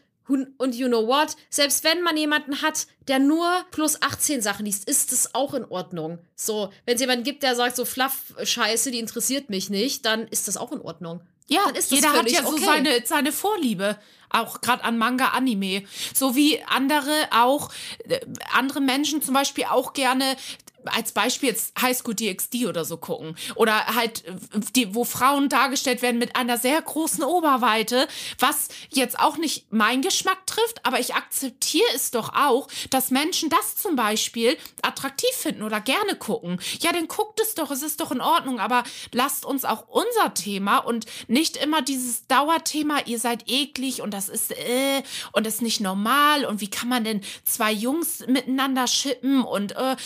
und 0.59 0.77
you 0.77 0.87
know 0.87 1.09
what? 1.09 1.35
Selbst 1.49 1.83
wenn 1.83 2.03
man 2.03 2.17
jemanden 2.17 2.63
hat, 2.63 2.87
der 3.09 3.19
nur 3.19 3.49
plus 3.73 4.01
18 4.01 4.41
Sachen 4.43 4.65
liest, 4.65 4.89
ist 4.89 5.11
das 5.11 5.35
auch 5.35 5.55
in 5.55 5.65
Ordnung. 5.65 6.21
So, 6.37 6.71
wenn 6.87 6.95
es 6.95 7.01
jemanden 7.01 7.25
gibt, 7.25 7.43
der 7.43 7.57
sagt, 7.57 7.75
so 7.75 7.85
Fluff-Scheiße, 7.85 8.93
die 8.93 9.01
interessiert 9.01 9.51
mich 9.51 9.71
nicht, 9.71 10.05
dann 10.05 10.29
ist 10.29 10.47
das 10.47 10.57
auch 10.57 10.71
in 10.71 10.81
Ordnung. 10.83 11.21
Ja, 11.51 11.63
jeder 11.89 12.13
hat 12.13 12.31
ja 12.31 12.43
so 12.43 12.51
okay. 12.51 12.65
seine, 12.65 13.03
seine 13.05 13.33
Vorliebe. 13.33 13.99
Auch 14.33 14.61
gerade 14.61 14.85
an 14.85 14.97
Manga, 14.97 15.31
Anime. 15.31 15.83
So 16.15 16.37
wie 16.37 16.63
andere 16.63 17.11
auch, 17.33 17.71
äh, 18.09 18.21
andere 18.53 18.81
Menschen 18.81 19.21
zum 19.21 19.35
Beispiel 19.35 19.65
auch 19.65 19.93
gerne 19.93 20.37
als 20.85 21.13
Beispiel 21.13 21.51
jetzt 21.51 21.81
High 21.81 21.97
School 21.97 22.15
DxD 22.15 22.67
oder 22.67 22.85
so 22.85 22.97
gucken. 22.97 23.37
Oder 23.55 23.87
halt, 23.87 24.25
die, 24.77 24.95
wo 24.95 25.05
Frauen 25.05 25.49
dargestellt 25.49 26.03
werden 26.03 26.19
mit 26.19 26.37
einer 26.37 26.59
sehr 26.59 26.81
großen 26.81 27.25
Oberweite, 27.25 28.09
was 28.39 28.69
jetzt 28.91 29.19
auch 29.19 29.37
nicht 29.37 29.73
mein 29.73 30.03
Geschmack 30.03 30.47
trifft, 30.47 30.85
aber 30.85 31.01
ich 31.01 31.15
akzeptiere 31.15 31.89
es 31.95 32.11
doch 32.11 32.35
auch, 32.35 32.69
dass 32.91 33.11
Menschen 33.11 33.51
das 33.51 33.77
zum 33.77 33.97
Beispiel 33.97 34.57
attraktiv 34.83 35.31
finden 35.31 35.63
oder 35.63 35.81
gerne 35.81 36.17
gucken. 36.17 36.61
Ja, 36.81 36.93
dann 36.93 37.09
guckt 37.09 37.41
es 37.41 37.55
doch, 37.55 37.71
es 37.71 37.83
ist 37.83 38.01
doch 38.01 38.13
in 38.13 38.21
Ordnung, 38.21 38.61
aber 38.61 38.85
lasst 39.13 39.45
uns 39.45 39.65
auch 39.65 39.89
unser 39.89 40.35
Thema 40.35 40.79
und 40.79 41.07
nicht 41.29 41.57
immer 41.57 41.83
dieses 41.83 42.27
Dauerthema, 42.27 43.01
ihr 43.07 43.19
seid 43.19 43.45
eklig 43.49 44.03
und 44.03 44.13
das 44.13 44.29
ist 44.29 44.53
äh, 44.53 45.03
und 45.33 45.47
das 45.47 45.55
ist 45.55 45.63
nicht 45.63 45.81
normal 45.81 46.45
und 46.45 46.61
wie 46.61 46.71
kann 46.71 46.89
man 46.89 47.05
denn 47.05 47.21
zwei 47.45 47.73
Jungs 47.73 48.27
miteinander 48.27 48.87
schippen 48.87 49.43
und 49.43 49.73
äh, 49.73 49.97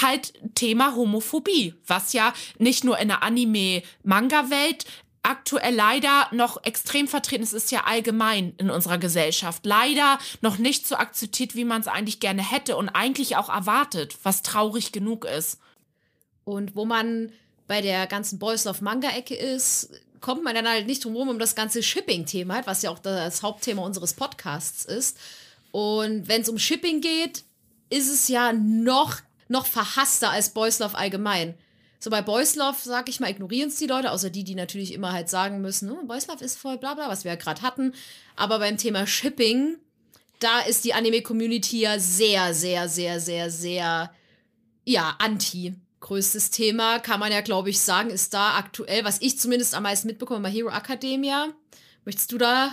halt 0.00 0.21
halt 0.22 0.54
Thema 0.54 0.94
Homophobie, 0.94 1.74
was 1.86 2.12
ja 2.12 2.32
nicht 2.58 2.84
nur 2.84 2.98
in 2.98 3.08
der 3.08 3.22
Anime-Manga-Welt 3.22 4.86
aktuell 5.24 5.74
leider 5.74 6.26
noch 6.32 6.64
extrem 6.64 7.06
vertreten 7.06 7.44
ist, 7.44 7.52
ist 7.52 7.70
ja 7.70 7.84
allgemein 7.84 8.54
in 8.58 8.70
unserer 8.70 8.98
Gesellschaft. 8.98 9.64
Leider 9.64 10.18
noch 10.40 10.58
nicht 10.58 10.86
so 10.86 10.96
akzeptiert, 10.96 11.54
wie 11.54 11.64
man 11.64 11.80
es 11.80 11.86
eigentlich 11.86 12.18
gerne 12.18 12.48
hätte 12.48 12.76
und 12.76 12.88
eigentlich 12.88 13.36
auch 13.36 13.48
erwartet, 13.48 14.16
was 14.24 14.42
traurig 14.42 14.90
genug 14.90 15.24
ist. 15.24 15.60
Und 16.44 16.74
wo 16.74 16.84
man 16.84 17.30
bei 17.68 17.80
der 17.80 18.08
ganzen 18.08 18.40
Boys 18.40 18.64
Love 18.64 18.82
Manga-Ecke 18.82 19.36
ist, 19.36 19.90
kommt 20.20 20.42
man 20.42 20.56
dann 20.56 20.68
halt 20.68 20.88
nicht 20.88 21.04
drum 21.04 21.12
herum 21.12 21.28
um 21.28 21.38
das 21.38 21.54
ganze 21.54 21.84
Shipping-Thema, 21.84 22.62
was 22.66 22.82
ja 22.82 22.90
auch 22.90 22.98
das 22.98 23.44
Hauptthema 23.44 23.82
unseres 23.82 24.14
Podcasts 24.14 24.84
ist. 24.84 25.18
Und 25.70 26.26
wenn 26.26 26.42
es 26.42 26.48
um 26.48 26.58
Shipping 26.58 27.00
geht, 27.00 27.44
ist 27.90 28.10
es 28.10 28.26
ja 28.26 28.52
noch 28.52 29.20
noch 29.52 29.66
verhasster 29.66 30.30
als 30.30 30.50
Boys 30.50 30.80
allgemein. 30.80 31.54
So 32.00 32.10
bei 32.10 32.20
Boys 32.20 32.56
sag 32.82 33.08
ich 33.08 33.20
mal, 33.20 33.30
ignorieren 33.30 33.68
es 33.68 33.76
die 33.76 33.86
Leute, 33.86 34.10
außer 34.10 34.28
die, 34.28 34.42
die 34.42 34.56
natürlich 34.56 34.92
immer 34.92 35.12
halt 35.12 35.28
sagen 35.30 35.60
müssen, 35.60 35.88
oh, 35.92 36.04
Boys 36.04 36.26
Love 36.26 36.44
ist 36.44 36.58
voll 36.58 36.76
bla 36.76 36.94
bla, 36.94 37.08
was 37.08 37.22
wir 37.22 37.30
ja 37.30 37.36
gerade 37.36 37.62
hatten. 37.62 37.94
Aber 38.34 38.58
beim 38.58 38.76
Thema 38.76 39.06
Shipping, 39.06 39.76
da 40.40 40.60
ist 40.62 40.84
die 40.84 40.94
Anime-Community 40.94 41.80
ja 41.82 42.00
sehr, 42.00 42.54
sehr, 42.54 42.88
sehr, 42.88 43.20
sehr, 43.20 43.50
sehr, 43.52 44.10
ja, 44.84 45.14
anti. 45.20 45.74
Größtes 46.00 46.50
Thema, 46.50 46.98
kann 46.98 47.20
man 47.20 47.30
ja, 47.30 47.42
glaube 47.42 47.70
ich, 47.70 47.78
sagen, 47.78 48.10
ist 48.10 48.34
da 48.34 48.56
aktuell, 48.56 49.04
was 49.04 49.22
ich 49.22 49.38
zumindest 49.38 49.76
am 49.76 49.84
meisten 49.84 50.08
mitbekomme, 50.08 50.40
bei 50.40 50.50
Hero 50.50 50.70
Academia. 50.70 51.50
Möchtest 52.04 52.32
du 52.32 52.38
da 52.38 52.72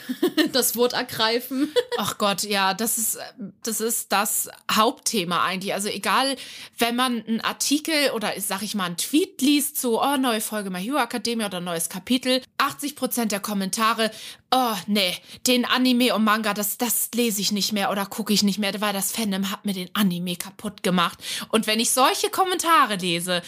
das 0.52 0.76
Wort 0.76 0.92
ergreifen. 0.92 1.72
Ach 1.98 2.18
Gott, 2.18 2.42
ja, 2.42 2.74
das 2.74 2.98
ist, 2.98 3.18
das 3.62 3.80
ist 3.80 4.12
das 4.12 4.48
Hauptthema 4.70 5.44
eigentlich. 5.44 5.74
Also 5.74 5.88
egal, 5.88 6.36
wenn 6.78 6.96
man 6.96 7.24
einen 7.26 7.40
Artikel 7.40 8.10
oder 8.14 8.32
sag 8.38 8.62
ich 8.62 8.74
mal 8.74 8.86
einen 8.86 8.96
Tweet 8.96 9.40
liest 9.40 9.80
zu, 9.80 10.00
oh, 10.00 10.16
neue 10.16 10.40
Folge 10.40 10.70
My 10.70 10.82
Hero 10.82 10.98
Academia 10.98 11.46
oder 11.46 11.60
neues 11.60 11.88
Kapitel, 11.88 12.42
80 12.58 12.96
Prozent 12.96 13.32
der 13.32 13.40
Kommentare, 13.40 14.10
oh, 14.52 14.74
nee, 14.86 15.16
den 15.46 15.64
Anime 15.64 16.14
und 16.14 16.24
Manga, 16.24 16.54
das, 16.54 16.78
das 16.78 17.10
lese 17.14 17.40
ich 17.40 17.52
nicht 17.52 17.72
mehr 17.72 17.90
oder 17.90 18.06
gucke 18.06 18.32
ich 18.32 18.42
nicht 18.42 18.58
mehr, 18.58 18.72
weil 18.80 18.92
das 18.92 19.12
Fandom 19.12 19.50
hat 19.50 19.64
mir 19.64 19.74
den 19.74 19.90
Anime 19.94 20.36
kaputt 20.36 20.82
gemacht. 20.82 21.18
Und 21.48 21.66
wenn 21.66 21.80
ich 21.80 21.90
solche 21.90 22.30
Kommentare 22.30 22.96
lese, 22.96 23.42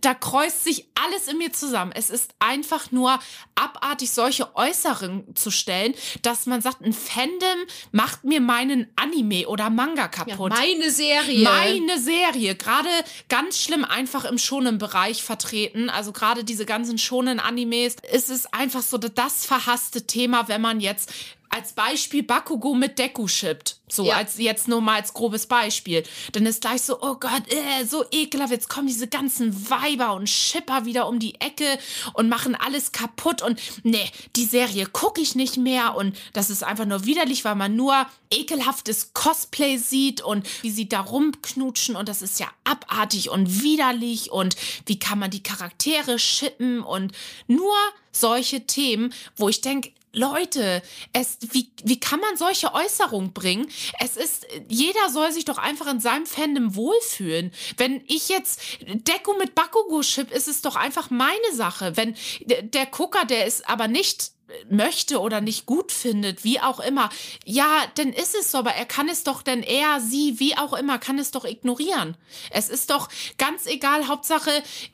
da 0.00 0.14
kreuzt 0.14 0.64
sich 0.64 0.86
alles 0.94 1.28
in 1.28 1.38
mir 1.38 1.52
zusammen. 1.52 1.92
Es 1.94 2.10
ist 2.10 2.30
einfach 2.38 2.92
nur 2.92 3.18
abartig, 3.54 4.10
solche 4.10 4.54
Äußerungen 4.56 5.34
zu 5.34 5.50
stellen, 5.50 5.94
dass 6.22 6.46
man 6.46 6.60
sagt, 6.60 6.82
ein 6.82 6.92
Fandom 6.92 7.58
macht 7.90 8.24
mir 8.24 8.40
meinen 8.40 8.86
Anime 8.96 9.48
oder 9.48 9.70
Manga 9.70 10.08
kaputt. 10.08 10.52
Ja, 10.52 10.58
meine 10.58 10.90
Serie. 10.90 11.42
Meine 11.42 11.98
Serie. 11.98 12.54
Gerade 12.54 12.88
ganz 13.28 13.60
schlimm 13.60 13.84
einfach 13.84 14.24
im 14.24 14.38
schonen 14.38 14.78
Bereich 14.78 15.22
vertreten. 15.22 15.90
Also 15.90 16.12
gerade 16.12 16.44
diese 16.44 16.66
ganzen 16.66 16.98
schonen 16.98 17.40
Animes. 17.40 17.96
ist 18.12 18.30
Es 18.30 18.46
einfach 18.52 18.82
so 18.82 18.98
das 18.98 19.44
verhasste 19.44 20.06
Thema, 20.06 20.48
wenn 20.48 20.60
man 20.60 20.80
jetzt 20.80 21.12
als 21.50 21.72
Beispiel 21.72 22.22
Bakugo 22.22 22.74
mit 22.74 22.98
Deku 22.98 23.28
shippt. 23.28 23.78
So, 23.88 24.06
ja. 24.06 24.16
als 24.16 24.38
jetzt 24.38 24.66
nur 24.66 24.80
mal 24.80 24.96
als 24.96 25.14
grobes 25.14 25.46
Beispiel. 25.46 26.02
Dann 26.32 26.46
ist 26.46 26.62
gleich 26.62 26.82
so, 26.82 27.00
oh 27.00 27.14
Gott, 27.14 27.42
äh, 27.48 27.84
so 27.84 28.04
ekelhaft. 28.10 28.50
Jetzt 28.50 28.68
kommen 28.68 28.88
diese 28.88 29.06
ganzen 29.06 29.70
Weiber 29.70 30.14
und 30.14 30.28
Schipper 30.28 30.84
wieder 30.84 31.06
um 31.06 31.20
die 31.20 31.40
Ecke 31.40 31.78
und 32.14 32.28
machen 32.28 32.54
alles 32.54 32.92
kaputt. 32.92 33.42
Und 33.42 33.60
nee, 33.82 34.10
die 34.36 34.46
Serie 34.46 34.86
gucke 34.86 35.20
ich 35.20 35.34
nicht 35.34 35.56
mehr. 35.58 35.94
Und 35.96 36.16
das 36.32 36.50
ist 36.50 36.64
einfach 36.64 36.86
nur 36.86 37.04
widerlich, 37.04 37.44
weil 37.44 37.54
man 37.54 37.76
nur 37.76 38.06
ekelhaftes 38.30 39.12
Cosplay 39.14 39.76
sieht 39.76 40.22
und 40.22 40.46
wie 40.62 40.70
sie 40.70 40.88
da 40.88 41.00
rumknutschen. 41.00 41.94
Und 41.94 42.08
das 42.08 42.22
ist 42.22 42.40
ja 42.40 42.48
abartig 42.64 43.30
und 43.30 43.62
widerlich. 43.62 44.32
Und 44.32 44.56
wie 44.86 44.98
kann 44.98 45.18
man 45.18 45.30
die 45.30 45.42
Charaktere 45.42 46.18
shippen? 46.18 46.80
Und 46.80 47.12
nur 47.46 47.76
solche 48.12 48.66
Themen, 48.66 49.12
wo 49.36 49.48
ich 49.48 49.60
denke, 49.60 49.92
Leute, 50.14 50.82
es, 51.12 51.38
wie, 51.52 51.70
wie 51.82 52.00
kann 52.00 52.20
man 52.20 52.36
solche 52.36 52.72
Äußerungen 52.72 53.32
bringen? 53.32 53.68
Es 54.00 54.16
ist, 54.16 54.46
jeder 54.68 55.10
soll 55.10 55.32
sich 55.32 55.44
doch 55.44 55.58
einfach 55.58 55.86
in 55.86 56.00
seinem 56.00 56.26
Fandom 56.26 56.74
wohlfühlen. 56.74 57.52
Wenn 57.76 58.02
ich 58.06 58.28
jetzt 58.28 58.60
Deku 58.86 59.34
mit 59.38 59.54
Bakugo 59.54 60.02
ship, 60.02 60.30
ist 60.30 60.48
es 60.48 60.62
doch 60.62 60.76
einfach 60.76 61.10
meine 61.10 61.52
Sache. 61.52 61.96
Wenn 61.96 62.14
der 62.46 62.86
Gucker, 62.86 63.24
der 63.24 63.46
ist 63.46 63.68
aber 63.68 63.88
nicht 63.88 64.32
möchte 64.68 65.20
oder 65.20 65.40
nicht 65.40 65.66
gut 65.66 65.92
findet, 65.92 66.44
wie 66.44 66.60
auch 66.60 66.80
immer, 66.80 67.10
ja, 67.44 67.82
dann 67.96 68.12
ist 68.12 68.34
es 68.34 68.50
so, 68.50 68.58
aber 68.58 68.72
er 68.72 68.84
kann 68.84 69.08
es 69.08 69.24
doch, 69.24 69.42
denn 69.42 69.62
er, 69.62 70.00
sie, 70.00 70.38
wie 70.38 70.56
auch 70.56 70.72
immer, 70.74 70.98
kann 70.98 71.18
es 71.18 71.30
doch 71.30 71.44
ignorieren. 71.44 72.16
Es 72.50 72.68
ist 72.68 72.90
doch 72.90 73.08
ganz 73.38 73.66
egal, 73.66 74.08
Hauptsache, 74.08 74.50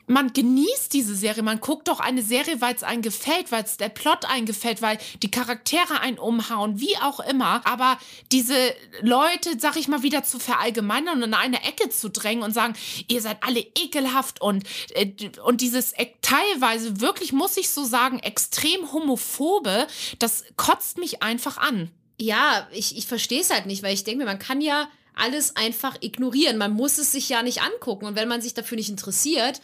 man 0.07 0.33
genießt 0.33 0.93
diese 0.93 1.15
Serie, 1.15 1.43
man 1.43 1.59
guckt 1.59 1.87
doch 1.87 1.99
eine 1.99 2.23
Serie, 2.23 2.61
weil 2.61 2.75
es 2.75 2.83
einem 2.83 3.01
gefällt, 3.01 3.51
weil 3.51 3.63
es 3.63 3.77
der 3.77 3.89
Plot 3.89 4.25
einem 4.25 4.45
gefällt, 4.45 4.81
weil 4.81 4.97
die 5.21 5.31
Charaktere 5.31 5.99
einen 5.99 6.17
umhauen, 6.17 6.79
wie 6.79 6.97
auch 6.97 7.19
immer, 7.19 7.65
aber 7.65 7.97
diese 8.31 8.55
Leute, 9.01 9.59
sag 9.59 9.75
ich 9.75 9.87
mal, 9.87 10.03
wieder 10.03 10.23
zu 10.23 10.39
verallgemeinern 10.39 11.17
und 11.17 11.23
in 11.23 11.33
eine 11.33 11.63
Ecke 11.63 11.89
zu 11.89 12.09
drängen 12.09 12.43
und 12.43 12.53
sagen, 12.53 12.73
ihr 13.07 13.21
seid 13.21 13.37
alle 13.41 13.59
ekelhaft 13.59 14.41
und, 14.41 14.63
äh, 14.93 15.11
und 15.43 15.61
dieses 15.61 15.93
teilweise 16.21 17.01
wirklich, 17.01 17.33
muss 17.33 17.57
ich 17.57 17.69
so 17.69 17.83
sagen, 17.83 18.19
extrem 18.19 18.91
homophob 18.91 19.50
Phobe, 19.51 19.87
das 20.19 20.45
kotzt 20.55 20.97
mich 20.97 21.21
einfach 21.21 21.57
an. 21.57 21.91
Ja, 22.19 22.67
ich, 22.71 22.97
ich 22.97 23.05
verstehe 23.05 23.41
es 23.41 23.49
halt 23.49 23.65
nicht, 23.65 23.83
weil 23.83 23.93
ich 23.93 24.03
denke 24.03 24.19
mir, 24.19 24.25
man 24.25 24.39
kann 24.39 24.61
ja 24.61 24.87
alles 25.13 25.55
einfach 25.55 25.97
ignorieren. 26.01 26.57
Man 26.57 26.71
muss 26.71 26.97
es 26.97 27.11
sich 27.11 27.27
ja 27.27 27.43
nicht 27.43 27.61
angucken. 27.61 28.05
Und 28.05 28.15
wenn 28.15 28.29
man 28.29 28.41
sich 28.41 28.53
dafür 28.53 28.77
nicht 28.77 28.89
interessiert, 28.89 29.61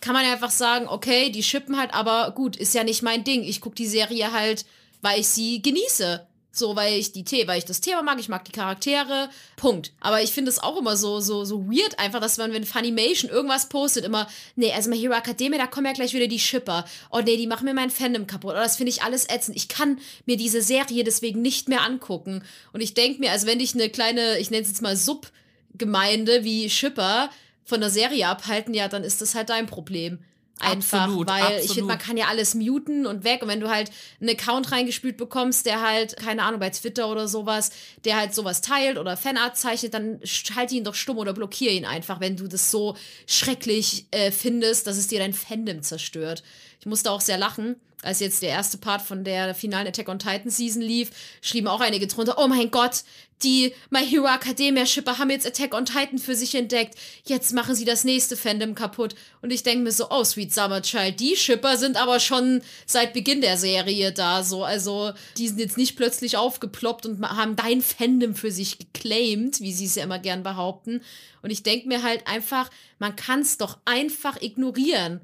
kann 0.00 0.14
man 0.14 0.24
ja 0.24 0.32
einfach 0.32 0.50
sagen, 0.50 0.88
okay, 0.88 1.30
die 1.30 1.42
schippen 1.42 1.78
halt, 1.78 1.92
aber 1.92 2.30
gut, 2.30 2.56
ist 2.56 2.74
ja 2.74 2.84
nicht 2.84 3.02
mein 3.02 3.24
Ding. 3.24 3.42
Ich 3.42 3.60
gucke 3.60 3.74
die 3.74 3.86
Serie 3.86 4.32
halt, 4.32 4.64
weil 5.02 5.20
ich 5.20 5.28
sie 5.28 5.60
genieße. 5.60 6.26
So, 6.56 6.74
weil 6.74 6.94
ich 6.94 7.12
die 7.12 7.24
The 7.28 7.46
weil 7.46 7.58
ich 7.58 7.66
das 7.66 7.82
Thema 7.82 8.02
mag, 8.02 8.18
ich 8.18 8.30
mag 8.30 8.42
die 8.46 8.52
Charaktere. 8.52 9.28
Punkt. 9.56 9.92
Aber 10.00 10.22
ich 10.22 10.32
finde 10.32 10.50
es 10.50 10.58
auch 10.58 10.78
immer 10.78 10.96
so, 10.96 11.20
so, 11.20 11.44
so 11.44 11.66
weird 11.66 11.98
einfach, 11.98 12.18
dass 12.18 12.38
man, 12.38 12.54
wenn 12.54 12.64
Funimation 12.64 13.30
irgendwas 13.30 13.68
postet, 13.68 14.06
immer, 14.06 14.26
nee, 14.54 14.72
also 14.72 14.88
My 14.88 14.98
Hero 14.98 15.12
Academia, 15.12 15.58
da 15.58 15.66
kommen 15.66 15.86
ja 15.86 15.92
gleich 15.92 16.14
wieder 16.14 16.28
die 16.28 16.38
Shipper. 16.38 16.86
Oh 17.10 17.20
nee, 17.20 17.36
die 17.36 17.46
machen 17.46 17.66
mir 17.66 17.74
mein 17.74 17.90
Fandom 17.90 18.26
kaputt. 18.26 18.54
Oh, 18.54 18.58
das 18.58 18.76
finde 18.76 18.88
ich 18.88 19.02
alles 19.02 19.28
ätzend. 19.28 19.54
Ich 19.54 19.68
kann 19.68 19.98
mir 20.24 20.38
diese 20.38 20.62
Serie 20.62 21.04
deswegen 21.04 21.42
nicht 21.42 21.68
mehr 21.68 21.82
angucken. 21.82 22.42
Und 22.72 22.80
ich 22.80 22.94
denke 22.94 23.20
mir, 23.20 23.32
also 23.32 23.46
wenn 23.46 23.60
ich 23.60 23.74
eine 23.74 23.90
kleine, 23.90 24.38
ich 24.38 24.50
nenne 24.50 24.62
es 24.62 24.68
jetzt 24.68 24.80
mal 24.80 24.96
Subgemeinde 24.96 26.42
wie 26.42 26.70
Shipper 26.70 27.28
von 27.66 27.80
der 27.80 27.90
Serie 27.90 28.28
abhalten, 28.28 28.72
ja, 28.72 28.88
dann 28.88 29.04
ist 29.04 29.20
das 29.20 29.34
halt 29.34 29.50
dein 29.50 29.66
Problem. 29.66 30.20
Einfach, 30.58 31.02
absolut, 31.02 31.28
weil 31.28 31.42
absolut. 31.42 31.64
ich 31.64 31.72
finde, 31.72 31.88
man 31.88 31.98
kann 31.98 32.16
ja 32.16 32.28
alles 32.28 32.54
muten 32.54 33.06
und 33.06 33.24
weg. 33.24 33.42
Und 33.42 33.48
wenn 33.48 33.60
du 33.60 33.68
halt 33.68 33.90
einen 34.20 34.30
Account 34.30 34.72
reingespült 34.72 35.18
bekommst, 35.18 35.66
der 35.66 35.82
halt, 35.82 36.16
keine 36.16 36.42
Ahnung, 36.44 36.60
bei 36.60 36.70
Twitter 36.70 37.10
oder 37.10 37.28
sowas, 37.28 37.70
der 38.04 38.16
halt 38.16 38.34
sowas 38.34 38.62
teilt 38.62 38.96
oder 38.96 39.18
Fanart 39.18 39.58
zeichnet, 39.58 39.92
dann 39.92 40.18
schalte 40.24 40.74
ihn 40.74 40.84
doch 40.84 40.94
stumm 40.94 41.18
oder 41.18 41.34
blockiere 41.34 41.74
ihn 41.74 41.84
einfach, 41.84 42.20
wenn 42.20 42.36
du 42.36 42.48
das 42.48 42.70
so 42.70 42.96
schrecklich 43.26 44.06
äh, 44.12 44.30
findest, 44.30 44.86
dass 44.86 44.96
es 44.96 45.08
dir 45.08 45.18
dein 45.18 45.34
Fandom 45.34 45.82
zerstört. 45.82 46.42
Ich 46.80 46.86
musste 46.86 47.10
auch 47.10 47.20
sehr 47.20 47.36
lachen, 47.36 47.76
als 48.06 48.20
jetzt 48.20 48.42
der 48.42 48.50
erste 48.50 48.78
Part 48.78 49.02
von 49.02 49.24
der 49.24 49.54
finalen 49.54 49.88
Attack 49.88 50.08
on 50.08 50.18
Titan 50.18 50.50
Season 50.50 50.80
lief, 50.80 51.10
schrieben 51.42 51.68
auch 51.68 51.80
einige 51.80 52.06
drunter, 52.06 52.36
oh 52.38 52.48
mein 52.48 52.70
Gott, 52.70 53.02
die 53.42 53.74
My 53.90 54.04
Hero 54.06 54.26
Academia 54.26 54.86
Shipper 54.86 55.18
haben 55.18 55.30
jetzt 55.30 55.46
Attack 55.46 55.74
on 55.74 55.84
Titan 55.84 56.18
für 56.18 56.34
sich 56.34 56.54
entdeckt. 56.54 56.94
Jetzt 57.24 57.52
machen 57.52 57.74
sie 57.74 57.84
das 57.84 58.04
nächste 58.04 58.36
Fandom 58.36 58.74
kaputt. 58.74 59.14
Und 59.42 59.52
ich 59.52 59.62
denke 59.62 59.84
mir 59.84 59.92
so, 59.92 60.06
oh, 60.10 60.24
Sweet 60.24 60.54
Summer 60.54 60.80
Child, 60.80 61.20
die 61.20 61.36
Shipper 61.36 61.76
sind 61.76 62.00
aber 62.00 62.18
schon 62.18 62.62
seit 62.86 63.12
Beginn 63.12 63.42
der 63.42 63.58
Serie 63.58 64.12
da, 64.12 64.42
so. 64.42 64.64
Also, 64.64 65.12
die 65.36 65.48
sind 65.48 65.58
jetzt 65.58 65.76
nicht 65.76 65.96
plötzlich 65.96 66.36
aufgeploppt 66.36 67.04
und 67.04 67.20
haben 67.28 67.56
dein 67.56 67.82
Fandom 67.82 68.34
für 68.34 68.50
sich 68.50 68.78
geclaimed, 68.78 69.60
wie 69.60 69.72
sie 69.72 69.84
es 69.84 69.96
ja 69.96 70.04
immer 70.04 70.18
gern 70.18 70.42
behaupten. 70.42 71.02
Und 71.42 71.50
ich 71.50 71.62
denke 71.62 71.88
mir 71.88 72.02
halt 72.02 72.26
einfach, 72.26 72.70
man 72.98 73.16
kann 73.16 73.40
es 73.40 73.58
doch 73.58 73.78
einfach 73.84 74.40
ignorieren. 74.40 75.20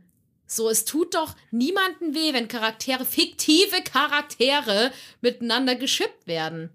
So, 0.55 0.69
es 0.69 0.85
tut 0.85 1.15
doch 1.15 1.35
niemanden 1.51 2.15
weh, 2.15 2.33
wenn 2.33 2.49
Charaktere, 2.49 3.05
fiktive 3.05 3.83
Charaktere 3.83 4.93
miteinander 5.21 5.77
geschippt 5.77 6.27
werden. 6.27 6.71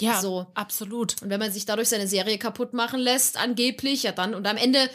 Ja, 0.00 0.20
so. 0.20 0.46
absolut. 0.54 1.22
Und 1.22 1.30
wenn 1.30 1.38
man 1.38 1.52
sich 1.52 1.66
dadurch 1.66 1.88
seine 1.88 2.08
Serie 2.08 2.38
kaputt 2.38 2.72
machen 2.72 2.98
lässt, 2.98 3.38
angeblich, 3.38 4.02
ja 4.02 4.12
dann, 4.12 4.34
und 4.34 4.46
am 4.46 4.56
Ende 4.56 4.90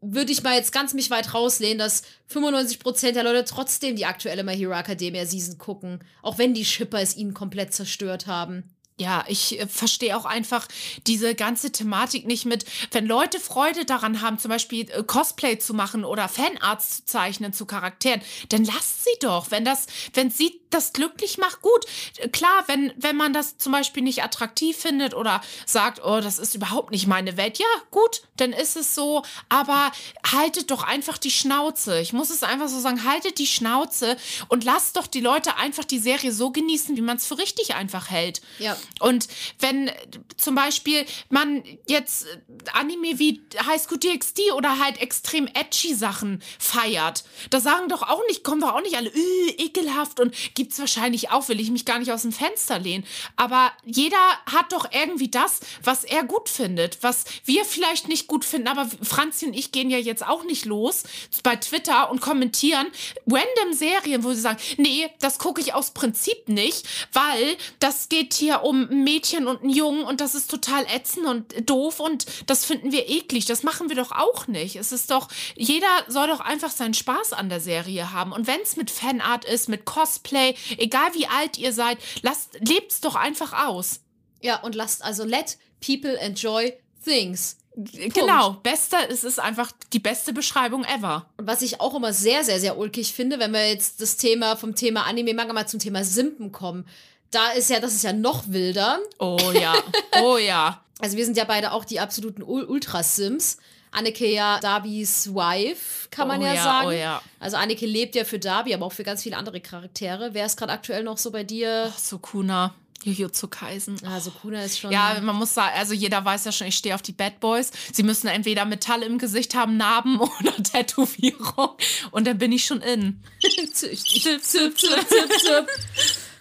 würde 0.00 0.32
ich 0.32 0.42
mal 0.42 0.56
jetzt 0.56 0.72
ganz 0.72 0.92
mich 0.92 1.10
weit 1.10 1.32
rauslehnen, 1.32 1.78
dass 1.78 2.02
95% 2.32 3.12
der 3.12 3.22
Leute 3.22 3.44
trotzdem 3.44 3.96
die 3.96 4.04
aktuelle 4.04 4.44
My 4.44 4.56
Hero 4.56 4.72
Academia 4.72 5.24
Season 5.24 5.56
gucken, 5.56 6.00
auch 6.22 6.38
wenn 6.38 6.52
die 6.52 6.64
Shipper 6.64 7.00
es 7.00 7.16
ihnen 7.16 7.32
komplett 7.32 7.72
zerstört 7.72 8.26
haben. 8.26 8.73
Ja, 8.96 9.24
ich 9.26 9.58
äh, 9.60 9.66
verstehe 9.66 10.16
auch 10.16 10.24
einfach 10.24 10.68
diese 11.08 11.34
ganze 11.34 11.72
Thematik 11.72 12.26
nicht 12.26 12.44
mit, 12.44 12.64
wenn 12.92 13.06
Leute 13.06 13.40
Freude 13.40 13.84
daran 13.84 14.20
haben, 14.20 14.38
zum 14.38 14.50
Beispiel 14.50 14.88
äh, 14.88 15.02
Cosplay 15.02 15.58
zu 15.58 15.74
machen 15.74 16.04
oder 16.04 16.28
Fanarts 16.28 16.98
zu 16.98 17.04
zeichnen 17.04 17.52
zu 17.52 17.66
Charakteren, 17.66 18.22
dann 18.50 18.64
lasst 18.64 19.02
sie 19.02 19.18
doch. 19.20 19.50
Wenn 19.50 19.64
das, 19.64 19.86
wenn 20.12 20.30
sie 20.30 20.60
das 20.70 20.92
glücklich 20.92 21.38
macht, 21.38 21.60
gut. 21.60 21.84
Klar, 22.32 22.64
wenn, 22.66 22.92
wenn 22.96 23.16
man 23.16 23.32
das 23.32 23.58
zum 23.58 23.72
Beispiel 23.72 24.02
nicht 24.04 24.22
attraktiv 24.22 24.76
findet 24.76 25.14
oder 25.14 25.40
sagt, 25.66 26.00
oh, 26.04 26.20
das 26.20 26.38
ist 26.38 26.54
überhaupt 26.54 26.92
nicht 26.92 27.08
meine 27.08 27.36
Welt, 27.36 27.58
ja, 27.58 27.66
gut, 27.90 28.22
dann 28.36 28.52
ist 28.52 28.76
es 28.76 28.94
so. 28.94 29.24
Aber 29.48 29.90
haltet 30.30 30.70
doch 30.70 30.84
einfach 30.84 31.18
die 31.18 31.30
Schnauze. 31.32 32.00
Ich 32.00 32.12
muss 32.12 32.30
es 32.30 32.44
einfach 32.44 32.68
so 32.68 32.78
sagen, 32.78 33.04
haltet 33.04 33.38
die 33.38 33.46
Schnauze 33.46 34.16
und 34.48 34.62
lasst 34.62 34.96
doch 34.96 35.08
die 35.08 35.20
Leute 35.20 35.56
einfach 35.56 35.84
die 35.84 35.98
Serie 35.98 36.32
so 36.32 36.52
genießen, 36.52 36.96
wie 36.96 37.02
man 37.02 37.16
es 37.16 37.26
für 37.26 37.38
richtig 37.38 37.74
einfach 37.74 38.10
hält. 38.10 38.40
Ja. 38.58 38.76
Und 39.00 39.28
wenn 39.58 39.90
zum 40.36 40.54
Beispiel 40.54 41.04
man 41.28 41.62
jetzt 41.86 42.26
Anime 42.72 43.18
wie 43.18 43.42
High 43.66 43.80
School 43.80 43.98
DxD 43.98 44.52
oder 44.52 44.78
halt 44.78 45.00
extrem 45.00 45.46
edgy 45.48 45.94
Sachen 45.94 46.42
feiert, 46.58 47.24
da 47.50 47.60
sagen 47.60 47.88
doch 47.88 48.02
auch 48.02 48.22
nicht, 48.28 48.44
kommen 48.44 48.60
doch 48.60 48.74
auch 48.74 48.82
nicht 48.82 48.96
alle, 48.96 49.10
äh, 49.10 49.50
ekelhaft 49.58 50.20
und 50.20 50.34
gibt 50.54 50.72
es 50.72 50.78
wahrscheinlich 50.78 51.30
auch, 51.30 51.48
will 51.48 51.60
ich 51.60 51.70
mich 51.70 51.84
gar 51.84 51.98
nicht 51.98 52.12
aus 52.12 52.22
dem 52.22 52.32
Fenster 52.32 52.78
lehnen. 52.78 53.04
Aber 53.36 53.72
jeder 53.84 54.16
hat 54.46 54.72
doch 54.72 54.90
irgendwie 54.92 55.28
das, 55.28 55.60
was 55.82 56.04
er 56.04 56.24
gut 56.24 56.48
findet, 56.48 57.02
was 57.02 57.24
wir 57.44 57.64
vielleicht 57.64 58.08
nicht 58.08 58.26
gut 58.26 58.44
finden. 58.44 58.68
Aber 58.68 58.88
Franzi 59.02 59.46
und 59.46 59.54
ich 59.54 59.72
gehen 59.72 59.90
ja 59.90 59.98
jetzt 59.98 60.26
auch 60.26 60.44
nicht 60.44 60.64
los 60.64 61.04
bei 61.42 61.56
Twitter 61.56 62.10
und 62.10 62.20
kommentieren 62.20 62.86
random 63.26 63.72
Serien, 63.72 64.24
wo 64.24 64.32
sie 64.32 64.40
sagen, 64.40 64.58
nee, 64.76 65.08
das 65.20 65.38
gucke 65.38 65.60
ich 65.60 65.74
aus 65.74 65.92
Prinzip 65.92 66.48
nicht, 66.48 66.86
weil 67.12 67.56
das 67.78 68.08
geht 68.08 68.34
hier 68.34 68.62
um 68.62 68.73
um 68.74 68.90
ein 68.90 69.04
Mädchen 69.04 69.46
und 69.46 69.62
einen 69.62 69.70
Jungen 69.70 70.04
und 70.04 70.20
das 70.20 70.34
ist 70.34 70.50
total 70.50 70.84
ätzend 70.86 71.26
und 71.26 71.70
doof 71.70 72.00
und 72.00 72.26
das 72.46 72.64
finden 72.64 72.90
wir 72.90 73.08
eklig. 73.08 73.46
Das 73.46 73.62
machen 73.62 73.88
wir 73.88 73.96
doch 73.96 74.10
auch 74.10 74.48
nicht. 74.48 74.76
Es 74.76 74.90
ist 74.90 75.10
doch, 75.10 75.28
jeder 75.54 75.86
soll 76.08 76.26
doch 76.26 76.40
einfach 76.40 76.70
seinen 76.70 76.94
Spaß 76.94 77.32
an 77.32 77.48
der 77.48 77.60
Serie 77.60 78.12
haben. 78.12 78.32
Und 78.32 78.46
wenn 78.46 78.60
es 78.60 78.76
mit 78.76 78.90
Fanart 78.90 79.44
ist, 79.44 79.68
mit 79.68 79.84
Cosplay, 79.84 80.54
egal 80.76 81.14
wie 81.14 81.26
alt 81.26 81.58
ihr 81.58 81.72
seid, 81.72 81.98
lasst, 82.22 82.58
lebt's 82.60 83.00
doch 83.00 83.14
einfach 83.14 83.66
aus. 83.66 84.00
Ja, 84.40 84.60
und 84.60 84.74
lasst 84.74 85.04
also 85.04 85.24
let 85.24 85.56
people 85.80 86.18
enjoy 86.18 86.72
things. 87.04 87.58
Genau, 87.76 88.52
bester, 88.62 88.98
es 89.10 89.24
ist 89.24 89.40
einfach 89.40 89.72
die 89.92 89.98
beste 89.98 90.32
Beschreibung 90.32 90.84
ever. 90.84 91.26
Und 91.38 91.48
was 91.48 91.60
ich 91.62 91.80
auch 91.80 91.94
immer 91.94 92.12
sehr, 92.12 92.44
sehr, 92.44 92.60
sehr 92.60 92.78
ulkig 92.78 93.12
finde, 93.12 93.40
wenn 93.40 93.52
wir 93.52 93.68
jetzt 93.68 94.00
das 94.00 94.16
Thema 94.16 94.54
vom 94.54 94.76
Thema 94.76 95.04
Anime-Manga 95.06 95.52
mal 95.52 95.66
zum 95.66 95.80
Thema 95.80 96.04
Simpen 96.04 96.52
kommen, 96.52 96.86
da 97.34 97.50
ist 97.50 97.70
ja, 97.70 97.80
das 97.80 97.94
ist 97.94 98.04
ja 98.04 98.12
noch 98.12 98.44
wilder. 98.48 98.98
Oh 99.18 99.52
ja, 99.52 99.74
oh 100.22 100.38
ja. 100.38 100.80
Also 101.00 101.16
wir 101.16 101.24
sind 101.24 101.36
ja 101.36 101.44
beide 101.44 101.72
auch 101.72 101.84
die 101.84 101.98
absoluten 101.98 102.42
Ul 102.42 102.64
Ultra-Sims. 102.64 103.58
Anneke 103.90 104.26
ja 104.32 104.58
Darbys 104.60 105.34
Wife, 105.34 106.08
kann 106.10 106.28
man 106.28 106.40
Oh 106.40 106.44
ja, 106.44 106.54
ja, 106.54 106.62
sagen. 106.62 106.86
oh 106.86 106.90
ja. 106.92 107.22
Also 107.40 107.56
Anneke 107.56 107.84
lebt 107.84 108.14
ja 108.14 108.24
für 108.24 108.38
Darby, 108.38 108.74
aber 108.74 108.86
auch 108.86 108.92
für 108.92 109.02
ganz 109.04 109.22
viele 109.22 109.36
andere 109.36 109.60
Charaktere. 109.60 110.30
Wer 110.32 110.46
ist 110.46 110.56
gerade 110.56 110.72
aktuell 110.72 111.02
noch 111.02 111.18
so 111.18 111.30
bei 111.30 111.44
dir? 111.44 111.90
Ach, 111.94 111.98
Sukuna, 111.98 112.74
Jujutsu 113.04 113.48
Kaisen. 113.48 114.00
Also 114.06 114.30
Kuna 114.30 114.64
ist 114.64 114.78
schon. 114.78 114.90
Ja, 114.92 115.18
man 115.20 115.36
muss 115.36 115.52
sagen, 115.54 115.72
also 115.76 115.94
jeder 115.94 116.24
weiß 116.24 116.44
ja 116.44 116.52
schon, 116.52 116.68
ich 116.68 116.76
stehe 116.76 116.94
auf 116.94 117.02
die 117.02 117.12
Bad 117.12 117.38
Boys. 117.40 117.70
Sie 117.92 118.02
müssen 118.02 118.28
entweder 118.28 118.64
Metall 118.64 119.02
im 119.02 119.18
Gesicht 119.18 119.54
haben, 119.54 119.76
Narben 119.76 120.18
oder 120.40 120.56
Tätowierung. 120.62 121.70
Und 122.12 122.26
dann 122.26 122.38
bin 122.38 122.50
ich 122.52 122.64
schon 122.64 122.80
in. 122.80 123.20
zip, 123.72 123.74
zip, 123.74 124.42
zip, 124.42 124.78
zip, 124.78 125.08
zip. 125.08 125.68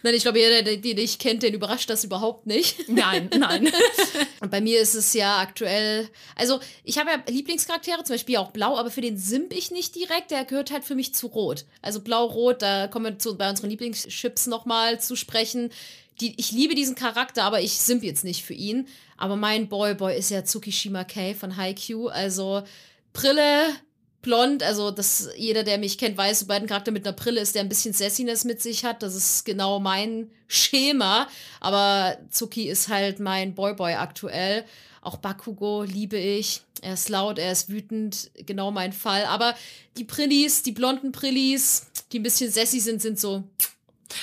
Nein, 0.03 0.15
ich 0.15 0.23
glaube, 0.23 0.39
jeder, 0.39 0.61
der 0.61 0.77
die 0.77 0.95
dich 0.95 1.17
kennt, 1.17 1.43
den 1.43 1.53
überrascht 1.53 1.89
das 1.89 2.03
überhaupt 2.03 2.45
nicht. 2.45 2.87
Nein, 2.89 3.29
nein. 3.37 3.71
Und 4.41 4.51
bei 4.51 4.59
mir 4.59 4.81
ist 4.81 4.95
es 4.95 5.13
ja 5.13 5.39
aktuell, 5.39 6.09
also 6.35 6.59
ich 6.83 6.97
habe 6.97 7.09
ja 7.09 7.23
Lieblingscharaktere, 7.27 8.03
zum 8.03 8.15
Beispiel 8.15 8.35
auch 8.37 8.51
Blau, 8.51 8.77
aber 8.77 8.91
für 8.91 9.01
den 9.01 9.17
simp 9.17 9.53
ich 9.53 9.71
nicht 9.71 9.95
direkt, 9.95 10.31
der 10.31 10.43
gehört 10.43 10.71
halt 10.71 10.83
für 10.83 10.95
mich 10.95 11.13
zu 11.13 11.27
Rot. 11.27 11.65
Also 11.81 12.01
Blau-Rot, 12.01 12.61
da 12.61 12.87
kommen 12.87 13.05
wir 13.05 13.17
zu, 13.17 13.37
bei 13.37 13.49
unseren 13.49 13.69
Lieblingschips 13.69 14.47
nochmal 14.47 14.99
zu 14.99 15.15
sprechen. 15.15 15.69
Die, 16.19 16.37
ich 16.37 16.51
liebe 16.51 16.75
diesen 16.75 16.95
Charakter, 16.95 17.43
aber 17.43 17.61
ich 17.61 17.73
simp 17.73 18.03
jetzt 18.03 18.25
nicht 18.25 18.43
für 18.43 18.53
ihn. 18.53 18.87
Aber 19.17 19.37
mein 19.37 19.69
Boy-Boy 19.69 20.17
ist 20.17 20.31
ja 20.31 20.43
Tsukishima 20.43 21.05
K 21.05 21.33
von 21.33 21.55
Haikyuu, 21.55 22.09
also 22.09 22.63
Brille, 23.13 23.67
blond, 24.23 24.63
also 24.63 24.89
das, 24.89 25.29
jeder, 25.37 25.63
der 25.63 25.77
mich 25.77 25.99
kennt, 25.99 26.17
weiß, 26.17 26.39
sobald 26.39 26.63
ein 26.63 26.67
Charakter 26.67 26.91
mit 26.91 27.05
einer 27.05 27.15
Brille 27.15 27.39
ist, 27.39 27.53
der 27.53 27.61
ein 27.61 27.69
bisschen 27.69 27.93
Sassiness 27.93 28.43
mit 28.43 28.61
sich 28.61 28.83
hat, 28.83 29.03
das 29.03 29.13
ist 29.13 29.45
genau 29.45 29.79
mein 29.79 30.31
Schema. 30.47 31.27
Aber 31.59 32.17
Zuki 32.31 32.67
ist 32.67 32.87
halt 32.87 33.19
mein 33.19 33.53
Boy-Boy 33.53 33.93
aktuell. 33.93 34.65
Auch 35.01 35.17
Bakugo 35.17 35.83
liebe 35.83 36.17
ich. 36.17 36.61
Er 36.81 36.95
ist 36.95 37.09
laut, 37.09 37.37
er 37.37 37.51
ist 37.51 37.69
wütend, 37.69 38.31
genau 38.45 38.71
mein 38.71 38.93
Fall. 38.93 39.25
Aber 39.25 39.53
die 39.97 40.05
Prillis, 40.05 40.63
die 40.63 40.71
blonden 40.71 41.11
Prillis, 41.11 41.87
die 42.11 42.19
ein 42.19 42.23
bisschen 42.23 42.51
sassy 42.51 42.79
sind, 42.79 43.01
sind 43.01 43.19
so. 43.19 43.43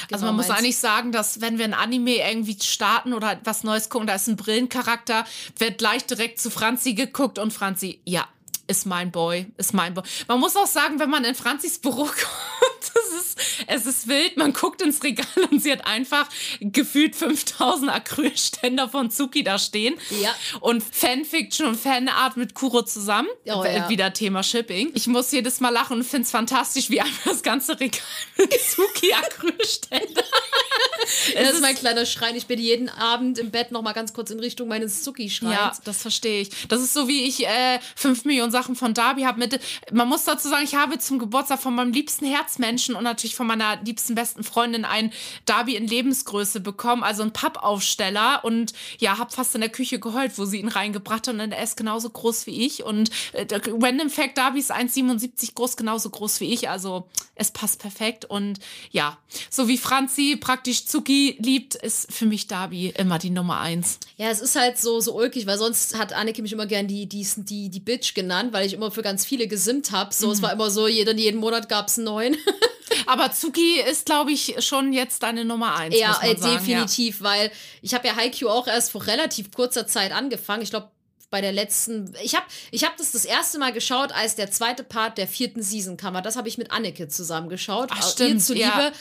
Also 0.03 0.07
genau 0.09 0.27
man 0.27 0.37
muss 0.37 0.49
meins. 0.49 0.61
eigentlich 0.61 0.79
sagen, 0.79 1.13
dass 1.13 1.41
wenn 1.41 1.59
wir 1.59 1.65
ein 1.65 1.75
Anime 1.75 2.17
irgendwie 2.17 2.57
starten 2.61 3.13
oder 3.13 3.39
was 3.45 3.65
Neues 3.65 3.89
gucken, 3.89 4.07
da 4.07 4.15
ist 4.15 4.29
ein 4.29 4.37
Brillencharakter, 4.37 5.25
wird 5.59 5.79
gleich 5.79 6.05
direkt 6.07 6.41
zu 6.41 6.51
Franzi 6.51 6.95
geguckt 6.95 7.39
und 7.39 7.53
Franzi, 7.53 8.01
ja, 8.05 8.27
ist 8.71 8.87
mein 8.87 9.11
Boy, 9.11 9.47
ist 9.57 9.75
mein 9.75 9.95
Boy. 9.95 10.05
Man 10.29 10.39
muss 10.41 10.55
auch 10.57 10.67
sagen, 10.67 10.99
wenn 11.01 11.11
man 11.11 11.25
in 11.25 11.35
Franzis 11.35 11.79
Büro 11.79 12.05
kommt, 12.05 12.93
ist, 13.21 13.37
es 13.67 13.87
ist 13.87 14.09
wild, 14.09 14.37
man 14.37 14.53
guckt 14.53 14.81
ins 14.83 15.03
Regal 15.03 15.27
und 15.51 15.61
sie 15.63 15.73
hat 15.73 15.87
einfach 15.87 16.29
gefühlt 16.61 17.15
5000 17.17 17.91
Acrylständer 17.91 18.89
von 18.89 19.11
Zuki 19.11 19.43
da 19.43 19.59
stehen. 19.59 19.95
Ja. 20.23 20.35
Und 20.61 20.83
Fanfiction 20.83 21.67
und 21.67 21.77
Fanart 21.77 22.37
mit 22.37 22.55
Kuro 22.55 22.83
zusammen. 22.83 23.29
Oh, 23.47 23.63
Äh, 23.65 23.77
ja. 23.79 23.89
Wieder 23.89 24.13
Thema 24.13 24.43
Shipping. 24.43 24.91
Ich 24.95 25.07
muss 25.09 25.31
jedes 25.33 25.61
Mal 25.61 25.71
lachen 25.71 25.99
und 25.99 26.05
finde 26.05 26.25
es 26.25 26.31
fantastisch, 26.31 26.89
wie 26.91 27.01
einfach 27.01 27.31
das 27.33 27.43
ganze 27.43 27.79
Regal 27.79 28.01
mit 28.37 28.53
Zuki 28.53 29.13
Acrylständer. 29.13 30.23
Das 31.35 31.55
ist 31.55 31.61
mein 31.63 31.75
kleiner 31.75 32.07
Schrein. 32.07 32.37
Ich 32.37 32.47
bin 32.47 32.61
jeden 32.61 32.89
Abend 32.89 33.39
im 33.39 33.51
Bett 33.51 33.73
noch 33.73 33.83
mal 33.83 33.93
ganz 33.95 34.13
kurz 34.13 34.31
in 34.31 34.39
Richtung 34.39 34.69
meines 34.69 35.03
Zuki-Schreins. 35.03 35.53
Ja, 35.53 35.73
das 35.85 36.03
verstehe 36.03 36.43
ich. 36.43 36.51
Das 36.69 36.81
ist 36.81 36.93
so, 36.93 37.09
wie 37.09 37.25
ich 37.25 37.47
äh, 37.47 37.81
5 37.97 38.25
Millionen 38.27 38.53
Sachen 38.53 38.60
von 38.63 38.95
Darby 38.95 39.23
habe. 39.23 39.39
Mit, 39.39 39.61
man 39.93 40.09
muss 40.09 40.25
dazu 40.25 40.49
sagen, 40.49 40.65
ich 40.65 40.75
habe 40.75 40.99
zum 40.99 41.19
Geburtstag 41.19 41.61
von 41.61 41.75
meinem 41.75 41.93
liebsten 41.93 42.27
Herzmenschen 42.27 42.95
und 42.95 43.05
natürlich 43.05 43.35
von 43.35 43.47
meiner 43.47 43.81
liebsten 43.83 44.15
besten 44.15 44.45
Freundin 44.45 44.85
ein 44.85 45.13
Darby 45.47 45.77
in 45.77 45.87
Lebensgröße 45.87 46.61
bekommen, 46.61 47.03
also 47.03 47.23
ein 47.23 47.33
Pappaufsteller. 47.33 48.45
Und 48.45 48.73
ja, 48.99 49.19
habe 49.19 49.33
fast 49.33 49.55
in 49.55 49.61
der 49.61 49.71
Küche 49.71 49.99
geheult, 49.99 50.37
wo 50.37 50.45
sie 50.45 50.61
ihn 50.61 50.69
reingebracht 50.69 51.27
hat. 51.27 51.35
Und 51.35 51.41
er 51.41 51.63
ist 51.63 51.77
genauso 51.77 52.11
groß 52.11 52.47
wie 52.47 52.67
ich. 52.67 52.85
Und 52.85 53.11
äh, 53.33 53.47
Random 53.81 54.11
Fact, 54.11 54.39
Darby 54.39 54.61
ist 54.61 54.73
1,77 54.73 55.55
groß, 55.55 55.77
genauso 55.77 56.11
groß 56.11 56.41
wie 56.41 56.53
ich. 56.53 56.69
Also 56.69 57.09
es 57.35 57.51
passt 57.51 57.81
perfekt. 57.81 58.25
Und 58.27 58.59
ja, 58.91 59.19
so 59.49 59.67
wie 59.67 59.79
Franzi 59.79 60.37
praktisch 60.39 60.85
Zuki 60.85 61.37
liebt, 61.41 61.75
ist 61.75 62.13
für 62.13 62.27
mich 62.27 62.47
Darby 62.47 62.93
immer 62.97 63.19
die 63.19 63.31
Nummer 63.31 63.61
eins. 63.61 63.99
Ja, 64.17 64.29
es 64.29 64.41
ist 64.41 64.57
halt 64.57 64.79
so, 64.79 65.01
so 65.01 65.17
ulkig, 65.17 65.47
weil 65.47 65.57
sonst 65.59 65.99
hat 65.99 66.13
Anneke 66.13 66.43
mich 66.43 66.53
immer 66.53 66.67
gern 66.67 66.87
die, 66.87 67.07
die, 67.07 67.27
die, 67.37 67.71
die 67.71 67.81
Bitch 67.81 68.15
genannt, 68.15 68.50
weil 68.53 68.67
ich 68.67 68.73
immer 68.75 68.91
für 68.91 69.03
ganz 69.03 69.25
viele 69.25 69.47
gesimmt 69.49 69.91
habe. 69.93 70.15
So, 70.15 70.27
Mhm. 70.29 70.33
es 70.33 70.43
war 70.43 70.53
immer 70.53 70.71
so, 70.71 70.87
jeden, 70.89 71.19
jeden 71.19 71.41
Monat 71.41 71.69
gab 71.69 71.89
es 71.89 71.99
einen 71.99 72.05
neuen. 72.07 72.37
Aber 73.07 73.33
Zuki 73.33 73.81
ist, 73.81 74.07
glaube 74.07 74.33
ich, 74.33 74.57
schon 74.65 74.93
jetzt 74.93 75.23
deine 75.23 75.45
Nummer 75.45 75.77
eins. 75.77 75.97
ja, 75.99 76.19
äh, 76.23 76.35
definitiv, 76.35 77.23
weil 77.23 77.51
ich 77.83 77.95
habe 77.95 78.07
ja 78.07 78.15
Haikyuu 78.17 78.49
auch 78.49 78.67
erst 78.67 78.91
vor 78.93 79.07
relativ 79.07 79.51
kurzer 79.53 79.87
Zeit 79.87 80.13
angefangen. 80.13 80.63
Ich 80.63 80.71
glaube, 80.71 80.91
bei 81.31 81.41
der 81.41 81.53
letzten, 81.53 82.13
ich 82.23 82.35
habe 82.35 82.45
ich 82.73 82.85
hab 82.85 82.97
das 82.97 83.13
das 83.13 83.25
erste 83.25 83.59
Mal 83.59 83.73
geschaut, 83.73 84.11
als 84.13 84.35
der 84.35 84.51
zweite 84.51 84.83
Part 84.83 85.17
der 85.19 85.29
vierten 85.29 85.63
Season 85.63 85.97
kam. 85.97 86.21
Das 86.23 86.37
habe 86.37 86.49
ich 86.49 86.59
mit 86.59 86.73
Anneke 86.73 87.07
zusammen 87.09 87.49
geschaut. 87.49 87.89
Ach, 87.93 87.97
Ihr 87.99 88.03
stimmt, 88.11 88.43
zuliebe. 88.43 88.65
ja. 88.67 88.93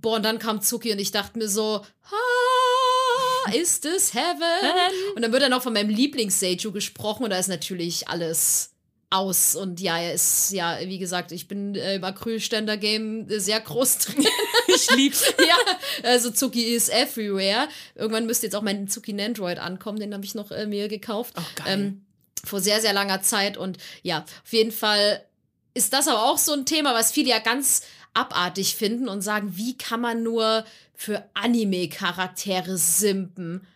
Boah, 0.00 0.16
und 0.16 0.24
dann 0.24 0.38
kam 0.40 0.60
Zuki 0.60 0.92
und 0.92 0.98
ich 0.98 1.10
dachte 1.12 1.38
mir 1.38 1.48
so, 1.48 1.84
ah, 2.10 3.52
ist 3.52 3.84
es 3.86 4.12
Heaven? 4.14 4.72
Und 5.16 5.22
dann 5.22 5.32
wird 5.32 5.42
dann 5.42 5.52
auch 5.52 5.62
von 5.62 5.72
meinem 5.72 5.88
Lieblings-Seiju 5.90 6.70
gesprochen 6.72 7.24
und 7.24 7.30
da 7.30 7.38
ist 7.38 7.48
natürlich 7.48 8.08
alles 8.08 8.72
aus. 9.10 9.56
Und 9.56 9.80
ja, 9.80 9.98
er 9.98 10.14
ist, 10.14 10.52
ja, 10.52 10.78
wie 10.80 10.98
gesagt, 10.98 11.32
ich 11.32 11.48
bin 11.48 11.74
äh, 11.74 11.96
im 11.96 12.04
Acrylständer-Game 12.04 13.26
sehr 13.28 13.60
groß 13.60 13.98
drin. 13.98 14.26
Ich 14.70 14.90
lieb's. 14.94 15.24
ja, 15.38 15.56
also 16.02 16.30
Zuki 16.30 16.62
ist 16.62 16.90
everywhere. 16.90 17.68
Irgendwann 17.94 18.26
müsste 18.26 18.46
jetzt 18.46 18.54
auch 18.54 18.62
mein 18.62 18.86
Zuki 18.86 19.14
Nandroid 19.14 19.58
ankommen, 19.58 19.98
den 19.98 20.12
habe 20.12 20.26
ich 20.26 20.34
noch 20.34 20.50
äh, 20.50 20.66
mir 20.66 20.88
gekauft. 20.88 21.34
Oh, 21.38 21.42
geil. 21.56 21.66
Ähm, 21.66 22.02
vor 22.44 22.60
sehr, 22.60 22.82
sehr 22.82 22.92
langer 22.92 23.22
Zeit. 23.22 23.56
Und 23.56 23.78
ja, 24.02 24.26
auf 24.44 24.52
jeden 24.52 24.70
Fall 24.70 25.24
ist 25.72 25.94
das 25.94 26.06
aber 26.06 26.24
auch 26.24 26.36
so 26.36 26.52
ein 26.52 26.66
Thema, 26.66 26.92
was 26.92 27.12
viele 27.12 27.30
ja 27.30 27.38
ganz 27.38 27.82
abartig 28.12 28.76
finden 28.76 29.08
und 29.08 29.22
sagen, 29.22 29.56
wie 29.56 29.76
kann 29.78 30.02
man 30.02 30.22
nur 30.22 30.64
für 30.94 31.24
Anime-Charaktere 31.34 32.76
simpen? 32.76 33.66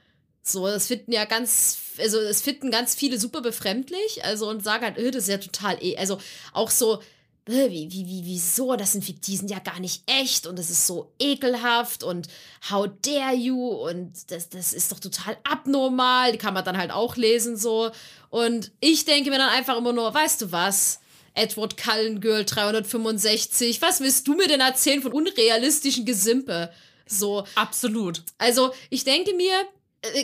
So, 0.44 0.66
das 0.66 0.88
finden 0.88 1.12
ja 1.12 1.24
ganz, 1.24 1.78
also 1.98 2.18
es 2.18 2.42
finden 2.42 2.70
ganz 2.70 2.94
viele 2.94 3.18
super 3.18 3.42
befremdlich, 3.42 4.24
also 4.24 4.48
und 4.48 4.64
sagen 4.64 4.84
halt, 4.84 4.98
äh, 4.98 5.10
das 5.12 5.24
ist 5.24 5.28
ja 5.30 5.38
total, 5.38 5.78
eh, 5.80 5.96
also 5.96 6.18
auch 6.52 6.70
so, 6.70 7.00
äh, 7.46 7.70
wie, 7.70 7.92
wie, 7.92 8.06
wie, 8.06 8.22
wieso, 8.24 8.74
das 8.74 8.92
sind, 8.92 9.26
die 9.26 9.36
sind 9.36 9.50
ja 9.50 9.60
gar 9.60 9.78
nicht 9.78 10.02
echt 10.06 10.48
und 10.48 10.58
das 10.58 10.68
ist 10.68 10.86
so 10.86 11.12
ekelhaft 11.20 12.02
und 12.02 12.26
how 12.70 12.88
dare 13.02 13.36
you 13.36 13.68
und 13.68 14.12
das, 14.32 14.48
das 14.48 14.72
ist 14.72 14.90
doch 14.90 14.98
total 14.98 15.36
abnormal, 15.44 16.32
die 16.32 16.38
kann 16.38 16.54
man 16.54 16.64
dann 16.64 16.76
halt 16.76 16.90
auch 16.90 17.16
lesen 17.16 17.56
so 17.56 17.92
und 18.30 18.72
ich 18.80 19.04
denke 19.04 19.30
mir 19.30 19.38
dann 19.38 19.50
einfach 19.50 19.76
immer 19.76 19.92
nur, 19.92 20.12
weißt 20.12 20.42
du 20.42 20.52
was, 20.52 20.98
Edward 21.34 21.76
Cullen 21.76 22.20
Girl 22.20 22.44
365, 22.44 23.80
was 23.80 24.00
willst 24.00 24.26
du 24.26 24.34
mir 24.34 24.48
denn 24.48 24.60
erzählen 24.60 25.02
von 25.02 25.12
unrealistischen 25.12 26.04
Gesimpe? 26.04 26.72
So, 27.06 27.44
Absolut. 27.54 28.22
also 28.38 28.72
ich 28.90 29.04
denke 29.04 29.34
mir, 29.34 29.54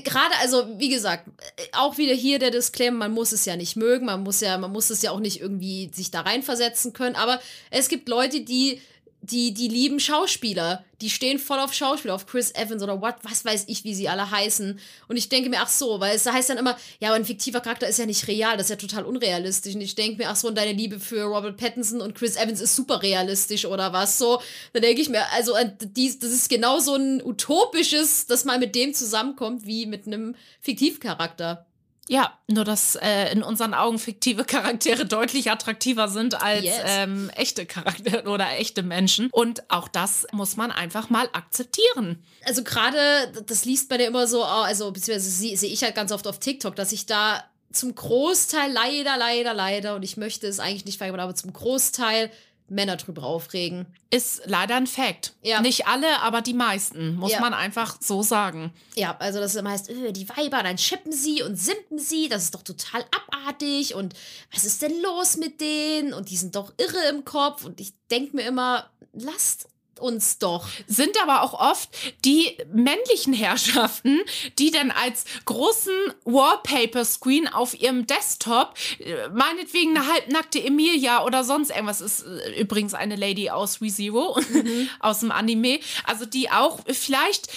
gerade, 0.03 0.35
also 0.41 0.67
wie 0.79 0.89
gesagt, 0.89 1.29
äh, 1.57 1.63
auch 1.73 1.99
wieder 1.99 2.15
hier 2.15 2.39
der 2.39 2.51
Disclaimer, 2.51 2.99
man 2.99 3.13
muss 3.13 3.33
es 3.33 3.45
ja 3.45 3.57
nicht 3.57 3.77
mögen, 3.77 4.07
man 4.07 4.23
muss 4.23 4.41
ja, 4.41 4.59
man 4.59 4.73
muss 4.73 4.91
es 4.91 5.03
ja 5.03 5.13
auch 5.13 5.21
nicht 5.21 5.41
irgendwie 5.41 5.91
sich 5.93 6.11
da 6.11 6.23
reinversetzen 6.23 6.93
können, 6.93 7.17
aber 7.17 7.41
es 7.71 7.89
gibt 7.89 8.09
Leute, 8.09 8.41
die, 8.41 8.81
die, 9.21 9.53
die 9.53 9.69
lieben 9.69 9.99
Schauspieler, 10.01 10.85
die 11.01 11.11
stehen 11.11 11.39
voll 11.39 11.59
auf 11.59 11.75
Schauspieler, 11.75 12.15
auf 12.15 12.27
Chris 12.27 12.55
Evans 12.55 12.83
oder 12.83 13.01
what, 13.01 13.17
was 13.23 13.45
weiß 13.45 13.65
ich, 13.67 13.85
wie 13.85 13.95
sie 13.95 14.09
alle 14.09 14.31
heißen. 14.31 14.79
Und 15.09 15.17
ich 15.17 15.29
denke 15.29 15.51
mir, 15.51 15.59
ach 15.61 15.69
so, 15.69 16.01
weil 16.01 16.15
es 16.15 16.27
heißt 16.27 16.51
dann 16.51 16.59
immer, 16.59 16.77
ja, 17.01 17.09
aber 17.09 17.17
ein 17.17 17.25
fiktiver 17.25 17.61
Charakter 17.61 17.89
ist 17.89 17.99
ja 17.99 18.07
nicht 18.07 18.27
real, 18.29 18.57
das 18.57 18.67
ist 18.67 18.71
ja 18.71 18.77
total 18.77 19.05
unrealistisch. 19.05 19.75
Und 19.75 19.81
ich 19.81 19.95
denke 19.95 20.19
mir, 20.19 20.31
ach 20.31 20.37
so, 20.37 20.49
und 20.49 20.57
deine 20.57 20.73
Liebe 20.73 21.01
für 21.01 21.25
Robert 21.25 21.57
Pattinson 21.57 22.01
und 22.01 22.15
Chris 22.15 22.37
Evans 22.37 22.61
ist 22.61 22.77
super 22.77 23.03
realistisch 23.03 23.65
oder 23.65 23.93
was 23.93 24.19
so. 24.19 24.41
Da 24.73 24.81
denke 24.81 25.03
ich 25.03 25.09
mir, 25.09 25.31
also 25.33 25.55
äh, 25.57 25.71
das 25.79 26.31
ist 26.31 26.49
genau 26.49 26.79
so 26.79 26.95
ein 26.95 27.23
utopisches, 27.23 28.27
dass 28.27 28.45
man 28.45 28.61
mit 28.61 28.75
dem 28.75 28.95
zusammenkommt 28.95 29.67
wie 29.67 29.87
mit 29.87 30.07
einem 30.07 30.37
Fiktivcharakter. 30.61 31.67
Ja, 32.09 32.39
nur 32.47 32.65
dass 32.65 32.97
äh, 32.97 33.31
in 33.33 33.43
unseren 33.43 33.75
Augen 33.75 33.99
fiktive 33.99 34.45
Charaktere 34.45 35.05
deutlich 35.07 35.51
attraktiver 35.51 36.09
sind 36.09 36.41
als 36.43 36.65
Yes. 36.65 36.81
ähm, 36.87 37.31
echte 37.37 37.67
Charaktere 37.67 38.23
oder 38.31 38.51
echte 38.59 38.83
Menschen. 38.83 39.29
Und 39.31 39.71
auch 39.71 39.89
das 39.89 40.27
muss 40.33 40.57
man 40.57 40.73
einfach 40.73 41.11
mal 41.11 41.29
akzeptieren. 41.33 42.25
also 42.45 42.65
gerade, 42.65 42.99
das 43.47 43.65
liest 43.65 43.91
man 43.91 44.01
ja 44.01 44.07
immer 44.07 44.27
so, 44.27 44.43
oh, 44.43 44.47
also 44.65 44.91
beziehungsweise 44.91 45.31
sehe 45.31 45.71
ich 45.71 45.83
halt 45.83 45.95
ganz 45.95 46.11
oft 46.11 46.27
auf 46.27 46.39
TikTok, 46.41 46.75
dass 46.77 46.93
ich 46.93 47.07
da 47.07 47.45
zum 47.71 47.95
Großteil 47.95 48.73
leider, 48.73 49.19
leider, 49.19 49.53
leider, 49.53 49.95
und 49.95 50.03
ich 50.03 50.17
möchte 50.17 50.47
es 50.47 50.59
eigentlich 50.59 50.87
nicht 50.87 50.97
verhindern, 50.99 51.21
aber 51.21 51.35
zum 51.35 51.53
Großteil 51.53 52.31
Männer 52.71 52.97
drüber 52.97 53.25
aufregen. 53.25 53.87
Ist 54.11 54.43
leider 54.47 54.77
ein 54.77 54.87
Fact. 54.87 55.35
Ja. 55.43 55.61
Nicht 55.61 55.87
alle, 55.87 56.21
aber 56.21 56.43
die 56.43 56.55
meisten, 56.55 57.17
muss 57.17 57.33
Ja. 57.33 57.41
man 57.41 57.55
einfach 57.55 57.97
so 58.01 58.23
sagen. 58.23 58.73
Ja, 58.95 59.17
also 59.19 59.41
das 59.41 59.55
immer 59.55 59.71
heißt, 59.71 59.91
öh, 59.91 60.13
die 60.13 60.29
Weiber, 60.29 60.63
dann 60.63 60.79
schippen 60.79 61.13
sie 61.13 61.43
und 61.43 61.57
simpen 61.57 61.99
sie, 61.99 62.29
das 62.29 62.45
ist 62.45 62.55
doch 62.55 62.63
total 62.63 63.05
abartig 63.27 63.95
und 63.95 64.15
was 64.53 64.65
ist 64.65 64.83
denn 64.83 65.01
los 65.03 65.37
mit 65.37 65.61
denen? 65.61 66.13
Und 66.13 66.31
die 66.31 66.37
sind 66.37 66.55
doch 66.57 66.73
irre 66.79 67.09
im 67.11 67.25
Kopf 67.25 67.65
und 67.65 67.81
ich 67.81 67.93
denke 68.11 68.37
mir 68.37 68.47
immer, 68.47 68.91
lasst 69.13 69.69
uns 69.99 70.39
doch. 70.39 70.69
Sind 70.87 71.21
aber 71.23 71.43
auch 71.43 71.55
oft 71.55 71.89
die 72.25 72.57
männlichen 72.73 73.33
Herrschaften, 73.33 74.21
die 74.59 74.71
dann 74.71 74.91
als 74.91 75.25
großen 75.45 75.93
Wallpaper-Screen 76.25 77.49
auf 77.49 77.81
ihrem 77.81 78.07
Desktop, 78.07 78.75
äh, 78.99 79.29
meinetwegen 79.29 79.97
eine 79.97 80.07
halbnackte 80.07 80.63
Emilia 80.63 81.25
oder 81.25 81.45
sonst 81.45 81.71
irgendwas, 81.71 82.01
ist 82.01 82.25
äh, 82.25 82.61
übrigens 82.61 82.95
eine 82.95 83.17
Lady 83.17 83.51
aus 83.51 83.81
ReZero, 83.81 84.39
aus 85.01 85.21
dem 85.21 85.31
Anime, 85.31 85.81
also 86.05 86.25
die 86.25 86.51
auch 86.51 86.81
vielleicht 86.87 87.49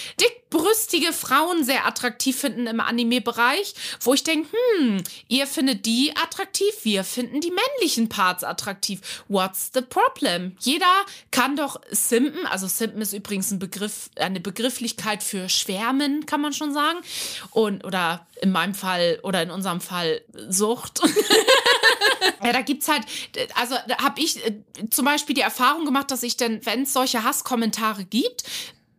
dickbrüstige 0.51 1.13
Frauen 1.13 1.63
sehr 1.63 1.85
attraktiv 1.85 2.39
finden 2.39 2.67
im 2.67 2.79
Anime-Bereich, 2.79 3.73
wo 4.01 4.13
ich 4.13 4.23
denke, 4.23 4.49
hm, 4.77 5.03
ihr 5.27 5.47
findet 5.47 5.85
die 5.85 6.13
attraktiv, 6.15 6.73
wir 6.83 7.03
finden 7.03 7.41
die 7.41 7.51
männlichen 7.51 8.09
Parts 8.09 8.43
attraktiv. 8.43 9.23
What's 9.27 9.71
the 9.73 9.81
problem? 9.81 10.55
Jeder 10.59 11.05
kann 11.31 11.55
doch 11.55 11.79
simpen, 11.89 12.45
also 12.45 12.67
simpen 12.67 13.01
ist 13.01 13.13
übrigens 13.13 13.51
ein 13.51 13.59
Begriff, 13.59 14.09
eine 14.15 14.39
Begrifflichkeit 14.39 15.23
für 15.23 15.49
schwärmen, 15.49 16.25
kann 16.25 16.41
man 16.41 16.53
schon 16.53 16.73
sagen. 16.73 16.99
Und, 17.51 17.85
oder 17.85 18.25
in 18.41 18.51
meinem 18.51 18.73
Fall 18.73 19.19
oder 19.23 19.41
in 19.41 19.51
unserem 19.51 19.81
Fall 19.81 20.21
Sucht. 20.49 21.01
Ja, 22.43 22.53
da 22.53 22.61
gibt's 22.61 22.87
halt, 22.87 23.03
also 23.55 23.75
habe 23.75 24.19
ich 24.19 24.43
äh, 24.45 24.53
zum 24.89 25.05
Beispiel 25.05 25.35
die 25.35 25.41
Erfahrung 25.41 25.85
gemacht, 25.85 26.09
dass 26.11 26.23
ich 26.23 26.37
denn, 26.37 26.63
wenn 26.65 26.83
es 26.83 26.93
solche 26.93 27.23
Hasskommentare 27.23 28.03
gibt, 28.05 28.43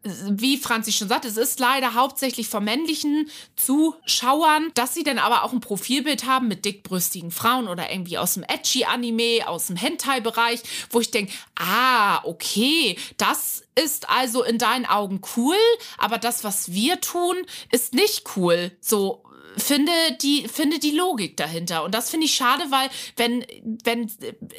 wie 0.04 0.56
Franzi 0.56 0.92
schon 0.92 1.08
sagt, 1.08 1.24
es 1.24 1.36
ist 1.36 1.60
leider 1.60 1.94
hauptsächlich 1.94 2.48
von 2.48 2.64
männlichen 2.64 3.30
Zuschauern, 3.56 4.72
dass 4.74 4.94
sie 4.94 5.04
dann 5.04 5.18
aber 5.18 5.44
auch 5.44 5.52
ein 5.52 5.60
Profilbild 5.60 6.26
haben 6.26 6.48
mit 6.48 6.64
dickbrüstigen 6.64 7.30
Frauen 7.30 7.68
oder 7.68 7.90
irgendwie 7.90 8.18
aus 8.18 8.34
dem 8.34 8.42
Edgy-Anime, 8.42 9.46
aus 9.46 9.68
dem 9.68 9.76
Hentai-Bereich, 9.76 10.62
wo 10.90 11.00
ich 11.00 11.10
denke, 11.10 11.32
ah, 11.56 12.20
okay, 12.24 12.98
das 13.16 13.62
ist 13.74 14.10
also 14.10 14.42
in 14.42 14.58
deinen 14.58 14.86
Augen 14.86 15.20
cool, 15.36 15.56
aber 15.98 16.18
das, 16.18 16.42
was 16.42 16.72
wir 16.72 17.00
tun, 17.00 17.36
ist 17.70 17.94
nicht 17.94 18.36
cool. 18.36 18.72
So, 18.80 19.22
finde 19.56 19.92
die, 20.20 20.48
finde 20.48 20.78
die 20.78 20.90
Logik 20.92 21.36
dahinter. 21.36 21.84
Und 21.84 21.94
das 21.94 22.10
finde 22.10 22.26
ich 22.26 22.34
schade, 22.34 22.64
weil 22.70 22.88
wenn, 23.16 23.44
wenn 23.84 24.10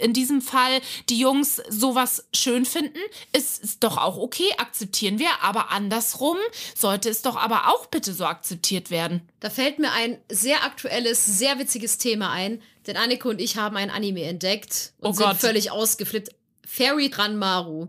in 0.01 0.13
diesem 0.13 0.41
Fall 0.41 0.81
die 1.09 1.19
Jungs 1.19 1.61
sowas 1.69 2.27
schön 2.33 2.65
finden, 2.65 2.99
ist 3.31 3.63
es 3.63 3.79
doch 3.79 3.97
auch 3.97 4.17
okay, 4.17 4.51
akzeptieren 4.57 5.19
wir. 5.19 5.29
Aber 5.41 5.71
andersrum 5.71 6.37
sollte 6.75 7.09
es 7.09 7.21
doch 7.21 7.35
aber 7.35 7.69
auch 7.69 7.87
bitte 7.87 8.13
so 8.13 8.25
akzeptiert 8.25 8.91
werden. 8.91 9.27
Da 9.39 9.49
fällt 9.49 9.79
mir 9.79 9.91
ein 9.91 10.17
sehr 10.29 10.63
aktuelles, 10.63 11.25
sehr 11.25 11.59
witziges 11.59 11.97
Thema 11.97 12.31
ein, 12.31 12.61
denn 12.87 12.97
Anneke 12.97 13.27
und 13.29 13.39
ich 13.39 13.57
haben 13.57 13.77
ein 13.77 13.89
Anime 13.89 14.23
entdeckt 14.23 14.93
und 14.99 15.11
Oh 15.11 15.13
sind 15.13 15.25
Gott. 15.25 15.37
völlig 15.37 15.71
ausgeflippt. 15.71 16.29
Fairy 16.65 17.07
Ranmaru. 17.13 17.87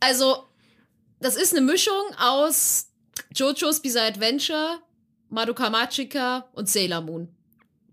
Also, 0.00 0.44
das 1.20 1.36
ist 1.36 1.52
eine 1.54 1.60
Mischung 1.64 2.02
aus 2.18 2.86
JoJo's 3.34 3.80
Bizarre 3.80 4.06
Adventure, 4.08 4.78
Madoka 5.30 5.70
Magica 5.70 6.48
und 6.52 6.68
Sailor 6.68 7.00
Moon. 7.00 7.28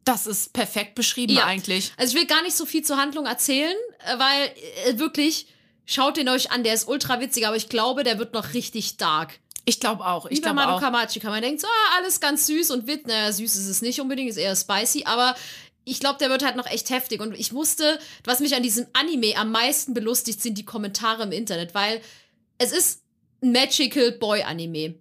Das 0.04 0.28
ist 0.28 0.54
perfekt 0.54 0.96
beschrieben 0.96 1.34
Ja. 1.34 1.46
eigentlich. 1.46 1.92
Also 1.98 2.14
ich 2.16 2.22
will 2.22 2.28
gar 2.28 2.44
nicht 2.44 2.56
so 2.56 2.66
viel 2.66 2.84
zur 2.84 2.98
Handlung 2.98 3.26
erzählen, 3.26 3.76
äh, 4.06 4.20
weil 4.20 4.52
äh, 4.94 5.00
wirklich, 5.00 5.48
schaut 5.86 6.18
den 6.18 6.30
euch 6.30 6.52
an, 6.52 6.64
der 6.64 6.74
ist 6.76 6.88
ultra 6.88 7.20
witzig, 7.20 7.48
aber 7.48 7.56
ich 7.56 7.70
glaube, 7.70 8.04
der 8.04 8.20
wird 8.20 8.34
noch 8.34 8.54
richtig 8.54 8.98
dark. 8.98 9.40
Ich 9.66 9.80
glaube 9.80 10.06
auch. 10.06 10.28
Ich 10.28 10.44
glaube 10.44 10.62
auch. 10.62 10.66
Madoka 10.68 10.92
Magica. 10.92 11.30
Man 11.30 11.42
denkt 11.42 11.60
so, 11.62 11.68
ah, 11.68 11.98
alles 11.98 12.20
ganz 12.20 12.46
süß 12.46 12.70
und 12.70 12.86
wit. 12.86 13.08
Naja, 13.08 13.32
süß 13.32 13.56
ist 13.56 13.68
es 13.68 13.82
nicht 13.82 14.00
unbedingt, 14.00 14.30
ist 14.30 14.38
eher 14.38 14.56
spicy, 14.56 15.06
aber 15.06 15.36
ich 15.86 16.00
glaube, 16.00 16.20
der 16.20 16.30
wird 16.30 16.44
halt 16.46 16.56
noch 16.56 16.68
echt 16.68 16.92
heftig. 16.92 17.20
Und 17.20 17.34
ich 17.34 17.52
musste, 17.52 18.00
was 18.24 18.40
mich 18.40 18.56
an 18.56 18.62
diesem 18.62 18.86
Anime 18.94 19.36
am 19.38 19.52
meisten 19.52 19.96
belustigt, 19.96 20.42
sind 20.42 20.58
die 20.60 20.66
Kommentare 20.66 21.24
im 21.24 21.32
Internet, 21.32 21.74
weil 21.74 22.00
es 22.60 22.72
ist 22.72 23.02
ein 23.42 23.52
Magical 23.54 24.12
Boy 24.12 24.44
Anime. 24.44 24.96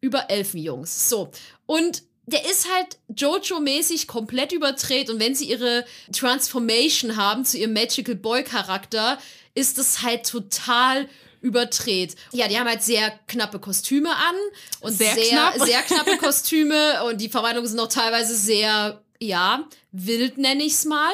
Über 0.00 0.30
Elfenjungs. 0.30 1.08
So. 1.08 1.30
Und 1.70 2.02
der 2.26 2.44
ist 2.50 2.66
halt 2.68 2.98
Jojo-mäßig 3.14 4.08
komplett 4.08 4.50
überdreht 4.50 5.08
und 5.08 5.20
wenn 5.20 5.36
sie 5.36 5.44
ihre 5.44 5.84
Transformation 6.12 7.16
haben 7.16 7.44
zu 7.44 7.58
ihrem 7.58 7.74
Magical 7.74 8.16
Boy-Charakter, 8.16 9.18
ist 9.54 9.78
es 9.78 10.02
halt 10.02 10.28
total 10.28 11.08
überdreht. 11.40 12.16
Ja, 12.32 12.48
die 12.48 12.58
haben 12.58 12.66
halt 12.66 12.82
sehr 12.82 13.12
knappe 13.28 13.60
Kostüme 13.60 14.10
an 14.10 14.34
und 14.80 14.98
Sehr 14.98 15.14
sehr, 15.14 15.28
knapp. 15.28 15.64
sehr 15.64 15.82
knappe 15.82 16.16
Kostüme 16.16 17.04
und 17.04 17.20
die 17.20 17.28
Verwandlungen 17.28 17.68
sind 17.68 17.78
auch 17.78 17.86
teilweise 17.86 18.34
sehr, 18.34 19.00
ja, 19.20 19.68
wild 19.92 20.38
nenne 20.38 20.64
ich's 20.64 20.84
mal. 20.84 21.12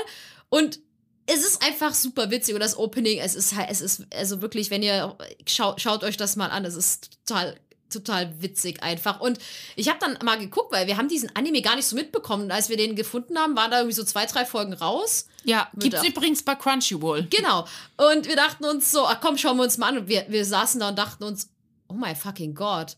Und 0.48 0.80
es 1.26 1.44
ist 1.44 1.62
einfach 1.62 1.92
super 1.92 2.30
witzig 2.30 2.54
und 2.54 2.60
das 2.60 2.78
Opening, 2.78 3.18
es 3.18 3.34
ist 3.34 3.56
halt, 3.56 3.68
es 3.70 3.82
ist, 3.82 4.06
also 4.14 4.40
wirklich, 4.40 4.70
wenn 4.70 4.82
ihr, 4.82 5.18
schaut, 5.46 5.82
schaut 5.82 6.02
euch 6.02 6.16
das 6.16 6.36
mal 6.36 6.48
an, 6.48 6.64
es 6.64 6.76
ist 6.76 7.10
total 7.26 7.60
total 7.90 8.40
witzig 8.40 8.82
einfach. 8.82 9.20
Und 9.20 9.38
ich 9.76 9.88
habe 9.88 9.98
dann 10.00 10.18
mal 10.24 10.38
geguckt, 10.38 10.72
weil 10.72 10.86
wir 10.86 10.96
haben 10.96 11.08
diesen 11.08 11.34
Anime 11.34 11.62
gar 11.62 11.76
nicht 11.76 11.86
so 11.86 11.96
mitbekommen. 11.96 12.44
Und 12.44 12.50
als 12.50 12.68
wir 12.68 12.76
den 12.76 12.96
gefunden 12.96 13.38
haben, 13.38 13.56
waren 13.56 13.70
da 13.70 13.78
irgendwie 13.78 13.94
so 13.94 14.04
zwei, 14.04 14.26
drei 14.26 14.44
Folgen 14.44 14.72
raus. 14.72 15.28
Ja, 15.44 15.68
gibt's 15.74 16.02
Mittag. 16.02 16.16
übrigens 16.16 16.42
bei 16.42 16.54
Crunchyroll. 16.54 17.28
Genau. 17.30 17.66
Und 17.96 18.26
wir 18.26 18.36
dachten 18.36 18.64
uns 18.64 18.90
so, 18.90 19.06
ach 19.06 19.20
komm, 19.20 19.38
schauen 19.38 19.56
wir 19.56 19.64
uns 19.64 19.78
mal 19.78 19.88
an. 19.88 19.98
Und 19.98 20.08
wir, 20.08 20.26
wir 20.28 20.44
saßen 20.44 20.80
da 20.80 20.88
und 20.90 20.98
dachten 20.98 21.24
uns, 21.24 21.48
oh 21.88 21.94
my 21.94 22.14
fucking 22.14 22.54
God. 22.54 22.96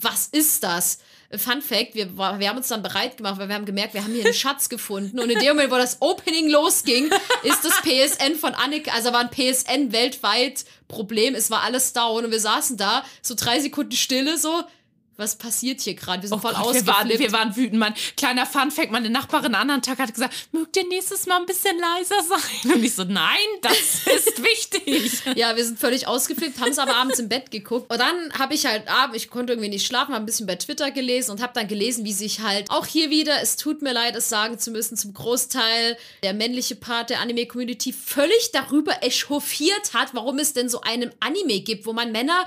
Was 0.00 0.28
ist 0.28 0.62
das? 0.62 0.98
Fun 1.36 1.60
Fact, 1.60 1.94
wir, 1.94 2.16
wir 2.16 2.48
haben 2.48 2.56
uns 2.56 2.68
dann 2.68 2.82
bereit 2.82 3.18
gemacht, 3.18 3.38
weil 3.38 3.48
wir 3.48 3.54
haben 3.54 3.66
gemerkt, 3.66 3.92
wir 3.92 4.02
haben 4.02 4.14
hier 4.14 4.24
einen 4.24 4.34
Schatz 4.34 4.68
gefunden. 4.70 5.18
Und 5.18 5.28
in 5.28 5.38
dem 5.38 5.48
Moment, 5.48 5.70
wo 5.70 5.76
das 5.76 6.00
Opening 6.00 6.48
losging, 6.48 7.10
ist 7.42 7.64
das 7.64 7.82
PSN 7.82 8.34
von 8.36 8.54
Annika, 8.54 8.92
also 8.92 9.12
war 9.12 9.20
ein 9.20 9.30
PSN 9.30 9.92
weltweit 9.92 10.64
Problem. 10.86 11.34
Es 11.34 11.50
war 11.50 11.62
alles 11.62 11.92
down 11.92 12.24
und 12.24 12.30
wir 12.30 12.40
saßen 12.40 12.76
da, 12.76 13.04
so 13.20 13.34
drei 13.36 13.60
Sekunden 13.60 13.92
Stille, 13.92 14.38
so, 14.38 14.62
was 15.18 15.34
passiert 15.36 15.80
hier 15.80 15.94
gerade? 15.94 16.22
Wir 16.22 16.28
sind 16.28 16.38
Oh 16.38 16.40
voll 16.40 16.54
Gott, 16.54 16.74
wir, 16.74 16.86
waren, 16.86 17.08
wir 17.08 17.32
waren 17.32 17.56
wütend. 17.56 17.80
Mein 17.80 17.92
kleiner 18.16 18.46
Funfact, 18.46 18.92
meine 18.92 19.10
Nachbarin 19.10 19.46
einen 19.46 19.56
anderen 19.56 19.82
Tag 19.82 19.98
hat 19.98 20.14
gesagt, 20.14 20.32
mögt 20.52 20.76
ihr 20.76 20.86
nächstes 20.86 21.26
Mal 21.26 21.40
ein 21.40 21.46
bisschen 21.46 21.76
leiser 21.76 22.22
sein? 22.22 22.72
Und 22.72 22.84
ich 22.84 22.94
so, 22.94 23.02
nein, 23.02 23.36
das 23.60 24.06
ist 24.06 24.42
wichtig. 24.42 25.20
Ja, 25.34 25.56
wir 25.56 25.64
sind 25.64 25.80
völlig 25.80 26.06
ausgeflippt, 26.06 26.60
haben 26.60 26.70
es 26.70 26.78
aber 26.78 26.94
abends 26.94 27.18
im 27.18 27.28
Bett 27.28 27.50
geguckt. 27.50 27.92
Und 27.92 27.98
dann 27.98 28.32
habe 28.38 28.54
ich 28.54 28.64
halt 28.64 28.84
ich 29.12 29.28
konnte 29.28 29.54
irgendwie 29.54 29.68
nicht 29.68 29.86
schlafen, 29.86 30.14
habe 30.14 30.22
ein 30.22 30.26
bisschen 30.26 30.46
bei 30.46 30.54
Twitter 30.54 30.92
gelesen 30.92 31.32
und 31.32 31.42
habe 31.42 31.52
dann 31.52 31.66
gelesen, 31.66 32.04
wie 32.04 32.12
sich 32.12 32.40
halt 32.40 32.70
auch 32.70 32.86
hier 32.86 33.10
wieder, 33.10 33.42
es 33.42 33.56
tut 33.56 33.82
mir 33.82 33.92
leid, 33.92 34.14
es 34.14 34.28
sagen 34.28 34.60
zu 34.60 34.70
müssen, 34.70 34.96
zum 34.96 35.14
Großteil 35.14 35.98
der 36.22 36.32
männliche 36.32 36.76
Part 36.76 37.10
der 37.10 37.20
Anime-Community 37.20 37.92
völlig 37.92 38.52
darüber 38.52 39.02
echauffiert 39.02 39.94
hat, 39.94 40.14
warum 40.14 40.38
es 40.38 40.52
denn 40.52 40.68
so 40.68 40.80
einen 40.82 41.10
Anime 41.18 41.60
gibt, 41.60 41.86
wo 41.86 41.92
man 41.92 42.12
Männer 42.12 42.46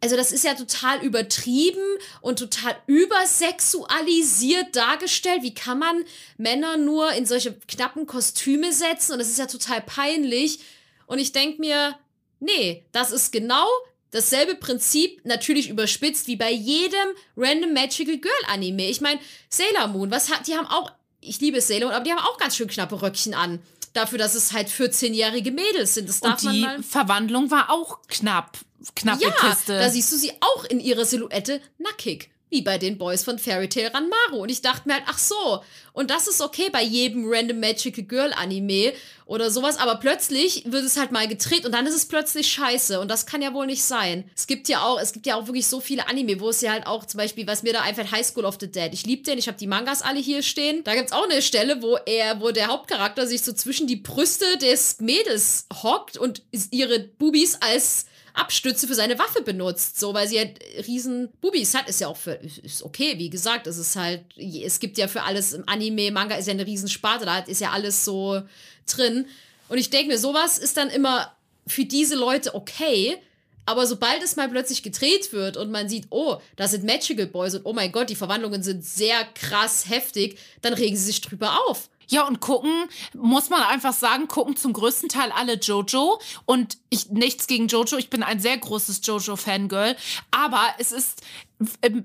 also 0.00 0.16
das 0.16 0.30
ist 0.30 0.44
ja 0.44 0.54
total 0.54 1.02
übertrieben 1.02 1.82
und 2.20 2.38
total 2.38 2.76
übersexualisiert 2.86 4.76
dargestellt. 4.76 5.42
Wie 5.42 5.54
kann 5.54 5.78
man 5.78 6.04
Männer 6.36 6.76
nur 6.76 7.12
in 7.12 7.26
solche 7.26 7.54
knappen 7.66 8.06
Kostüme 8.06 8.72
setzen? 8.72 9.12
Und 9.12 9.18
das 9.18 9.28
ist 9.28 9.38
ja 9.38 9.46
total 9.46 9.80
peinlich. 9.80 10.60
Und 11.06 11.18
ich 11.18 11.32
denke 11.32 11.60
mir, 11.60 11.98
nee, 12.38 12.84
das 12.92 13.10
ist 13.10 13.32
genau 13.32 13.66
dasselbe 14.10 14.54
Prinzip, 14.54 15.24
natürlich 15.24 15.68
überspitzt, 15.68 16.28
wie 16.28 16.36
bei 16.36 16.50
jedem 16.50 17.08
Random 17.36 17.72
Magical 17.72 18.18
Girl 18.18 18.32
Anime. 18.46 18.88
Ich 18.88 19.00
meine, 19.00 19.20
Sailor 19.48 19.88
Moon, 19.88 20.10
was 20.10 20.30
hat, 20.30 20.46
die 20.46 20.54
haben 20.54 20.66
auch, 20.66 20.92
ich 21.20 21.40
liebe 21.40 21.60
Sailor 21.60 21.88
Moon, 21.88 21.94
aber 21.94 22.04
die 22.04 22.12
haben 22.12 22.24
auch 22.24 22.38
ganz 22.38 22.56
schön 22.56 22.68
knappe 22.68 23.02
Röckchen 23.02 23.34
an. 23.34 23.60
Dafür, 23.92 24.18
dass 24.18 24.34
es 24.34 24.52
halt 24.52 24.68
14-jährige 24.68 25.50
Mädels 25.50 25.94
sind. 25.94 26.08
Das 26.08 26.20
darf 26.20 26.42
Und 26.42 26.52
die 26.52 26.60
man 26.60 26.76
mal. 26.76 26.82
Verwandlung 26.82 27.50
war 27.50 27.70
auch 27.70 28.00
knapp. 28.08 28.58
Knappe 28.94 29.22
Ja, 29.24 29.30
Kiste. 29.30 29.78
da 29.78 29.90
siehst 29.90 30.12
du 30.12 30.16
sie 30.16 30.32
auch 30.40 30.64
in 30.64 30.78
ihrer 30.80 31.04
Silhouette 31.04 31.60
nackig. 31.78 32.30
Wie 32.50 32.62
bei 32.62 32.78
den 32.78 32.98
Boys 32.98 33.24
von 33.24 33.38
Fairy 33.38 33.68
Tail 33.68 33.88
Ranmaru. 33.88 34.42
Und 34.42 34.48
ich 34.50 34.62
dachte 34.62 34.88
mir 34.88 34.94
halt, 34.94 35.04
ach 35.06 35.18
so, 35.18 35.62
und 35.92 36.10
das 36.10 36.28
ist 36.28 36.40
okay 36.40 36.68
bei 36.70 36.82
jedem 36.82 37.24
Random 37.28 37.58
Magical 37.58 38.04
Girl 38.04 38.32
Anime 38.32 38.92
oder 39.26 39.50
sowas, 39.50 39.78
aber 39.78 39.96
plötzlich 39.96 40.62
wird 40.66 40.84
es 40.84 40.96
halt 40.96 41.12
mal 41.12 41.28
gedreht 41.28 41.66
und 41.66 41.72
dann 41.72 41.86
ist 41.86 41.94
es 41.94 42.06
plötzlich 42.06 42.50
scheiße 42.52 43.00
und 43.00 43.10
das 43.10 43.26
kann 43.26 43.42
ja 43.42 43.52
wohl 43.52 43.66
nicht 43.66 43.82
sein. 43.82 44.30
Es 44.34 44.46
gibt 44.46 44.68
ja 44.68 44.82
auch, 44.82 45.00
es 45.00 45.12
gibt 45.12 45.26
ja 45.26 45.36
auch 45.36 45.46
wirklich 45.46 45.66
so 45.66 45.80
viele 45.80 46.08
Anime, 46.08 46.40
wo 46.40 46.48
es 46.48 46.60
ja 46.60 46.72
halt 46.72 46.86
auch 46.86 47.04
zum 47.04 47.18
Beispiel, 47.18 47.46
was 47.46 47.62
mir 47.62 47.72
da 47.72 47.82
einfällt, 47.82 48.12
High 48.12 48.24
School 48.24 48.44
of 48.44 48.58
the 48.60 48.70
Dead. 48.70 48.90
Ich 48.92 49.04
liebe 49.04 49.22
den, 49.22 49.38
ich 49.38 49.48
habe 49.48 49.58
die 49.58 49.66
Mangas 49.66 50.00
alle 50.02 50.20
hier 50.20 50.42
stehen. 50.42 50.82
Da 50.84 50.94
gibt 50.94 51.08
es 51.08 51.12
auch 51.12 51.28
eine 51.28 51.42
Stelle, 51.42 51.82
wo 51.82 51.96
er, 52.06 52.40
wo 52.40 52.52
der 52.52 52.68
Hauptcharakter 52.68 53.26
sich 53.26 53.42
so 53.42 53.52
zwischen 53.52 53.86
die 53.86 53.96
Brüste 53.96 54.56
des 54.58 55.00
Mädels 55.00 55.66
hockt 55.82 56.16
und 56.16 56.42
ihre 56.70 57.00
Bubis 57.00 57.56
als 57.60 58.06
Abstütze 58.34 58.86
für 58.86 58.94
seine 58.94 59.18
Waffe 59.18 59.42
benutzt, 59.42 59.98
so 59.98 60.14
weil 60.14 60.28
sie 60.28 60.38
halt 60.38 60.60
riesen 60.86 61.28
Bubis 61.40 61.74
hat, 61.74 61.88
ist 61.88 62.00
ja 62.00 62.08
auch 62.08 62.16
für 62.16 62.32
ist 62.32 62.82
okay, 62.82 63.18
wie 63.18 63.30
gesagt, 63.30 63.66
es 63.66 63.78
ist 63.78 63.96
halt 63.96 64.24
es 64.36 64.80
gibt 64.80 64.98
ja 64.98 65.08
für 65.08 65.22
alles 65.22 65.52
im 65.52 65.64
Anime, 65.68 66.10
Manga 66.10 66.36
ist 66.36 66.46
ja 66.46 66.54
eine 66.54 66.66
riesen 66.66 66.88
Sparte, 66.88 67.24
da 67.24 67.38
ist 67.38 67.60
ja 67.60 67.70
alles 67.70 68.04
so 68.04 68.42
drin 68.86 69.26
und 69.68 69.78
ich 69.78 69.90
denke 69.90 70.08
mir, 70.08 70.18
sowas 70.18 70.58
ist 70.58 70.76
dann 70.76 70.90
immer 70.90 71.34
für 71.66 71.84
diese 71.84 72.14
Leute 72.14 72.54
okay, 72.54 73.18
aber 73.66 73.86
sobald 73.86 74.22
es 74.22 74.36
mal 74.36 74.48
plötzlich 74.48 74.82
gedreht 74.82 75.30
wird 75.34 75.58
und 75.58 75.70
man 75.70 75.90
sieht, 75.90 76.06
oh, 76.08 76.38
da 76.56 76.66
sind 76.66 76.84
Magical 76.84 77.26
Boys 77.26 77.54
und 77.54 77.66
oh 77.66 77.74
mein 77.74 77.92
Gott, 77.92 78.08
die 78.08 78.14
Verwandlungen 78.14 78.62
sind 78.62 78.82
sehr 78.82 79.24
krass 79.34 79.90
heftig, 79.90 80.38
dann 80.62 80.72
regen 80.72 80.96
sie 80.96 81.04
sich 81.04 81.20
drüber 81.20 81.58
auf. 81.68 81.90
Ja, 82.10 82.26
und 82.26 82.40
gucken, 82.40 82.72
muss 83.14 83.50
man 83.50 83.62
einfach 83.62 83.92
sagen, 83.92 84.28
gucken 84.28 84.56
zum 84.56 84.72
größten 84.72 85.08
Teil 85.08 85.30
alle 85.30 85.54
Jojo. 85.54 86.20
Und 86.46 86.78
ich, 86.88 87.10
nichts 87.10 87.46
gegen 87.46 87.68
Jojo, 87.68 87.96
ich 87.98 88.10
bin 88.10 88.22
ein 88.22 88.40
sehr 88.40 88.56
großes 88.56 89.00
Jojo-Fangirl. 89.04 89.96
Aber 90.30 90.62
es 90.78 90.92
ist 90.92 91.22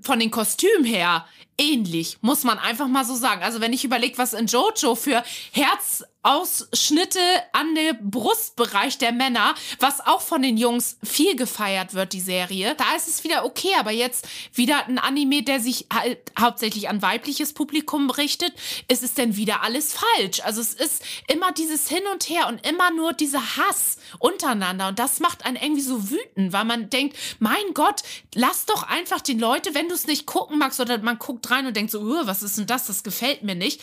von 0.01 0.19
den 0.19 0.31
Kostümen 0.31 0.85
her 0.85 1.25
ähnlich, 1.57 2.17
muss 2.21 2.43
man 2.43 2.57
einfach 2.57 2.87
mal 2.87 3.05
so 3.05 3.15
sagen. 3.15 3.43
Also 3.43 3.61
wenn 3.61 3.73
ich 3.73 3.83
überlege, 3.83 4.17
was 4.17 4.33
in 4.33 4.47
Jojo 4.47 4.95
für 4.95 5.23
Herz 5.51 6.03
Ausschnitte 6.23 7.19
an 7.51 7.75
dem 7.75 8.09
Brustbereich 8.09 8.97
der 8.97 9.11
Männer, 9.11 9.55
was 9.79 9.99
auch 9.99 10.21
von 10.21 10.41
den 10.41 10.55
Jungs 10.55 10.97
viel 11.03 11.35
gefeiert 11.35 11.93
wird, 11.93 12.13
die 12.13 12.21
Serie. 12.21 12.75
Da 12.75 12.95
ist 12.95 13.09
es 13.09 13.25
wieder 13.25 13.43
okay, 13.43 13.71
aber 13.77 13.91
jetzt 13.91 14.25
wieder 14.53 14.87
ein 14.87 14.99
Anime, 14.99 15.43
der 15.43 15.59
sich 15.59 15.85
halt 15.93 16.19
hauptsächlich 16.39 16.87
an 16.87 17.01
weibliches 17.01 17.51
Publikum 17.51 18.09
richtet, 18.09 18.53
ist 18.87 19.03
es 19.03 19.15
denn 19.15 19.35
wieder 19.35 19.63
alles 19.63 19.93
falsch. 19.93 20.39
Also 20.45 20.61
es 20.61 20.73
ist 20.73 21.03
immer 21.27 21.51
dieses 21.51 21.89
Hin 21.89 22.03
und 22.13 22.29
Her 22.29 22.47
und 22.47 22.65
immer 22.65 22.91
nur 22.91 23.11
dieser 23.11 23.57
Hass 23.57 23.97
untereinander 24.19 24.87
und 24.87 24.99
das 24.99 25.19
macht 25.19 25.45
einen 25.45 25.57
irgendwie 25.57 25.81
so 25.81 26.09
wütend, 26.09 26.53
weil 26.53 26.63
man 26.63 26.89
denkt, 26.89 27.17
mein 27.39 27.73
Gott, 27.73 28.01
lass 28.33 28.65
doch 28.65 28.83
einfach 28.83 29.19
die 29.19 29.35
Leute, 29.43 29.75
wenn 29.75 29.89
du 29.89 29.93
es 29.93 30.07
nicht 30.07 30.25
gucken 30.25 30.57
magst 30.57 30.79
oder 30.79 30.97
man 30.99 31.19
guckt 31.19 31.51
rein 31.51 31.67
und 31.67 31.75
denkt 31.75 31.91
so, 31.91 32.01
was 32.25 32.43
ist 32.43 32.57
denn 32.57 32.65
das, 32.65 32.87
das 32.87 33.03
gefällt 33.03 33.43
mir 33.43 33.55
nicht, 33.55 33.81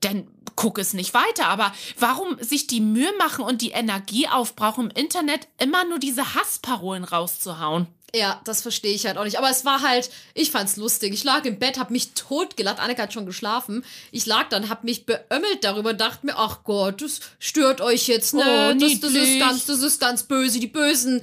dann 0.00 0.28
guck 0.54 0.78
es 0.78 0.92
nicht 0.92 1.14
weiter. 1.14 1.46
Aber 1.46 1.72
warum 1.98 2.36
sich 2.40 2.66
die 2.66 2.82
Mühe 2.82 3.10
machen 3.18 3.42
und 3.42 3.62
die 3.62 3.70
Energie 3.70 4.28
aufbrauchen, 4.28 4.90
im 4.90 4.96
Internet 5.02 5.48
immer 5.58 5.84
nur 5.84 5.98
diese 5.98 6.34
Hassparolen 6.34 7.04
rauszuhauen? 7.04 7.86
Ja, 8.14 8.40
das 8.44 8.62
verstehe 8.62 8.94
ich 8.94 9.06
halt 9.06 9.18
auch 9.18 9.24
nicht. 9.24 9.38
Aber 9.38 9.50
es 9.50 9.64
war 9.64 9.82
halt, 9.82 10.10
ich 10.34 10.50
fand's 10.50 10.76
lustig. 10.76 11.12
Ich 11.12 11.24
lag 11.24 11.44
im 11.44 11.58
Bett, 11.58 11.78
hab 11.78 11.90
mich 11.90 12.12
totgelacht. 12.12 12.80
Annika 12.80 13.02
hat 13.02 13.12
schon 13.12 13.26
geschlafen. 13.26 13.84
Ich 14.12 14.24
lag 14.24 14.48
dann, 14.48 14.70
hab 14.70 14.82
mich 14.82 15.04
beömmelt 15.04 15.62
darüber, 15.62 15.92
dachte 15.92 16.24
mir, 16.24 16.36
ach 16.36 16.64
Gott, 16.64 17.02
das 17.02 17.20
stört 17.38 17.82
euch 17.82 18.08
jetzt, 18.08 18.32
ne? 18.32 18.74
Oh, 18.74 18.78
das, 18.78 19.00
das, 19.00 19.12
ist 19.12 19.38
ganz, 19.38 19.66
das 19.66 19.82
ist 19.82 20.00
ganz 20.00 20.22
böse. 20.22 20.58
Die 20.58 20.66
Bösen 20.66 21.22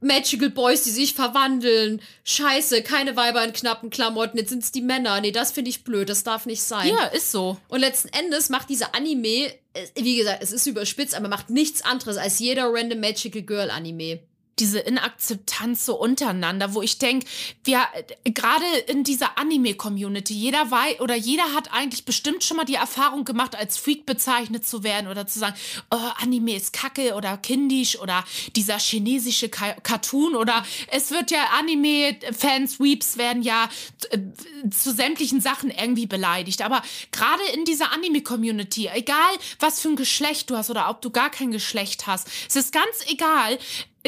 Magical 0.00 0.50
Boys, 0.50 0.82
die 0.82 0.90
sich 0.90 1.14
verwandeln. 1.14 2.00
Scheiße, 2.24 2.82
keine 2.82 3.16
Weiber 3.16 3.42
in 3.44 3.52
knappen 3.52 3.90
Klamotten. 3.90 4.38
Jetzt 4.38 4.50
sind's 4.50 4.72
die 4.72 4.82
Männer. 4.82 5.20
Nee, 5.20 5.32
das 5.32 5.52
finde 5.52 5.70
ich 5.70 5.84
blöd. 5.84 6.08
Das 6.08 6.22
darf 6.22 6.46
nicht 6.46 6.62
sein. 6.62 6.88
Ja, 6.88 7.06
ist 7.06 7.32
so. 7.32 7.58
Und 7.68 7.80
letzten 7.80 8.08
Endes 8.08 8.48
macht 8.48 8.68
dieser 8.68 8.94
Anime, 8.94 9.52
äh, 9.72 9.86
wie 9.96 10.16
gesagt, 10.16 10.42
es 10.42 10.52
ist 10.52 10.66
überspitzt, 10.66 11.14
aber 11.14 11.28
macht 11.28 11.50
nichts 11.50 11.82
anderes 11.82 12.16
als 12.16 12.38
jeder 12.38 12.72
random 12.72 13.00
Magical 13.00 13.42
Girl 13.42 13.70
Anime 13.70 14.20
diese 14.58 14.78
Inakzeptanz 14.78 15.84
so 15.84 15.96
untereinander, 15.96 16.72
wo 16.72 16.80
ich 16.82 16.98
denke, 16.98 17.26
wir 17.64 17.80
gerade 18.24 18.64
in 18.86 19.04
dieser 19.04 19.38
Anime-Community, 19.38 20.34
jeder 20.34 20.70
weiß 20.70 21.00
oder 21.00 21.14
jeder 21.14 21.52
hat 21.54 21.72
eigentlich 21.72 22.04
bestimmt 22.04 22.42
schon 22.42 22.56
mal 22.56 22.64
die 22.64 22.74
Erfahrung 22.74 23.24
gemacht, 23.24 23.54
als 23.54 23.76
Freak 23.76 24.06
bezeichnet 24.06 24.66
zu 24.66 24.82
werden 24.82 25.08
oder 25.08 25.26
zu 25.26 25.38
sagen, 25.38 25.54
oh, 25.90 26.10
Anime 26.22 26.56
ist 26.56 26.72
kacke 26.72 27.14
oder 27.14 27.36
kindisch 27.36 27.98
oder 27.98 28.24
dieser 28.54 28.78
chinesische 28.78 29.48
Ka 29.48 29.74
Cartoon 29.82 30.34
oder 30.34 30.64
es 30.88 31.10
wird 31.10 31.30
ja 31.30 31.44
Anime-Fans, 31.58 32.80
Weeps 32.80 33.18
werden 33.18 33.42
ja 33.42 33.68
äh, 34.10 34.18
zu 34.70 34.92
sämtlichen 34.92 35.40
Sachen 35.40 35.70
irgendwie 35.70 36.06
beleidigt. 36.06 36.62
Aber 36.62 36.82
gerade 37.12 37.42
in 37.54 37.64
dieser 37.64 37.92
Anime-Community, 37.92 38.88
egal 38.92 39.16
was 39.58 39.80
für 39.80 39.88
ein 39.88 39.96
Geschlecht 39.96 40.48
du 40.50 40.56
hast 40.56 40.70
oder 40.70 40.88
ob 40.88 41.02
du 41.02 41.10
gar 41.10 41.30
kein 41.30 41.50
Geschlecht 41.50 42.06
hast, 42.06 42.28
es 42.48 42.56
ist 42.56 42.72
ganz 42.72 43.04
egal, 43.08 43.58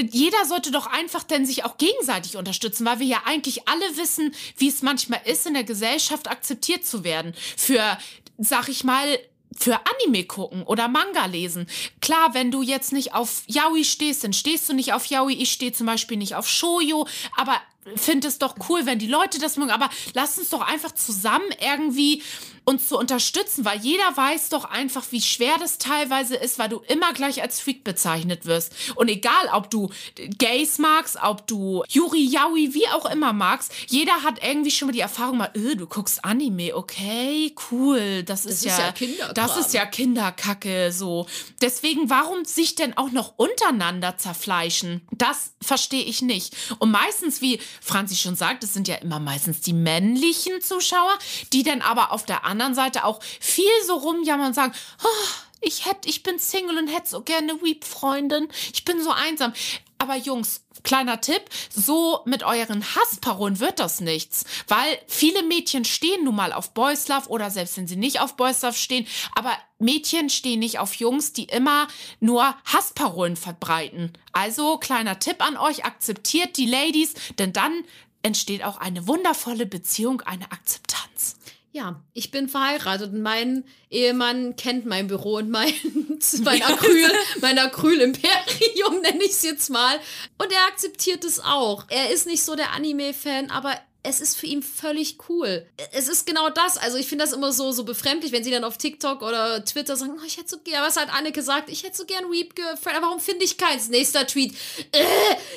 jeder 0.01 0.45
sollte 0.45 0.71
doch 0.71 0.87
einfach 0.87 1.23
denn 1.23 1.47
sich 1.47 1.65
auch 1.65 1.79
gegenseitig 1.79 2.37
unterstützen, 2.37 2.85
weil 2.85 3.01
wir 3.01 3.07
ja 3.07 3.23
eigentlich 3.25 3.69
alle 3.69 3.97
wissen, 3.97 4.35
wie 4.57 4.69
es 4.69 4.83
manchmal 4.83 5.21
ist, 5.25 5.47
in 5.47 5.55
der 5.55 5.65
Gesellschaft 5.65 6.29
akzeptiert 6.29 6.87
zu 6.87 7.05
werden. 7.05 7.35
Für, 7.57 7.99
sag 8.39 8.69
ich 8.69 8.85
mal, 8.85 9.19
für 9.57 9.81
Anime 9.87 10.25
gucken 10.25 10.63
oder 10.63 10.89
Manga 10.89 11.27
lesen. 11.27 11.67
Klar, 12.01 12.35
wenn 12.35 12.51
du 12.51 12.63
jetzt 12.63 12.93
nicht 12.93 13.15
auf 13.15 13.43
Yaoi 13.47 13.85
stehst, 13.85 14.25
dann 14.25 14.33
stehst 14.33 14.69
du 14.69 14.75
nicht 14.75 14.93
auf 14.93 15.07
Yaoi. 15.07 15.33
Ich 15.33 15.53
stehe 15.53 15.73
zum 15.73 15.87
Beispiel 15.87 16.17
nicht 16.17 16.37
auf 16.37 16.49
Shoujo, 16.49 17.07
aber 17.37 17.61
finde 17.97 18.29
es 18.29 18.39
doch 18.39 18.57
cool, 18.69 18.87
wenn 18.87 18.99
die 18.99 19.07
Leute 19.07 19.39
das 19.39 19.57
mögen. 19.57 19.71
Aber 19.71 19.89
lass 20.15 20.39
uns 20.39 20.51
doch 20.51 20.61
einfach 20.61 20.93
zusammen 20.93 21.49
irgendwie 21.61 22.23
uns 22.69 22.87
zu 22.87 22.99
unterstützen, 22.99 23.65
weil 23.65 23.81
jeder 23.81 24.15
weiß 24.15 24.51
doch 24.51 24.67
einfach, 24.67 25.07
wie 25.11 25.23
schwer 25.23 25.55
das 25.59 25.79
teilweise 25.79 26.37
ist, 26.37 26.59
weil 26.59 26.69
du 26.69 26.83
immer 26.87 27.15
gleich 27.15 27.41
als 27.41 27.61
Freak 27.61 27.83
bezeichnet 27.83 28.45
wirst. 28.45 28.75
Und 28.95 29.09
egal, 29.09 29.49
ob 29.55 29.71
du 29.71 29.89
Gays 30.37 30.77
magst, 30.77 31.17
ob 31.23 31.47
du 31.47 31.83
Yuri, 31.89 32.23
Yaoi, 32.27 32.75
wie 32.75 32.87
auch 32.89 33.11
immer 33.11 33.33
magst, 33.33 33.73
jeder 33.87 34.23
hat 34.23 34.45
irgendwie 34.45 34.71
schon 34.71 34.89
mal 34.89 34.93
die 34.93 35.01
Erfahrung 35.01 35.39
mal, 35.39 35.51
öh, 35.57 35.77
du 35.77 35.87
guckst 35.87 36.23
Anime, 36.27 36.77
okay, 36.77 37.55
cool, 37.71 38.23
das, 38.23 38.43
das 38.43 38.53
ist, 38.53 38.67
ist, 38.67 38.79
ja, 38.79 38.93
ja 39.19 39.33
das 39.33 39.57
ist 39.57 39.73
ja 39.73 39.87
Kinderkacke, 39.87 40.93
so. 40.93 41.27
Deswegen, 41.63 42.11
warum 42.11 42.45
sich 42.45 42.75
denn 42.75 42.95
auch 42.99 43.13
noch 43.13 43.33
untereinander 43.39 44.19
zerfleischen? 44.19 45.01
Das 45.11 45.53
verstehe 45.63 46.05
ich 46.05 46.21
nicht. 46.21 46.55
Und 46.81 46.91
meistens, 46.91 47.41
wie 47.41 47.61
Franzi 47.81 48.15
schon 48.15 48.37
sagt, 48.37 48.63
es 48.63 48.75
sind 48.75 48.89
ja 48.89 48.97
immer 48.97 49.21
meistens 49.21 49.63
die 49.63 49.73
männlichen 49.73 50.61
Zuschauer, 50.61 51.19
die 51.55 51.63
dann 51.63 51.81
aber 51.81 52.13
auf 52.13 52.27
der 52.27 52.45
anderen 52.45 52.58
anderen 52.61 52.75
Seite 52.75 53.05
auch 53.05 53.23
viel 53.23 53.65
so 53.87 53.95
rumjammern 53.95 54.49
und 54.49 54.55
sagen, 54.55 54.75
oh, 55.03 55.29
ich 55.61 55.87
hätte, 55.87 56.09
ich 56.09 56.23
bin 56.23 56.39
Single 56.39 56.79
und 56.79 56.89
hätte 56.89 57.09
so 57.09 57.23
gerne 57.23 57.61
Weep-Freundin. 57.63 58.49
Ich 58.73 58.85
bin 58.85 59.03
so 59.03 59.11
einsam. 59.11 59.53
Aber 59.99 60.15
Jungs, 60.15 60.63
kleiner 60.85 61.21
Tipp, 61.21 61.43
so 61.75 62.21
mit 62.25 62.45
euren 62.45 62.85
Hassparolen 62.95 63.59
wird 63.59 63.81
das 63.81 64.01
nichts. 64.01 64.45
Weil 64.69 64.99
viele 65.09 65.43
Mädchen 65.43 65.85
stehen 65.85 66.25
nun 66.25 66.37
mal 66.37 66.53
auf 66.53 66.73
Boys 66.73 67.09
Love 67.09 67.29
oder 67.29 67.51
selbst 67.51 67.77
wenn 67.77 67.89
sie 67.89 67.97
nicht 67.97 68.21
auf 68.21 68.37
Boys 68.37 68.63
Love 68.63 68.75
stehen, 68.77 69.07
aber 69.35 69.57
Mädchen 69.81 70.31
stehen 70.31 70.61
nicht 70.61 70.79
auf 70.79 70.95
Jungs, 70.95 71.33
die 71.33 71.45
immer 71.45 71.89
nur 72.21 72.55
Hassparolen 72.65 73.37
verbreiten. 73.37 74.13
Also 74.33 74.79
kleiner 74.79 75.19
Tipp 75.19 75.45
an 75.45 75.57
euch, 75.57 75.85
akzeptiert 75.85 76.57
die 76.57 76.67
Ladies, 76.67 77.15
denn 77.39 77.53
dann 77.53 77.85
entsteht 78.23 78.63
auch 78.63 78.79
eine 78.79 79.07
wundervolle 79.09 79.67
Beziehung, 79.67 80.21
eine 80.23 80.51
Akzeptanz. 80.53 81.38
Ja, 81.71 82.03
ich 82.15 82.31
bin 82.31 82.49
verheiratet 82.49 83.13
und 83.13 83.23
mein 83.23 83.65
Ehemann 83.91 84.57
kennt 84.57 84.87
mein 84.87 85.07
Büro 85.07 85.37
und 85.37 85.51
mein, 85.51 85.73
mein 86.43 86.63
Acryl, 86.63 87.13
mein 87.43 87.59
Acryl-Imperium 87.59 89.01
nenne 89.03 89.23
ich 89.23 89.33
es 89.33 89.43
jetzt 89.43 89.69
mal. 89.69 89.97
Und 90.39 90.51
er 90.51 90.67
akzeptiert 90.67 91.25
es 91.25 91.41
auch. 91.41 91.85
Er 91.89 92.11
ist 92.11 92.27
nicht 92.27 92.43
so 92.43 92.57
der 92.57 92.73
Anime-Fan, 92.73 93.51
aber 93.51 93.79
es 94.09 94.21
ist 94.21 94.37
für 94.37 94.47
ihn 94.47 94.63
völlig 94.63 95.19
cool. 95.29 95.67
Es 95.93 96.09
ist 96.09 96.27
genau 96.27 96.49
das. 96.49 96.79
Also 96.79 96.97
ich 96.97 97.07
finde 97.07 97.25
das 97.25 97.35
immer 97.35 97.53
so, 97.53 97.73
so 97.73 97.85
befremdlich, 97.85 98.33
wenn 98.33 98.43
sie 98.43 98.51
dann 98.51 98.65
auf 98.65 98.79
TikTok 98.79 99.23
oder 99.23 99.65
Twitter 99.65 99.97
sagen, 99.97 100.15
oh, 100.19 100.25
ich 100.27 100.39
hätte 100.39 100.49
so 100.49 100.59
gern, 100.59 100.83
was 100.83 100.97
hat 100.97 101.13
Anneke 101.13 101.39
gesagt, 101.39 101.69
ich 101.69 101.85
hätte 101.85 101.97
so 101.97 102.05
gern 102.05 102.25
Weep 102.31 102.57
Girlfriend, 102.57 102.97
aber 102.97 103.07
warum 103.07 103.21
finde 103.21 103.45
ich 103.45 103.59
keins? 103.59 103.89
Nächster 103.89 104.27
Tweet, 104.27 104.55
äh, 104.93 105.05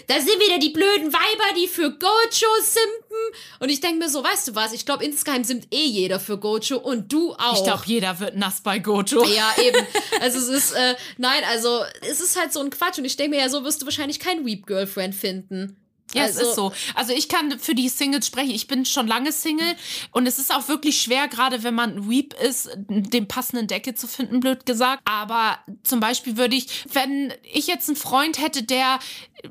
da 0.07 0.15
sind 0.15 0.39
wieder 0.39 0.59
die 0.59 0.69
blöden 0.69 1.13
Weiber, 1.13 1.55
die 1.57 1.67
für 1.67 1.91
Gojo 1.91 2.49
simpen. 2.61 3.41
Und 3.59 3.69
ich 3.69 3.79
denke 3.79 3.99
mir 3.99 4.09
so, 4.09 4.23
weißt 4.23 4.49
du 4.49 4.55
was, 4.55 4.73
ich 4.73 4.85
glaube 4.85 5.05
insgeheim 5.05 5.43
simmt 5.43 5.67
eh 5.71 5.85
jeder 5.85 6.19
für 6.19 6.37
Gojo 6.37 6.77
und 6.77 7.11
du 7.11 7.33
auch. 7.33 7.55
Ich 7.55 7.63
glaube, 7.63 7.83
jeder 7.85 8.19
wird 8.19 8.35
nass 8.35 8.61
bei 8.61 8.79
Gojo. 8.79 9.25
Ja, 9.25 9.53
eben. 9.63 9.85
Also 10.19 10.39
es 10.39 10.49
ist, 10.49 10.71
äh, 10.73 10.95
nein, 11.17 11.43
also 11.49 11.83
es 12.01 12.19
ist 12.19 12.39
halt 12.39 12.53
so 12.53 12.59
ein 12.59 12.69
Quatsch 12.69 12.97
und 12.97 13.05
ich 13.05 13.15
denke 13.15 13.35
mir 13.35 13.41
ja, 13.41 13.49
so 13.49 13.63
wirst 13.63 13.81
du 13.81 13.85
wahrscheinlich 13.85 14.19
kein 14.19 14.45
Weep 14.45 14.67
Girlfriend 14.67 15.15
finden. 15.15 15.80
Ja, 16.13 16.23
Also- 16.23 16.41
es 16.41 16.47
ist 16.49 16.55
so. 16.55 16.71
Also 16.95 17.13
ich 17.13 17.27
kann 17.29 17.57
für 17.59 17.75
die 17.75 17.89
Singles 17.89 18.27
sprechen. 18.27 18.51
Ich 18.51 18.67
bin 18.67 18.85
schon 18.85 19.07
lange 19.07 19.31
Single 19.31 19.75
und 20.11 20.27
es 20.27 20.39
ist 20.39 20.53
auch 20.53 20.67
wirklich 20.67 21.01
schwer, 21.01 21.27
gerade 21.27 21.63
wenn 21.63 21.73
man 21.75 22.09
Weep 22.09 22.33
ist, 22.33 22.69
den 22.77 23.27
passenden 23.27 23.67
Decke 23.67 23.93
zu 23.95 24.07
finden, 24.07 24.39
blöd 24.39 24.65
gesagt. 24.65 25.01
Aber 25.05 25.59
zum 25.83 25.99
Beispiel 25.99 26.37
würde 26.37 26.55
ich, 26.55 26.85
wenn 26.93 27.33
ich 27.51 27.67
jetzt 27.67 27.87
einen 27.89 27.95
Freund 27.97 28.39
hätte, 28.39 28.63
der 28.63 28.99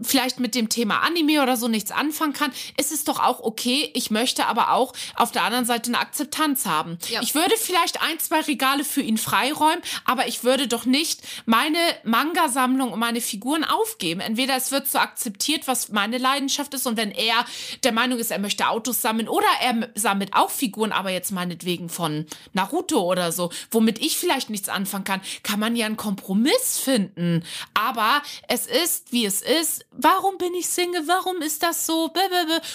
vielleicht 0.02 0.38
mit 0.38 0.54
dem 0.54 0.68
Thema 0.68 1.00
Anime 1.00 1.42
oder 1.42 1.56
so 1.56 1.66
nichts 1.66 1.90
anfangen 1.90 2.32
kann, 2.32 2.52
ist 2.76 2.92
es 2.92 3.02
doch 3.04 3.18
auch 3.18 3.40
okay. 3.40 3.90
Ich 3.94 4.10
möchte 4.10 4.46
aber 4.46 4.72
auch 4.72 4.92
auf 5.16 5.32
der 5.32 5.42
anderen 5.42 5.64
Seite 5.64 5.88
eine 5.90 5.98
Akzeptanz 5.98 6.64
haben. 6.66 6.98
Ja. 7.08 7.22
Ich 7.22 7.34
würde 7.34 7.54
vielleicht 7.58 8.00
ein, 8.00 8.18
zwei 8.20 8.40
Regale 8.40 8.84
für 8.84 9.00
ihn 9.00 9.18
freiräumen, 9.18 9.82
aber 10.04 10.28
ich 10.28 10.44
würde 10.44 10.68
doch 10.68 10.84
nicht 10.84 11.22
meine 11.44 11.78
Manga-Sammlung 12.04 12.92
und 12.92 13.00
meine 13.00 13.20
Figuren 13.20 13.64
aufgeben. 13.64 14.20
Entweder 14.20 14.56
es 14.56 14.70
wird 14.70 14.88
so 14.88 14.98
akzeptiert, 14.98 15.66
was 15.66 15.88
meine 15.88 16.18
Leidenschaft 16.18 16.49
ist, 16.74 16.86
und 16.86 16.96
wenn 16.96 17.10
er 17.10 17.44
der 17.84 17.92
Meinung 17.92 18.18
ist, 18.18 18.30
er 18.30 18.38
möchte 18.38 18.68
Autos 18.68 19.02
sammeln 19.02 19.28
oder 19.28 19.46
er 19.60 19.88
sammelt 19.94 20.34
auch 20.34 20.50
Figuren, 20.50 20.92
aber 20.92 21.10
jetzt 21.10 21.32
meinetwegen 21.32 21.88
von 21.88 22.26
Naruto 22.52 23.00
oder 23.00 23.32
so, 23.32 23.50
womit 23.70 23.98
ich 23.98 24.18
vielleicht 24.18 24.50
nichts 24.50 24.68
anfangen 24.68 25.04
kann, 25.04 25.20
kann 25.42 25.60
man 25.60 25.76
ja 25.76 25.86
einen 25.86 25.96
Kompromiss 25.96 26.78
finden. 26.78 27.44
Aber 27.74 28.22
es 28.48 28.66
ist, 28.66 29.12
wie 29.12 29.24
es 29.24 29.42
ist. 29.42 29.86
Warum 29.92 30.38
bin 30.38 30.54
ich 30.54 30.68
Single? 30.68 31.06
Warum 31.06 31.42
ist 31.42 31.62
das 31.62 31.86
so? 31.86 32.12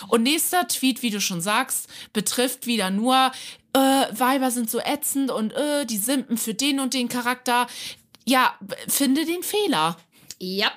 Und 0.07 0.23
nächster 0.23 0.67
Tweet, 0.67 1.01
wie 1.01 1.09
du 1.09 1.21
schon 1.21 1.41
sagst, 1.41 1.87
betrifft 2.13 2.67
wieder 2.67 2.89
nur 2.89 3.31
äh, 3.73 4.07
Weiber 4.17 4.51
sind 4.51 4.69
so 4.69 4.79
ätzend 4.79 5.31
und 5.31 5.51
äh, 5.53 5.85
die 5.85 5.97
simpen 5.97 6.37
für 6.37 6.53
den 6.53 6.79
und 6.79 6.93
den 6.93 7.09
Charakter. 7.09 7.67
Ja, 8.25 8.57
finde 8.87 9.25
den 9.25 9.43
Fehler. 9.43 9.97
Ja. 10.39 10.71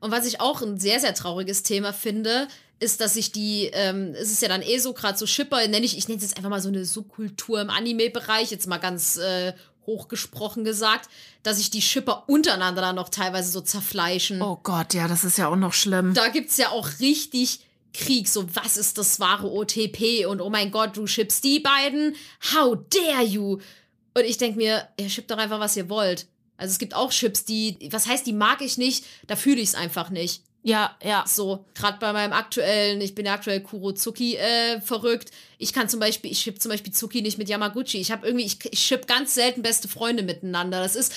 Und 0.00 0.10
was 0.10 0.26
ich 0.26 0.40
auch 0.40 0.62
ein 0.62 0.78
sehr, 0.78 1.00
sehr 1.00 1.14
trauriges 1.14 1.62
Thema 1.62 1.92
finde, 1.92 2.48
ist, 2.78 3.00
dass 3.00 3.14
sich 3.14 3.32
die, 3.32 3.70
ähm, 3.72 4.14
es 4.14 4.30
ist 4.30 4.42
ja 4.42 4.48
dann 4.48 4.62
eh 4.62 4.78
so 4.78 4.92
gerade 4.92 5.16
so 5.16 5.26
Shipper, 5.26 5.66
nenne 5.66 5.86
ich, 5.86 5.96
ich 5.96 6.08
nenne 6.08 6.18
es 6.18 6.24
jetzt 6.24 6.36
einfach 6.36 6.50
mal 6.50 6.60
so 6.60 6.68
eine 6.68 6.84
Subkultur 6.84 7.60
im 7.60 7.70
Anime-Bereich, 7.70 8.50
jetzt 8.50 8.66
mal 8.66 8.78
ganz 8.78 9.16
äh, 9.16 9.54
hochgesprochen 9.86 10.64
gesagt, 10.64 11.08
dass 11.42 11.56
sich 11.58 11.70
die 11.70 11.80
Shipper 11.80 12.24
untereinander 12.26 12.82
dann 12.82 12.96
noch 12.96 13.08
teilweise 13.08 13.50
so 13.50 13.60
zerfleischen. 13.60 14.42
Oh 14.42 14.58
Gott, 14.62 14.94
ja, 14.94 15.08
das 15.08 15.24
ist 15.24 15.38
ja 15.38 15.48
auch 15.48 15.56
noch 15.56 15.72
schlimm. 15.72 16.12
Da 16.12 16.28
gibt's 16.28 16.56
ja 16.56 16.70
auch 16.70 16.88
richtig 17.00 17.60
Krieg, 17.94 18.28
so 18.28 18.44
was 18.54 18.76
ist 18.76 18.98
das 18.98 19.20
wahre 19.20 19.50
OTP 19.50 20.26
und 20.26 20.42
oh 20.42 20.50
mein 20.50 20.70
Gott, 20.70 20.96
du 20.96 21.06
schippst 21.06 21.42
die 21.44 21.60
beiden, 21.60 22.14
how 22.54 22.76
dare 22.90 23.24
you? 23.24 23.58
Und 24.14 24.24
ich 24.24 24.36
denk 24.36 24.56
mir, 24.56 24.88
ihr 24.98 25.08
schippt 25.08 25.30
doch 25.30 25.38
einfach, 25.38 25.60
was 25.60 25.76
ihr 25.76 25.88
wollt. 25.88 26.26
Also 26.56 26.72
es 26.72 26.78
gibt 26.78 26.94
auch 26.94 27.10
Chips, 27.10 27.44
die, 27.44 27.88
was 27.90 28.06
heißt, 28.06 28.26
die 28.26 28.32
mag 28.32 28.60
ich 28.62 28.78
nicht, 28.78 29.04
da 29.26 29.36
fühle 29.36 29.60
ich 29.60 29.70
es 29.70 29.74
einfach 29.74 30.10
nicht. 30.10 30.42
Ja, 30.66 30.96
ja. 31.00 31.24
So, 31.28 31.64
gerade 31.74 31.98
bei 32.00 32.12
meinem 32.12 32.32
aktuellen, 32.32 33.00
ich 33.00 33.14
bin 33.14 33.24
ja 33.24 33.34
aktuell 33.34 33.60
Kurozuki 33.60 34.34
äh, 34.34 34.80
verrückt. 34.80 35.30
Ich 35.58 35.72
kann 35.72 35.88
zum 35.88 36.00
Beispiel, 36.00 36.32
ich 36.32 36.40
ship 36.40 36.60
zum 36.60 36.72
Beispiel 36.72 36.92
Zuki 36.92 37.22
nicht 37.22 37.38
mit 37.38 37.48
Yamaguchi. 37.48 37.98
Ich 37.98 38.10
habe 38.10 38.26
irgendwie, 38.26 38.46
ich, 38.46 38.58
ich 38.72 38.80
ship 38.80 39.06
ganz 39.06 39.34
selten 39.34 39.62
beste 39.62 39.86
Freunde 39.86 40.24
miteinander. 40.24 40.80
Das 40.80 40.96
ist, 40.96 41.14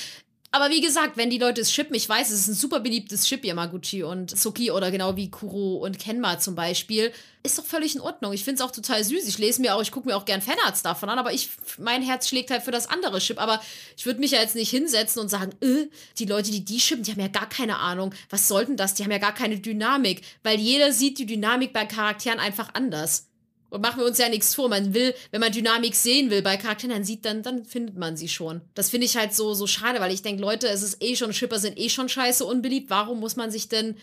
aber 0.52 0.72
wie 0.72 0.82
gesagt, 0.82 1.16
wenn 1.16 1.30
die 1.30 1.38
Leute 1.38 1.62
es 1.62 1.72
shippen, 1.72 1.96
ich 1.96 2.10
weiß, 2.10 2.32
es 2.32 2.42
ist 2.42 2.48
ein 2.48 2.56
super 2.56 2.80
beliebtes 2.80 3.28
Ship, 3.28 3.44
Yamaguchi 3.46 4.02
und 4.02 4.36
Zuki 4.38 4.72
oder 4.72 4.90
genau 4.90 5.16
wie 5.16 5.30
Kuro 5.30 5.76
und 5.78 6.00
Kenma 6.00 6.40
zum 6.40 6.56
Beispiel, 6.56 7.12
ist 7.44 7.60
doch 7.60 7.64
völlig 7.64 7.96
in 7.96 8.02
Ordnung. 8.02 8.34
Ich 8.34 8.44
finde 8.44 8.62
es 8.62 8.68
auch 8.68 8.72
total 8.72 9.04
süß. 9.04 9.28
Ich 9.28 9.38
lese 9.38 9.62
mir 9.62 9.76
auch, 9.76 9.82
ich 9.82 9.92
gucke 9.92 10.08
mir 10.08 10.18
auch 10.18 10.26
gern 10.26 10.42
Fanarts 10.42 10.82
davon 10.82 11.10
an, 11.10 11.20
aber 11.20 11.34
ich, 11.34 11.50
mein 11.78 12.02
Herz 12.02 12.28
schlägt 12.28 12.50
halt 12.50 12.64
für 12.64 12.72
das 12.72 12.88
andere 12.88 13.22
Ship. 13.22 13.40
Aber 13.40 13.62
ich 13.96 14.08
würde 14.08 14.20
mich 14.20 14.32
ja 14.32 14.42
jetzt 14.42 14.56
nicht 14.56 14.72
hinsetzen 14.72 15.22
und 15.22 15.30
sagen, 15.30 15.54
äh, 15.62 15.88
die 16.18 16.26
Leute, 16.26 16.52
die 16.52 16.66
die 16.66 16.80
shippen, 16.80 17.04
die 17.04 17.12
haben 17.12 17.22
ja 17.22 17.28
gar 17.28 17.48
keine 17.48 17.78
Ahnung. 17.78 18.14
Was 18.32 18.48
soll 18.48 18.66
denn 18.66 18.78
das? 18.78 18.96
Die 18.96 19.04
haben 19.04 19.12
ja 19.12 19.20
gar 19.20 19.36
keine 19.36 19.60
Dynamik, 19.60 20.22
weil 20.44 20.60
jeder 20.60 20.92
sieht 20.92 21.20
die 21.20 21.28
Dynamik 21.28 21.74
bei 21.74 21.86
Charakteren 21.86 22.40
einfach 22.40 22.74
anders. 22.74 23.29
Machen 23.72 24.00
wir 24.00 24.06
uns 24.06 24.18
ja 24.18 24.30
nichts 24.30 24.56
vor. 24.56 24.70
Man 24.70 24.94
will, 24.94 25.14
wenn 25.32 25.42
man 25.42 25.52
Dynamik 25.52 25.96
sehen 25.96 26.30
will 26.30 26.42
bei 26.42 26.58
Charakteren, 26.58 26.96
dann 26.96 27.04
sieht, 27.04 27.26
dann, 27.26 27.44
dann 27.44 27.66
findet 27.66 27.98
man 27.98 28.18
sie 28.18 28.30
schon. 28.30 28.62
Das 28.74 28.90
finde 28.90 29.06
ich 29.06 29.16
halt 29.16 29.34
so, 29.34 29.54
so 29.54 29.68
schade, 29.68 30.00
weil 30.00 30.14
ich 30.14 30.22
denke, 30.22 30.42
Leute, 30.42 30.68
es 30.68 30.82
ist 30.82 31.04
eh 31.04 31.16
schon, 31.16 31.34
Shipper 31.34 31.60
sind 31.60 31.78
eh 31.78 31.90
schon 31.90 32.10
scheiße 32.10 32.46
unbeliebt. 32.46 32.90
Warum 32.90 33.20
muss 33.20 33.36
man 33.36 33.52
sich 33.52 33.70
denn 33.70 33.96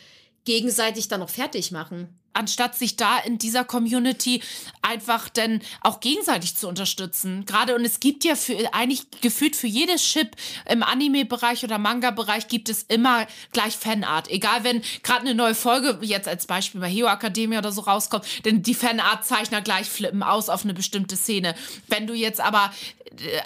gegenseitig 0.45 1.09
dann 1.09 1.21
noch 1.21 1.31
fertig 1.31 1.73
machen? 1.73 2.09
Anstatt 2.37 2.77
sich 2.77 2.97
da 2.97 3.19
in 3.19 3.39
dieser 3.39 3.65
Community 3.65 4.43
einfach 4.83 5.29
denn 5.29 5.61
auch 5.81 6.01
gegenseitig 6.01 6.57
zu 6.57 6.69
unterstützen. 6.69 7.45
Gerade 7.47 7.75
und 7.75 7.85
es 7.85 7.99
gibt 7.99 8.25
ja 8.25 8.37
für 8.37 8.57
eigentlich 8.73 9.11
gefühlt 9.21 9.57
für 9.57 9.67
jedes 9.67 10.03
Chip 10.03 10.37
im 10.69 10.83
Anime-Bereich 10.83 11.65
oder 11.65 11.79
Manga-Bereich 11.79 12.49
gibt 12.49 12.69
es 12.69 12.83
immer 12.85 13.27
gleich 13.53 13.77
Fanart. 13.77 14.29
Egal 14.31 14.65
wenn 14.65 14.83
gerade 15.03 15.23
eine 15.23 15.35
neue 15.35 15.55
Folge 15.55 15.99
jetzt 16.03 16.29
als 16.29 16.47
Beispiel 16.47 16.81
bei 16.81 16.89
Hero 16.89 17.09
Academia 17.09 17.59
oder 17.59 17.73
so 17.73 17.81
rauskommt, 17.81 18.25
denn 18.45 18.63
die 18.63 18.75
Fanart-Zeichner 18.75 19.63
gleich 19.63 19.89
flippen 19.89 20.23
aus 20.23 20.49
auf 20.49 20.65
eine 20.65 20.75
bestimmte 20.75 21.17
Szene. 21.17 21.55
Wenn 21.89 22.07
du 22.07 22.15
jetzt 22.15 22.41
aber 22.41 22.73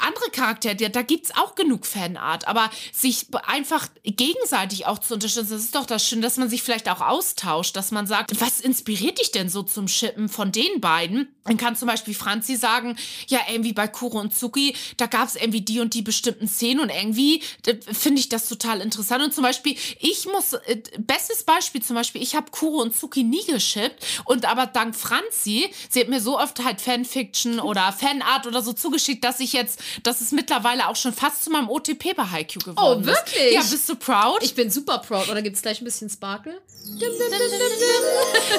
andere 0.01 0.31
Charaktere, 0.33 0.91
da, 0.91 1.03
gibt's 1.03 1.31
auch 1.37 1.55
genug 1.55 1.87
Fanart, 1.87 2.49
aber 2.49 2.71
sich 2.93 3.27
einfach 3.47 3.89
gegenseitig 4.05 4.87
auch 4.87 4.99
zu 4.99 5.15
unterstützen, 5.15 5.51
das 5.51 5.63
ist 5.63 5.75
doch 5.75 5.87
das 5.87 6.07
Schöne, 6.07 6.23
dass 6.23 6.37
man 6.37 6.49
sich 6.49 6.63
vielleicht 6.63 6.89
auch 6.89 7.01
austauscht, 7.01 7.77
dass 7.77 7.91
man 7.91 8.07
sagt, 8.07 8.41
was 8.41 8.61
inspiriert 8.61 9.21
dich 9.21 9.33
denn 9.33 9.49
so 9.49 9.63
zum 9.63 9.89
Shippen 9.89 10.29
von 10.29 10.53
den 10.53 10.81
beiden? 10.81 11.29
Dann 11.51 11.57
kann 11.57 11.75
zum 11.75 11.89
Beispiel 11.89 12.15
Franzi 12.15 12.55
sagen, 12.55 12.97
ja, 13.27 13.41
irgendwie 13.51 13.73
bei 13.73 13.89
Kuro 13.89 14.21
und 14.21 14.33
Zuki, 14.33 14.77
da 14.99 15.07
gab's 15.07 15.35
irgendwie 15.35 15.63
die 15.63 15.81
und 15.81 15.95
die 15.95 16.03
bestimmten 16.03 16.47
Szenen 16.47 16.79
und 16.79 16.91
irgendwie 16.91 17.43
äh, 17.67 17.75
finde 17.93 18.21
ich 18.21 18.29
das 18.29 18.49
total 18.49 18.81
interessant. 18.81 19.25
Und 19.25 19.35
zum 19.35 19.43
Beispiel, 19.43 19.77
ich 19.99 20.27
muss, 20.27 20.53
äh, 20.53 20.81
bestes 20.99 21.43
Beispiel 21.43 21.83
zum 21.83 21.97
Beispiel, 21.97 22.23
ich 22.23 22.37
habe 22.37 22.53
Kuro 22.53 22.81
und 22.83 22.97
Zuki 22.97 23.25
nie 23.25 23.45
geschippt 23.47 24.07
und 24.27 24.45
aber 24.45 24.67
dank 24.67 24.95
Franzi, 24.95 25.69
sie 25.89 26.01
hat 26.03 26.09
mir 26.09 26.21
so 26.21 26.39
oft 26.39 26.63
halt 26.63 26.81
Fanfiction 26.81 27.59
oder 27.59 27.93
Fanart 27.93 28.47
oder 28.47 28.63
so 28.63 28.73
zugeschickt, 28.73 29.25
dass 29.25 29.41
ich 29.41 29.53
jetzt, 29.53 29.81
dass 30.05 30.21
es 30.21 30.31
mittlerweile 30.31 30.87
auch 30.89 30.95
schon 30.95 31.13
fast 31.13 31.43
zu 31.43 31.51
meinem 31.51 31.69
OTP 31.69 32.15
bei 32.15 32.27
Haikyuu 32.31 32.61
geworden 32.63 33.03
Oh, 33.03 33.05
wirklich? 33.05 33.47
ist. 33.47 33.55
Ja, 33.55 33.63
bist 33.63 33.89
du 33.89 33.97
proud? 33.97 34.41
Ich 34.43 34.55
bin 34.55 34.71
super 34.71 34.99
proud. 34.99 35.29
Oder 35.29 35.43
gibt's 35.43 35.63
gleich 35.63 35.81
ein 35.81 35.85
bisschen 35.85 36.09
Sparkle? 36.09 36.61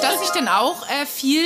dass 0.02 0.22
ich 0.22 0.30
dann 0.34 0.48
auch 0.48 0.86
äh, 0.88 1.06
viel 1.06 1.44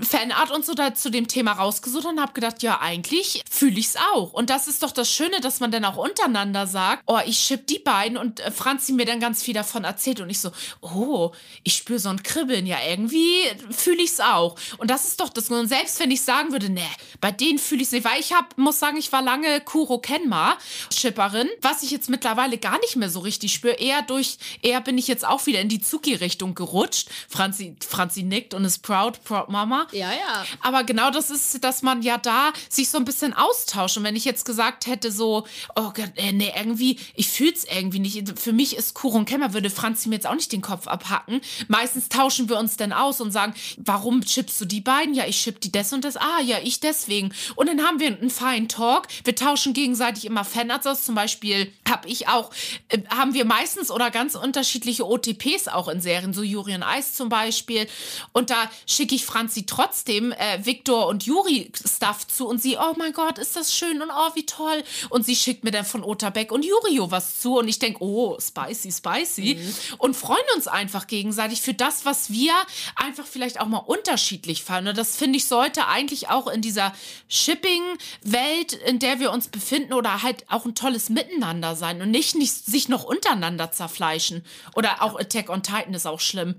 Fanart 0.00 0.50
und 0.50 0.64
so 0.64 0.74
da 0.74 0.94
zu 0.94 1.10
dem 1.10 1.28
Thema 1.28 1.52
rausgesucht 1.52 2.06
und 2.06 2.20
habe 2.20 2.32
gedacht, 2.32 2.62
ja, 2.62 2.80
eigentlich 2.80 3.42
fühle 3.50 3.78
ich's 3.78 3.96
auch. 4.14 4.32
Und 4.32 4.50
das 4.50 4.68
ist 4.68 4.82
doch 4.82 4.92
das 4.92 5.10
Schöne, 5.10 5.40
dass 5.40 5.60
man 5.60 5.70
dann 5.70 5.84
auch 5.84 5.96
untereinander 5.96 6.66
sagt, 6.66 7.02
oh, 7.06 7.18
ich 7.26 7.38
schipp 7.38 7.66
die 7.66 7.78
beiden 7.78 8.16
und 8.16 8.40
äh, 8.40 8.50
Franzi 8.50 8.92
mir 8.92 9.04
dann 9.04 9.20
ganz 9.20 9.42
viel 9.42 9.54
davon 9.54 9.84
erzählt 9.84 10.20
und 10.20 10.30
ich 10.30 10.40
so, 10.40 10.50
oh, 10.80 11.32
ich 11.62 11.74
spüre 11.74 11.98
so 11.98 12.08
ein 12.08 12.22
Kribbeln, 12.22 12.66
ja, 12.66 12.78
irgendwie 12.88 13.42
fühle 13.70 14.02
ich's 14.02 14.20
auch. 14.20 14.56
Und 14.78 14.90
das 14.90 15.06
ist 15.06 15.20
doch 15.20 15.28
das. 15.28 15.50
Und 15.50 15.68
selbst 15.68 16.00
wenn 16.00 16.10
ich 16.10 16.22
sagen 16.22 16.52
würde, 16.52 16.70
nee, 16.70 16.82
bei 17.20 17.30
denen 17.30 17.58
fühle 17.58 17.82
ich's 17.82 17.92
nicht, 17.92 18.04
weil 18.04 18.20
ich 18.20 18.32
hab, 18.32 18.56
muss 18.56 18.78
sagen, 18.78 18.96
ich 18.96 19.12
war 19.12 19.22
lange 19.22 19.60
Kuro 19.60 19.98
Kenma 19.98 20.56
Schipperin, 20.94 21.48
was 21.60 21.82
ich 21.82 21.90
jetzt 21.90 22.08
mittlerweile 22.08 22.58
gar 22.58 22.78
nicht 22.80 22.96
mehr 22.96 23.10
so 23.10 23.20
richtig 23.20 23.52
spüre. 23.52 23.74
Eher 23.74 24.02
durch, 24.02 24.38
eher 24.62 24.80
bin 24.80 24.96
ich 24.96 25.08
jetzt 25.08 25.26
auch 25.26 25.46
wieder 25.46 25.60
in 25.60 25.68
die 25.68 25.80
Zuki-Richtung 25.80 26.54
gerutscht. 26.54 27.08
Franzi, 27.28 27.76
Franzi 27.86 28.22
nickt 28.22 28.54
und 28.54 28.64
ist 28.64 28.78
proud, 28.78 29.22
proud 29.24 29.48
Mama. 29.66 29.86
Ja, 29.92 30.10
ja. 30.12 30.44
Aber 30.60 30.84
genau 30.84 31.10
das 31.10 31.30
ist, 31.30 31.62
dass 31.62 31.82
man 31.82 32.02
ja 32.02 32.18
da 32.18 32.52
sich 32.68 32.88
so 32.88 32.98
ein 32.98 33.04
bisschen 33.04 33.34
austauscht. 33.34 33.96
Und 33.96 34.04
wenn 34.04 34.16
ich 34.16 34.24
jetzt 34.24 34.44
gesagt 34.44 34.86
hätte, 34.86 35.10
so, 35.12 35.46
oh 35.74 35.90
Gott, 35.94 36.12
äh, 36.16 36.32
nee, 36.32 36.52
irgendwie, 36.56 36.98
ich 37.14 37.28
fühl's 37.28 37.64
irgendwie 37.64 37.98
nicht. 37.98 38.38
Für 38.38 38.52
mich 38.52 38.76
ist 38.76 38.96
und 39.04 39.26
Kämmer, 39.26 39.52
würde 39.52 39.70
Franzi 39.70 40.08
mir 40.08 40.16
jetzt 40.16 40.26
auch 40.26 40.34
nicht 40.34 40.52
den 40.52 40.62
Kopf 40.62 40.86
abhacken. 40.86 41.40
Meistens 41.68 42.08
tauschen 42.08 42.48
wir 42.48 42.58
uns 42.58 42.76
dann 42.76 42.92
aus 42.92 43.20
und 43.20 43.30
sagen, 43.30 43.54
warum 43.76 44.22
chippst 44.22 44.60
du 44.60 44.64
die 44.64 44.80
beiden? 44.80 45.14
Ja, 45.14 45.26
ich 45.26 45.42
chipp 45.42 45.60
die 45.60 45.72
des 45.72 45.92
und 45.92 46.04
das. 46.04 46.16
Ah, 46.16 46.40
ja, 46.44 46.58
ich 46.62 46.80
deswegen. 46.80 47.32
Und 47.54 47.68
dann 47.68 47.82
haben 47.82 48.00
wir 48.00 48.08
einen 48.08 48.30
feinen 48.30 48.68
Talk. 48.68 49.06
Wir 49.24 49.34
tauschen 49.34 49.72
gegenseitig 49.72 50.24
immer 50.24 50.44
Fanarts 50.44 50.86
aus. 50.86 51.04
Zum 51.04 51.14
Beispiel 51.14 51.72
habe 51.88 52.08
ich 52.08 52.28
auch, 52.28 52.50
äh, 52.88 52.98
haben 53.08 53.34
wir 53.34 53.44
meistens 53.44 53.90
oder 53.90 54.10
ganz 54.10 54.34
unterschiedliche 54.34 55.06
OTPs 55.06 55.68
auch 55.68 55.88
in 55.88 56.00
Serien, 56.00 56.32
so 56.32 56.42
Juri 56.42 56.74
und 56.74 56.82
Eis 56.82 57.14
zum 57.14 57.28
Beispiel. 57.28 57.86
Und 58.32 58.50
da 58.50 58.70
schicke 58.86 59.14
ich 59.14 59.24
Franzi 59.24 59.55
trotzdem 59.64 60.32
äh, 60.32 60.66
Victor 60.66 61.06
und 61.06 61.24
Juri 61.24 61.70
Stuff 61.74 62.26
zu 62.26 62.46
und 62.46 62.60
sie, 62.60 62.76
oh 62.76 62.92
mein 62.98 63.12
Gott, 63.12 63.38
ist 63.38 63.56
das 63.56 63.74
schön 63.74 64.02
und 64.02 64.10
oh, 64.10 64.30
wie 64.34 64.44
toll. 64.44 64.82
Und 65.08 65.24
sie 65.24 65.36
schickt 65.36 65.64
mir 65.64 65.70
dann 65.70 65.84
von 65.86 66.04
Otabek 66.04 66.52
und 66.52 66.64
Jurio 66.64 67.10
was 67.10 67.40
zu 67.40 67.56
und 67.58 67.68
ich 67.68 67.78
denke, 67.78 68.02
oh, 68.02 68.36
spicy, 68.40 68.92
spicy. 68.92 69.58
Und 69.98 70.16
freuen 70.16 70.44
uns 70.56 70.66
einfach 70.66 71.06
gegenseitig 71.06 71.62
für 71.62 71.74
das, 71.74 72.04
was 72.04 72.30
wir 72.30 72.52
einfach 72.96 73.24
vielleicht 73.26 73.60
auch 73.60 73.66
mal 73.66 73.78
unterschiedlich 73.78 74.62
fanden. 74.64 74.88
Und 74.90 74.98
das 74.98 75.16
finde 75.16 75.38
ich 75.38 75.46
sollte 75.46 75.86
eigentlich 75.86 76.28
auch 76.28 76.48
in 76.48 76.60
dieser 76.60 76.92
Shipping-Welt, 77.28 78.72
in 78.72 78.98
der 78.98 79.20
wir 79.20 79.30
uns 79.30 79.48
befinden 79.48 79.92
oder 79.92 80.22
halt 80.22 80.44
auch 80.48 80.64
ein 80.64 80.74
tolles 80.74 81.08
Miteinander 81.08 81.76
sein 81.76 82.02
und 82.02 82.10
nicht, 82.10 82.34
nicht 82.34 82.52
sich 82.66 82.88
noch 82.88 83.04
untereinander 83.04 83.72
zerfleischen. 83.72 84.44
Oder 84.74 85.02
auch 85.02 85.18
Attack 85.18 85.50
on 85.50 85.62
Titan 85.62 85.94
ist 85.94 86.06
auch 86.06 86.20
schlimm. 86.20 86.56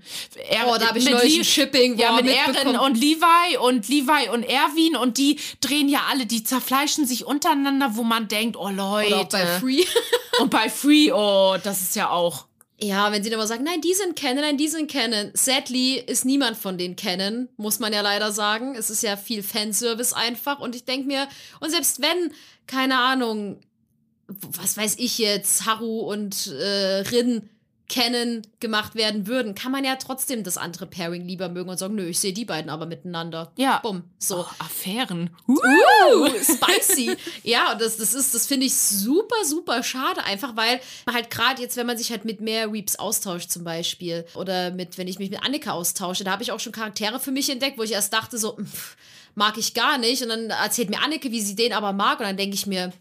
Er, 0.48 0.66
Oh, 0.68 0.76
da 0.78 0.88
hab 0.88 0.96
ich 0.96 1.04
mit 1.04 1.14
neulich 1.14 1.52
Shipping, 1.52 1.96
Ja, 1.98 2.12
mit 2.12 2.26
Erin. 2.26 2.77
Und 2.78 2.96
Levi 2.96 3.56
und 3.60 3.88
Levi 3.88 4.28
und 4.32 4.42
Erwin 4.42 4.96
und 4.96 5.18
die 5.18 5.38
drehen 5.60 5.88
ja 5.88 6.02
alle, 6.10 6.26
die 6.26 6.44
zerfleischen 6.44 7.06
sich 7.06 7.24
untereinander, 7.24 7.96
wo 7.96 8.02
man 8.02 8.28
denkt, 8.28 8.56
oh 8.56 8.68
Leute. 8.68 9.08
Oder 9.08 9.20
auch 9.20 9.28
bei 9.28 9.46
Free. 9.58 9.84
Und 10.40 10.50
bei 10.50 10.70
Free, 10.70 11.10
oh, 11.10 11.56
das 11.60 11.82
ist 11.82 11.96
ja 11.96 12.10
auch. 12.10 12.46
Ja, 12.80 13.10
wenn 13.10 13.24
sie 13.24 13.30
dann 13.30 13.40
mal 13.40 13.46
sagen, 13.48 13.64
nein, 13.64 13.80
die 13.80 13.94
sind 13.94 14.14
kennen, 14.14 14.40
nein, 14.40 14.56
die 14.56 14.68
sind 14.68 14.88
kennen. 14.88 15.32
Sadly 15.34 15.96
ist 15.98 16.24
niemand 16.24 16.56
von 16.56 16.78
denen 16.78 16.94
kennen, 16.94 17.48
muss 17.56 17.80
man 17.80 17.92
ja 17.92 18.02
leider 18.02 18.30
sagen. 18.30 18.76
Es 18.76 18.88
ist 18.88 19.02
ja 19.02 19.16
viel 19.16 19.42
Fanservice 19.42 20.14
einfach. 20.14 20.60
Und 20.60 20.76
ich 20.76 20.84
denke 20.84 21.08
mir, 21.08 21.26
und 21.58 21.70
selbst 21.70 22.00
wenn, 22.00 22.32
keine 22.68 22.98
Ahnung, 22.98 23.58
was 24.28 24.76
weiß 24.76 24.96
ich 24.98 25.18
jetzt, 25.18 25.66
Haru 25.66 26.00
und 26.02 26.46
äh, 26.48 27.00
Rin 27.10 27.48
kennen 27.88 28.46
gemacht 28.60 28.94
werden 28.94 29.26
würden, 29.26 29.54
kann 29.54 29.72
man 29.72 29.82
ja 29.82 29.96
trotzdem 29.96 30.44
das 30.44 30.58
andere 30.58 30.86
Pairing 30.86 31.24
lieber 31.24 31.48
mögen 31.48 31.70
und 31.70 31.78
sagen, 31.78 31.94
nö, 31.94 32.06
ich 32.06 32.18
sehe 32.18 32.34
die 32.34 32.44
beiden 32.44 32.70
aber 32.70 32.84
miteinander. 32.84 33.50
Ja. 33.56 33.80
Bumm. 33.82 34.04
So. 34.18 34.40
Oh, 34.40 34.46
Affären. 34.58 35.30
Uh, 35.48 36.28
spicy. 36.42 37.16
ja, 37.42 37.72
und 37.72 37.80
das, 37.80 37.96
das 37.96 38.12
ist, 38.12 38.34
das 38.34 38.46
finde 38.46 38.66
ich 38.66 38.76
super, 38.76 39.42
super 39.44 39.82
schade, 39.82 40.22
einfach 40.24 40.54
weil 40.54 40.80
man 41.06 41.14
halt 41.14 41.30
gerade 41.30 41.62
jetzt, 41.62 41.76
wenn 41.76 41.86
man 41.86 41.96
sich 41.96 42.10
halt 42.10 42.26
mit 42.26 42.42
mehr 42.42 42.70
Reaps 42.70 42.96
austauscht, 42.96 43.50
zum 43.50 43.64
Beispiel, 43.64 44.26
oder 44.34 44.70
mit, 44.70 44.98
wenn 44.98 45.08
ich 45.08 45.18
mich 45.18 45.30
mit 45.30 45.42
Annika 45.42 45.72
austausche, 45.72 46.24
da 46.24 46.32
habe 46.32 46.42
ich 46.42 46.52
auch 46.52 46.60
schon 46.60 46.72
Charaktere 46.72 47.20
für 47.20 47.30
mich 47.30 47.48
entdeckt, 47.48 47.78
wo 47.78 47.82
ich 47.82 47.92
erst 47.92 48.12
dachte, 48.12 48.36
so, 48.36 48.56
pff, 48.56 48.96
mag 49.34 49.56
ich 49.56 49.72
gar 49.72 49.96
nicht. 49.96 50.22
Und 50.22 50.28
dann 50.28 50.50
erzählt 50.50 50.90
mir 50.90 51.00
Annike, 51.02 51.30
wie 51.30 51.40
sie 51.40 51.56
den 51.56 51.72
aber 51.72 51.94
mag, 51.94 52.20
und 52.20 52.26
dann 52.26 52.36
denke 52.36 52.54
ich 52.54 52.66
mir, 52.66 52.92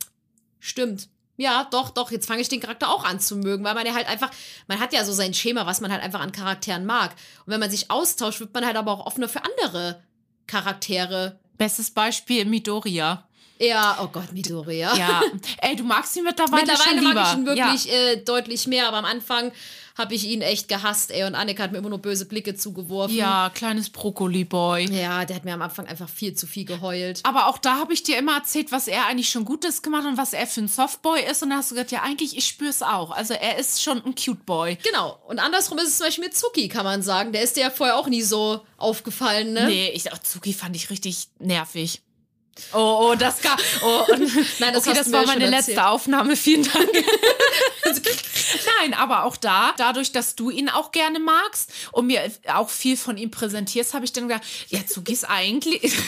stimmt. 0.62 1.10
Ja, 1.38 1.68
doch, 1.70 1.92
doch, 1.92 2.10
jetzt 2.12 2.26
fange 2.28 2.42
ich 2.42 2.50
den 2.50 2.60
Charakter 2.60 2.90
auch 2.90 3.04
an 3.06 3.20
zu 3.20 3.36
mögen, 3.36 3.64
weil 3.64 3.76
man 3.76 3.86
ja 3.86 3.94
halt 3.94 4.08
einfach, 4.10 4.32
man 4.68 4.80
hat 4.80 4.92
ja 4.92 5.06
so 5.06 5.14
sein 5.14 5.34
Schema, 5.36 5.66
was 5.68 5.82
man 5.82 5.92
halt 5.92 6.02
einfach 6.02 6.20
an 6.20 6.32
Charakteren 6.32 6.86
mag. 6.86 7.12
Und 7.46 7.54
wenn 7.54 7.60
man 7.60 7.70
sich 7.70 7.92
austauscht, 7.92 8.40
wird 8.40 8.54
man 8.56 8.66
halt 8.66 8.76
aber 8.76 8.92
auch 8.92 9.06
offener 9.06 9.30
für 9.30 9.42
andere 9.44 10.02
Charaktere. 10.48 11.40
Bestes 11.58 11.92
Beispiel 11.92 12.46
Midoriya. 12.46 13.24
Ja, 13.60 13.98
oh 14.02 14.08
Gott, 14.08 14.32
Midoriya. 14.34 14.96
Ja. 14.96 15.22
Ey, 15.62 15.76
du 15.76 15.84
magst 15.84 16.16
ihn 16.16 16.24
mittlerweile, 16.24 16.64
Mittlerweile 16.68 16.90
schon 16.98 17.00
lieber. 17.08 17.14
mag 17.14 17.28
ich 17.34 17.38
ihn 17.40 17.46
wirklich 17.46 17.86
Ja. 17.86 17.94
äh, 17.94 18.18
deutlich 18.24 18.68
mehr, 18.68 18.88
aber 18.88 18.98
am 18.98 19.06
Anfang 19.06 19.52
habe 19.98 20.14
ich 20.14 20.26
ihn 20.28 20.42
echt 20.42 20.68
gehasst, 20.68 21.12
ey. 21.12 21.24
Und 21.24 21.36
Annika 21.36 21.64
hat 21.64 21.72
mir 21.72 21.80
immer 21.80 21.90
nur 21.90 21.98
böse 22.00 22.26
Blicke 22.26 22.56
zugeworfen. 22.56 23.16
ja, 23.16 23.52
kleines 23.54 23.90
Brokkoli-Boy. 23.90 24.92
Ja, 24.92 25.26
der 25.26 25.36
hat 25.38 25.46
mir 25.46 25.54
am 25.54 25.62
Anfang 25.62 25.88
einfach 25.88 26.10
viel 26.10 26.34
zu 26.36 26.46
viel 26.46 26.66
geheult. 26.66 27.22
Aber 27.24 27.48
auch 27.48 27.58
da 27.58 27.78
habe 27.78 27.94
ich 27.94 28.04
dir 28.04 28.18
immer 28.18 28.36
erzählt, 28.36 28.72
was 28.72 28.88
er 28.88 29.08
eigentlich 29.08 29.30
schon 29.30 29.46
Gutes 29.46 29.82
gemacht 29.82 30.04
hat 30.04 30.12
und 30.12 30.18
was 30.18 30.34
er 30.34 30.46
für 30.46 30.62
ein 30.62 30.68
Softboy 30.68 31.22
ist. 31.24 31.42
Und 31.42 31.50
da 31.50 31.58
hast 31.58 31.72
du 31.72 31.76
gesagt, 31.76 31.92
ja, 31.92 32.04
eigentlich, 32.04 32.38
ich 32.38 32.46
spüre 32.46 32.70
es 32.70 32.82
auch. 32.82 33.12
Also 33.12 33.34
er 33.34 33.58
ist 33.58 33.82
schon 33.82 34.04
ein 34.06 34.16
Cute 34.16 34.46
Boy. 34.46 34.78
Genau. 34.84 35.20
Und 35.28 35.40
andersrum 35.40 35.78
ist 35.80 35.88
es 35.88 35.98
zum 35.98 36.06
Beispiel 36.08 36.26
mit 36.26 36.38
Zuki, 36.38 36.68
kann 36.68 36.84
man 36.84 37.02
sagen. 37.02 37.32
Der 37.32 37.42
ist 37.42 37.56
dir 37.56 37.62
ja 37.62 37.70
vorher 37.70 37.98
auch 37.98 38.08
nie 38.08 38.22
so 38.22 38.62
aufgefallen, 38.78 39.54
ne? 39.54 39.66
Nee, 39.66 39.90
ich 39.90 40.12
auch 40.14 40.20
Zuki 40.20 40.54
fand 40.54 40.76
ich 40.76 40.90
richtig 40.90 41.28
nervig. 41.40 42.02
Oh, 42.74 43.10
oh, 43.12 43.16
das 43.16 43.42
gar. 43.42 43.58
Oh, 43.82 44.06
Nein, 44.60 44.74
das 44.74 44.88
okay, 44.88 44.98
das 44.98 45.08
du 45.08 45.14
war 45.14 45.26
meine 45.26 45.46
erzählt. 45.46 45.68
letzte 45.68 45.88
Aufnahme. 45.88 46.36
Vielen 46.36 46.64
Dank. 46.64 46.90
Nein, 48.80 48.94
aber 48.94 49.24
auch 49.24 49.38
da, 49.38 49.74
dadurch, 49.78 50.12
dass 50.12 50.36
du 50.36 50.50
ihn 50.50 50.70
auch 50.70 50.92
gerne 50.92 51.20
magst 51.20 51.72
und 51.92 52.08
mir 52.08 52.30
auch 52.54 52.70
viel 52.70 52.98
von 52.98 53.18
ihm 53.18 53.32
präsentierst, 53.32 53.94
habe 53.94 54.06
ich 54.06 54.14
dann 54.14 54.28
gedacht, 54.28 54.44
ja, 54.70 54.86
Zuki 54.86 55.14
ist 55.14 55.26
eigentlich. 55.26 55.94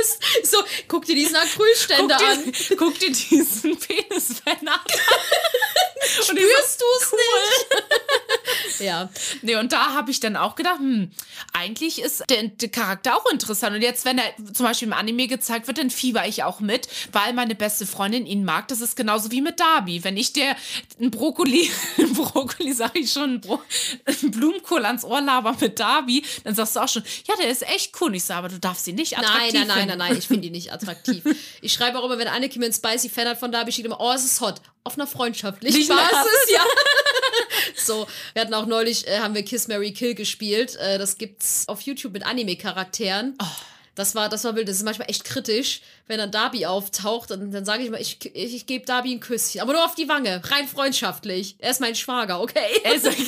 Ist. 0.00 0.50
So, 0.50 0.58
guck 0.88 1.04
dir 1.04 1.14
diesen 1.14 1.36
Acrylständer 1.36 2.16
guck, 2.18 2.28
an. 2.28 2.52
dir, 2.52 2.76
guck 2.76 2.98
dir 2.98 3.10
diesen 3.12 3.78
Penis-Fan 3.78 4.68
an. 4.68 4.80
Spürst 6.22 6.80
du 6.80 6.84
es 7.00 7.12
nicht? 7.12 7.84
Ja. 8.78 9.08
Nee, 9.42 9.56
und 9.56 9.72
da 9.72 9.94
habe 9.94 10.10
ich 10.10 10.20
dann 10.20 10.36
auch 10.36 10.54
gedacht, 10.54 10.78
hm, 10.78 11.10
eigentlich 11.52 12.00
ist 12.00 12.24
der, 12.30 12.44
der 12.44 12.68
Charakter 12.68 13.16
auch 13.16 13.30
interessant. 13.30 13.74
Und 13.76 13.82
jetzt, 13.82 14.04
wenn 14.04 14.18
er 14.18 14.24
zum 14.52 14.66
Beispiel 14.66 14.88
im 14.88 14.94
Anime 14.94 15.26
gezeigt 15.26 15.66
wird, 15.66 15.78
dann 15.78 15.90
fieber 15.90 16.26
ich 16.26 16.42
auch 16.42 16.60
mit, 16.60 16.88
weil 17.12 17.32
meine 17.32 17.54
beste 17.54 17.86
Freundin 17.86 18.26
ihn 18.26 18.44
mag. 18.44 18.68
Das 18.68 18.80
ist 18.80 18.96
genauso 18.96 19.30
wie 19.30 19.40
mit 19.40 19.60
Darby. 19.60 20.04
Wenn 20.04 20.16
ich 20.16 20.32
der 20.32 20.56
ein 21.00 21.10
Brokkoli, 21.10 21.70
ein 21.98 22.12
Brokkoli 22.12 22.72
sage 22.72 23.00
ich 23.00 23.12
schon, 23.12 23.34
ein, 23.34 23.40
Bro, 23.40 23.62
ein 24.04 24.30
Blumenkohl 24.30 24.84
ans 24.84 25.04
Ohr 25.04 25.20
laber 25.20 25.56
mit 25.60 25.78
Darby, 25.78 26.24
dann 26.44 26.54
sagst 26.54 26.76
du 26.76 26.80
auch 26.80 26.88
schon, 26.88 27.04
ja, 27.26 27.34
der 27.36 27.48
ist 27.48 27.62
echt 27.62 28.00
cool. 28.00 28.14
Ich 28.14 28.24
sage, 28.24 28.38
aber 28.38 28.48
du 28.48 28.58
darfst 28.58 28.86
ihn 28.86 28.96
nicht 28.96 29.18
attraktiv 29.18 29.52
Nein, 29.52 29.66
nein, 29.66 29.76
nein, 29.76 29.88
nein, 29.88 29.98
nein, 29.98 30.16
ich 30.18 30.26
finde 30.26 30.46
ihn 30.46 30.52
nicht 30.52 30.72
attraktiv. 30.72 31.24
Ich 31.60 31.72
schreibe 31.72 31.98
auch 31.98 32.04
immer, 32.04 32.18
wenn 32.18 32.28
Anneke 32.28 32.58
mir 32.58 32.66
einen 32.66 32.74
Spicy 32.74 33.08
Fan 33.08 33.28
hat 33.28 33.38
von 33.38 33.52
Darby, 33.52 33.72
steht 33.72 33.86
immer, 33.86 34.00
oh, 34.00 34.12
es 34.12 34.24
ist 34.24 34.40
hot. 34.40 34.60
Auf 34.84 34.94
einer 34.94 35.06
freundschaftlichen 35.06 35.88
Basis. 35.88 36.50
ja. 36.52 36.60
so, 37.74 38.06
wir 38.34 38.42
hatten 38.42 38.54
auch 38.54 38.66
neulich, 38.66 39.06
äh, 39.08 39.18
haben 39.18 39.34
wir 39.34 39.42
Kiss, 39.42 39.66
Mary 39.66 39.92
Kill 39.92 40.14
gespielt. 40.14 40.76
Äh, 40.76 40.98
das 40.98 41.16
gibt's 41.16 41.64
auf 41.68 41.80
YouTube 41.80 42.12
mit 42.12 42.26
Anime-Charakteren. 42.26 43.36
Oh. 43.40 43.46
Das 43.94 44.14
war, 44.14 44.28
das 44.28 44.44
war 44.44 44.56
wild. 44.56 44.68
Das 44.68 44.76
ist 44.76 44.82
manchmal 44.82 45.08
echt 45.08 45.24
kritisch, 45.24 45.80
wenn 46.06 46.18
dann 46.18 46.30
Darby 46.30 46.66
auftaucht. 46.66 47.30
Und 47.30 47.52
dann 47.52 47.64
sage 47.64 47.84
ich 47.84 47.90
mal, 47.90 48.00
ich, 48.00 48.18
ich, 48.34 48.54
ich 48.54 48.66
gebe 48.66 48.84
Darby 48.84 49.12
ein 49.12 49.20
Küsschen. 49.20 49.60
Aber 49.60 49.72
nur 49.72 49.84
auf 49.84 49.94
die 49.94 50.08
Wange. 50.08 50.42
Rein 50.50 50.66
freundschaftlich. 50.66 51.56
Er 51.58 51.70
ist 51.70 51.80
mein 51.80 51.94
Schwager, 51.94 52.40
okay? 52.40 52.82
Also, 52.84 53.10
genau. 53.16 53.26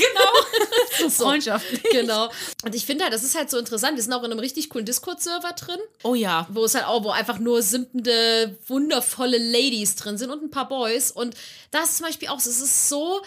so 0.98 1.10
freundschaftlich. 1.24 1.82
Genau. 1.92 2.30
Und 2.64 2.74
ich 2.74 2.84
finde 2.84 3.04
halt, 3.04 3.14
das 3.14 3.22
ist 3.22 3.36
halt 3.36 3.50
so 3.50 3.58
interessant. 3.58 3.96
Wir 3.96 4.02
sind 4.02 4.12
auch 4.12 4.24
in 4.24 4.30
einem 4.30 4.40
richtig 4.40 4.68
coolen 4.70 4.86
Discord-Server 4.86 5.52
drin 5.52 5.78
Oh 6.02 6.14
ja. 6.14 6.46
wo 6.50 6.64
es 6.64 6.74
halt 6.74 6.86
auch, 6.86 7.04
wo 7.04 7.10
einfach 7.10 7.38
nur 7.38 7.62
simpende, 7.62 8.58
wundervolle 8.66 9.38
Ladies 9.38 9.94
drin 9.96 10.18
sind 10.18 10.30
und 10.30 10.42
ein 10.42 10.50
paar 10.50 10.68
Boys. 10.68 11.12
Und 11.12 11.34
das 11.70 11.90
ist 11.90 11.96
zum 11.98 12.06
Beispiel 12.06 12.28
auch 12.28 12.40
so, 12.40 12.50
es 12.50 12.60
ist 12.60 12.88
so 12.88 13.22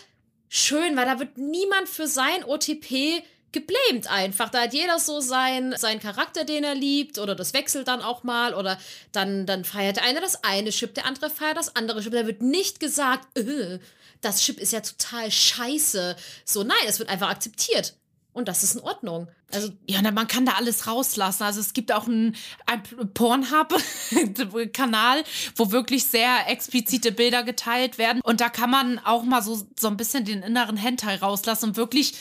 schön, 0.49 0.97
weil 0.97 1.05
da 1.05 1.19
wird 1.19 1.37
niemand 1.37 1.87
für 1.87 2.07
sein 2.07 2.43
OTP 2.43 3.23
geblämt 3.51 4.09
einfach. 4.09 4.49
Da 4.49 4.61
hat 4.61 4.73
jeder 4.73 4.99
so 4.99 5.19
sein, 5.19 5.75
seinen 5.77 5.99
Charakter, 5.99 6.43
den 6.43 6.63
er 6.63 6.75
liebt, 6.75 7.19
oder 7.19 7.35
das 7.35 7.53
wechselt 7.53 7.87
dann 7.87 8.01
auch 8.01 8.23
mal, 8.23 8.53
oder 8.53 8.77
dann, 9.11 9.45
dann 9.45 9.65
feiert 9.65 9.97
der 9.97 10.03
eine 10.03 10.21
das 10.21 10.43
eine 10.43 10.69
Chip, 10.69 10.93
der 10.95 11.05
andere 11.05 11.29
feiert 11.29 11.57
das 11.57 11.75
andere 11.75 12.01
Chip. 12.01 12.13
Da 12.13 12.25
wird 12.25 12.41
nicht 12.41 12.79
gesagt, 12.79 13.37
äh, 13.37 13.79
das 14.21 14.41
Chip 14.41 14.59
ist 14.59 14.73
ja 14.73 14.81
total 14.81 15.31
scheiße. 15.31 16.15
So, 16.45 16.63
nein, 16.63 16.77
es 16.87 16.99
wird 16.99 17.09
einfach 17.09 17.29
akzeptiert. 17.29 17.95
Und 18.31 18.47
das 18.47 18.61
ist 18.63 18.75
in 18.75 18.81
Ordnung. 18.81 19.27
Also, 19.51 19.71
Ja, 19.87 20.03
man 20.11 20.27
kann 20.27 20.45
da 20.45 20.51
alles 20.53 20.85
rauslassen. 20.87 21.43
Also 21.43 21.59
es 21.59 21.73
gibt 21.73 21.91
auch 21.91 22.07
einen, 22.07 22.37
einen 22.67 23.11
Pornhub-Kanal, 23.13 25.23
wo 25.55 25.71
wirklich 25.71 26.05
sehr 26.05 26.47
explizite 26.47 27.11
Bilder 27.11 27.43
geteilt 27.43 27.97
werden. 27.97 28.21
Und 28.21 28.39
da 28.39 28.49
kann 28.49 28.69
man 28.69 28.99
auch 28.99 29.23
mal 29.23 29.41
so, 29.41 29.67
so 29.77 29.87
ein 29.87 29.97
bisschen 29.97 30.23
den 30.25 30.43
inneren 30.43 30.77
Hentai 30.77 31.15
rauslassen 31.15 31.69
und 31.69 31.77
wirklich 31.77 32.13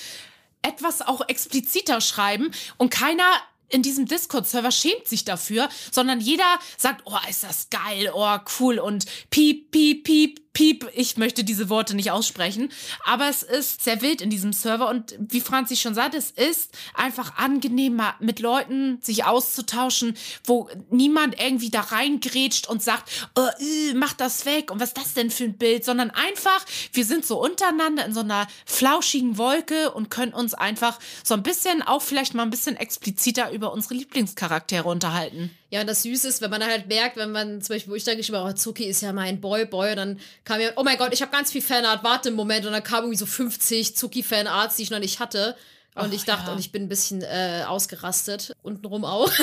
etwas 0.62 1.02
auch 1.02 1.28
expliziter 1.28 2.00
schreiben. 2.00 2.50
Und 2.76 2.90
keiner 2.90 3.24
in 3.68 3.82
diesem 3.82 4.06
Discord-Server 4.06 4.70
schämt 4.70 5.06
sich 5.06 5.24
dafür, 5.24 5.68
sondern 5.92 6.20
jeder 6.20 6.58
sagt, 6.76 7.02
oh, 7.04 7.16
ist 7.28 7.44
das 7.44 7.68
geil, 7.70 8.10
oh, 8.14 8.38
cool 8.58 8.78
und 8.78 9.04
piep, 9.30 9.70
piep, 9.70 10.04
piep, 10.04 10.47
piep. 10.58 10.90
Ich 10.92 11.16
möchte 11.16 11.44
diese 11.44 11.68
Worte 11.68 11.94
nicht 11.94 12.10
aussprechen, 12.10 12.70
aber 13.04 13.28
es 13.28 13.44
ist 13.44 13.84
sehr 13.84 14.02
wild 14.02 14.20
in 14.20 14.28
diesem 14.28 14.52
Server 14.52 14.88
und 14.88 15.14
wie 15.20 15.40
Franzi 15.40 15.76
schon 15.76 15.94
sagt, 15.94 16.16
es 16.16 16.32
ist 16.32 16.76
einfach 16.94 17.36
angenehmer, 17.36 18.16
mit 18.18 18.40
Leuten 18.40 18.98
sich 19.00 19.24
auszutauschen, 19.24 20.16
wo 20.42 20.68
niemand 20.90 21.40
irgendwie 21.40 21.70
da 21.70 21.82
reingrätscht 21.82 22.66
und 22.66 22.82
sagt, 22.82 23.28
äh, 23.36 23.94
mach 23.94 24.14
das 24.14 24.46
weg 24.46 24.72
und 24.72 24.80
was 24.80 24.88
ist 24.88 24.98
das 24.98 25.14
denn 25.14 25.30
für 25.30 25.44
ein 25.44 25.56
Bild, 25.56 25.84
sondern 25.84 26.10
einfach, 26.10 26.64
wir 26.92 27.04
sind 27.04 27.24
so 27.24 27.40
untereinander 27.40 28.04
in 28.04 28.12
so 28.12 28.20
einer 28.20 28.48
flauschigen 28.66 29.38
Wolke 29.38 29.92
und 29.92 30.10
können 30.10 30.34
uns 30.34 30.54
einfach 30.54 30.98
so 31.22 31.34
ein 31.34 31.44
bisschen, 31.44 31.82
auch 31.82 32.02
vielleicht 32.02 32.34
mal 32.34 32.42
ein 32.42 32.50
bisschen 32.50 32.74
expliziter 32.74 33.52
über 33.52 33.72
unsere 33.72 33.94
Lieblingscharaktere 33.94 34.88
unterhalten. 34.88 35.56
Ja, 35.70 35.82
und 35.82 35.86
das 35.86 36.02
Süße 36.02 36.28
ist, 36.28 36.40
wenn 36.40 36.50
man 36.50 36.64
halt 36.64 36.88
merkt, 36.88 37.16
wenn 37.16 37.30
man 37.30 37.60
zum 37.60 37.74
Beispiel, 37.74 37.92
wo 37.92 37.96
ich 37.96 38.04
dann 38.04 38.16
geschrieben 38.16 38.38
habe, 38.38 38.50
oh, 38.50 38.54
Zuki 38.54 38.84
ist 38.84 39.02
ja 39.02 39.12
mein 39.12 39.40
Boy, 39.40 39.66
Boy, 39.66 39.90
und 39.90 39.96
dann 39.96 40.20
kam 40.44 40.60
ja, 40.60 40.70
oh 40.76 40.82
mein 40.82 40.96
Gott, 40.96 41.12
ich 41.12 41.20
habe 41.20 41.30
ganz 41.30 41.52
viel 41.52 41.60
Fanart, 41.60 42.02
warte 42.04 42.30
einen 42.30 42.36
Moment, 42.36 42.64
und 42.64 42.72
dann 42.72 42.82
kamen 42.82 43.04
irgendwie 43.04 43.18
so 43.18 43.26
50 43.26 43.94
Zuki-Fanarts, 43.94 44.76
die 44.76 44.84
ich 44.84 44.90
noch 44.90 44.98
nicht 44.98 45.20
hatte. 45.20 45.56
Und 45.94 46.06
Ach, 46.06 46.12
ich 46.12 46.24
dachte, 46.24 46.46
ja. 46.46 46.52
und 46.52 46.58
ich 46.58 46.72
bin 46.72 46.84
ein 46.84 46.88
bisschen 46.88 47.22
äh, 47.22 47.64
ausgerastet, 47.66 48.52
untenrum 48.62 49.04
auch. 49.04 49.30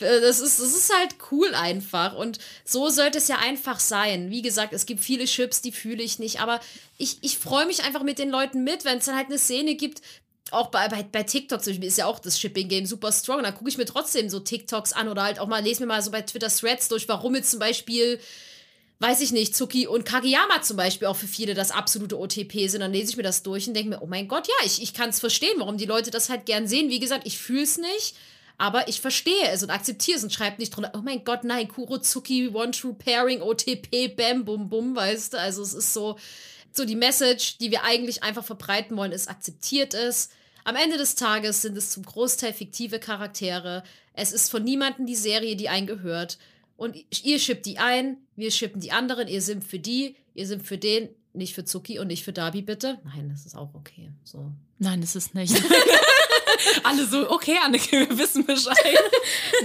Äh, 0.00 0.20
Das 0.20 0.40
ist, 0.40 0.60
das 0.60 0.74
ist 0.74 0.92
halt 0.94 1.16
cool 1.30 1.54
einfach. 1.54 2.14
Und 2.14 2.38
so 2.64 2.88
sollte 2.90 3.18
es 3.18 3.28
ja 3.28 3.38
einfach 3.38 3.80
sein. 3.80 4.30
Wie 4.30 4.42
gesagt, 4.42 4.72
es 4.72 4.86
gibt 4.86 5.00
viele 5.02 5.24
Chips, 5.24 5.62
die 5.62 5.72
fühle 5.72 6.02
ich 6.02 6.18
nicht. 6.18 6.40
Aber 6.40 6.60
ich, 6.98 7.18
ich 7.22 7.38
freue 7.38 7.66
mich 7.66 7.84
einfach 7.84 8.02
mit 8.02 8.18
den 8.18 8.30
Leuten 8.30 8.64
mit, 8.64 8.84
wenn 8.84 8.98
es 8.98 9.06
dann 9.06 9.16
halt 9.16 9.28
eine 9.28 9.38
Szene 9.38 9.74
gibt. 9.76 10.02
Auch 10.50 10.68
bei, 10.68 10.88
bei, 10.88 11.02
bei 11.02 11.22
TikTok 11.22 11.62
zum 11.62 11.72
Beispiel 11.72 11.88
ist 11.88 11.98
ja 11.98 12.06
auch 12.06 12.18
das 12.18 12.38
Shipping-Game 12.38 12.86
super 12.86 13.12
strong. 13.12 13.42
Da 13.42 13.52
gucke 13.52 13.70
ich 13.70 13.78
mir 13.78 13.86
trotzdem 13.86 14.28
so 14.28 14.40
TikToks 14.40 14.92
an 14.92 15.08
oder 15.08 15.22
halt 15.22 15.38
auch 15.38 15.48
mal, 15.48 15.62
lese 15.62 15.80
mir 15.80 15.86
mal 15.86 16.02
so 16.02 16.10
bei 16.10 16.22
Twitter 16.22 16.48
Threads 16.48 16.88
durch, 16.88 17.08
warum 17.08 17.34
jetzt 17.34 17.50
zum 17.50 17.60
Beispiel 17.60 18.20
weiß 19.00 19.20
ich 19.20 19.32
nicht, 19.32 19.54
Zuki 19.54 19.86
und 19.86 20.04
Kageyama 20.04 20.62
zum 20.62 20.76
Beispiel 20.76 21.08
auch 21.08 21.16
für 21.16 21.26
viele 21.26 21.54
das 21.54 21.70
absolute 21.70 22.18
OTP 22.18 22.68
sind. 22.68 22.80
Dann 22.80 22.92
lese 22.92 23.10
ich 23.10 23.16
mir 23.16 23.22
das 23.22 23.42
durch 23.42 23.66
und 23.68 23.74
denke 23.74 23.90
mir, 23.90 24.02
oh 24.02 24.06
mein 24.06 24.28
Gott, 24.28 24.46
ja, 24.46 24.54
ich, 24.64 24.82
ich 24.82 24.94
kann 24.94 25.10
es 25.10 25.20
verstehen, 25.20 25.56
warum 25.58 25.76
die 25.76 25.84
Leute 25.84 26.10
das 26.10 26.30
halt 26.30 26.46
gern 26.46 26.68
sehen. 26.68 26.90
Wie 26.90 27.00
gesagt, 27.00 27.26
ich 27.26 27.38
fühle 27.38 27.62
es 27.62 27.76
nicht, 27.76 28.14
aber 28.56 28.88
ich 28.88 29.00
verstehe 29.00 29.48
es 29.52 29.62
und 29.62 29.70
akzeptiere 29.70 30.18
es 30.18 30.24
und 30.24 30.32
schreibe 30.32 30.58
nicht 30.58 30.74
drunter, 30.74 30.92
oh 30.94 31.02
mein 31.02 31.24
Gott, 31.24 31.44
nein, 31.44 31.68
Kuro 31.68 31.98
Zuki, 31.98 32.48
One 32.48 32.70
True 32.70 32.94
Pairing, 32.94 33.42
OTP, 33.42 34.08
Bam, 34.16 34.44
Bum, 34.44 34.68
Bum, 34.68 34.94
weißt 34.94 35.34
du. 35.34 35.38
Also 35.38 35.62
es 35.62 35.74
ist 35.74 35.92
so, 35.92 36.16
so 36.76 36.84
die 36.84 36.96
Message, 36.96 37.58
die 37.58 37.70
wir 37.70 37.84
eigentlich 37.84 38.22
einfach 38.22 38.44
verbreiten 38.44 38.96
wollen, 38.96 39.12
ist, 39.12 39.28
akzeptiert 39.28 39.94
es. 39.94 40.30
Am 40.64 40.76
Ende 40.76 40.96
des 40.96 41.14
Tages 41.14 41.62
sind 41.62 41.76
es 41.76 41.90
zum 41.90 42.04
Großteil 42.04 42.52
fiktive 42.52 42.98
Charaktere. 42.98 43.82
Es 44.12 44.32
ist 44.32 44.50
von 44.50 44.64
niemandem 44.64 45.06
die 45.06 45.16
Serie, 45.16 45.56
die 45.56 45.68
eingehört. 45.68 46.38
Und 46.76 46.96
ihr 47.22 47.38
schippt 47.38 47.66
die 47.66 47.78
ein, 47.78 48.16
wir 48.34 48.50
schippen 48.50 48.80
die 48.80 48.90
anderen, 48.90 49.28
ihr 49.28 49.40
simpt 49.42 49.66
für 49.66 49.78
die, 49.78 50.16
ihr 50.34 50.46
sind 50.46 50.66
für 50.66 50.78
den, 50.78 51.08
nicht 51.32 51.54
für 51.54 51.64
Zuki 51.64 51.98
und 51.98 52.08
nicht 52.08 52.24
für 52.24 52.32
Darby, 52.32 52.62
bitte. 52.62 52.98
Nein, 53.04 53.28
das 53.30 53.46
ist 53.46 53.56
auch 53.56 53.74
okay. 53.74 54.10
So. 54.24 54.50
Nein, 54.78 55.00
das 55.00 55.14
ist 55.14 55.34
nicht. 55.34 55.54
Alle 56.82 57.06
so, 57.06 57.30
okay, 57.30 57.56
Anneke, 57.62 58.08
wir 58.08 58.18
wissen 58.18 58.44
Bescheid. 58.44 58.76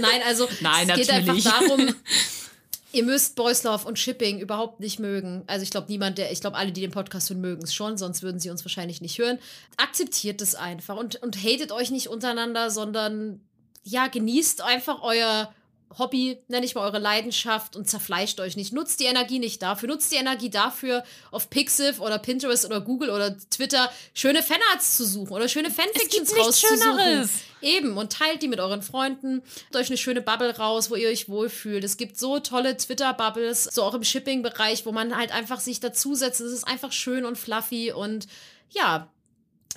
Nein, 0.00 0.20
also 0.26 0.48
Nein, 0.60 0.88
es 0.90 0.96
geht 0.96 1.08
natürlich. 1.08 1.46
einfach 1.46 1.60
darum, 1.60 1.94
ihr 2.92 3.04
müsst 3.04 3.36
Love 3.38 3.86
und 3.86 3.98
Shipping 3.98 4.38
überhaupt 4.40 4.80
nicht 4.80 4.98
mögen. 4.98 5.44
Also 5.46 5.62
ich 5.62 5.70
glaube, 5.70 5.86
niemand, 5.88 6.18
der, 6.18 6.32
ich 6.32 6.40
glaube, 6.40 6.56
alle, 6.56 6.72
die 6.72 6.80
den 6.80 6.90
Podcast 6.90 7.30
hören, 7.30 7.40
mögen 7.40 7.62
es 7.62 7.74
schon, 7.74 7.96
sonst 7.96 8.22
würden 8.22 8.40
sie 8.40 8.50
uns 8.50 8.64
wahrscheinlich 8.64 9.00
nicht 9.00 9.18
hören. 9.18 9.38
Akzeptiert 9.76 10.40
es 10.42 10.54
einfach 10.54 10.96
und, 10.96 11.22
und 11.22 11.36
hatet 11.36 11.72
euch 11.72 11.90
nicht 11.90 12.08
untereinander, 12.08 12.70
sondern 12.70 13.40
ja, 13.82 14.08
genießt 14.08 14.62
einfach 14.62 15.02
euer 15.02 15.52
Hobby, 15.98 16.38
nenne 16.46 16.64
ich 16.64 16.74
mal 16.74 16.82
eure 16.82 17.00
Leidenschaft 17.00 17.74
und 17.74 17.88
zerfleischt 17.88 18.38
euch 18.38 18.56
nicht. 18.56 18.72
Nutzt 18.72 19.00
die 19.00 19.06
Energie 19.06 19.40
nicht 19.40 19.60
dafür. 19.60 19.88
Nutzt 19.88 20.12
die 20.12 20.16
Energie 20.16 20.48
dafür, 20.48 21.02
auf 21.32 21.50
Pixiv 21.50 22.00
oder 22.00 22.18
Pinterest 22.18 22.64
oder 22.64 22.80
Google 22.80 23.10
oder 23.10 23.36
Twitter 23.50 23.90
schöne 24.14 24.42
Fanarts 24.42 24.96
zu 24.96 25.04
suchen 25.04 25.32
oder 25.32 25.48
schöne 25.48 25.70
Fanfictions 25.70 26.36
rauszusuchen. 26.36 26.78
Schöneres. 26.80 27.30
Eben, 27.60 27.96
und 27.96 28.12
teilt 28.12 28.40
die 28.40 28.48
mit 28.48 28.60
euren 28.60 28.82
Freunden. 28.82 29.42
Macht 29.72 29.76
euch 29.76 29.88
eine 29.88 29.98
schöne 29.98 30.22
Bubble 30.22 30.56
raus, 30.56 30.90
wo 30.90 30.94
ihr 30.94 31.08
euch 31.08 31.28
wohlfühlt. 31.28 31.82
Es 31.82 31.96
gibt 31.96 32.18
so 32.18 32.38
tolle 32.38 32.76
Twitter-Bubbles, 32.76 33.64
so 33.64 33.82
auch 33.82 33.94
im 33.94 34.04
Shipping-Bereich, 34.04 34.86
wo 34.86 34.92
man 34.92 35.16
halt 35.16 35.32
einfach 35.32 35.60
sich 35.60 35.80
dazusetzt. 35.80 36.40
Es 36.40 36.52
ist 36.52 36.68
einfach 36.68 36.92
schön 36.92 37.24
und 37.24 37.36
fluffy 37.36 37.92
und 37.92 38.28
ja, 38.70 39.10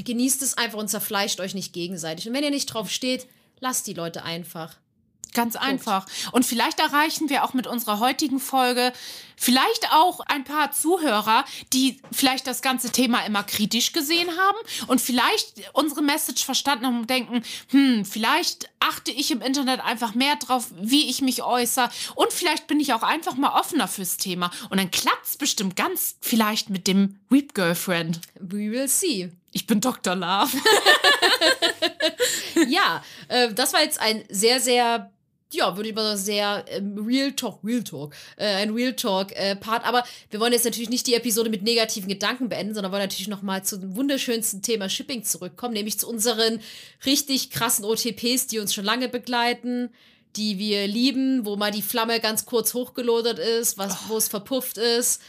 genießt 0.03 0.43
es 0.43 0.57
einfach 0.57 0.79
und 0.79 0.89
zerfleischt 0.89 1.39
euch 1.39 1.55
nicht 1.55 1.73
gegenseitig. 1.73 2.27
Und 2.27 2.35
wenn 2.35 2.43
ihr 2.43 2.51
nicht 2.51 2.67
drauf 2.67 2.89
steht, 2.89 3.27
lasst 3.59 3.87
die 3.87 3.93
Leute 3.93 4.23
einfach. 4.23 4.77
Ganz 5.33 5.55
einfach. 5.55 6.05
Und 6.31 6.45
vielleicht 6.45 6.79
erreichen 6.79 7.29
wir 7.29 7.43
auch 7.43 7.53
mit 7.53 7.67
unserer 7.67 7.99
heutigen 7.99 8.39
Folge 8.39 8.93
vielleicht 9.35 9.91
auch 9.91 10.21
ein 10.21 10.43
paar 10.43 10.71
Zuhörer, 10.71 11.45
die 11.73 11.99
vielleicht 12.11 12.47
das 12.47 12.61
ganze 12.61 12.91
Thema 12.91 13.25
immer 13.25 13.43
kritisch 13.43 13.91
gesehen 13.91 14.29
haben 14.29 14.57
und 14.87 15.01
vielleicht 15.01 15.53
unsere 15.73 16.01
Message 16.01 16.45
verstanden 16.45 16.85
haben 16.85 16.99
und 17.01 17.09
denken, 17.09 17.43
hm, 17.69 18.05
vielleicht 18.05 18.69
achte 18.79 19.11
ich 19.11 19.31
im 19.31 19.41
Internet 19.41 19.81
einfach 19.81 20.13
mehr 20.13 20.35
drauf, 20.37 20.67
wie 20.75 21.09
ich 21.09 21.21
mich 21.21 21.43
äußere 21.43 21.89
und 22.15 22.31
vielleicht 22.31 22.67
bin 22.67 22.79
ich 22.79 22.93
auch 22.93 23.03
einfach 23.03 23.35
mal 23.35 23.59
offener 23.59 23.87
fürs 23.87 24.17
Thema 24.17 24.51
und 24.69 24.77
dann 24.77 24.91
klappt's 24.91 25.37
bestimmt 25.37 25.75
ganz 25.75 26.15
vielleicht 26.21 26.69
mit 26.69 26.87
dem 26.87 27.19
Weep 27.29 27.53
Girlfriend. 27.53 28.21
We 28.39 28.71
will 28.71 28.87
see. 28.87 29.31
Ich 29.51 29.67
bin 29.67 29.81
Dr. 29.81 30.15
Love. 30.15 30.57
ja, 32.67 33.03
äh, 33.27 33.53
das 33.53 33.73
war 33.73 33.83
jetzt 33.83 33.99
ein 33.99 34.23
sehr, 34.29 34.59
sehr, 34.59 35.11
ja, 35.53 35.75
würde 35.75 35.89
ich 35.89 35.95
mal 35.95 36.03
sagen, 36.03 36.17
sehr 36.17 36.65
ähm, 36.67 36.97
Real 37.05 37.31
Talk, 37.31 37.59
Real 37.63 37.83
Talk, 37.83 38.15
äh, 38.37 38.45
ein 38.45 38.71
Real 38.71 38.93
Talk 38.93 39.31
äh. 39.33 39.55
Aber 39.63 40.03
wir 40.29 40.39
wollen 40.39 40.53
jetzt 40.53 40.65
natürlich 40.65 40.89
nicht 40.89 41.07
die 41.07 41.13
Episode 41.13 41.49
mit 41.49 41.63
negativen 41.63 42.09
Gedanken 42.09 42.49
beenden, 42.49 42.73
sondern 42.73 42.91
wollen 42.91 43.03
natürlich 43.03 43.27
noch 43.27 43.41
mal 43.41 43.63
zum 43.63 43.95
wunderschönsten 43.95 44.61
Thema 44.61 44.89
Shipping 44.89 45.23
zurückkommen, 45.23 45.73
nämlich 45.73 45.99
zu 45.99 46.07
unseren 46.07 46.59
richtig 47.05 47.49
krassen 47.49 47.85
OTPs, 47.85 48.47
die 48.47 48.59
uns 48.59 48.73
schon 48.73 48.85
lange 48.85 49.09
begleiten. 49.09 49.89
Die 50.35 50.57
wir 50.57 50.87
lieben, 50.87 51.45
wo 51.45 51.57
mal 51.57 51.69
die 51.69 51.83
Flamme 51.83 52.19
ganz 52.19 52.47
kurz 52.47 52.73
hochgelodert 52.73 53.37
ist, 53.37 53.77
wo 53.77 54.17
es 54.17 54.27
verpufft 54.27 54.79
ist. 54.79 55.21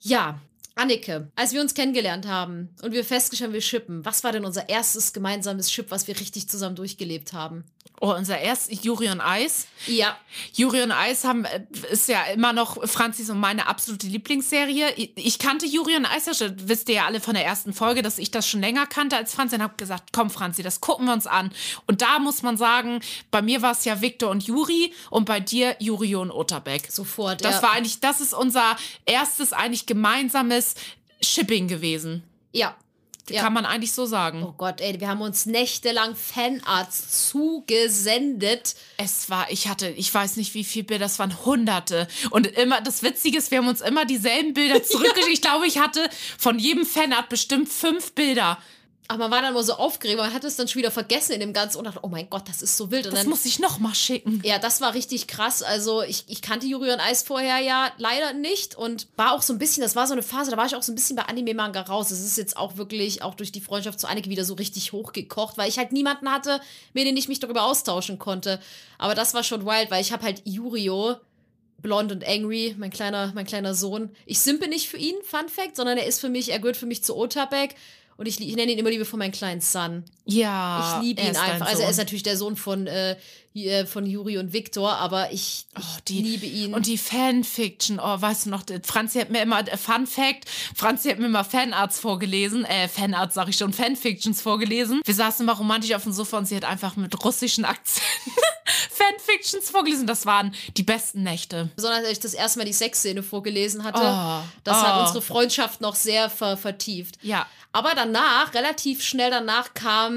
Ja, 0.00 0.40
Annike, 0.76 1.30
als 1.36 1.52
wir 1.52 1.60
uns 1.60 1.74
kennengelernt 1.74 2.26
haben 2.26 2.70
und 2.82 2.92
wir 2.92 3.04
festgestellt 3.04 3.48
haben, 3.48 3.54
wir 3.54 3.60
shippen, 3.60 4.04
was 4.04 4.24
war 4.24 4.32
denn 4.32 4.44
unser 4.44 4.68
erstes 4.68 5.12
gemeinsames 5.12 5.70
Ship, 5.70 5.86
was 5.90 6.08
wir 6.08 6.18
richtig 6.18 6.48
zusammen 6.48 6.74
durchgelebt 6.74 7.32
haben? 7.32 7.64
Oh, 8.00 8.12
unser 8.12 8.38
erstes 8.38 8.82
Juri 8.82 9.08
und 9.08 9.20
Eis. 9.20 9.66
Ja, 9.86 10.18
Juri 10.52 10.82
und 10.82 10.92
Eis 10.92 11.24
haben, 11.24 11.44
äh, 11.44 11.64
ist 11.90 12.08
ja 12.08 12.24
immer 12.24 12.52
noch 12.52 12.86
Franzis 12.86 13.30
und 13.30 13.38
meine 13.38 13.66
absolute 13.66 14.06
Lieblingsserie. 14.08 14.92
Ich, 15.14 15.38
kannte 15.38 15.64
Juri 15.64 15.96
und 15.96 16.04
Eis 16.04 16.26
ja 16.26 16.50
wisst 16.64 16.88
ihr 16.88 16.96
ja 16.96 17.06
alle 17.06 17.20
von 17.20 17.34
der 17.34 17.46
ersten 17.46 17.72
Folge, 17.72 18.02
dass 18.02 18.18
ich 18.18 18.30
das 18.30 18.48
schon 18.48 18.60
länger 18.60 18.86
kannte 18.86 19.16
als 19.16 19.32
Franzi 19.32 19.54
und 19.54 19.62
habe 19.62 19.74
gesagt, 19.76 20.10
komm 20.12 20.28
Franzi, 20.28 20.62
das 20.62 20.80
gucken 20.80 21.06
wir 21.06 21.12
uns 21.12 21.26
an. 21.26 21.50
Und 21.86 22.02
da 22.02 22.18
muss 22.18 22.42
man 22.42 22.56
sagen, 22.56 23.00
bei 23.30 23.42
mir 23.42 23.62
war 23.62 23.72
es 23.72 23.84
ja 23.84 24.00
Victor 24.02 24.30
und 24.30 24.42
Juri 24.42 24.92
und 25.10 25.24
bei 25.24 25.40
dir 25.40 25.76
Juri 25.78 26.16
und 26.16 26.30
Otterbeck. 26.30 26.90
sofort. 26.90 27.44
Das 27.44 27.56
ja. 27.56 27.62
war 27.62 27.72
eigentlich, 27.72 28.00
das 28.00 28.20
ist 28.20 28.34
unser 28.34 28.76
erstes 29.06 29.52
eigentlich 29.52 29.86
gemeinsames 29.86 30.74
Shipping 31.22 31.68
gewesen. 31.68 32.24
Ja. 32.52 32.76
Ja. 33.30 33.40
Kann 33.40 33.54
man 33.54 33.64
eigentlich 33.64 33.92
so 33.92 34.04
sagen. 34.04 34.42
Oh 34.42 34.52
Gott, 34.56 34.82
ey, 34.82 35.00
wir 35.00 35.08
haben 35.08 35.22
uns 35.22 35.46
nächtelang 35.46 36.14
Fanarts 36.14 37.30
zugesendet. 37.30 38.74
Es 38.98 39.30
war, 39.30 39.50
ich 39.50 39.68
hatte, 39.68 39.88
ich 39.88 40.12
weiß 40.12 40.36
nicht 40.36 40.52
wie 40.52 40.64
viele 40.64 40.84
Bilder, 40.84 41.06
das 41.06 41.18
waren 41.18 41.44
hunderte. 41.44 42.06
Und 42.30 42.46
immer, 42.46 42.82
das 42.82 43.02
Witzige 43.02 43.38
ist, 43.38 43.50
wir 43.50 43.58
haben 43.58 43.68
uns 43.68 43.80
immer 43.80 44.04
dieselben 44.04 44.52
Bilder 44.52 44.82
zurückgeschickt. 44.82 45.32
ich 45.32 45.40
glaube, 45.40 45.66
ich 45.66 45.78
hatte 45.78 46.06
von 46.38 46.58
jedem 46.58 46.84
Fanart 46.84 47.30
bestimmt 47.30 47.70
fünf 47.70 48.12
Bilder. 48.12 48.58
Aber 49.06 49.24
man 49.24 49.30
war 49.32 49.42
dann 49.42 49.50
immer 49.52 49.62
so 49.62 49.74
aufgeregt, 49.74 50.18
man 50.18 50.32
hat 50.32 50.44
es 50.44 50.56
dann 50.56 50.66
schon 50.66 50.78
wieder 50.78 50.90
vergessen 50.90 51.32
in 51.32 51.40
dem 51.40 51.52
Ganzen 51.52 51.76
und 51.76 51.84
dachte, 51.84 52.00
oh 52.02 52.08
mein 52.08 52.30
Gott, 52.30 52.48
das 52.48 52.62
ist 52.62 52.76
so 52.78 52.90
wild. 52.90 53.06
Und 53.06 53.12
Das 53.12 53.20
dann, 53.20 53.30
muss 53.30 53.44
ich 53.44 53.58
noch 53.58 53.78
mal 53.78 53.94
schicken. 53.94 54.40
ja, 54.44 54.58
das 54.58 54.80
war 54.80 54.94
richtig 54.94 55.26
krass. 55.26 55.62
Also 55.62 56.02
ich, 56.02 56.24
ich 56.28 56.40
kannte 56.40 56.66
und 56.74 57.00
Eis 57.00 57.22
vorher 57.22 57.58
ja 57.58 57.92
leider 57.98 58.32
nicht 58.32 58.76
und 58.76 59.06
war 59.16 59.32
auch 59.32 59.42
so 59.42 59.52
ein 59.52 59.58
bisschen, 59.58 59.82
das 59.82 59.94
war 59.94 60.06
so 60.06 60.14
eine 60.14 60.22
Phase, 60.22 60.50
da 60.50 60.56
war 60.56 60.64
ich 60.64 60.74
auch 60.74 60.82
so 60.82 60.90
ein 60.90 60.94
bisschen 60.94 61.16
bei 61.16 61.24
Anime-Manga 61.24 61.82
raus. 61.82 62.10
Es 62.10 62.20
ist 62.24 62.38
jetzt 62.38 62.56
auch 62.56 62.78
wirklich, 62.78 63.22
auch 63.22 63.34
durch 63.34 63.52
die 63.52 63.60
Freundschaft 63.60 64.00
zu 64.00 64.08
Annike 64.08 64.30
wieder 64.30 64.44
so 64.46 64.54
richtig 64.54 64.92
hochgekocht, 64.92 65.58
weil 65.58 65.68
ich 65.68 65.76
halt 65.76 65.92
niemanden 65.92 66.30
hatte, 66.30 66.60
mit 66.94 67.06
dem 67.06 67.16
ich 67.16 67.28
mich 67.28 67.40
darüber 67.40 67.64
austauschen 67.64 68.18
konnte. 68.18 68.58
Aber 68.96 69.14
das 69.14 69.34
war 69.34 69.44
schon 69.44 69.66
wild, 69.66 69.90
weil 69.90 70.00
ich 70.00 70.12
habe 70.12 70.24
halt 70.24 70.40
Yurio, 70.46 71.16
blond 71.82 72.10
und 72.10 72.26
angry, 72.26 72.74
mein 72.78 72.90
kleiner, 72.90 73.32
mein 73.34 73.44
kleiner 73.44 73.74
Sohn. 73.74 74.10
Ich 74.24 74.40
simpe 74.40 74.66
nicht 74.68 74.88
für 74.88 74.96
ihn, 74.96 75.16
Fun 75.22 75.50
Fact, 75.50 75.76
sondern 75.76 75.98
er 75.98 76.06
ist 76.06 76.20
für 76.20 76.30
mich, 76.30 76.50
er 76.50 76.58
gehört 76.58 76.78
für 76.78 76.86
mich 76.86 77.04
zu 77.04 77.14
Otabek. 77.14 77.74
Und 78.16 78.26
ich, 78.26 78.40
ich 78.40 78.56
nenne 78.56 78.72
ihn 78.72 78.78
immer 78.78 78.90
liebevoll 78.90 79.18
meinen 79.18 79.32
kleinen 79.32 79.60
Son. 79.60 80.04
Ja. 80.24 80.98
Ich 81.00 81.06
liebe 81.06 81.22
ihn 81.22 81.36
einfach. 81.36 81.66
Also 81.66 81.82
er 81.82 81.90
ist 81.90 81.98
natürlich 81.98 82.22
der 82.22 82.36
Sohn 82.36 82.56
von, 82.56 82.86
äh, 82.86 83.16
hier, 83.52 83.86
von 83.86 84.04
Juri 84.04 84.38
und 84.38 84.52
Viktor, 84.52 84.96
aber 84.96 85.30
ich, 85.32 85.66
ich 85.78 85.84
Oh, 85.84 85.98
die, 86.08 86.22
liebe 86.22 86.46
ihn. 86.46 86.74
Und 86.74 86.86
die 86.86 86.98
Fanfiction, 86.98 88.00
oh, 88.00 88.20
weißt 88.20 88.46
du 88.46 88.50
noch, 88.50 88.64
Franzi 88.82 89.20
hat 89.20 89.30
mir 89.30 89.42
immer, 89.42 89.60
äh, 89.60 89.76
Fun 89.76 90.06
Fact, 90.06 90.48
Franzi 90.74 91.10
hat 91.10 91.18
mir 91.18 91.26
immer 91.26 91.44
Fanarts 91.44 92.00
vorgelesen, 92.00 92.64
äh, 92.64 92.88
Fanarts 92.88 93.34
sag 93.34 93.48
ich 93.48 93.56
schon, 93.56 93.72
Fanfictions 93.72 94.40
vorgelesen. 94.40 95.02
Wir 95.04 95.14
saßen 95.14 95.44
immer 95.44 95.56
romantisch 95.56 95.94
auf 95.94 96.02
dem 96.02 96.12
Sofa 96.12 96.38
und 96.38 96.46
sie 96.46 96.56
hat 96.56 96.64
einfach 96.64 96.96
mit 96.96 97.24
russischen 97.24 97.64
Akzenten 97.64 98.32
Fanfictions 98.90 99.70
vorgelesen. 99.70 100.06
Das 100.06 100.26
waren 100.26 100.54
die 100.76 100.82
besten 100.82 101.22
Nächte. 101.22 101.70
Besonders 101.76 102.00
als 102.00 102.12
ich 102.12 102.20
das 102.20 102.34
erste 102.34 102.58
Mal 102.58 102.64
die 102.64 102.72
Sexszene 102.72 103.22
vorgelesen 103.22 103.84
hatte. 103.84 104.00
Oh, 104.00 104.48
das 104.64 104.78
oh. 104.78 104.82
hat 104.82 105.00
unsere 105.00 105.22
Freundschaft 105.22 105.80
noch 105.80 105.94
sehr 105.94 106.30
ver 106.30 106.56
vertieft. 106.56 107.18
Ja. 107.22 107.46
Aber 107.74 107.92
danach, 107.96 108.54
relativ 108.54 109.02
schnell 109.02 109.30
danach 109.30 109.74
kam, 109.74 110.13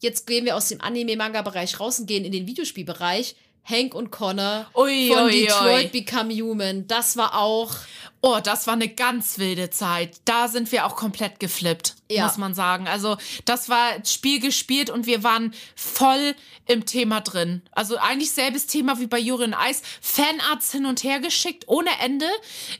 jetzt 0.00 0.26
gehen 0.26 0.44
wir 0.44 0.56
aus 0.56 0.68
dem 0.68 0.80
Anime-Manga-Bereich 0.80 1.80
raus 1.80 1.98
und 2.00 2.06
gehen 2.06 2.24
in 2.24 2.32
den 2.32 2.46
Videospielbereich. 2.46 3.36
Hank 3.64 3.94
und 3.94 4.10
Connor 4.10 4.66
Ui, 4.74 5.08
von 5.12 5.24
ui, 5.24 5.30
Detroit 5.42 5.92
ui. 5.92 6.00
Become 6.00 6.32
Human. 6.34 6.86
Das 6.86 7.18
war 7.18 7.38
auch. 7.38 7.74
Oh, 8.22 8.38
das 8.42 8.66
war 8.66 8.72
eine 8.74 8.88
ganz 8.88 9.38
wilde 9.38 9.68
Zeit. 9.68 10.16
Da 10.24 10.48
sind 10.48 10.72
wir 10.72 10.86
auch 10.86 10.96
komplett 10.96 11.38
geflippt, 11.38 11.94
Ja. 12.10 12.24
muss 12.24 12.38
man 12.38 12.54
sagen. 12.54 12.88
Also, 12.88 13.16
das 13.44 13.68
war 13.68 14.04
Spiel 14.06 14.40
gespielt 14.40 14.88
und 14.90 15.06
wir 15.06 15.22
waren 15.22 15.54
voll 15.76 16.34
im 16.66 16.84
Thema 16.86 17.20
drin. 17.20 17.62
Also 17.72 17.96
eigentlich 17.98 18.30
selbes 18.32 18.66
Thema 18.66 18.98
wie 19.00 19.06
bei 19.06 19.18
Juri 19.18 19.44
und 19.44 19.54
Eis. 19.54 19.82
Fanarts 20.00 20.72
hin 20.72 20.86
und 20.86 21.04
her 21.04 21.20
geschickt, 21.20 21.64
ohne 21.68 21.90
Ende. 22.00 22.26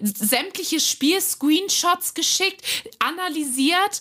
Sämtliche 0.00 0.80
Spiel-Screenshots 0.80 2.14
geschickt, 2.14 2.62
analysiert. 2.98 4.00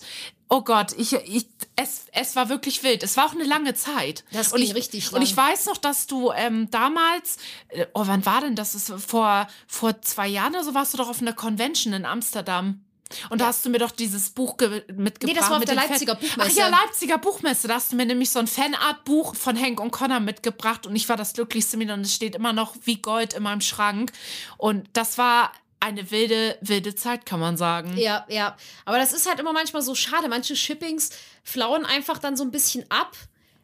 Oh 0.50 0.62
Gott, 0.62 0.92
ich, 0.96 1.12
ich, 1.12 1.46
es, 1.76 2.06
es 2.12 2.34
war 2.34 2.48
wirklich 2.48 2.82
wild. 2.82 3.02
Es 3.02 3.16
war 3.18 3.26
auch 3.26 3.32
eine 3.32 3.44
lange 3.44 3.74
Zeit. 3.74 4.24
Das 4.32 4.52
und 4.52 4.60
ging 4.60 4.68
ich, 4.70 4.74
richtig 4.74 5.12
Und 5.12 5.20
ich 5.22 5.36
lang. 5.36 5.50
weiß 5.50 5.66
noch, 5.66 5.76
dass 5.76 6.06
du 6.06 6.32
ähm, 6.32 6.70
damals, 6.70 7.36
äh, 7.68 7.86
oh, 7.92 8.04
wann 8.06 8.24
war 8.24 8.40
denn 8.40 8.54
das? 8.54 8.74
ist 8.74 8.90
Vor, 9.06 9.46
vor 9.66 10.00
zwei 10.02 10.26
Jahren 10.26 10.54
oder 10.54 10.64
so 10.64 10.72
warst 10.74 10.94
du 10.94 10.98
doch 10.98 11.08
auf 11.10 11.20
einer 11.20 11.34
Convention 11.34 11.92
in 11.92 12.06
Amsterdam. 12.06 12.82
Und 13.30 13.40
da 13.40 13.46
hast 13.46 13.64
du 13.64 13.70
mir 13.70 13.78
doch 13.78 13.90
dieses 13.90 14.28
Buch 14.30 14.58
ge- 14.58 14.84
mitgebracht. 14.92 15.22
Nee, 15.24 15.32
das 15.34 15.48
war 15.48 15.54
auf 15.54 15.60
mit 15.60 15.68
der 15.68 15.76
den 15.76 15.80
Fan- 15.80 15.90
Leipziger 15.90 16.14
Buchmesse. 16.14 16.50
Ach 16.50 16.56
ja, 16.56 16.68
Leipziger 16.68 17.16
Buchmesse. 17.18 17.66
Da 17.68 17.74
hast 17.74 17.90
du 17.92 17.96
mir 17.96 18.04
nämlich 18.04 18.28
so 18.30 18.38
ein 18.38 18.46
Fanart-Buch 18.46 19.34
von 19.34 19.58
Hank 19.58 19.80
und 19.80 19.90
Connor 19.90 20.20
mitgebracht. 20.20 20.86
Und 20.86 20.94
ich 20.94 21.08
war 21.08 21.16
das 21.16 21.32
glücklichste 21.32 21.76
mit 21.78 21.90
und 21.90 22.00
es 22.02 22.14
steht 22.14 22.34
immer 22.34 22.52
noch 22.52 22.74
wie 22.84 22.96
Gold 23.00 23.32
in 23.32 23.42
meinem 23.42 23.62
Schrank. 23.62 24.12
Und 24.58 24.88
das 24.92 25.16
war 25.16 25.52
eine 25.80 26.10
wilde, 26.10 26.56
wilde 26.60 26.94
Zeit, 26.94 27.26
kann 27.26 27.40
man 27.40 27.56
sagen. 27.56 27.96
Ja, 27.96 28.26
ja. 28.28 28.56
Aber 28.84 28.98
das 28.98 29.12
ist 29.12 29.28
halt 29.28 29.40
immer 29.40 29.52
manchmal 29.52 29.82
so 29.82 29.94
schade. 29.94 30.28
Manche 30.28 30.56
Shippings 30.56 31.10
flauen 31.44 31.84
einfach 31.84 32.18
dann 32.18 32.36
so 32.36 32.44
ein 32.44 32.50
bisschen 32.50 32.84
ab, 32.90 33.16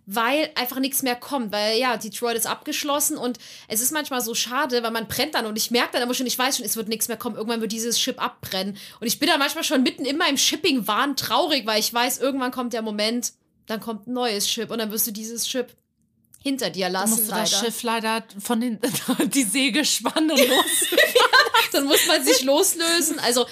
weil 0.07 0.51
einfach 0.55 0.79
nichts 0.79 1.03
mehr 1.03 1.17
kommt. 1.17 1.53
Weil 1.53 1.79
ja, 1.79 1.97
Detroit 1.97 2.37
ist 2.37 2.47
abgeschlossen 2.47 3.17
und 3.17 3.39
es 3.69 3.81
ist 3.81 3.93
manchmal 3.93 4.21
so 4.21 4.35
schade, 4.35 4.83
weil 4.83 4.91
man 4.91 5.09
brennt 5.09 5.35
dann 5.35 5.47
und 5.47 5.57
ich 5.57 5.71
merke 5.71 5.93
dann 5.93 6.03
immer 6.03 6.15
schon, 6.15 6.27
ich 6.27 6.39
weiß 6.39 6.57
schon, 6.59 6.67
es 6.67 6.77
wird 6.77 6.89
nichts 6.89 7.09
mehr 7.09 7.17
kommen. 7.17 7.37
Irgendwann 7.37 7.61
wird 7.61 7.73
dieses 7.73 8.01
Ship 8.01 8.21
abbrennen. 8.23 8.77
Und 9.01 9.07
ich 9.07 9.19
bin 9.19 9.29
dann 9.29 9.39
manchmal 9.39 9.65
schon 9.65 9.83
mitten 9.83 10.05
in 10.05 10.17
meinem 10.17 10.37
Shipping-Wahn 10.37 11.17
traurig, 11.17 11.67
weil 11.67 11.81
ich 11.81 11.93
weiß, 11.93 12.19
irgendwann 12.19 12.53
kommt 12.53 12.73
der 12.73 12.83
Moment, 12.83 13.33
dann 13.67 13.81
kommt 13.81 14.07
ein 14.07 14.13
neues 14.13 14.49
Ship 14.49 14.71
und 14.71 14.79
dann 14.79 14.91
wirst 14.91 15.07
du 15.07 15.11
dieses 15.11 15.49
Ship 15.49 15.75
hinter 16.45 16.69
dir 16.69 16.91
lassen. 16.91 17.11
musste 17.11 17.31
das 17.31 17.53
leider. 17.53 17.65
Schiff 17.65 17.83
leider 17.83 18.23
von 18.39 18.61
den 18.61 18.79
die 19.35 19.45
Segel 19.45 19.85
spannen 19.85 20.31
und 20.31 20.39
los. 20.49 20.87
Dann 21.73 21.87
muss 21.87 22.07
man 22.07 22.23
sich 22.23 22.45
loslösen. 22.45 23.19
Also 23.19 23.47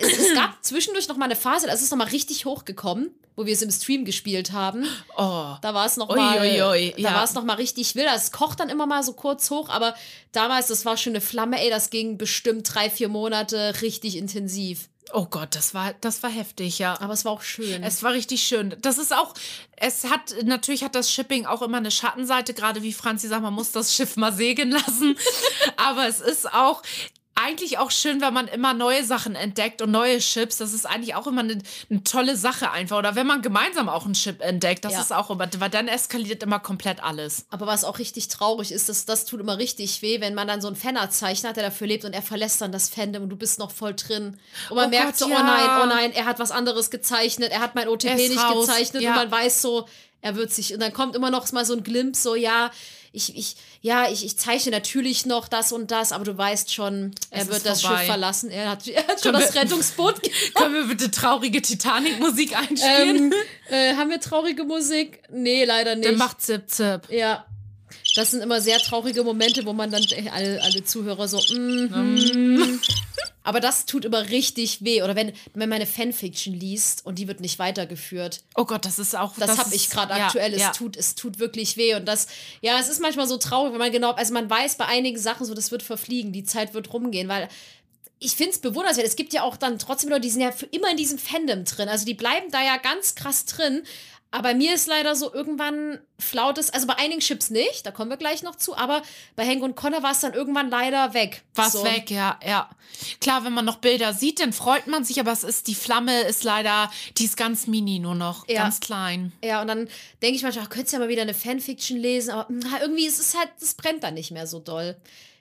es, 0.00 0.18
es 0.18 0.34
gab 0.34 0.56
zwischendurch 0.64 1.06
noch 1.06 1.18
mal 1.18 1.26
eine 1.26 1.36
Phase, 1.36 1.66
da 1.66 1.72
ist 1.74 1.82
es 1.82 1.90
noch 1.90 1.98
mal 1.98 2.08
richtig 2.08 2.46
hochgekommen, 2.46 3.10
wo 3.36 3.44
wir 3.44 3.52
es 3.52 3.60
im 3.60 3.70
Stream 3.70 4.06
gespielt 4.06 4.52
haben. 4.52 4.86
Oh. 5.18 5.54
Da 5.60 5.74
war 5.74 5.84
es 5.84 5.98
noch 5.98 6.08
mal, 6.08 6.40
ui, 6.40 6.62
ui, 6.62 6.92
da 6.96 6.98
ja. 6.98 7.14
war 7.14 7.24
es 7.24 7.34
noch 7.34 7.44
mal 7.44 7.54
richtig 7.54 7.94
wild. 7.94 8.08
Es 8.16 8.32
kocht 8.32 8.58
dann 8.58 8.70
immer 8.70 8.86
mal 8.86 9.02
so 9.02 9.12
kurz 9.12 9.50
hoch, 9.50 9.68
aber 9.68 9.94
damals, 10.32 10.68
das 10.68 10.86
war 10.86 10.96
schon 10.96 11.12
eine 11.12 11.20
Flamme. 11.20 11.62
Ey, 11.62 11.68
das 11.68 11.90
ging 11.90 12.16
bestimmt 12.16 12.74
drei, 12.74 12.88
vier 12.88 13.08
Monate 13.08 13.74
richtig 13.82 14.16
intensiv. 14.16 14.88
Oh 15.12 15.26
Gott, 15.26 15.54
das 15.54 15.74
war, 15.74 15.94
das 16.00 16.22
war 16.22 16.30
heftig, 16.30 16.78
ja. 16.78 17.00
Aber 17.00 17.12
es 17.12 17.24
war 17.24 17.32
auch 17.32 17.42
schön. 17.42 17.82
Es 17.82 18.02
war 18.02 18.12
richtig 18.12 18.42
schön. 18.42 18.76
Das 18.80 18.98
ist 18.98 19.12
auch, 19.14 19.34
es 19.76 20.04
hat, 20.04 20.34
natürlich 20.44 20.84
hat 20.84 20.94
das 20.94 21.10
Shipping 21.10 21.46
auch 21.46 21.62
immer 21.62 21.78
eine 21.78 21.90
Schattenseite, 21.90 22.54
gerade 22.54 22.82
wie 22.82 22.92
Franzi 22.92 23.28
sagt, 23.28 23.42
man 23.42 23.54
muss 23.54 23.72
das 23.72 23.94
Schiff 23.94 24.16
mal 24.16 24.32
segeln 24.32 24.70
lassen. 24.70 25.16
Aber 25.76 26.06
es 26.06 26.20
ist 26.20 26.52
auch, 26.52 26.82
eigentlich 27.44 27.78
auch 27.78 27.90
schön, 27.90 28.20
wenn 28.20 28.34
man 28.34 28.48
immer 28.48 28.74
neue 28.74 29.04
Sachen 29.04 29.34
entdeckt 29.34 29.82
und 29.82 29.90
neue 29.90 30.18
Chips. 30.18 30.58
Das 30.58 30.72
ist 30.72 30.86
eigentlich 30.86 31.14
auch 31.14 31.26
immer 31.26 31.40
eine, 31.40 31.58
eine 31.90 32.04
tolle 32.04 32.36
Sache 32.36 32.70
einfach. 32.70 32.98
Oder 32.98 33.14
wenn 33.14 33.26
man 33.26 33.42
gemeinsam 33.42 33.88
auch 33.88 34.04
einen 34.04 34.14
Chip 34.14 34.40
entdeckt, 34.42 34.84
das 34.84 34.92
Ja. 34.94 35.00
ist 35.00 35.12
auch 35.12 35.30
immer, 35.30 35.48
weil 35.58 35.70
dann 35.70 35.88
eskaliert 35.88 36.42
immer 36.42 36.58
komplett 36.60 37.02
alles. 37.02 37.46
Aber 37.50 37.66
was 37.66 37.84
auch 37.84 37.98
richtig 37.98 38.28
traurig 38.28 38.72
ist, 38.72 38.88
das, 38.88 39.04
das 39.04 39.24
tut 39.24 39.40
immer 39.40 39.58
richtig 39.58 40.02
weh, 40.02 40.20
wenn 40.20 40.34
man 40.34 40.48
dann 40.48 40.60
so 40.60 40.66
einen 40.68 40.76
Fanart-Zeichner 40.76 41.50
hat, 41.50 41.56
der 41.56 41.64
dafür 41.64 41.86
lebt 41.86 42.04
und 42.04 42.12
er 42.12 42.22
verlässt 42.22 42.60
dann 42.60 42.72
das 42.72 42.88
Fandom 42.88 43.24
und 43.24 43.30
du 43.30 43.36
bist 43.36 43.58
noch 43.58 43.70
voll 43.70 43.94
drin. 43.94 44.38
Und 44.68 44.76
man 44.76 44.86
Oh 44.86 44.90
merkt 44.90 45.06
Gott, 45.06 45.18
so, 45.18 45.28
ja. 45.28 45.40
oh 45.40 45.42
nein, 45.42 45.82
oh 45.82 45.86
nein, 45.86 46.12
er 46.12 46.26
hat 46.26 46.38
was 46.38 46.50
anderes 46.50 46.90
gezeichnet, 46.90 47.50
er 47.52 47.60
hat 47.60 47.74
mein 47.74 47.88
OTP 47.88 48.14
nicht 48.16 48.38
raus, 48.38 48.66
gezeichnet 48.66 49.02
ja. 49.02 49.10
und 49.10 49.16
man 49.16 49.30
weiß 49.30 49.62
so, 49.62 49.86
er 50.22 50.36
wird 50.36 50.52
sich, 50.52 50.74
und 50.74 50.80
dann 50.80 50.92
kommt 50.92 51.16
immer 51.16 51.30
noch 51.30 51.50
mal 51.52 51.64
so 51.64 51.74
ein 51.74 51.82
Glimpse, 51.82 52.22
so, 52.22 52.34
ja, 52.34 52.70
ich, 53.12 53.36
ich, 53.36 53.56
ja, 53.82 54.10
ich, 54.10 54.24
ich 54.26 54.36
zeichne 54.38 54.72
natürlich 54.72 55.24
noch 55.26 55.48
das 55.48 55.72
und 55.72 55.90
das, 55.90 56.12
aber 56.12 56.24
du 56.24 56.36
weißt 56.36 56.72
schon, 56.74 57.14
er 57.30 57.42
Es 57.42 57.48
wird 57.48 57.64
das 57.64 57.80
vorbei. 57.80 57.98
Schiff 57.98 58.06
verlassen. 58.06 58.50
Er 58.50 58.70
hat, 58.70 58.86
er 58.88 59.06
hat 59.06 59.22
schon 59.22 59.32
Können 59.32 59.42
das 59.44 59.54
wir- 59.54 59.62
Rettungsboot 59.62 60.20
Können 60.54 60.74
wir 60.74 60.84
bitte 60.84 61.10
traurige 61.10 61.62
Titanic-Musik 61.62 62.52
ähm, 62.52 62.58
einspielen? 62.68 63.34
äh, 63.70 63.94
Haben 63.94 64.10
wir 64.10 64.20
traurige 64.20 64.64
Musik? 64.64 65.22
Nee, 65.30 65.64
leider 65.64 65.94
nicht. 65.96 66.08
Dann 66.08 66.16
macht 66.16 66.42
Zip 66.42 66.68
Zip. 66.68 67.02
Ja. 67.10 67.46
Das 68.14 68.30
sind 68.32 68.42
immer 68.42 68.60
sehr 68.60 68.78
traurige 68.78 69.22
Momente, 69.22 69.64
wo 69.66 69.72
man 69.72 69.90
dann 69.90 70.02
äh, 70.10 70.28
alle, 70.30 70.62
alle 70.62 70.84
Zuhörer 70.84 71.28
so. 71.28 71.38
Mm. 71.54 71.88
mhm. 71.92 72.80
Aber 73.42 73.60
das 73.60 73.86
tut 73.86 74.04
immer 74.04 74.28
richtig 74.28 74.84
weh. 74.84 75.02
Oder 75.02 75.16
wenn, 75.16 75.32
wenn 75.54 75.68
man 75.68 75.76
eine 75.76 75.86
Fanfiction 75.86 76.52
liest 76.54 77.06
und 77.06 77.18
die 77.18 77.26
wird 77.26 77.40
nicht 77.40 77.58
weitergeführt. 77.58 78.42
Oh 78.54 78.64
Gott, 78.64 78.84
das 78.84 78.98
ist 78.98 79.16
auch. 79.16 79.34
Das, 79.38 79.58
habe 79.58 79.74
ist- 79.74 79.74
ich 79.74 79.90
gerade 79.90 80.16
ja, 80.16 80.26
aktuell. 80.26 80.52
Es, 80.52 80.60
ja. 80.60 80.72
tut, 80.72 80.96
es 80.96 81.14
tut 81.14 81.38
wirklich 81.38 81.76
weh. 81.76 81.94
Und 81.94 82.06
das, 82.06 82.26
ja, 82.60 82.78
es 82.78 82.88
ist 82.88 83.00
manchmal 83.00 83.26
so 83.26 83.38
traurig, 83.38 83.72
wenn 83.72 83.78
man 83.78 83.92
genau, 83.92 84.12
also 84.12 84.34
man 84.34 84.50
weiß 84.50 84.76
bei 84.76 84.86
einigen 84.86 85.18
Sachen 85.18 85.46
so, 85.46 85.54
das 85.54 85.70
wird 85.70 85.82
verfliegen, 85.82 86.32
die 86.32 86.44
Zeit 86.44 86.74
wird 86.74 86.92
rumgehen, 86.92 87.28
weil 87.28 87.48
ich 88.18 88.32
finde 88.32 88.52
es 88.52 88.58
bewundernswert. 88.58 89.06
Es 89.06 89.16
gibt 89.16 89.32
ja 89.32 89.42
auch 89.42 89.56
dann 89.56 89.78
trotzdem 89.78 90.10
Leute, 90.10 90.22
die 90.22 90.30
sind 90.30 90.42
ja 90.42 90.52
für 90.52 90.66
immer 90.66 90.90
in 90.90 90.98
diesem 90.98 91.18
Fandom 91.18 91.64
drin. 91.64 91.88
Also 91.88 92.04
die 92.04 92.14
bleiben 92.14 92.50
da 92.50 92.62
ja 92.62 92.76
ganz 92.76 93.14
krass 93.14 93.46
drin. 93.46 93.82
Aber 94.32 94.54
mir 94.54 94.74
ist 94.74 94.86
leider 94.86 95.16
so, 95.16 95.34
irgendwann 95.34 95.98
flaut 96.18 96.56
es, 96.56 96.70
also 96.70 96.86
bei 96.86 96.96
einigen 96.98 97.20
Chips 97.20 97.50
nicht, 97.50 97.84
da 97.84 97.90
kommen 97.90 98.10
wir 98.10 98.16
gleich 98.16 98.44
noch 98.44 98.54
zu, 98.54 98.76
aber 98.76 99.02
bei 99.34 99.44
Hank 99.44 99.60
und 99.62 99.74
Connor 99.74 100.04
war 100.04 100.12
es 100.12 100.20
dann 100.20 100.34
irgendwann 100.34 100.70
leider 100.70 101.14
weg. 101.14 101.42
Was 101.54 101.72
so. 101.72 101.82
weg, 101.84 102.10
ja, 102.12 102.38
ja. 102.46 102.70
Klar, 103.20 103.44
wenn 103.44 103.52
man 103.52 103.64
noch 103.64 103.78
Bilder 103.78 104.12
sieht, 104.14 104.38
dann 104.38 104.52
freut 104.52 104.86
man 104.86 105.04
sich, 105.04 105.18
aber 105.18 105.32
es 105.32 105.42
ist, 105.42 105.66
die 105.66 105.74
Flamme 105.74 106.20
ist 106.22 106.44
leider, 106.44 106.92
die 107.18 107.24
ist 107.24 107.36
ganz 107.36 107.66
mini 107.66 107.98
nur 107.98 108.14
noch, 108.14 108.46
Ja. 108.48 108.62
ganz 108.62 108.78
klein. 108.78 109.32
Ja, 109.42 109.62
und 109.62 109.66
dann 109.66 109.88
denke 110.22 110.36
ich 110.36 110.42
manchmal, 110.44 110.66
ach, 110.66 110.70
könntest 110.70 110.92
ja 110.92 111.00
mal 111.00 111.08
wieder 111.08 111.22
eine 111.22 111.34
Fanfiction 111.34 111.98
lesen, 111.98 112.30
aber 112.30 112.46
na, 112.50 112.80
irgendwie 112.80 113.06
ist 113.06 113.18
es 113.18 113.36
halt, 113.36 113.50
es 113.60 113.74
brennt 113.74 114.04
dann 114.04 114.14
nicht 114.14 114.30
mehr 114.30 114.46
so 114.46 114.60
doll. 114.60 114.96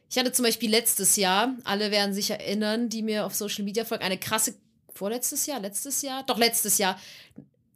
Ich 0.10 0.18
hatte 0.18 0.32
zum 0.32 0.46
Beispiel 0.46 0.72
letztes 0.72 1.16
Jahr, 1.16 1.54
alle 1.64 1.92
werden 1.92 2.16
sich 2.16 2.32
erinnern, 2.32 2.90
die 2.90 3.04
mir 3.04 3.28
auf 3.28 3.36
Social 3.36 3.64
Media 3.64 3.86
folgen, 3.86 4.04
eine 4.04 4.18
krasse, 4.18 4.56
vorletztes 4.96 5.46
Jahr, 5.46 5.60
letztes 5.60 6.02
Jahr, 6.02 6.24
doch 6.24 6.40
letztes 6.40 6.80
Jahr, 6.80 7.00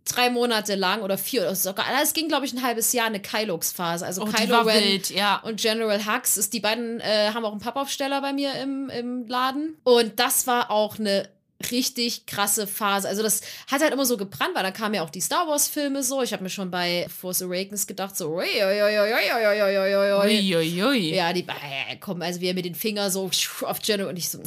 drei 0.05 0.29
Monate 0.29 0.75
lang 0.75 1.01
oder 1.01 1.17
vier 1.17 1.41
oder 1.41 1.55
sogar, 1.55 1.85
es 2.01 2.13
ging 2.13 2.27
glaube 2.27 2.45
ich 2.45 2.53
ein 2.53 2.63
halbes 2.63 2.91
Jahr 2.93 3.07
eine 3.07 3.21
Kylux-Phase. 3.21 4.05
Also 4.05 4.23
oh, 4.23 4.25
Kylo 4.25 4.61
Ren 4.61 4.83
wild, 4.83 5.09
ja. 5.09 5.37
und 5.37 5.59
General 5.61 6.05
Hux 6.05 6.37
ist 6.37 6.53
die 6.53 6.59
beiden 6.59 6.99
äh, 6.99 7.29
haben 7.33 7.45
auch 7.45 7.51
einen 7.51 7.61
Pappaufsteller 7.61 8.21
bei 8.21 8.33
mir 8.33 8.53
im, 8.55 8.89
im 8.89 9.27
Laden 9.27 9.77
und 9.83 10.19
das 10.19 10.47
war 10.47 10.71
auch 10.71 10.99
eine 10.99 11.29
richtig 11.71 12.25
krasse 12.25 12.67
Phase. 12.67 13.07
Also 13.07 13.23
das 13.23 13.41
hat 13.71 13.81
halt 13.81 13.93
immer 13.93 14.05
so 14.05 14.17
gebrannt, 14.17 14.51
weil 14.53 14.63
da 14.63 14.71
kamen 14.71 14.95
ja 14.95 15.03
auch 15.03 15.09
die 15.09 15.21
Star 15.21 15.47
Wars 15.47 15.67
Filme 15.67 16.03
so. 16.03 16.21
Ich 16.21 16.33
habe 16.33 16.43
mir 16.43 16.49
schon 16.49 16.69
bei 16.69 17.07
Force 17.09 17.41
Awakens 17.41 17.87
gedacht 17.87 18.17
so 18.17 18.31
oi, 18.31 18.45
oi, 18.45 18.81
oi, 18.81 18.93
ja 21.15 21.31
die 21.33 21.45
äh, 21.47 21.95
kommen 21.97 22.21
also 22.21 22.41
wie 22.41 22.47
er 22.47 22.53
mit 22.53 22.65
den 22.65 22.75
Finger 22.75 23.09
so 23.09 23.29
auf 23.61 23.81
General 23.81 24.09
und 24.09 24.17
ich 24.17 24.29
so 24.29 24.39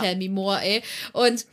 tell 0.00 0.16
me 0.16 0.28
more 0.28 0.60
ey 0.60 0.82
und 1.12 1.46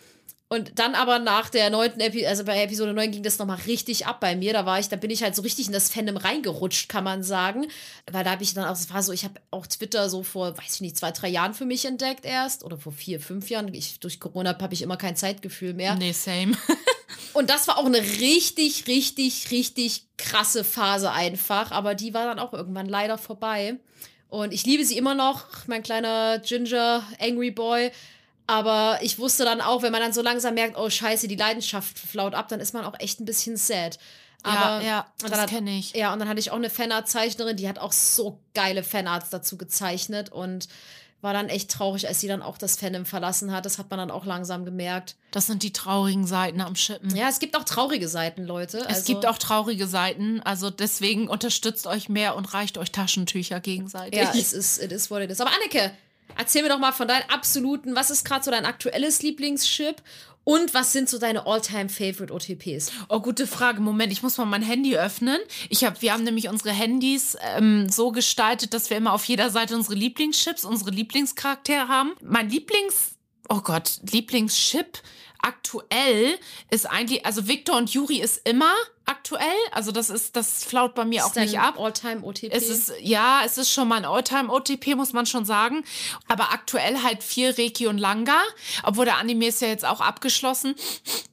und 0.52 0.80
dann 0.80 0.96
aber 0.96 1.20
nach 1.20 1.48
der 1.50 1.70
neunten 1.70 2.00
Episode, 2.00 2.28
also 2.28 2.44
bei 2.44 2.64
Episode 2.64 2.92
9 2.94 3.12
ging 3.12 3.22
das 3.22 3.38
nochmal 3.38 3.60
richtig 3.68 4.08
ab 4.08 4.20
bei 4.20 4.36
mir. 4.36 4.52
Da 4.52 4.66
war 4.66 4.80
ich, 4.80 4.90
da 4.90 4.96
bin 4.96 5.12
ich 5.12 5.22
halt 5.22 5.36
so 5.36 5.44
richtig 5.44 5.68
in 5.68 5.74
das 5.74 5.92
Fandom 5.92 6.18
reingerutscht, 6.18 6.90
kann 6.90 7.04
man 7.04 7.22
sagen. 7.22 7.68
Weil 8.12 8.24
da 8.24 8.32
habe 8.32 8.42
ich 8.42 8.56
dann 8.56 8.66
auch, 8.66 8.74
es 8.74 8.92
war 8.92 9.04
so, 9.04 9.12
ich 9.12 9.24
habe 9.24 9.36
auch 9.52 9.68
Twitter 9.68 10.10
so 10.10 10.24
vor, 10.24 10.58
weiß 10.58 10.76
ich 10.76 10.82
nicht, 10.82 10.98
zwei, 10.98 11.12
drei 11.12 11.30
Jahren 11.30 11.54
für 11.54 11.66
mich 11.66 11.86
entdeckt 11.86 12.26
erst. 12.26 12.64
Oder 12.64 12.80
vor 12.80 12.92
vier, 12.92 13.20
fünf 13.20 13.52
Jahren. 13.52 13.72
Ich, 13.76 14.00
durch 14.00 14.20
Corona 14.20 14.58
habe 14.60 14.74
ich 14.74 14.82
immer 14.82 14.98
kein 14.98 15.16
Zeitgefühl 15.16 15.76
mehr. 15.76 15.94
Nee, 15.94 16.14
same. 16.14 16.58
Und 17.34 17.52
das 17.52 17.68
war 17.68 17.78
auch 17.78 17.86
eine 17.86 18.02
richtig, 18.02 18.88
richtig, 18.88 19.52
richtig 19.52 20.06
krasse 20.18 20.64
Phase 20.64 21.12
einfach. 21.12 21.70
Aber 21.70 21.94
die 21.94 22.16
war 22.16 22.26
dann 22.26 22.40
auch 22.40 22.54
irgendwann 22.54 22.88
leider 22.88 23.20
vorbei. 23.20 23.76
Und 24.30 24.52
ich 24.52 24.66
liebe 24.66 24.84
sie 24.84 24.98
immer 24.98 25.14
noch, 25.14 25.46
mein 25.68 25.84
kleiner 25.84 26.40
Ginger 26.40 27.04
Angry 27.20 27.52
Boy. 27.52 27.92
Aber 28.50 28.98
ich 29.04 29.20
wusste 29.20 29.46
dann 29.46 29.62
auch, 29.62 29.84
wenn 29.84 29.92
man 29.92 30.02
dann 30.02 30.12
so 30.12 30.24
langsam 30.24 30.56
merkt, 30.56 30.76
oh 30.76 30.90
scheiße, 30.90 31.28
die 31.28 31.36
Leidenschaft 31.36 32.00
flaut 32.00 32.34
ab, 32.34 32.48
dann 32.48 32.60
ist 32.60 32.74
man 32.74 32.84
auch 32.84 33.00
echt 33.00 33.20
ein 33.20 33.26
bisschen 33.26 33.58
sad. 33.58 34.00
Aber 34.42 34.82
ja, 34.84 35.06
ja, 35.22 35.30
das 35.30 35.46
kenne 35.46 35.78
ich. 35.78 35.94
Ja, 35.94 36.12
und 36.14 36.18
dann 36.20 36.28
hatte 36.28 36.40
ich 36.40 36.50
auch 36.50 36.56
eine 36.56 36.72
Fanart-Zeichnerin, 36.72 37.58
die 37.58 37.70
hat 37.70 37.78
auch 37.78 37.92
so 37.92 38.40
geile 38.56 38.84
Fanarts 38.84 39.30
dazu 39.30 39.56
gezeichnet 39.56 40.32
und 40.32 40.68
war 41.22 41.34
dann 41.34 41.50
echt 41.50 41.70
traurig, 41.70 42.08
als 42.08 42.22
sie 42.22 42.28
dann 42.28 42.42
auch 42.42 42.58
das 42.58 42.78
Fandom 42.78 43.06
verlassen 43.06 43.52
hat. 43.52 43.66
Das 43.66 43.78
hat 43.78 43.90
man 43.92 44.00
dann 44.00 44.10
auch 44.10 44.26
langsam 44.26 44.66
gemerkt. 44.66 45.16
Das 45.32 45.46
sind 45.48 45.62
die 45.62 45.74
traurigen 45.74 46.26
Seiten 46.26 46.62
am 46.62 46.76
Schippen. 46.76 47.14
Ja, 47.16 47.28
es 47.30 47.38
gibt 47.40 47.56
auch 47.56 47.66
traurige 47.66 48.08
Seiten, 48.08 48.46
Leute. 48.46 48.80
Es 48.88 48.88
Also- 48.88 49.04
gibt 49.14 49.26
auch 49.28 49.38
traurige 49.38 49.86
Seiten, 49.86 50.42
also 50.44 50.70
deswegen 50.72 51.28
unterstützt 51.28 51.86
euch 51.86 52.10
mehr 52.10 52.36
und 52.36 52.52
reicht 52.54 52.78
euch 52.80 52.92
Taschentücher 52.92 53.60
gegenseitig. 53.60 54.18
Ja, 54.20 54.32
es 54.34 54.54
ist, 54.54 54.82
it 54.82 54.92
is 54.92 55.12
what 55.12 55.22
it 55.22 55.30
is. 55.30 55.40
Aber 55.42 55.52
Anneke, 55.52 55.92
erzähl 56.40 56.64
mir 56.64 56.70
doch 56.70 56.80
mal 56.80 56.94
von 56.94 57.08
deinen 57.08 57.30
absoluten, 57.30 57.96
was 57.96 58.10
ist 58.10 58.26
gerade 58.26 58.44
so 58.44 58.50
dein 58.50 58.66
aktuelles 58.66 59.22
Lieblingschip 59.22 60.02
und 60.46 60.74
was 60.74 60.94
sind 60.94 61.10
so 61.10 61.20
deine 61.20 61.46
all-time-favorite 61.46 62.34
OTPs? 62.34 62.92
Oh, 63.10 63.20
gute 63.20 63.46
Frage. 63.46 63.82
Moment, 63.82 64.12
ich 64.12 64.24
muss 64.24 64.38
mal 64.38 64.46
mein 64.46 64.64
Handy 64.64 64.98
öffnen. 64.98 65.38
Ich 65.70 65.84
hab, 65.84 66.02
wir 66.02 66.14
haben 66.14 66.24
nämlich 66.24 66.50
unsere 66.50 66.72
Handys 66.72 67.38
ähm, 67.56 67.90
so 67.90 68.12
gestaltet, 68.12 68.74
dass 68.74 68.90
wir 68.90 68.98
immer 68.98 69.14
auf 69.14 69.26
jeder 69.26 69.50
Seite 69.52 69.76
unsere 69.76 69.96
Lieblingschips, 69.96 70.66
unsere 70.66 70.92
Lieblingscharaktere 70.92 71.88
haben. 71.88 72.14
Mein 72.22 72.50
Lieblings, 72.50 73.12
oh 73.50 73.60
Gott, 73.62 74.00
Lieblingschip 74.10 75.00
aktuell 75.42 76.38
ist 76.70 76.86
eigentlich, 76.90 77.26
also 77.26 77.48
Victor 77.48 77.78
und 77.78 77.94
Yuri 77.94 78.20
ist 78.20 78.48
immer 78.48 78.74
aktuell. 79.06 79.44
Also 79.72 79.92
das 79.92 80.10
ist, 80.10 80.36
das 80.36 80.64
flaut 80.64 80.96
bei 80.96 81.06
mir 81.06 81.26
auch 81.26 81.36
nicht 81.36 81.60
ab. 81.60 81.80
All-time-OTP? 81.80 82.52
Es 82.52 82.70
ist, 82.70 82.94
ja, 83.02 83.42
es 83.46 83.58
ist 83.58 83.72
schon 83.72 83.88
mal 83.88 83.98
ein 83.98 84.06
Alltime-OTP, 84.06 84.96
muss 84.96 85.14
man 85.14 85.26
schon 85.26 85.46
sagen. 85.46 85.84
Aber 86.28 86.52
aktuell 86.54 87.02
halt 87.04 87.24
viel 87.24 87.52
Reiki 87.52 87.88
und 87.88 87.98
Langa. 87.98 88.40
Obwohl 88.84 89.06
der 89.06 89.18
Anime 89.18 89.48
ist 89.48 89.62
ja 89.62 89.68
jetzt 89.68 89.86
auch 89.86 90.02
abgeschlossen. 90.02 90.76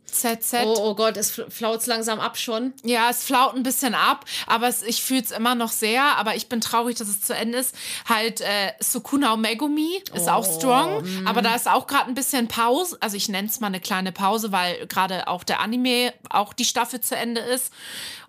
ZZ. 0.07 0.55
oh, 0.65 0.77
oh 0.79 0.95
Gott, 0.95 1.17
es 1.17 1.31
flaut 1.31 1.87
langsam 1.87 2.21
ab 2.21 2.39
schon. 2.39 2.73
Ja, 2.85 3.11
es 3.11 3.25
flaut 3.25 3.55
ein 3.55 3.63
bisschen 3.63 3.95
ab, 3.95 4.25
aber 4.47 4.69
es, 4.69 4.83
ich 4.83 5.03
fühle 5.03 5.23
es 5.23 5.31
immer 5.31 5.55
noch 5.55 5.73
sehr. 5.73 6.17
Aber 6.17 6.37
ich 6.37 6.49
bin 6.49 6.61
traurig, 6.61 6.97
dass 6.97 7.09
es 7.09 7.21
zu 7.21 7.35
Ende 7.35 7.59
ist. 7.59 7.75
Halt, 8.09 8.41
äh, 8.41 8.73
Sukuna 8.81 9.37
Megumi 9.37 10.03
ist 10.15 10.29
auch 10.29 10.45
strong, 10.45 11.05
aber 11.27 11.43
da 11.43 11.55
ist 11.55 11.69
auch 11.69 11.87
gerade 11.87 12.09
ein 12.09 12.15
bisschen 12.15 12.49
Pause. 12.49 12.97
Also 13.01 13.17
ich 13.17 13.29
nenne 13.29 13.49
es 13.49 13.61
mal 13.61 13.69
eine 13.69 13.81
kleine 13.81 14.13
Pause, 14.13 14.53
weil 14.53 14.87
gerade 14.87 15.29
auch 15.29 15.45
der 15.45 15.61
Anime, 15.61 16.13
auch 16.31 16.53
die 16.53 16.65
Staffel 16.65 17.01
zu 17.01 17.17
Ende 17.17 17.41
ist. 17.41 17.73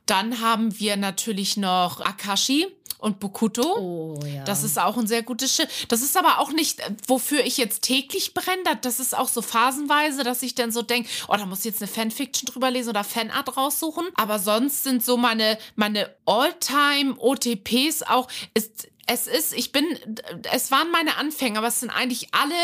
Dann 0.06 0.40
haben 0.40 0.80
wir 0.80 0.96
natürlich 0.96 1.58
noch 1.58 2.00
Akashi 2.00 2.68
und 3.00 3.20
Bokuto. 3.20 3.78
Oh 3.78 4.20
ja. 4.26 4.44
Das 4.44 4.64
ist 4.64 4.80
auch 4.80 4.98
ein 4.98 5.08
sehr 5.08 5.24
gutes 5.24 5.56
Schiff. 5.56 5.68
Das 5.88 6.02
ist 6.02 6.18
aber 6.18 6.40
auch 6.40 6.52
nicht, 6.52 6.82
wofür 7.08 7.44
ich 7.46 7.58
jetzt 7.58 7.82
täglich 7.84 8.34
brenne. 8.34 8.64
Das- 8.82 8.98
ist 9.00 9.16
auch 9.16 9.28
so 9.28 9.44
phasenweise, 9.44 10.24
dass 10.24 10.42
ich 10.42 10.56
dann 10.56 10.72
so 10.72 10.82
denke, 10.82 11.08
oh, 11.28 11.36
da 11.36 11.46
muss 11.46 11.60
ich 11.60 11.66
jetzt 11.66 11.82
eine 11.84 11.88
Fanfiction 11.88 12.48
drüber 12.48 12.72
lesen 12.72 12.90
oder 12.90 13.04
Fanart 13.04 13.56
raussuchen. 13.56 14.08
Aber 14.16 14.40
sonst 14.40 14.84
sind 14.84 15.06
so 15.06 15.18
meine, 15.18 15.60
meine 15.76 16.10
All-Time-OTPs 16.26 18.04
auch, 18.04 18.28
ist, 18.54 18.88
es 19.06 19.28
ist, 19.28 19.54
ich 19.54 19.72
bin, 19.72 19.86
es 20.52 20.72
waren 20.72 20.92
meine 20.92 21.16
Anfänge, 21.18 21.58
aber 21.60 21.68
es 21.68 21.80
sind 21.80 21.90
eigentlich 21.90 22.30
alle 22.34 22.56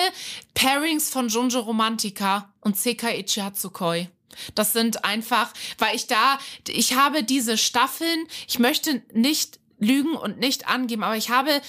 Pairings 0.53 1.09
von 1.09 1.29
Junjo 1.29 1.59
Romantica 1.61 2.51
und 2.61 2.77
Sekai 2.77 3.19
Ichihatsukoi. 3.19 4.09
Das 4.55 4.73
sind 4.73 5.05
einfach, 5.05 5.53
weil 5.77 5.95
ich 5.95 6.07
da, 6.07 6.39
ich 6.67 6.95
habe 6.95 7.23
diese 7.23 7.57
Staffeln, 7.57 8.27
ich 8.47 8.57
möchte 8.59 9.03
nicht 9.13 9.59
lügen 9.83 10.15
und 10.15 10.39
nicht 10.39 10.67
angeben, 10.67 11.03
aber 11.03 11.17
ich 11.17 11.29
habe, 11.29 11.61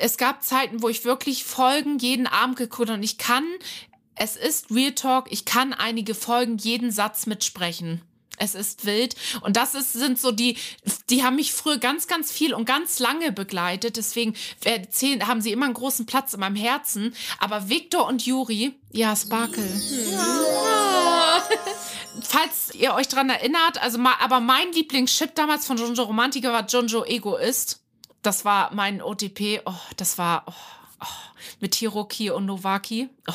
es 0.00 0.16
gab 0.16 0.42
Zeiten, 0.42 0.82
wo 0.82 0.88
ich 0.88 1.04
wirklich 1.04 1.44
Folgen 1.44 1.98
jeden 1.98 2.26
Abend 2.26 2.56
geguckt 2.56 2.88
habe 2.88 2.98
und 2.98 3.04
ich 3.04 3.18
kann, 3.18 3.44
es 4.14 4.36
ist 4.36 4.70
Real 4.70 4.92
Talk, 4.92 5.30
ich 5.30 5.44
kann 5.44 5.72
einige 5.72 6.14
Folgen 6.14 6.58
jeden 6.58 6.90
Satz 6.90 7.26
mitsprechen. 7.26 8.02
Es 8.40 8.54
ist 8.54 8.86
wild. 8.86 9.14
Und 9.42 9.56
das 9.56 9.74
ist, 9.74 9.92
sind 9.92 10.18
so 10.18 10.32
die, 10.32 10.56
die 11.10 11.22
haben 11.22 11.36
mich 11.36 11.52
früher 11.52 11.76
ganz, 11.76 12.06
ganz 12.06 12.32
viel 12.32 12.54
und 12.54 12.64
ganz 12.64 12.98
lange 12.98 13.32
begleitet. 13.32 13.98
Deswegen 13.98 14.34
erzählen, 14.64 15.26
haben 15.26 15.42
sie 15.42 15.52
immer 15.52 15.66
einen 15.66 15.74
großen 15.74 16.06
Platz 16.06 16.32
in 16.32 16.40
meinem 16.40 16.56
Herzen. 16.56 17.14
Aber 17.38 17.68
Victor 17.68 18.06
und 18.06 18.24
Juri, 18.24 18.72
ja, 18.92 19.14
Sparkle. 19.14 19.62
Ja. 20.10 21.42
Falls 22.22 22.74
ihr 22.74 22.94
euch 22.94 23.08
dran 23.08 23.28
erinnert, 23.28 23.80
also 23.82 23.98
aber 24.20 24.40
mein 24.40 24.72
Lieblingschip 24.72 25.34
damals 25.34 25.66
von 25.66 25.76
Jonjo 25.76 26.04
Romantiker 26.04 26.52
war 26.52 26.66
Jonjo 26.66 27.04
Egoist. 27.04 27.80
Das 28.22 28.46
war 28.46 28.74
mein 28.74 29.02
OTP. 29.02 29.60
Oh, 29.66 29.74
das 29.98 30.16
war 30.16 30.44
oh, 30.46 30.52
oh, 31.02 31.06
mit 31.60 31.74
Hiroki 31.74 32.30
und 32.30 32.46
Novaki. 32.46 33.10
Oh. 33.28 33.34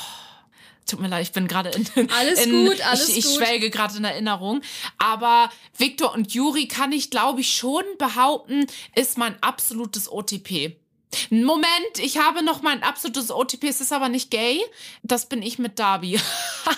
Tut 0.88 1.00
mir 1.00 1.08
leid, 1.08 1.24
ich 1.24 1.32
bin 1.32 1.48
gerade 1.48 1.70
in, 1.70 2.12
Alles 2.12 2.46
in, 2.46 2.52
gut, 2.68 2.80
alles 2.86 3.10
ich, 3.10 3.18
ich 3.18 3.26
gut. 3.26 3.36
schwelge 3.36 3.70
gerade 3.72 3.98
in 3.98 4.04
Erinnerung. 4.04 4.62
Aber 5.00 5.50
Victor 5.78 6.14
und 6.14 6.34
Juri 6.34 6.68
kann 6.68 6.92
ich, 6.92 7.10
glaube 7.10 7.42
ich, 7.42 7.56
schon 7.56 7.84
behaupten, 7.98 8.68
ist 8.94 9.18
mein 9.18 9.36
absolutes 9.42 10.12
OTP. 10.12 10.76
Moment, 11.30 11.98
ich 11.98 12.18
habe 12.18 12.44
noch 12.44 12.62
mein 12.62 12.84
absolutes 12.84 13.32
OTP, 13.32 13.64
es 13.70 13.82
ist 13.82 13.94
aber 13.94 14.10
nicht 14.10 14.30
gay. 14.30 14.62
Das 15.02 15.28
bin 15.28 15.42
ich 15.42 15.58
mit 15.58 15.80
Darby. 15.80 16.20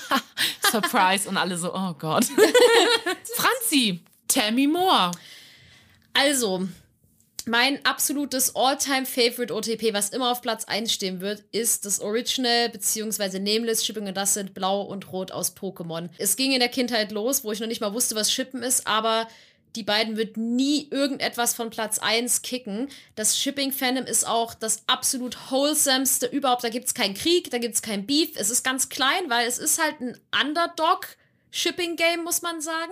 Surprise 0.71 1.27
und 1.27 1.37
alle 1.37 1.57
so, 1.57 1.73
oh 1.73 1.93
Gott. 1.97 2.25
Franzi, 3.35 4.01
tell 4.27 4.51
me 4.51 4.67
more. 4.67 5.11
Also, 6.13 6.67
mein 7.47 7.83
absolutes 7.85 8.55
All-Time-Favorite 8.55 9.53
OTP, 9.53 9.93
was 9.93 10.09
immer 10.09 10.31
auf 10.31 10.41
Platz 10.41 10.65
1 10.65 10.91
stehen 10.91 11.21
wird, 11.21 11.43
ist 11.51 11.85
das 11.85 11.99
Original 11.99 12.69
bzw. 12.69 13.39
Nameless 13.39 13.85
Shipping 13.85 14.07
und 14.07 14.15
das 14.17 14.33
sind 14.33 14.53
Blau 14.53 14.81
und 14.81 15.11
Rot 15.11 15.31
aus 15.31 15.55
Pokémon. 15.55 16.09
Es 16.17 16.35
ging 16.35 16.51
in 16.51 16.59
der 16.59 16.69
Kindheit 16.69 17.11
los, 17.11 17.43
wo 17.43 17.51
ich 17.51 17.59
noch 17.59 17.67
nicht 17.67 17.81
mal 17.81 17.93
wusste, 17.93 18.15
was 18.15 18.31
Shippen 18.31 18.63
ist, 18.63 18.85
aber 18.87 19.27
die 19.75 19.83
beiden 19.83 20.17
wird 20.17 20.37
nie 20.37 20.87
irgendetwas 20.89 21.53
von 21.53 21.69
Platz 21.69 21.99
1 21.99 22.41
kicken. 22.41 22.89
Das 23.15 23.37
Shipping-Fandom 23.37 24.05
ist 24.05 24.27
auch 24.27 24.53
das 24.53 24.83
absolut 24.87 25.51
wholesomeste 25.51 26.25
überhaupt. 26.25 26.63
Da 26.63 26.69
gibt 26.69 26.87
es 26.87 26.93
keinen 26.93 27.13
Krieg, 27.13 27.51
da 27.51 27.59
gibt 27.59 27.75
es 27.75 27.81
kein 27.81 28.07
Beef. 28.07 28.31
Es 28.35 28.49
ist 28.49 28.63
ganz 28.63 28.89
klein, 28.89 29.29
weil 29.29 29.47
es 29.47 29.59
ist 29.59 29.81
halt 29.81 30.01
ein 30.01 30.17
Underdog. 30.41 31.07
Shipping-Game, 31.51 32.23
muss 32.23 32.41
man 32.41 32.59
sagen. 32.59 32.91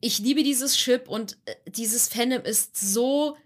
Ich 0.00 0.18
liebe 0.18 0.42
dieses 0.42 0.78
Ship 0.78 1.08
und 1.08 1.36
äh, 1.46 1.54
dieses 1.66 2.08
Fandom 2.08 2.42
ist 2.42 2.76
so 2.76 3.36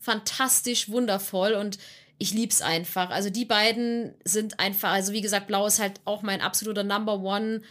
fantastisch 0.00 0.88
wundervoll 0.88 1.52
und 1.52 1.78
ich 2.18 2.32
lieb's 2.32 2.60
einfach. 2.62 3.10
Also 3.10 3.30
die 3.30 3.44
beiden 3.44 4.14
sind 4.24 4.60
einfach, 4.60 4.90
also 4.90 5.12
wie 5.12 5.20
gesagt, 5.20 5.46
Blau 5.46 5.66
ist 5.66 5.78
halt 5.78 6.00
auch 6.04 6.22
mein 6.22 6.40
absoluter 6.40 6.84
Number 6.84 7.20
One 7.20 7.62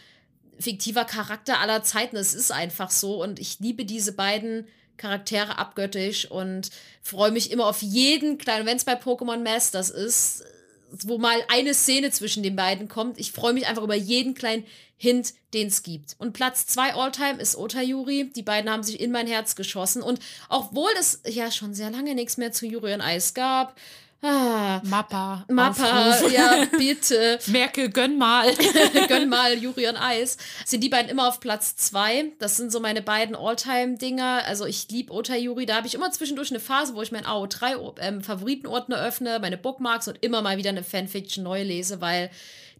fiktiver 0.58 1.04
Charakter 1.04 1.60
aller 1.60 1.82
Zeiten. 1.82 2.16
Es 2.16 2.34
ist 2.34 2.50
einfach 2.50 2.90
so 2.90 3.22
und 3.22 3.38
ich 3.38 3.60
liebe 3.60 3.84
diese 3.84 4.12
beiden 4.12 4.66
Charaktere 4.96 5.58
abgöttisch 5.58 6.30
und 6.30 6.70
freue 7.00 7.30
mich 7.30 7.50
immer 7.50 7.66
auf 7.66 7.80
jeden 7.80 8.38
kleinen, 8.38 8.66
wenn 8.66 8.76
es 8.76 8.84
bei 8.84 8.94
Pokémon 9.00 9.42
Masters 9.42 9.90
ist, 9.90 10.44
wo 10.90 11.18
mal 11.18 11.42
eine 11.48 11.74
Szene 11.74 12.10
zwischen 12.10 12.42
den 12.42 12.56
beiden 12.56 12.88
kommt. 12.88 13.18
Ich 13.18 13.32
freue 13.32 13.52
mich 13.52 13.66
einfach 13.66 13.82
über 13.82 13.94
jeden 13.94 14.34
kleinen 14.34 14.64
Hint, 14.96 15.34
den 15.54 15.68
es 15.68 15.82
gibt. 15.82 16.14
Und 16.18 16.32
Platz 16.32 16.66
zwei 16.66 16.94
Alltime 16.94 17.40
ist 17.40 17.56
Otayuri. 17.56 18.30
Die 18.34 18.42
beiden 18.42 18.70
haben 18.70 18.82
sich 18.82 19.00
in 19.00 19.10
mein 19.10 19.26
Herz 19.26 19.56
geschossen. 19.56 20.02
Und 20.02 20.20
obwohl 20.48 20.90
es 20.98 21.22
ja 21.26 21.50
schon 21.50 21.74
sehr 21.74 21.90
lange 21.90 22.14
nichts 22.14 22.36
mehr 22.36 22.52
zu 22.52 22.66
Yuri 22.66 22.92
und 22.92 23.00
Eis 23.00 23.32
gab, 23.32 23.76
Ah, 24.22 24.82
Mappa. 24.84 25.46
Mappa, 25.48 26.10
Aufruf. 26.10 26.30
ja, 26.30 26.66
bitte. 26.76 27.38
Merkel, 27.46 27.88
gönn 27.88 28.18
mal. 28.18 28.52
Gönn 29.08 29.30
mal 29.30 29.56
Juri 29.56 29.88
und 29.88 29.96
Eis. 29.96 30.36
Sind 30.66 30.84
die 30.84 30.90
beiden 30.90 31.10
immer 31.10 31.26
auf 31.26 31.40
Platz 31.40 31.76
zwei. 31.76 32.26
Das 32.38 32.58
sind 32.58 32.70
so 32.70 32.80
meine 32.80 33.00
beiden 33.00 33.34
Alltime-Dinger. 33.34 34.42
Also 34.44 34.66
ich 34.66 34.88
liebe 34.90 35.12
Ota 35.12 35.36
Juri. 35.36 35.64
Da 35.64 35.76
habe 35.76 35.86
ich 35.86 35.94
immer 35.94 36.10
zwischendurch 36.12 36.50
eine 36.50 36.60
Phase, 36.60 36.94
wo 36.94 37.00
ich 37.00 37.12
meinen 37.12 37.24
AO3 37.24 37.98
ähm, 38.00 38.20
Favoritenordner 38.20 38.98
öffne, 38.98 39.38
meine 39.40 39.56
Bookmarks 39.56 40.06
und 40.06 40.18
immer 40.22 40.42
mal 40.42 40.58
wieder 40.58 40.70
eine 40.70 40.84
Fanfiction 40.84 41.42
neu 41.42 41.62
lese, 41.62 42.02
weil 42.02 42.30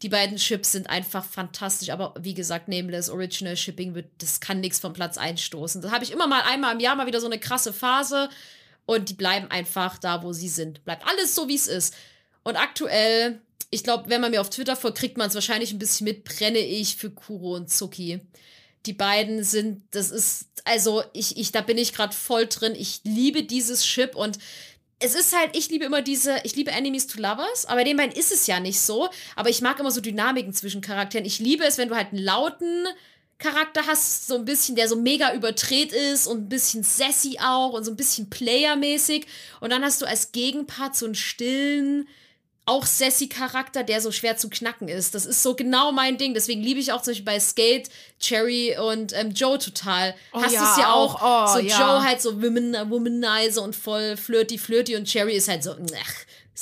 die 0.03 0.11
beiden 0.11 0.37
Chips 0.37 0.73
sind 0.73 0.91
einfach 0.91 1.25
fantastisch. 1.25 1.89
Aber 1.89 2.15
wie 2.21 2.35
gesagt, 2.35 2.69
Nameless 2.69 3.09
Original 3.09 3.57
Shipping 3.57 3.95
wird, 3.95 4.07
das 4.19 4.41
kann 4.41 4.61
nichts 4.61 4.79
vom 4.79 4.93
Platz 4.93 5.17
einstoßen. 5.17 5.81
Da 5.81 5.91
habe 5.91 6.05
ich 6.05 6.13
immer 6.13 6.27
mal 6.27 6.43
einmal 6.43 6.75
im 6.75 6.81
Jahr 6.81 6.97
mal 6.97 7.07
wieder 7.07 7.21
so 7.21 7.27
eine 7.27 7.39
krasse 7.39 7.73
Phase 7.73 8.29
und 8.87 9.09
die 9.09 9.15
bleiben 9.15 9.51
einfach 9.51 9.99
da, 9.99 10.23
wo 10.23 10.33
sie 10.33 10.49
sind. 10.49 10.85
Bleibt 10.85 11.07
alles 11.07 11.35
so, 11.35 11.49
wie 11.49 11.55
es 11.55 11.67
ist. 11.67 11.95
Und 12.43 12.57
aktuell, 12.57 13.41
ich 13.71 13.85
glaube, 13.85 14.09
wenn 14.11 14.21
man 14.21 14.31
mir 14.31 14.41
auf 14.41 14.51
Twitter 14.51 14.77
folgt, 14.77 14.99
kriegt 14.99 15.19
man 15.19 15.29
es 15.29 15.35
wahrscheinlich 15.35 15.73
ein 15.73 15.79
bisschen 15.79 16.05
mit, 16.05 16.25
brenne 16.25 16.59
ich 16.59 16.97
für 16.97 17.11
Kuro 17.11 17.55
und 17.55 17.71
Zuki. 17.71 18.21
Die 18.87 18.93
beiden 18.93 19.45
sind, 19.45 19.83
das 19.91 20.11
ist, 20.11 20.47
also 20.65 21.03
ich, 21.13 21.37
ich, 21.37 21.53
da 21.53 21.61
bin 21.61 21.79
ich 21.79 21.93
gerade 21.93 22.15
voll 22.15 22.47
drin. 22.47 22.75
Ich 22.75 23.01
liebe 23.05 23.43
dieses 23.43 23.85
Chip 23.85 24.17
und 24.17 24.39
es 25.01 25.15
ist 25.15 25.37
halt, 25.37 25.57
ich 25.57 25.69
liebe 25.71 25.85
immer 25.87 26.03
diese, 26.03 26.41
ich 26.45 26.57
liebe 26.57 26.71
Enemies 26.71 27.07
to 27.07 27.21
Lovers, 27.21 27.67
aber 27.67 27.85
den 27.85 27.97
beiden 27.97 28.15
ist 28.15 28.33
es 28.33 28.47
ja 28.47 28.61
nicht 28.61 28.81
so. 28.81 29.09
Aber 29.35 29.49
ich 29.49 29.63
mag 29.63 29.81
immer 29.81 29.91
so 29.91 30.01
Dynamiken 30.01 30.53
zwischen 30.53 30.83
Charakteren. 30.83 31.27
Ich 31.27 31.39
liebe 31.39 31.65
es, 31.65 31.79
wenn 31.79 31.89
du 31.89 31.97
halt 31.97 32.13
einen 32.13 32.23
lauten 32.23 32.87
Charakter 33.41 33.87
hast, 33.87 34.29
so 34.29 34.37
ein 34.37 34.45
bisschen, 34.45 34.77
der 34.77 34.89
so 34.89 34.97
mega 34.97 35.35
überdreht 35.35 35.93
ist 35.93 36.27
und 36.27 36.43
ein 36.45 36.49
bisschen 36.49 36.85
sassy 36.85 37.39
auch 37.43 37.73
und 37.73 37.85
so 37.85 37.91
ein 37.91 37.97
bisschen 37.97 38.31
playermäßig. 38.31 39.27
Und 39.61 39.71
dann 39.71 39.83
hast 39.83 40.01
du 40.01 40.07
als 40.07 40.31
Gegenpart 40.33 40.95
so 40.95 41.07
einen 41.07 41.15
stillen, 41.15 42.07
auch 42.67 42.87
sassy 42.87 43.29
Charakter, 43.29 43.83
der 43.83 44.01
so 44.01 44.13
schwer 44.13 44.37
zu 44.37 44.49
knacken 44.49 44.87
ist. 44.89 45.15
Das 45.15 45.27
ist 45.27 45.43
so 45.43 45.57
genau 45.57 45.91
mein 45.91 46.19
Ding. 46.19 46.35
Deswegen 46.35 46.63
liebe 46.63 46.79
ich 46.79 46.93
auch 46.93 47.03
zum 47.03 47.13
Beispiel 47.13 47.25
bei 47.25 47.41
Skate 47.41 47.91
Cherry 48.21 48.77
und 48.79 49.13
ähm, 49.13 49.33
Joe 49.33 49.59
total. 49.59 50.15
Oh 50.33 50.41
Hast 50.43 50.53
ja, 50.53 50.71
es 50.71 50.79
ja 50.79 50.93
auch. 50.93 51.21
auch. 51.21 51.51
Oh, 51.51 51.55
so 51.55 51.67
ja. 51.67 51.81
Joe 51.81 52.05
halt 52.05 52.21
so 52.21 52.41
woman, 52.41 52.77
womanizer 52.89 53.63
und 53.63 53.75
voll 53.75 54.17
flirty, 54.17 54.59
flirty 54.59 54.95
und 54.95 55.07
Cherry 55.07 55.35
ist 55.35 55.49
halt 55.49 55.65
so, 55.65 55.73
ach, 55.73 56.15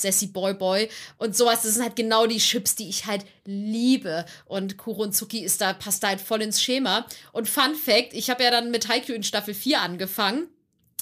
Sassy 0.03 0.29
Boy 0.29 0.55
Boy 0.55 0.89
und 1.19 1.37
sowas. 1.37 1.63
Das 1.63 1.75
sind 1.75 1.83
halt 1.83 1.97
genau 1.97 2.27
die 2.27 2.39
Chips, 2.39 2.75
die 2.75 2.89
ich 2.89 3.07
halt 3.07 3.25
liebe. 3.45 4.25
Und 4.47 4.77
Kuro 4.77 5.03
und 5.03 5.15
Zuki 5.15 5.45
ist 5.45 5.61
da, 5.61 5.73
passt 5.73 6.03
da 6.03 6.09
halt 6.09 6.21
voll 6.21 6.43
ins 6.43 6.63
Schema. 6.63 7.07
Und 7.33 7.49
Fun 7.49 7.75
Fact, 7.75 8.13
ich 8.13 8.31
habe 8.31 8.45
ja 8.45 8.51
dann 8.51 8.71
mit 8.71 8.89
Haikyuu 8.89 9.15
in 9.15 9.23
Staffel 9.23 9.55
4 9.55 9.81
angefangen. 9.81 10.49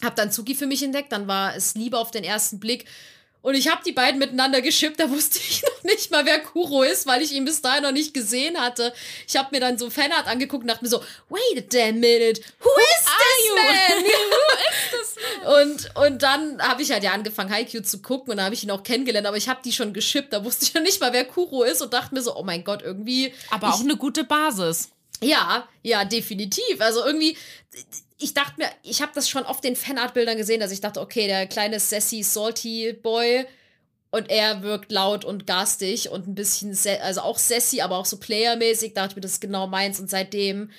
Hab 0.02 0.16
dann 0.16 0.30
Zuki 0.30 0.54
für 0.54 0.66
mich 0.66 0.82
entdeckt, 0.82 1.12
dann 1.12 1.26
war 1.26 1.56
es 1.56 1.74
Liebe 1.74 1.98
auf 1.98 2.10
den 2.10 2.24
ersten 2.24 2.60
Blick. 2.60 2.84
Und 3.46 3.54
ich 3.54 3.68
habe 3.68 3.80
die 3.86 3.92
beiden 3.92 4.18
miteinander 4.18 4.60
geschippt, 4.60 4.98
da 4.98 5.08
wusste 5.08 5.38
ich 5.38 5.62
noch 5.84 5.84
nicht 5.84 6.10
mal, 6.10 6.26
wer 6.26 6.40
Kuro 6.40 6.82
ist, 6.82 7.06
weil 7.06 7.22
ich 7.22 7.30
ihn 7.30 7.44
bis 7.44 7.62
dahin 7.62 7.84
noch 7.84 7.92
nicht 7.92 8.12
gesehen 8.12 8.60
hatte. 8.60 8.92
Ich 9.28 9.36
habe 9.36 9.50
mir 9.52 9.60
dann 9.60 9.78
so 9.78 9.88
Fanart 9.88 10.26
angeguckt 10.26 10.62
und 10.62 10.68
dachte 10.68 10.82
mir 10.82 10.90
so, 10.90 11.00
wait 11.28 11.56
a 11.56 11.60
damn 11.60 12.00
minute, 12.00 12.40
who, 12.58 12.68
is 12.80 13.04
this 13.04 13.46
man? 15.44 15.62
Und, 15.62 15.94
und 15.94 16.24
dann 16.24 16.60
habe 16.60 16.82
ich 16.82 16.90
halt 16.90 17.04
ja 17.04 17.12
angefangen, 17.12 17.52
Haikyuu 17.52 17.82
zu 17.82 18.02
gucken 18.02 18.32
und 18.32 18.38
da 18.38 18.46
habe 18.46 18.54
ich 18.56 18.64
ihn 18.64 18.70
auch 18.72 18.82
kennengelernt, 18.82 19.28
aber 19.28 19.36
ich 19.36 19.48
habe 19.48 19.60
die 19.64 19.70
schon 19.70 19.92
geschippt, 19.92 20.32
da 20.32 20.44
wusste 20.44 20.64
ich 20.64 20.72
ja 20.72 20.80
nicht 20.80 21.00
mal, 21.00 21.12
wer 21.12 21.24
Kuro 21.24 21.62
ist 21.62 21.82
und 21.82 21.92
dachte 21.92 22.16
mir 22.16 22.22
so, 22.22 22.34
oh 22.34 22.42
mein 22.42 22.64
Gott, 22.64 22.82
irgendwie. 22.82 23.32
Aber 23.50 23.72
auch 23.72 23.80
eine 23.80 23.96
gute 23.96 24.24
Basis. 24.24 24.88
Ja, 25.22 25.68
ja, 25.84 26.04
definitiv. 26.04 26.80
Also 26.80 27.06
irgendwie, 27.06 27.38
ich 28.18 28.34
dachte 28.34 28.54
mir, 28.58 28.68
ich 28.82 29.02
habe 29.02 29.12
das 29.14 29.28
schon 29.28 29.44
auf 29.44 29.60
den 29.60 29.76
Fanart-Bildern 29.76 30.36
gesehen, 30.36 30.60
dass 30.60 30.72
ich 30.72 30.80
dachte, 30.80 31.00
okay, 31.00 31.26
der 31.26 31.46
kleine 31.46 31.80
sassy, 31.80 32.22
salty 32.22 32.92
Boy 32.92 33.46
und 34.10 34.30
er 34.30 34.62
wirkt 34.62 34.90
laut 34.90 35.24
und 35.24 35.46
garstig 35.46 36.08
und 36.10 36.26
ein 36.26 36.34
bisschen, 36.34 36.76
also 37.02 37.20
auch 37.20 37.38
sassy, 37.38 37.82
aber 37.82 37.98
auch 37.98 38.06
so 38.06 38.16
playermäßig, 38.16 38.94
dachte 38.94 39.10
ich 39.10 39.16
mir, 39.16 39.22
das 39.22 39.32
ist 39.32 39.40
genau 39.40 39.66
meins. 39.66 40.00
Und 40.00 40.08
seitdem 40.08 40.70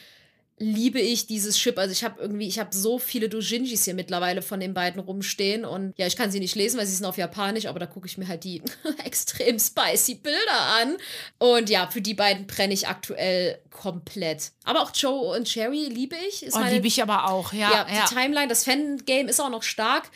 liebe 0.60 1.00
ich 1.00 1.28
dieses 1.28 1.56
Chip. 1.58 1.78
Also 1.78 1.92
ich 1.92 2.04
habe 2.04 2.20
irgendwie, 2.20 2.48
ich 2.48 2.58
habe 2.58 2.76
so 2.76 2.98
viele 2.98 3.30
Dojinjis 3.30 3.86
hier 3.86 3.94
mittlerweile 3.94 4.42
von 4.42 4.60
den 4.60 4.74
beiden 4.74 5.00
rumstehen 5.00 5.66
und 5.66 5.94
ja, 5.98 6.08
ich 6.08 6.16
kann 6.16 6.32
sie 6.32 6.40
nicht 6.40 6.56
lesen, 6.56 6.80
weil 6.80 6.88
sie 6.88 6.96
sind 6.96 7.06
auf 7.06 7.18
Japanisch, 7.18 7.68
aber 7.68 7.78
da 7.80 7.86
gucke 7.86 8.08
ich 8.08 8.18
mir 8.18 8.28
halt 8.28 8.44
die 8.44 8.62
extrem 9.06 9.60
spicy 9.60 10.16
Bilder 10.16 10.60
an. 10.82 10.98
Und 11.38 11.70
ja, 11.70 11.88
für 11.88 12.02
die 12.02 12.16
beiden 12.16 12.48
brenne 12.48 12.74
ich 12.74 12.88
aktuell 12.88 13.60
komplett. 13.70 14.52
Aber 14.64 14.82
auch 14.82 14.92
Joe 14.96 15.36
und 15.38 15.46
Cherry 15.48 15.86
liebe 15.86 16.16
ich. 16.28 16.44
Ist 16.44 16.56
Oh, 16.56 16.60
meine- 16.60 16.74
liebe 16.74 16.88
ich 16.88 17.02
aber 17.04 17.30
auch, 17.30 17.54
ja. 17.54 17.72
ja, 17.72 17.88
ja. 17.94 18.06
die 18.10 18.16
Timeline, 18.16 18.48
das 18.48 18.64
Fangame 18.64 19.30
ist 19.30 19.40
auch 19.40 19.50
noch 19.52 19.64
stark. 19.64 20.10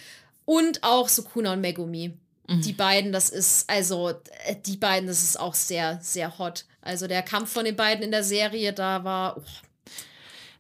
Und 0.46 0.84
auch 0.84 1.08
Sukuna 1.08 1.54
und 1.54 1.62
Megumi. 1.62 2.18
Mhm. 2.48 2.62
Die 2.64 2.74
beiden, 2.74 3.12
das 3.12 3.30
ist, 3.30 3.70
also, 3.70 4.10
äh, 4.10 4.56
die 4.66 4.78
beiden, 4.78 5.08
das 5.08 5.22
ist 5.22 5.40
auch 5.40 5.54
sehr, 5.54 6.00
sehr 6.02 6.40
hot. 6.40 6.66
Also 6.82 7.06
der 7.08 7.22
Kampf 7.22 7.52
von 7.54 7.64
den 7.64 7.76
beiden 7.76 8.04
in 8.04 8.10
der 8.12 8.24
Serie, 8.24 8.74
da 8.74 9.04
war. 9.04 9.38
Oh, 9.38 9.42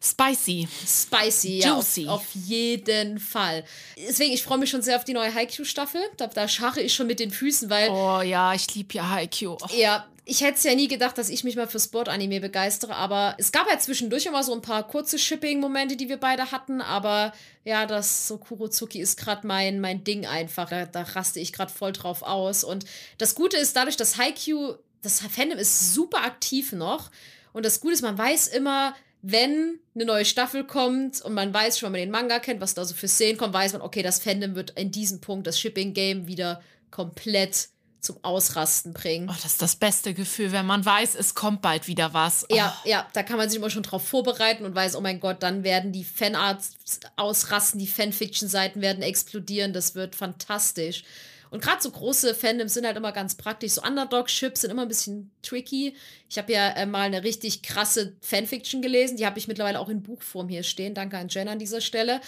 Spicy. 0.03 0.68
Spicy, 0.88 1.60
ja, 1.60 1.73
auf, 1.76 1.95
Juicy. 1.95 2.07
auf 2.07 2.26
jeden 2.34 3.19
Fall. 3.19 3.64
Deswegen, 3.98 4.34
ich 4.34 4.41
freue 4.41 4.57
mich 4.57 4.69
schon 4.72 4.82
sehr 4.82 4.95
auf 4.95 5.03
die 5.03 5.14
neue 5.14 5.34
Haikyuu-Staffel. 5.34 6.02
Da, 6.18 6.28
da 6.28 6.48
scharre 6.48 6.82
ich 6.82 6.94
schon 6.94 7.06
mit 7.06 7.19
den 7.19 7.30
Füßen, 7.30 7.69
weil 7.69 7.90
Oh 7.90 8.22
ja, 8.22 8.53
ich 8.53 8.73
liebe 8.73 8.95
ja 8.95 9.07
Haikyuu. 9.07 9.57
Oh. 9.61 9.68
Ja, 9.76 10.07
ich 10.26 10.41
hätte 10.41 10.57
es 10.57 10.64
ja 10.64 10.73
nie 10.73 10.88
gedacht, 10.88 11.18
dass 11.18 11.30
ich 11.30 11.44
mich 11.44 11.56
mal 11.56 11.68
für 11.68 11.80
Sport-Anime 11.80 12.40
begeistere, 12.40 12.95
aber 12.95 13.36
es 13.38 13.52
gab 13.52 13.69
ja 13.69 13.78
zwischendurch 13.78 14.26
immer 14.26 14.44
so 14.44 14.53
ein 14.53 14.61
paar 14.61 14.88
kurze 14.88 15.19
Shipping-Momente, 15.19 15.95
die 15.98 16.10
wir 16.10 16.18
beide 16.18 16.52
hatten, 16.52 16.82
aber 16.82 17.34
ja, 17.64 17.86
das 17.86 18.28
so 18.28 18.38
Kurozuki 18.38 18.99
ist 18.99 19.19
gerade 19.19 19.45
mein, 19.45 19.82
mein 19.82 20.03
Ding 20.03 20.26
einfach. 20.26 20.69
Da, 20.69 20.86
da 20.86 21.02
raste 21.02 21.40
ich 21.40 21.53
gerade 21.53 21.72
voll 21.72 21.91
drauf 21.91 22.23
aus. 22.23 22.64
Und 22.64 22.86
das 23.18 23.36
Gute 23.36 23.57
ist, 23.57 23.76
dadurch, 23.76 23.98
dass 23.98 24.18
Haikyuu, 24.18 24.76
das 25.02 25.19
Fandom 25.19 25.60
ist 25.60 25.94
super 25.94 26.23
aktiv 26.23 26.72
noch. 26.72 27.11
Und 27.53 27.65
das 27.65 27.82
Gute 27.82 27.94
ist, 27.94 28.02
man 28.02 28.18
weiß 28.18 28.48
immer, 28.48 28.95
wenn 29.22 29.80
eine 29.93 30.06
neue 30.06 30.26
Staffel 30.26 30.65
kommt 30.65 31.22
und 31.22 31.34
man 31.34 31.53
weiß 31.53 31.80
schon, 31.80 31.88
wenn 31.88 31.91
man 31.91 32.02
den 32.02 32.11
Manga 32.11 32.39
kennt, 32.39 32.61
was 32.61 32.73
da 32.73 32.85
so 32.85 32.95
für 32.95 33.07
Szenen 33.07 33.38
kommt, 33.38 33.53
weiß 33.53 33.73
man, 33.73 33.81
okay, 33.81 34.02
das 34.02 34.19
Fandom 34.19 34.56
wird 34.56 34.72
in 34.72 34.91
diesem 34.91 35.22
Punkt 35.22 35.48
das 35.48 35.60
Shipping-Game 35.60 36.27
wieder 36.27 36.61
komplett 36.89 37.69
zum 38.02 38.18
Ausrasten 38.23 38.93
bringen. 38.93 39.30
Oh, 39.30 39.34
das 39.34 39.53
ist 39.53 39.61
das 39.61 39.76
beste 39.76 40.15
Gefühl, 40.15 40.52
wenn 40.52 40.65
man 40.65 40.84
weiß, 40.84 41.14
es 41.15 41.35
kommt 41.35 41.61
bald 41.61 41.88
wieder 41.88 42.14
was. 42.14 42.45
Oh. 42.49 42.56
Ja, 42.56 42.76
ja, 42.84 43.07
da 43.14 43.22
kann 43.22 43.38
man 43.38 43.48
sich 43.48 43.60
immer 43.60 43.69
schon 43.69 43.84
drauf 43.84 44.07
vorbereiten 44.07 44.65
und 44.65 44.73
weiß, 44.73 44.95
oh 44.95 45.02
mein 45.02 45.19
Gott, 45.19 45.43
dann 45.43 45.64
werden 45.64 45.91
die 45.91 46.03
Fanarts 46.03 46.77
ausrasten, 47.15 47.80
die 47.80 47.88
Fanfiction-Seiten 47.88 48.81
werden 48.81 49.03
explodieren, 49.03 49.72
das 49.72 49.93
wird 49.93 50.15
fantastisch. 50.15 51.03
Und 51.52 51.61
gerade 51.61 51.82
so 51.82 51.91
große 51.91 52.34
Fandoms 52.34 52.73
sind 52.73 52.86
halt 52.86 52.98
immer 52.98 53.11
ganz 53.11 53.36
praktisch. 53.36 53.73
So 53.73 53.84
Underdog-Ships 53.84 54.61
sind 54.61 54.72
immer 54.72 54.84
ein 54.84 54.88
bisschen 54.88 55.30
tricky. 55.44 55.95
Ich 56.30 56.38
habe 56.38 56.52
ja 56.52 56.69
äh, 56.69 56.86
mal 56.86 57.02
eine 57.02 57.23
richtig 57.23 57.61
krasse 57.61 58.15
Fanfiction 58.22 58.82
gelesen. 58.82 59.18
Die 59.18 59.26
habe 59.26 59.38
ich 59.38 59.49
mittlerweile 59.49 59.80
auch 59.80 59.90
in 59.90 60.02
Buchform 60.02 60.48
hier 60.48 60.64
stehen. 60.64 60.94
Danke 60.94 61.18
an 61.18 61.28
Jen 61.28 61.49
an 61.49 61.60
dieser 61.60 61.82
Stelle. 61.82 62.22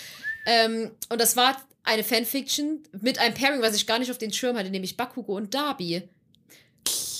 Ähm, 0.45 0.91
und 1.09 1.21
das 1.21 1.37
war 1.37 1.55
eine 1.83 2.03
Fanfiction 2.03 2.83
mit 2.99 3.17
einem 3.17 3.33
Pairing, 3.33 3.61
was 3.61 3.75
ich 3.75 3.87
gar 3.87 3.97
nicht 3.97 4.11
auf 4.11 4.17
den 4.17 4.33
Schirm 4.33 4.57
hatte, 4.57 4.69
nämlich 4.69 4.97
Bakugo 4.97 5.35
und 5.37 5.53
Darby. 5.53 6.03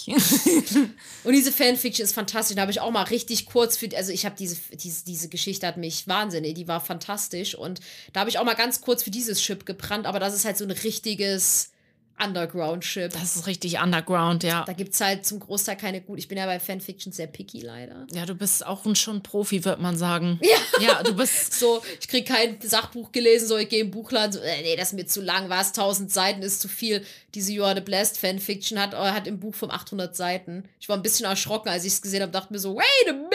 Und 1.24 1.32
diese 1.34 1.54
Fanfiction 1.54 2.04
ist 2.04 2.14
fantastisch. 2.14 2.56
Da 2.56 2.64
habe 2.64 2.72
ich 2.72 2.82
auch 2.82 2.92
mal 2.92 3.04
richtig 3.04 3.46
kurz 3.46 3.78
für, 3.78 3.88
also 3.96 4.12
ich 4.12 4.26
habe 4.26 4.36
diese, 4.38 4.58
diese, 4.74 5.06
diese 5.06 5.30
Geschichte 5.30 5.66
hat 5.66 5.78
mich 5.78 6.08
wahnsinnig, 6.10 6.56
die 6.56 6.68
war 6.68 6.82
fantastisch. 6.82 7.56
Und 7.56 7.80
da 8.12 8.20
habe 8.22 8.30
ich 8.30 8.38
auch 8.38 8.44
mal 8.44 8.56
ganz 8.56 8.82
kurz 8.82 9.04
für 9.04 9.12
dieses 9.12 9.40
Chip 9.40 9.66
gebrannt, 9.66 10.06
aber 10.06 10.20
das 10.20 10.34
ist 10.34 10.44
halt 10.44 10.58
so 10.58 10.66
ein 10.66 10.72
richtiges 10.72 11.73
Underground-Chip. 12.22 13.12
Das 13.12 13.36
ist 13.36 13.48
richtig 13.48 13.80
underground, 13.80 14.44
ja. 14.44 14.64
Da 14.66 14.74
gibt 14.74 14.94
es 14.94 15.02
halt 15.02 15.26
zum 15.26 15.40
Großteil 15.40 15.76
keine 15.76 16.02
gut. 16.02 16.20
Ich 16.20 16.28
bin 16.28 16.38
ja 16.38 16.46
bei 16.46 16.60
Fanfiction 16.60 17.12
sehr 17.12 17.28
picky 17.28 17.62
leider. 17.62 18.08
Ja, 18.14 18.26
du 18.26 18.36
bist 18.36 18.66
auch 18.66 18.86
ein 18.86 18.96
schon 18.96 19.24
Profi, 19.24 19.66
wird 19.66 19.80
man 19.80 19.98
sagen. 19.98 20.40
Ja. 20.80 20.82
Ja, 20.82 21.04
du 21.04 21.16
bist. 21.16 21.54
So, 21.64 21.82
ich 22.00 22.08
krieg 22.08 22.28
kein 22.28 22.60
Sachbuch 22.62 23.12
gelesen, 23.12 23.48
so 23.48 23.58
ich 23.58 23.70
gehe 23.70 23.82
im 23.82 23.92
Buchladen, 23.92 24.34
so, 24.34 24.40
äh, 24.40 24.62
nee, 24.62 24.76
das 24.76 24.90
ist 24.90 24.94
mir 24.94 25.06
zu 25.06 25.22
lang, 25.22 25.50
was, 25.50 25.70
1000 25.70 26.12
Seiten 26.12 26.42
ist 26.42 26.62
zu 26.62 26.68
viel. 26.68 27.06
Diese 27.36 27.52
You 27.52 27.64
Are 27.64 27.76
the 27.76 27.82
Blessed 27.82 28.18
Fanfiction 28.18 28.80
hat, 28.80 28.94
äh, 28.94 28.98
hat 28.98 29.28
im 29.28 29.40
Buch 29.40 29.56
von 29.56 29.72
800 29.72 30.16
Seiten. 30.16 30.66
Ich 30.80 30.90
war 30.90 30.98
ein 30.98 31.02
bisschen 31.02 31.26
erschrocken, 31.26 31.70
als 31.70 31.86
ich 31.86 31.94
es 31.94 32.02
gesehen 32.02 32.22
habe, 32.22 32.32
dachte 32.32 32.52
mir 32.52 32.60
so, 32.60 32.76
wait 32.76 33.10
a 33.10 33.14
minute, 33.14 33.30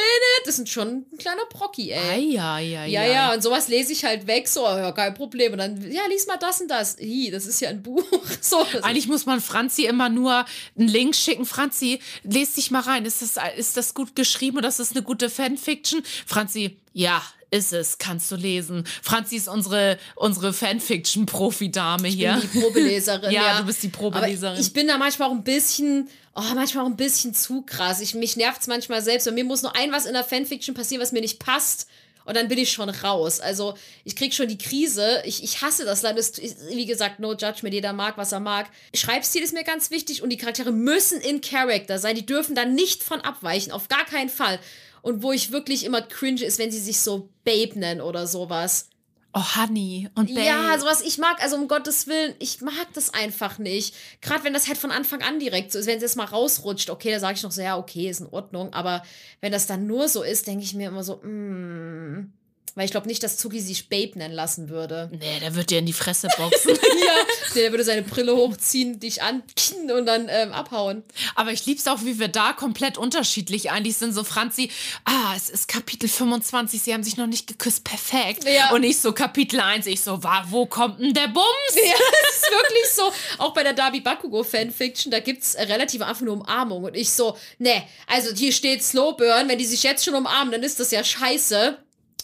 das 0.44 0.56
sind 0.56 0.68
schon 0.68 1.06
ein 1.12 1.18
kleiner 1.18 1.44
Brocky, 1.50 1.90
ey. 1.90 2.10
Ei, 2.10 2.18
ja, 2.34 2.59
ja, 2.59 2.84
Ja, 2.84 3.05
ja, 3.06 3.32
und 3.32 3.42
sowas 3.42 3.68
lese 3.68 3.92
ich 3.92 4.05
halt 4.05 4.26
weg, 4.26 4.46
so, 4.48 4.64
ja, 4.64 4.92
kein 4.92 5.14
Problem. 5.14 5.52
Und 5.52 5.59
dann, 5.59 5.90
ja, 5.90 6.02
lies 6.09 6.26
mal 6.26 6.36
das 6.36 6.60
und 6.60 6.68
das. 6.68 6.96
Hi, 7.00 7.30
das 7.30 7.46
ist 7.46 7.60
ja 7.60 7.70
ein 7.70 7.82
Buch. 7.82 8.05
So, 8.40 8.64
Eigentlich 8.84 9.09
muss 9.09 9.26
man 9.26 9.40
Franzi 9.40 9.84
immer 9.84 10.09
nur 10.09 10.44
einen 10.76 10.88
Link 10.88 11.14
schicken. 11.14 11.46
Franzi, 11.46 12.00
lest 12.22 12.56
dich 12.56 12.70
mal 12.70 12.80
rein. 12.80 13.05
Ist 13.05 13.22
das, 13.22 13.36
ist 13.56 13.76
das 13.76 13.94
gut 13.94 14.14
geschrieben 14.16 14.59
oder 14.59 14.68
ist 14.68 14.80
das 14.80 14.92
eine 14.92 15.02
gute 15.02 15.30
Fanfiction? 15.30 16.02
Franzi, 16.26 16.76
ja, 16.92 17.22
ist 17.50 17.72
es, 17.72 17.98
kannst 17.98 18.30
du 18.30 18.36
lesen. 18.36 18.84
Franzi 19.02 19.36
ist 19.36 19.48
unsere, 19.48 19.98
unsere 20.16 20.52
Fanfiction-Profi-Dame 20.52 22.09
hier. 22.09 22.34
bin 22.34 22.50
die 22.52 22.60
Probeleserin. 22.60 23.30
Ja, 23.38 23.46
ja, 23.46 23.59
du 23.60 23.66
bist 23.66 23.82
die 23.82 23.88
Probeleserin. 23.88 24.52
Aber 24.52 24.60
ich 24.60 24.72
bin 24.72 24.86
da 24.86 24.98
manchmal 24.98 25.28
auch 25.28 25.32
ein 25.32 25.44
bisschen, 25.44 26.09
oh, 26.34 26.42
manchmal 26.55 26.84
auch 26.84 26.88
ein 26.88 26.96
bisschen 26.96 27.34
zu 27.34 27.62
krass. 27.62 28.00
Ich, 28.00 28.14
mich 28.14 28.36
nervt 28.36 28.60
es 28.60 28.66
manchmal 28.66 29.02
selbst. 29.02 29.24
Bei 29.24 29.30
mir 29.30 29.44
muss 29.44 29.62
nur 29.62 29.74
ein 29.76 29.92
was 29.92 30.06
in 30.06 30.12
der 30.12 30.24
Fanfiction 30.24 30.74
passieren, 30.74 31.02
was 31.02 31.12
mir 31.12 31.20
nicht 31.20 31.38
passt. 31.38 31.88
Und 32.28 32.36
dann 32.36 32.48
bin 32.48 32.59
ich 32.59 32.70
schon 32.70 32.90
raus. 32.90 33.40
Also, 33.40 33.72
ich 34.05 34.14
krieg 34.14 34.34
schon 34.34 34.48
die 34.48 34.59
Krise. 34.59 35.22
Ich, 35.24 35.42
ich 35.42 35.62
hasse 35.62 35.86
das 35.86 36.02
leider. 36.02 36.20
Wie 36.20 36.84
gesagt, 36.84 37.20
no 37.20 37.32
judgment. 37.32 37.72
Jeder 37.72 37.94
mag, 37.94 38.18
was 38.18 38.32
er 38.32 38.40
mag. 38.40 38.66
Schreibstil 38.94 39.42
ist 39.42 39.55
mir 39.55 39.64
ganz 39.64 39.90
wichtig 39.90 40.22
und 40.22 40.28
die 40.28 40.36
Charaktere 40.36 40.70
müssen 40.70 41.22
in 41.22 41.40
Character 41.40 41.98
sein. 41.98 42.16
Die 42.16 42.26
dürfen 42.26 42.55
da 42.55 42.66
nicht 42.66 43.02
von 43.02 43.22
abweichen. 43.22 43.72
Auf 43.72 43.88
gar 43.88 44.05
keinen 44.05 44.28
Fall. 44.28 44.60
Und 45.00 45.22
wo 45.22 45.32
ich 45.32 45.52
wirklich 45.52 45.86
immer 45.86 46.02
cringe 46.02 46.44
ist, 46.44 46.59
wenn 46.59 46.70
sie 46.70 46.80
sich 46.80 47.00
so 47.00 47.30
Babe 47.44 47.78
nennen 47.78 48.02
oder 48.02 48.26
sowas. 48.26 48.90
Oh, 49.32 49.56
Honey 49.56 50.09
und 50.14 50.28
Babe. 50.34 50.44
Ja, 50.44 50.78
sowas 50.78 51.00
ich 51.02 51.18
mag, 51.18 51.42
also 51.42 51.56
um 51.56 51.68
Gottes 51.68 52.06
Willen, 52.06 52.34
ich 52.38 52.60
mag 52.60 52.86
das 52.94 53.12
einfach 53.12 53.59
nicht. 53.59 53.94
Gerade 54.20 54.44
wenn 54.44 54.52
das 54.52 54.68
halt 54.68 54.78
von 54.78 54.90
Anfang 54.90 55.22
an 55.22 55.38
direkt 55.38 55.72
so 55.72 55.78
ist, 55.78 55.86
wenn 55.86 55.96
es 55.96 56.02
jetzt 56.02 56.16
mal 56.16 56.24
rausrutscht, 56.24 56.90
okay, 56.90 57.12
da 57.12 57.20
sage 57.20 57.34
ich 57.34 57.42
noch 57.42 57.52
so, 57.52 57.62
ja, 57.62 57.76
okay, 57.76 58.09
ist 58.09 58.20
in 58.20 58.26
Ordnung. 58.26 58.72
Aber 58.72 59.02
wenn 59.40 59.52
das 59.52 59.66
dann 59.66 59.86
nur 59.86 60.09
so 60.09 60.22
ist, 60.22 60.46
denke 60.46 60.64
ich 60.64 60.74
mir 60.74 60.88
immer 60.88 61.05
so, 61.05 61.16
mm. 61.16 62.32
Weil 62.78 62.84
ich 62.84 62.92
glaube 62.92 63.09
nicht, 63.09 63.24
dass 63.24 63.36
Zuki 63.36 63.59
sich 63.59 63.88
Babe 63.88 64.16
nennen 64.20 64.34
lassen 64.34 64.68
würde. 64.68 65.10
Nee, 65.10 65.40
der 65.40 65.56
wird 65.56 65.70
dir 65.70 65.80
in 65.80 65.86
die 65.86 65.92
Fresse 65.92 66.28
boxen. 66.36 66.70
ja, 67.05 67.52
der 67.56 67.72
würde 67.72 67.82
seine 67.82 68.02
Brille 68.02 68.36
hochziehen, 68.36 69.00
dich 69.00 69.20
ankinnen 69.20 69.90
und 69.90 70.06
dann 70.06 70.28
ähm, 70.30 70.52
abhauen. 70.52 71.02
Aber 71.34 71.50
ich 71.50 71.66
lieb's 71.66 71.88
auch, 71.88 72.05
wie 72.05 72.20
wir 72.20 72.28
da 72.28 72.52
komplett 72.52 72.96
unterschiedlich 72.96 73.72
eigentlich 73.72 73.96
sind. 73.96 74.12
So, 74.12 74.22
Franzi, 74.22 74.70
ah, 75.05 75.34
es 75.36 75.50
ist 75.50 75.66
Kapitel 75.66 76.09
25, 76.09 76.80
sie 76.80 76.94
haben 76.94 77.02
sich 77.02 77.16
noch 77.16 77.26
nicht 77.26 77.48
geküsst, 77.48 77.82
perfekt. 77.82 78.44
Ja. 78.44 78.70
Und 78.70 78.84
ich 78.84 79.00
so, 79.00 79.12
Kapitel 79.12 79.59
1, 79.59 79.86
ich 79.86 80.00
so, 80.00 80.22
wa, 80.22 80.44
wo 80.48 80.66
kommt 80.66 81.00
denn 81.00 81.14
der 81.14 81.26
Bums? 81.26 81.74
Ja, 81.74 81.82
das 81.82 82.36
ist 82.36 82.48
wirklich 82.48 82.90
so. 82.94 83.12
Auch 83.38 83.55
bei 83.55 83.64
der 83.64 83.72
Darby 83.72 83.98
Bakugo 83.98 84.44
Fanfiction, 84.44 85.10
da 85.10 85.18
gibt's 85.18 85.56
äh, 85.56 85.64
relativ 85.64 86.02
einfach 86.02 86.22
nur 86.22 86.34
Umarmung. 86.34 86.84
Und 86.84 86.96
ich 86.96 87.10
so, 87.10 87.36
ne, 87.59 87.82
also 88.06 88.32
hier 88.32 88.52
steht 88.52 88.84
Slowburn, 88.84 89.48
wenn 89.48 89.59
die 89.59 89.66
sich 89.66 89.82
jetzt 89.82 90.05
schon 90.05 90.14
umarmen, 90.14 90.52
dann 90.52 90.62
ist 90.62 90.78
das 90.78 90.92
ja 90.92 91.02
scheiße. 91.02 91.76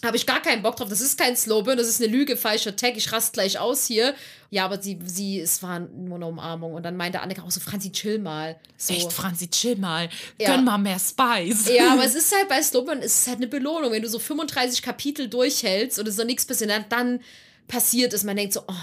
Habe 0.05 0.17
ich 0.17 0.25
gar 0.25 0.41
keinen 0.41 0.61
Bock 0.61 0.75
drauf. 0.75 0.89
Das 0.89 1.01
ist 1.01 1.17
kein 1.17 1.35
Slowburn, 1.35 1.77
das 1.77 1.87
ist 1.87 2.01
eine 2.01 2.11
Lüge, 2.11 2.37
falscher 2.37 2.75
Tag. 2.75 2.95
Ich 2.95 3.11
rast 3.11 3.33
gleich 3.33 3.59
aus 3.59 3.85
hier. 3.85 4.15
Ja, 4.51 4.65
aber 4.65 4.81
sie, 4.81 4.99
sie, 5.05 5.39
es 5.39 5.61
war 5.63 5.79
nur 5.79 6.15
eine 6.15 6.27
Umarmung. 6.27 6.73
Und 6.73 6.83
dann 6.83 6.95
meinte 6.95 7.21
Annika 7.21 7.41
auch 7.41 7.51
so, 7.51 7.59
Franzi, 7.59 7.91
chill 7.91 8.19
mal. 8.19 8.57
So. 8.77 8.93
Echt, 8.93 9.11
Franzi, 9.11 9.49
chill 9.49 9.77
mal. 9.77 10.09
Ja. 10.39 10.55
Gönn 10.55 10.65
mal 10.65 10.77
mehr 10.77 10.99
Spice. 10.99 11.69
Ja, 11.75 11.93
aber 11.93 12.05
es 12.05 12.15
ist 12.15 12.33
halt 12.35 12.47
bei 12.47 12.61
Slowburn, 12.61 12.99
es 12.99 13.21
ist 13.21 13.27
halt 13.27 13.37
eine 13.37 13.47
Belohnung. 13.47 13.91
Wenn 13.91 14.03
du 14.03 14.09
so 14.09 14.19
35 14.19 14.81
Kapitel 14.81 15.27
durchhältst 15.27 15.99
und 15.99 16.07
es 16.07 16.17
noch 16.17 16.25
nichts 16.25 16.45
passiert, 16.45 16.69
dann, 16.69 16.85
dann 16.89 17.19
passiert 17.67 18.13
es. 18.13 18.23
Man 18.23 18.37
denkt 18.37 18.53
so, 18.53 18.61
oh, 18.67 18.73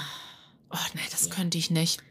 Oh, 0.73 0.79
nee, 0.95 1.01
das 1.11 1.29
könnte 1.29 1.59
ich 1.59 1.71
nicht. 1.71 2.03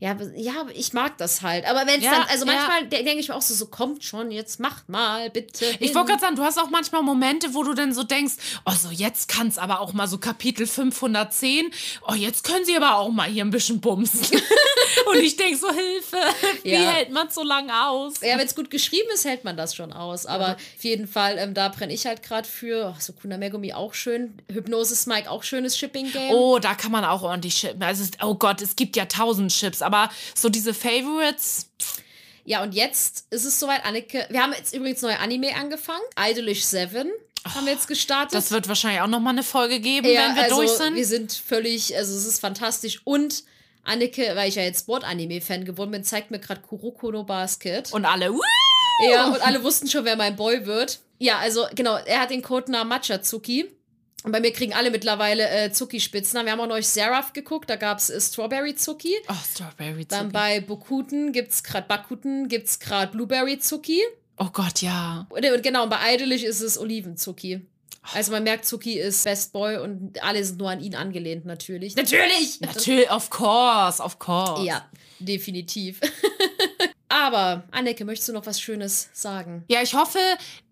Ja, 0.00 0.16
ja, 0.34 0.66
ich 0.74 0.94
mag 0.94 1.18
das 1.18 1.42
halt. 1.42 1.66
Aber 1.66 1.86
wenn 1.86 1.98
es 1.98 2.04
Ja, 2.04 2.12
dann, 2.12 2.22
also 2.28 2.46
ja. 2.46 2.52
manchmal 2.54 2.86
de 2.88 3.04
denke 3.04 3.20
ich 3.20 3.28
mir 3.28 3.34
auch 3.36 3.42
so, 3.42 3.52
so 3.54 3.66
kommt 3.66 4.02
schon, 4.02 4.30
jetzt 4.30 4.58
macht 4.58 4.88
mal, 4.88 5.28
bitte. 5.30 5.66
Ich 5.78 5.88
hin. 5.88 5.94
wollte 5.94 6.08
gerade 6.08 6.20
sagen, 6.22 6.36
du 6.36 6.42
hast 6.42 6.58
auch 6.58 6.70
manchmal 6.70 7.02
Momente, 7.02 7.52
wo 7.54 7.62
du 7.62 7.74
dann 7.74 7.92
so 7.92 8.02
denkst, 8.02 8.34
oh, 8.64 8.72
so 8.72 8.88
jetzt 8.90 9.28
kann 9.28 9.48
es 9.48 9.58
aber 9.58 9.80
auch 9.80 9.92
mal 9.92 10.06
so 10.08 10.16
Kapitel 10.18 10.66
510, 10.66 11.70
oh, 12.08 12.14
jetzt 12.14 12.44
können 12.44 12.64
sie 12.64 12.74
aber 12.76 12.96
auch 12.96 13.10
mal 13.10 13.28
hier 13.28 13.44
ein 13.44 13.50
bisschen 13.50 13.80
bumsen. 13.80 14.40
Und 15.06 15.18
ich 15.18 15.36
denke 15.36 15.56
so, 15.58 15.70
Hilfe, 15.72 16.16
wie 16.62 16.70
Ja. 16.72 16.80
hält 16.92 17.10
man 17.10 17.28
so 17.30 17.42
lange 17.44 17.72
aus? 17.88 18.14
Ja, 18.22 18.38
wenn 18.38 18.46
es 18.46 18.54
gut 18.54 18.70
geschrieben 18.70 19.08
ist, 19.14 19.24
hält 19.24 19.44
man 19.44 19.56
das 19.56 19.74
schon 19.74 19.92
aus. 19.92 20.26
Aber 20.26 20.52
auf 20.56 20.82
jeden 20.84 21.06
Fall, 21.06 21.36
ähm, 21.38 21.54
da 21.54 21.68
brenne 21.68 21.92
ich 21.92 22.06
halt 22.06 22.22
gerade 22.22 22.48
für. 22.48 22.94
Oh, 22.96 23.00
so 23.00 23.12
Kuna 23.12 23.36
Megumi 23.36 23.72
auch 23.72 23.94
schön. 23.94 24.38
Hypnosis 24.50 25.06
Mike 25.06 25.30
auch 25.30 25.42
schönes 25.42 25.76
Shipping-Game. 25.78 26.32
Oh, 26.34 26.58
da 26.58 26.74
kann 26.74 26.90
man 26.90 27.04
auch 27.04 27.22
ordentlich 27.22 27.54
chippen. 27.56 27.82
Also, 27.82 28.04
oh 28.22 28.34
Gott, 28.34 28.62
es 28.62 28.76
gibt 28.76 28.96
ja 28.96 29.04
tausend 29.06 29.52
Chips, 29.52 29.82
aber 29.92 30.12
so 30.34 30.48
diese 30.48 30.74
Favorites, 30.74 31.70
Ja, 32.44 32.62
und 32.62 32.74
jetzt 32.74 33.26
ist 33.30 33.44
es 33.44 33.60
soweit, 33.60 33.84
Anneke. 33.84 34.26
Wir 34.30 34.42
haben 34.42 34.52
jetzt 34.52 34.74
übrigens 34.74 35.02
neue 35.02 35.18
Anime 35.18 35.54
angefangen. 35.54 36.02
Idolish 36.18 36.64
7 36.64 37.10
haben 37.54 37.64
wir 37.64 37.72
jetzt 37.72 37.88
gestartet. 37.88 38.34
das 38.34 38.50
wird 38.50 38.68
wahrscheinlich 38.68 39.00
auch 39.00 39.06
noch 39.06 39.20
mal 39.20 39.30
eine 39.30 39.42
Folge 39.42 39.80
geben, 39.80 40.08
ja, 40.08 40.28
wenn 40.28 40.36
wir 40.36 40.42
also, 40.44 40.56
durch 40.56 40.70
sind. 40.72 40.94
Wir 40.94 41.06
sind 41.06 41.32
völlig, 41.32 41.96
also 41.96 42.14
es 42.14 42.26
ist 42.26 42.40
fantastisch. 42.40 43.00
Und 43.04 43.44
Anneke, 43.82 44.32
weil 44.34 44.48
ich 44.48 44.56
ja 44.56 44.62
jetzt 44.62 44.80
Sport-Anime-Fan 44.80 45.64
geworden 45.64 45.90
bin, 45.90 46.04
zeigt 46.04 46.30
mir 46.30 46.38
gerade 46.38 46.60
Kuroko 46.60 47.10
no 47.10 47.24
Basket. 47.24 47.92
Und 47.92 48.04
alle, 48.04 48.32
Woo! 48.32 48.40
Ja, 49.08 49.28
und 49.28 49.40
alle 49.40 49.62
wussten 49.62 49.88
schon, 49.88 50.04
wer 50.04 50.16
mein 50.16 50.36
Boy 50.36 50.66
wird. 50.66 51.00
Ja, 51.18 51.38
also 51.38 51.66
genau, 51.74 51.96
er 51.96 52.20
hat 52.20 52.30
den 52.30 52.42
Codenamen 52.42 52.88
Matcha-Zuki. 52.88 53.70
Und 54.22 54.32
bei 54.32 54.40
mir 54.40 54.52
kriegen 54.52 54.74
alle 54.74 54.90
mittlerweile 54.90 55.48
äh, 55.48 55.72
Zuki-Spitznamen. 55.72 56.46
Wir 56.46 56.52
haben 56.52 56.60
auch 56.60 56.66
neulich 56.66 56.88
Seraph 56.88 57.32
geguckt, 57.32 57.70
da 57.70 57.76
gab 57.76 57.98
es 57.98 58.10
äh, 58.10 58.20
Strawberry-Zuki. 58.20 59.14
Oh, 59.28 59.34
Strawberry 59.50 60.04
Dann 60.04 60.30
bei 60.30 60.60
Bokuten 60.60 61.32
gibt's 61.32 61.62
gerade 61.62 61.86
Bakuten, 61.88 62.48
gibt's 62.48 62.78
gerade 62.78 63.12
Blueberry-Zuki. 63.12 64.00
Oh 64.38 64.48
Gott, 64.52 64.82
ja. 64.82 65.26
Und, 65.30 65.44
und 65.44 65.62
genau, 65.62 65.84
und 65.84 65.90
bei 65.90 66.14
Idolish 66.14 66.42
ist 66.42 66.60
es 66.60 66.78
Oliven-Zuki. 66.78 67.62
Also 68.14 68.32
man 68.32 68.42
merkt, 68.42 68.64
Zuki 68.64 68.98
ist 68.98 69.24
Best 69.24 69.52
Boy 69.52 69.76
und 69.76 70.22
alle 70.22 70.42
sind 70.42 70.58
nur 70.58 70.70
an 70.70 70.80
ihn 70.80 70.94
angelehnt, 70.94 71.44
natürlich. 71.44 71.96
Natürlich! 71.96 72.60
Natürlich, 72.60 73.10
of 73.10 73.28
course, 73.30 74.02
of 74.02 74.18
course. 74.18 74.64
Ja, 74.64 74.88
definitiv. 75.18 76.00
Aber, 77.10 77.64
Anneke, 77.72 78.04
möchtest 78.04 78.28
du 78.28 78.32
noch 78.32 78.46
was 78.46 78.60
Schönes 78.60 79.10
sagen? 79.12 79.64
Ja, 79.68 79.82
ich 79.82 79.94
hoffe, 79.94 80.20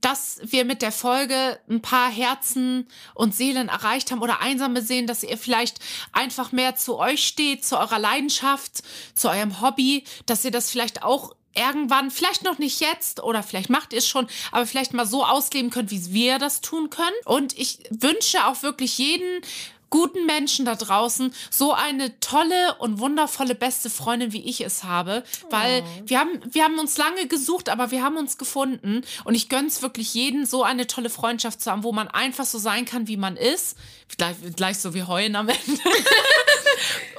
dass 0.00 0.38
wir 0.44 0.64
mit 0.64 0.82
der 0.82 0.92
Folge 0.92 1.58
ein 1.68 1.82
paar 1.82 2.08
Herzen 2.10 2.86
und 3.14 3.34
Seelen 3.34 3.68
erreicht 3.68 4.12
haben 4.12 4.22
oder 4.22 4.40
Einsame 4.40 4.80
sehen, 4.80 5.08
dass 5.08 5.24
ihr 5.24 5.36
vielleicht 5.36 5.80
einfach 6.12 6.52
mehr 6.52 6.76
zu 6.76 6.96
euch 6.96 7.26
steht, 7.26 7.64
zu 7.64 7.76
eurer 7.76 7.98
Leidenschaft, 7.98 8.84
zu 9.16 9.28
eurem 9.28 9.60
Hobby, 9.60 10.04
dass 10.26 10.44
ihr 10.44 10.52
das 10.52 10.70
vielleicht 10.70 11.02
auch 11.02 11.34
irgendwann, 11.56 12.12
vielleicht 12.12 12.44
noch 12.44 12.58
nicht 12.58 12.80
jetzt 12.80 13.20
oder 13.20 13.42
vielleicht 13.42 13.68
macht 13.68 13.92
ihr 13.92 13.98
es 13.98 14.06
schon, 14.06 14.28
aber 14.52 14.64
vielleicht 14.64 14.92
mal 14.92 15.06
so 15.06 15.24
ausleben 15.24 15.70
könnt, 15.70 15.90
wie 15.90 16.12
wir 16.12 16.38
das 16.38 16.60
tun 16.60 16.88
können. 16.88 17.16
Und 17.24 17.58
ich 17.58 17.80
wünsche 17.90 18.46
auch 18.46 18.62
wirklich 18.62 18.96
jeden 18.98 19.42
guten 19.90 20.26
Menschen 20.26 20.64
da 20.64 20.74
draußen 20.74 21.34
so 21.50 21.72
eine 21.72 22.18
tolle 22.20 22.74
und 22.78 22.98
wundervolle 22.98 23.54
beste 23.54 23.90
Freundin, 23.90 24.32
wie 24.32 24.44
ich 24.44 24.60
es 24.60 24.84
habe. 24.84 25.24
Weil 25.50 25.82
oh. 25.82 26.02
wir 26.06 26.20
haben, 26.20 26.40
wir 26.50 26.64
haben 26.64 26.78
uns 26.78 26.98
lange 26.98 27.26
gesucht, 27.26 27.68
aber 27.68 27.90
wir 27.90 28.02
haben 28.02 28.16
uns 28.16 28.38
gefunden. 28.38 29.02
Und 29.24 29.34
ich 29.34 29.48
gönn's 29.48 29.82
wirklich 29.82 30.14
jeden, 30.14 30.46
so 30.46 30.62
eine 30.62 30.86
tolle 30.86 31.10
Freundschaft 31.10 31.60
zu 31.60 31.70
haben, 31.70 31.84
wo 31.84 31.92
man 31.92 32.08
einfach 32.08 32.44
so 32.44 32.58
sein 32.58 32.84
kann, 32.84 33.08
wie 33.08 33.16
man 33.16 33.36
ist. 33.36 33.76
Gleich, 34.16 34.36
gleich 34.56 34.78
so 34.78 34.94
wie 34.94 35.02
heulen 35.02 35.36
am 35.36 35.48
Ende. 35.48 35.82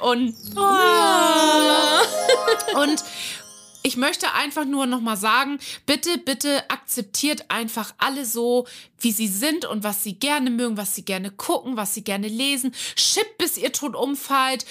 und, 0.00 0.34
oh. 0.56 0.64
und 2.80 3.04
ich 3.82 3.96
möchte 3.96 4.32
einfach 4.34 4.64
nur 4.64 4.86
noch 4.86 5.00
mal 5.00 5.16
sagen, 5.16 5.58
bitte, 5.86 6.18
bitte 6.18 6.68
akzeptiert 6.70 7.46
einfach 7.48 7.94
alle 7.98 8.24
so, 8.24 8.66
wie 8.98 9.12
sie 9.12 9.28
sind 9.28 9.64
und 9.64 9.82
was 9.82 10.02
sie 10.02 10.14
gerne 10.14 10.50
mögen, 10.50 10.76
was 10.76 10.94
sie 10.94 11.04
gerne 11.04 11.30
gucken, 11.30 11.76
was 11.76 11.94
sie 11.94 12.04
gerne 12.04 12.28
lesen. 12.28 12.74
Schippt, 12.96 13.38
bis 13.38 13.56
ihr 13.56 13.72
tot 13.72 13.94
umfallt. 13.96 14.66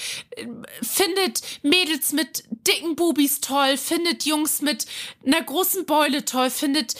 Findet 0.81 1.41
Mädels 1.63 2.13
mit 2.13 2.43
dicken 2.67 2.95
Bubis 2.95 3.41
toll. 3.41 3.77
Findet 3.77 4.25
Jungs 4.25 4.61
mit 4.61 4.85
einer 5.25 5.41
großen 5.41 5.85
Beule 5.85 6.25
toll. 6.25 6.51
Findet 6.51 6.95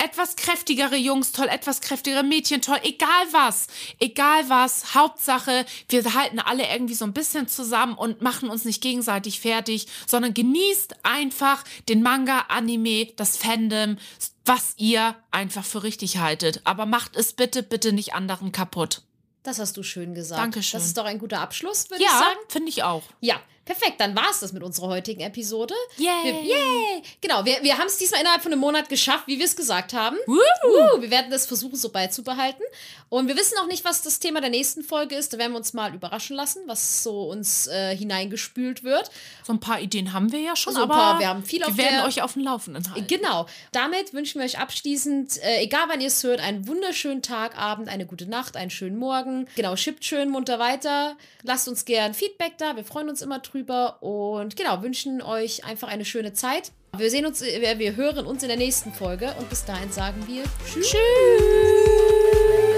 etwas 0.00 0.36
kräftigere 0.36 0.96
Jungs 0.96 1.32
toll, 1.32 1.48
etwas 1.48 1.80
kräftigere 1.80 2.22
Mädchen 2.22 2.62
toll, 2.62 2.78
egal 2.82 3.26
was, 3.32 3.66
egal 3.98 4.48
was, 4.48 4.94
Hauptsache, 4.94 5.66
wir 5.88 6.14
halten 6.14 6.38
alle 6.38 6.66
irgendwie 6.66 6.94
so 6.94 7.04
ein 7.04 7.12
bisschen 7.12 7.48
zusammen 7.48 7.94
und 7.94 8.22
machen 8.22 8.48
uns 8.48 8.64
nicht 8.64 8.82
gegenseitig 8.82 9.40
fertig, 9.40 9.86
sondern 10.06 10.34
genießt 10.34 11.04
einfach 11.04 11.64
den 11.88 12.02
Manga, 12.02 12.46
Anime, 12.48 13.06
das 13.16 13.36
Fandom, 13.36 13.98
was 14.44 14.74
ihr 14.78 15.14
einfach 15.30 15.64
für 15.64 15.82
richtig 15.82 16.18
haltet. 16.18 16.62
Aber 16.64 16.86
macht 16.86 17.16
es 17.16 17.34
bitte, 17.34 17.62
bitte 17.62 17.92
nicht 17.92 18.14
anderen 18.14 18.52
kaputt. 18.52 19.02
Das 19.42 19.58
hast 19.58 19.76
du 19.76 19.82
schön 19.82 20.14
gesagt. 20.14 20.40
Dankeschön. 20.40 20.78
Das 20.78 20.86
ist 20.86 20.98
doch 20.98 21.04
ein 21.04 21.18
guter 21.18 21.40
Abschluss, 21.40 21.90
würde 21.90 22.02
ja, 22.02 22.10
ich 22.10 22.14
sagen. 22.14 22.38
Ja, 22.42 22.48
finde 22.48 22.68
ich 22.68 22.82
auch. 22.82 23.02
Ja, 23.20 23.40
Perfekt, 23.70 24.00
dann 24.00 24.16
war 24.16 24.28
es 24.32 24.40
das 24.40 24.52
mit 24.52 24.64
unserer 24.64 24.88
heutigen 24.88 25.20
Episode. 25.20 25.74
Yay! 25.96 26.24
Wir, 26.24 26.32
yay! 26.42 27.02
Genau, 27.20 27.44
wir, 27.44 27.62
wir 27.62 27.78
haben 27.78 27.86
es 27.86 27.98
diesmal 27.98 28.20
innerhalb 28.20 28.42
von 28.42 28.50
einem 28.50 28.60
Monat 28.60 28.88
geschafft, 28.88 29.28
wie 29.28 29.38
wir 29.38 29.44
es 29.44 29.54
gesagt 29.54 29.92
haben. 29.92 30.16
Uh, 30.26 31.00
wir 31.00 31.08
werden 31.08 31.30
das 31.30 31.46
versuchen, 31.46 31.76
so 31.76 31.90
beizubehalten. 31.90 32.64
Und 33.10 33.28
wir 33.28 33.36
wissen 33.36 33.56
auch 33.58 33.68
nicht, 33.68 33.84
was 33.84 34.02
das 34.02 34.18
Thema 34.18 34.40
der 34.40 34.50
nächsten 34.50 34.82
Folge 34.82 35.14
ist. 35.14 35.32
Da 35.32 35.38
werden 35.38 35.52
wir 35.52 35.58
uns 35.58 35.72
mal 35.72 35.94
überraschen 35.94 36.34
lassen, 36.34 36.62
was 36.66 37.04
so 37.04 37.30
uns 37.30 37.68
äh, 37.68 37.96
hineingespült 37.96 38.82
wird. 38.82 39.08
So 39.44 39.52
ein 39.52 39.60
paar 39.60 39.80
Ideen 39.80 40.12
haben 40.12 40.32
wir 40.32 40.40
ja 40.40 40.56
schon, 40.56 40.74
so 40.74 40.82
ein 40.82 40.88
paar, 40.88 41.20
wir 41.20 41.28
haben 41.28 41.44
viel 41.44 41.62
auf 41.62 41.76
Wir 41.76 41.84
werden 41.84 42.06
euch 42.06 42.22
auf 42.22 42.32
dem 42.32 42.42
Laufenden 42.42 42.90
halten. 42.90 43.06
Genau. 43.06 43.46
Damit 43.70 44.12
wünschen 44.12 44.40
wir 44.40 44.46
euch 44.46 44.58
abschließend, 44.58 45.40
äh, 45.44 45.62
egal 45.62 45.84
wann 45.86 46.00
ihr 46.00 46.08
es 46.08 46.24
hört, 46.24 46.40
einen 46.40 46.66
wunderschönen 46.66 47.22
Tag, 47.22 47.56
Abend, 47.56 47.88
eine 47.88 48.04
gute 48.04 48.26
Nacht, 48.26 48.56
einen 48.56 48.70
schönen 48.70 48.98
Morgen. 48.98 49.46
Genau, 49.54 49.76
schippt 49.76 50.04
schön 50.04 50.28
munter 50.28 50.58
weiter. 50.58 51.16
Lasst 51.42 51.68
uns 51.68 51.84
gern 51.84 52.14
Feedback 52.14 52.58
da. 52.58 52.74
Wir 52.74 52.84
freuen 52.84 53.08
uns 53.08 53.22
immer 53.22 53.38
drüber 53.38 53.59
drüber 53.60 54.02
und 54.02 54.56
genau, 54.56 54.82
wünschen 54.82 55.22
euch 55.22 55.64
einfach 55.64 55.88
eine 55.88 56.04
schöne 56.04 56.32
Zeit. 56.32 56.72
Wir 56.96 57.10
sehen 57.10 57.26
uns, 57.26 57.42
äh, 57.42 57.78
wir 57.78 57.96
hören 57.96 58.26
uns 58.26 58.42
in 58.42 58.48
der 58.48 58.58
nächsten 58.58 58.92
Folge 58.92 59.32
und 59.38 59.48
bis 59.48 59.64
dahin 59.64 59.92
sagen 59.92 60.26
wir 60.26 60.42
Tschüss. 60.66 60.90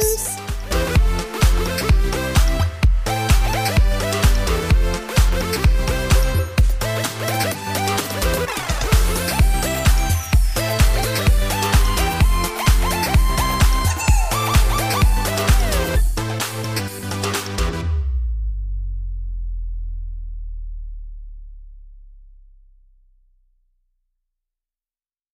Tschüss. 0.00 0.36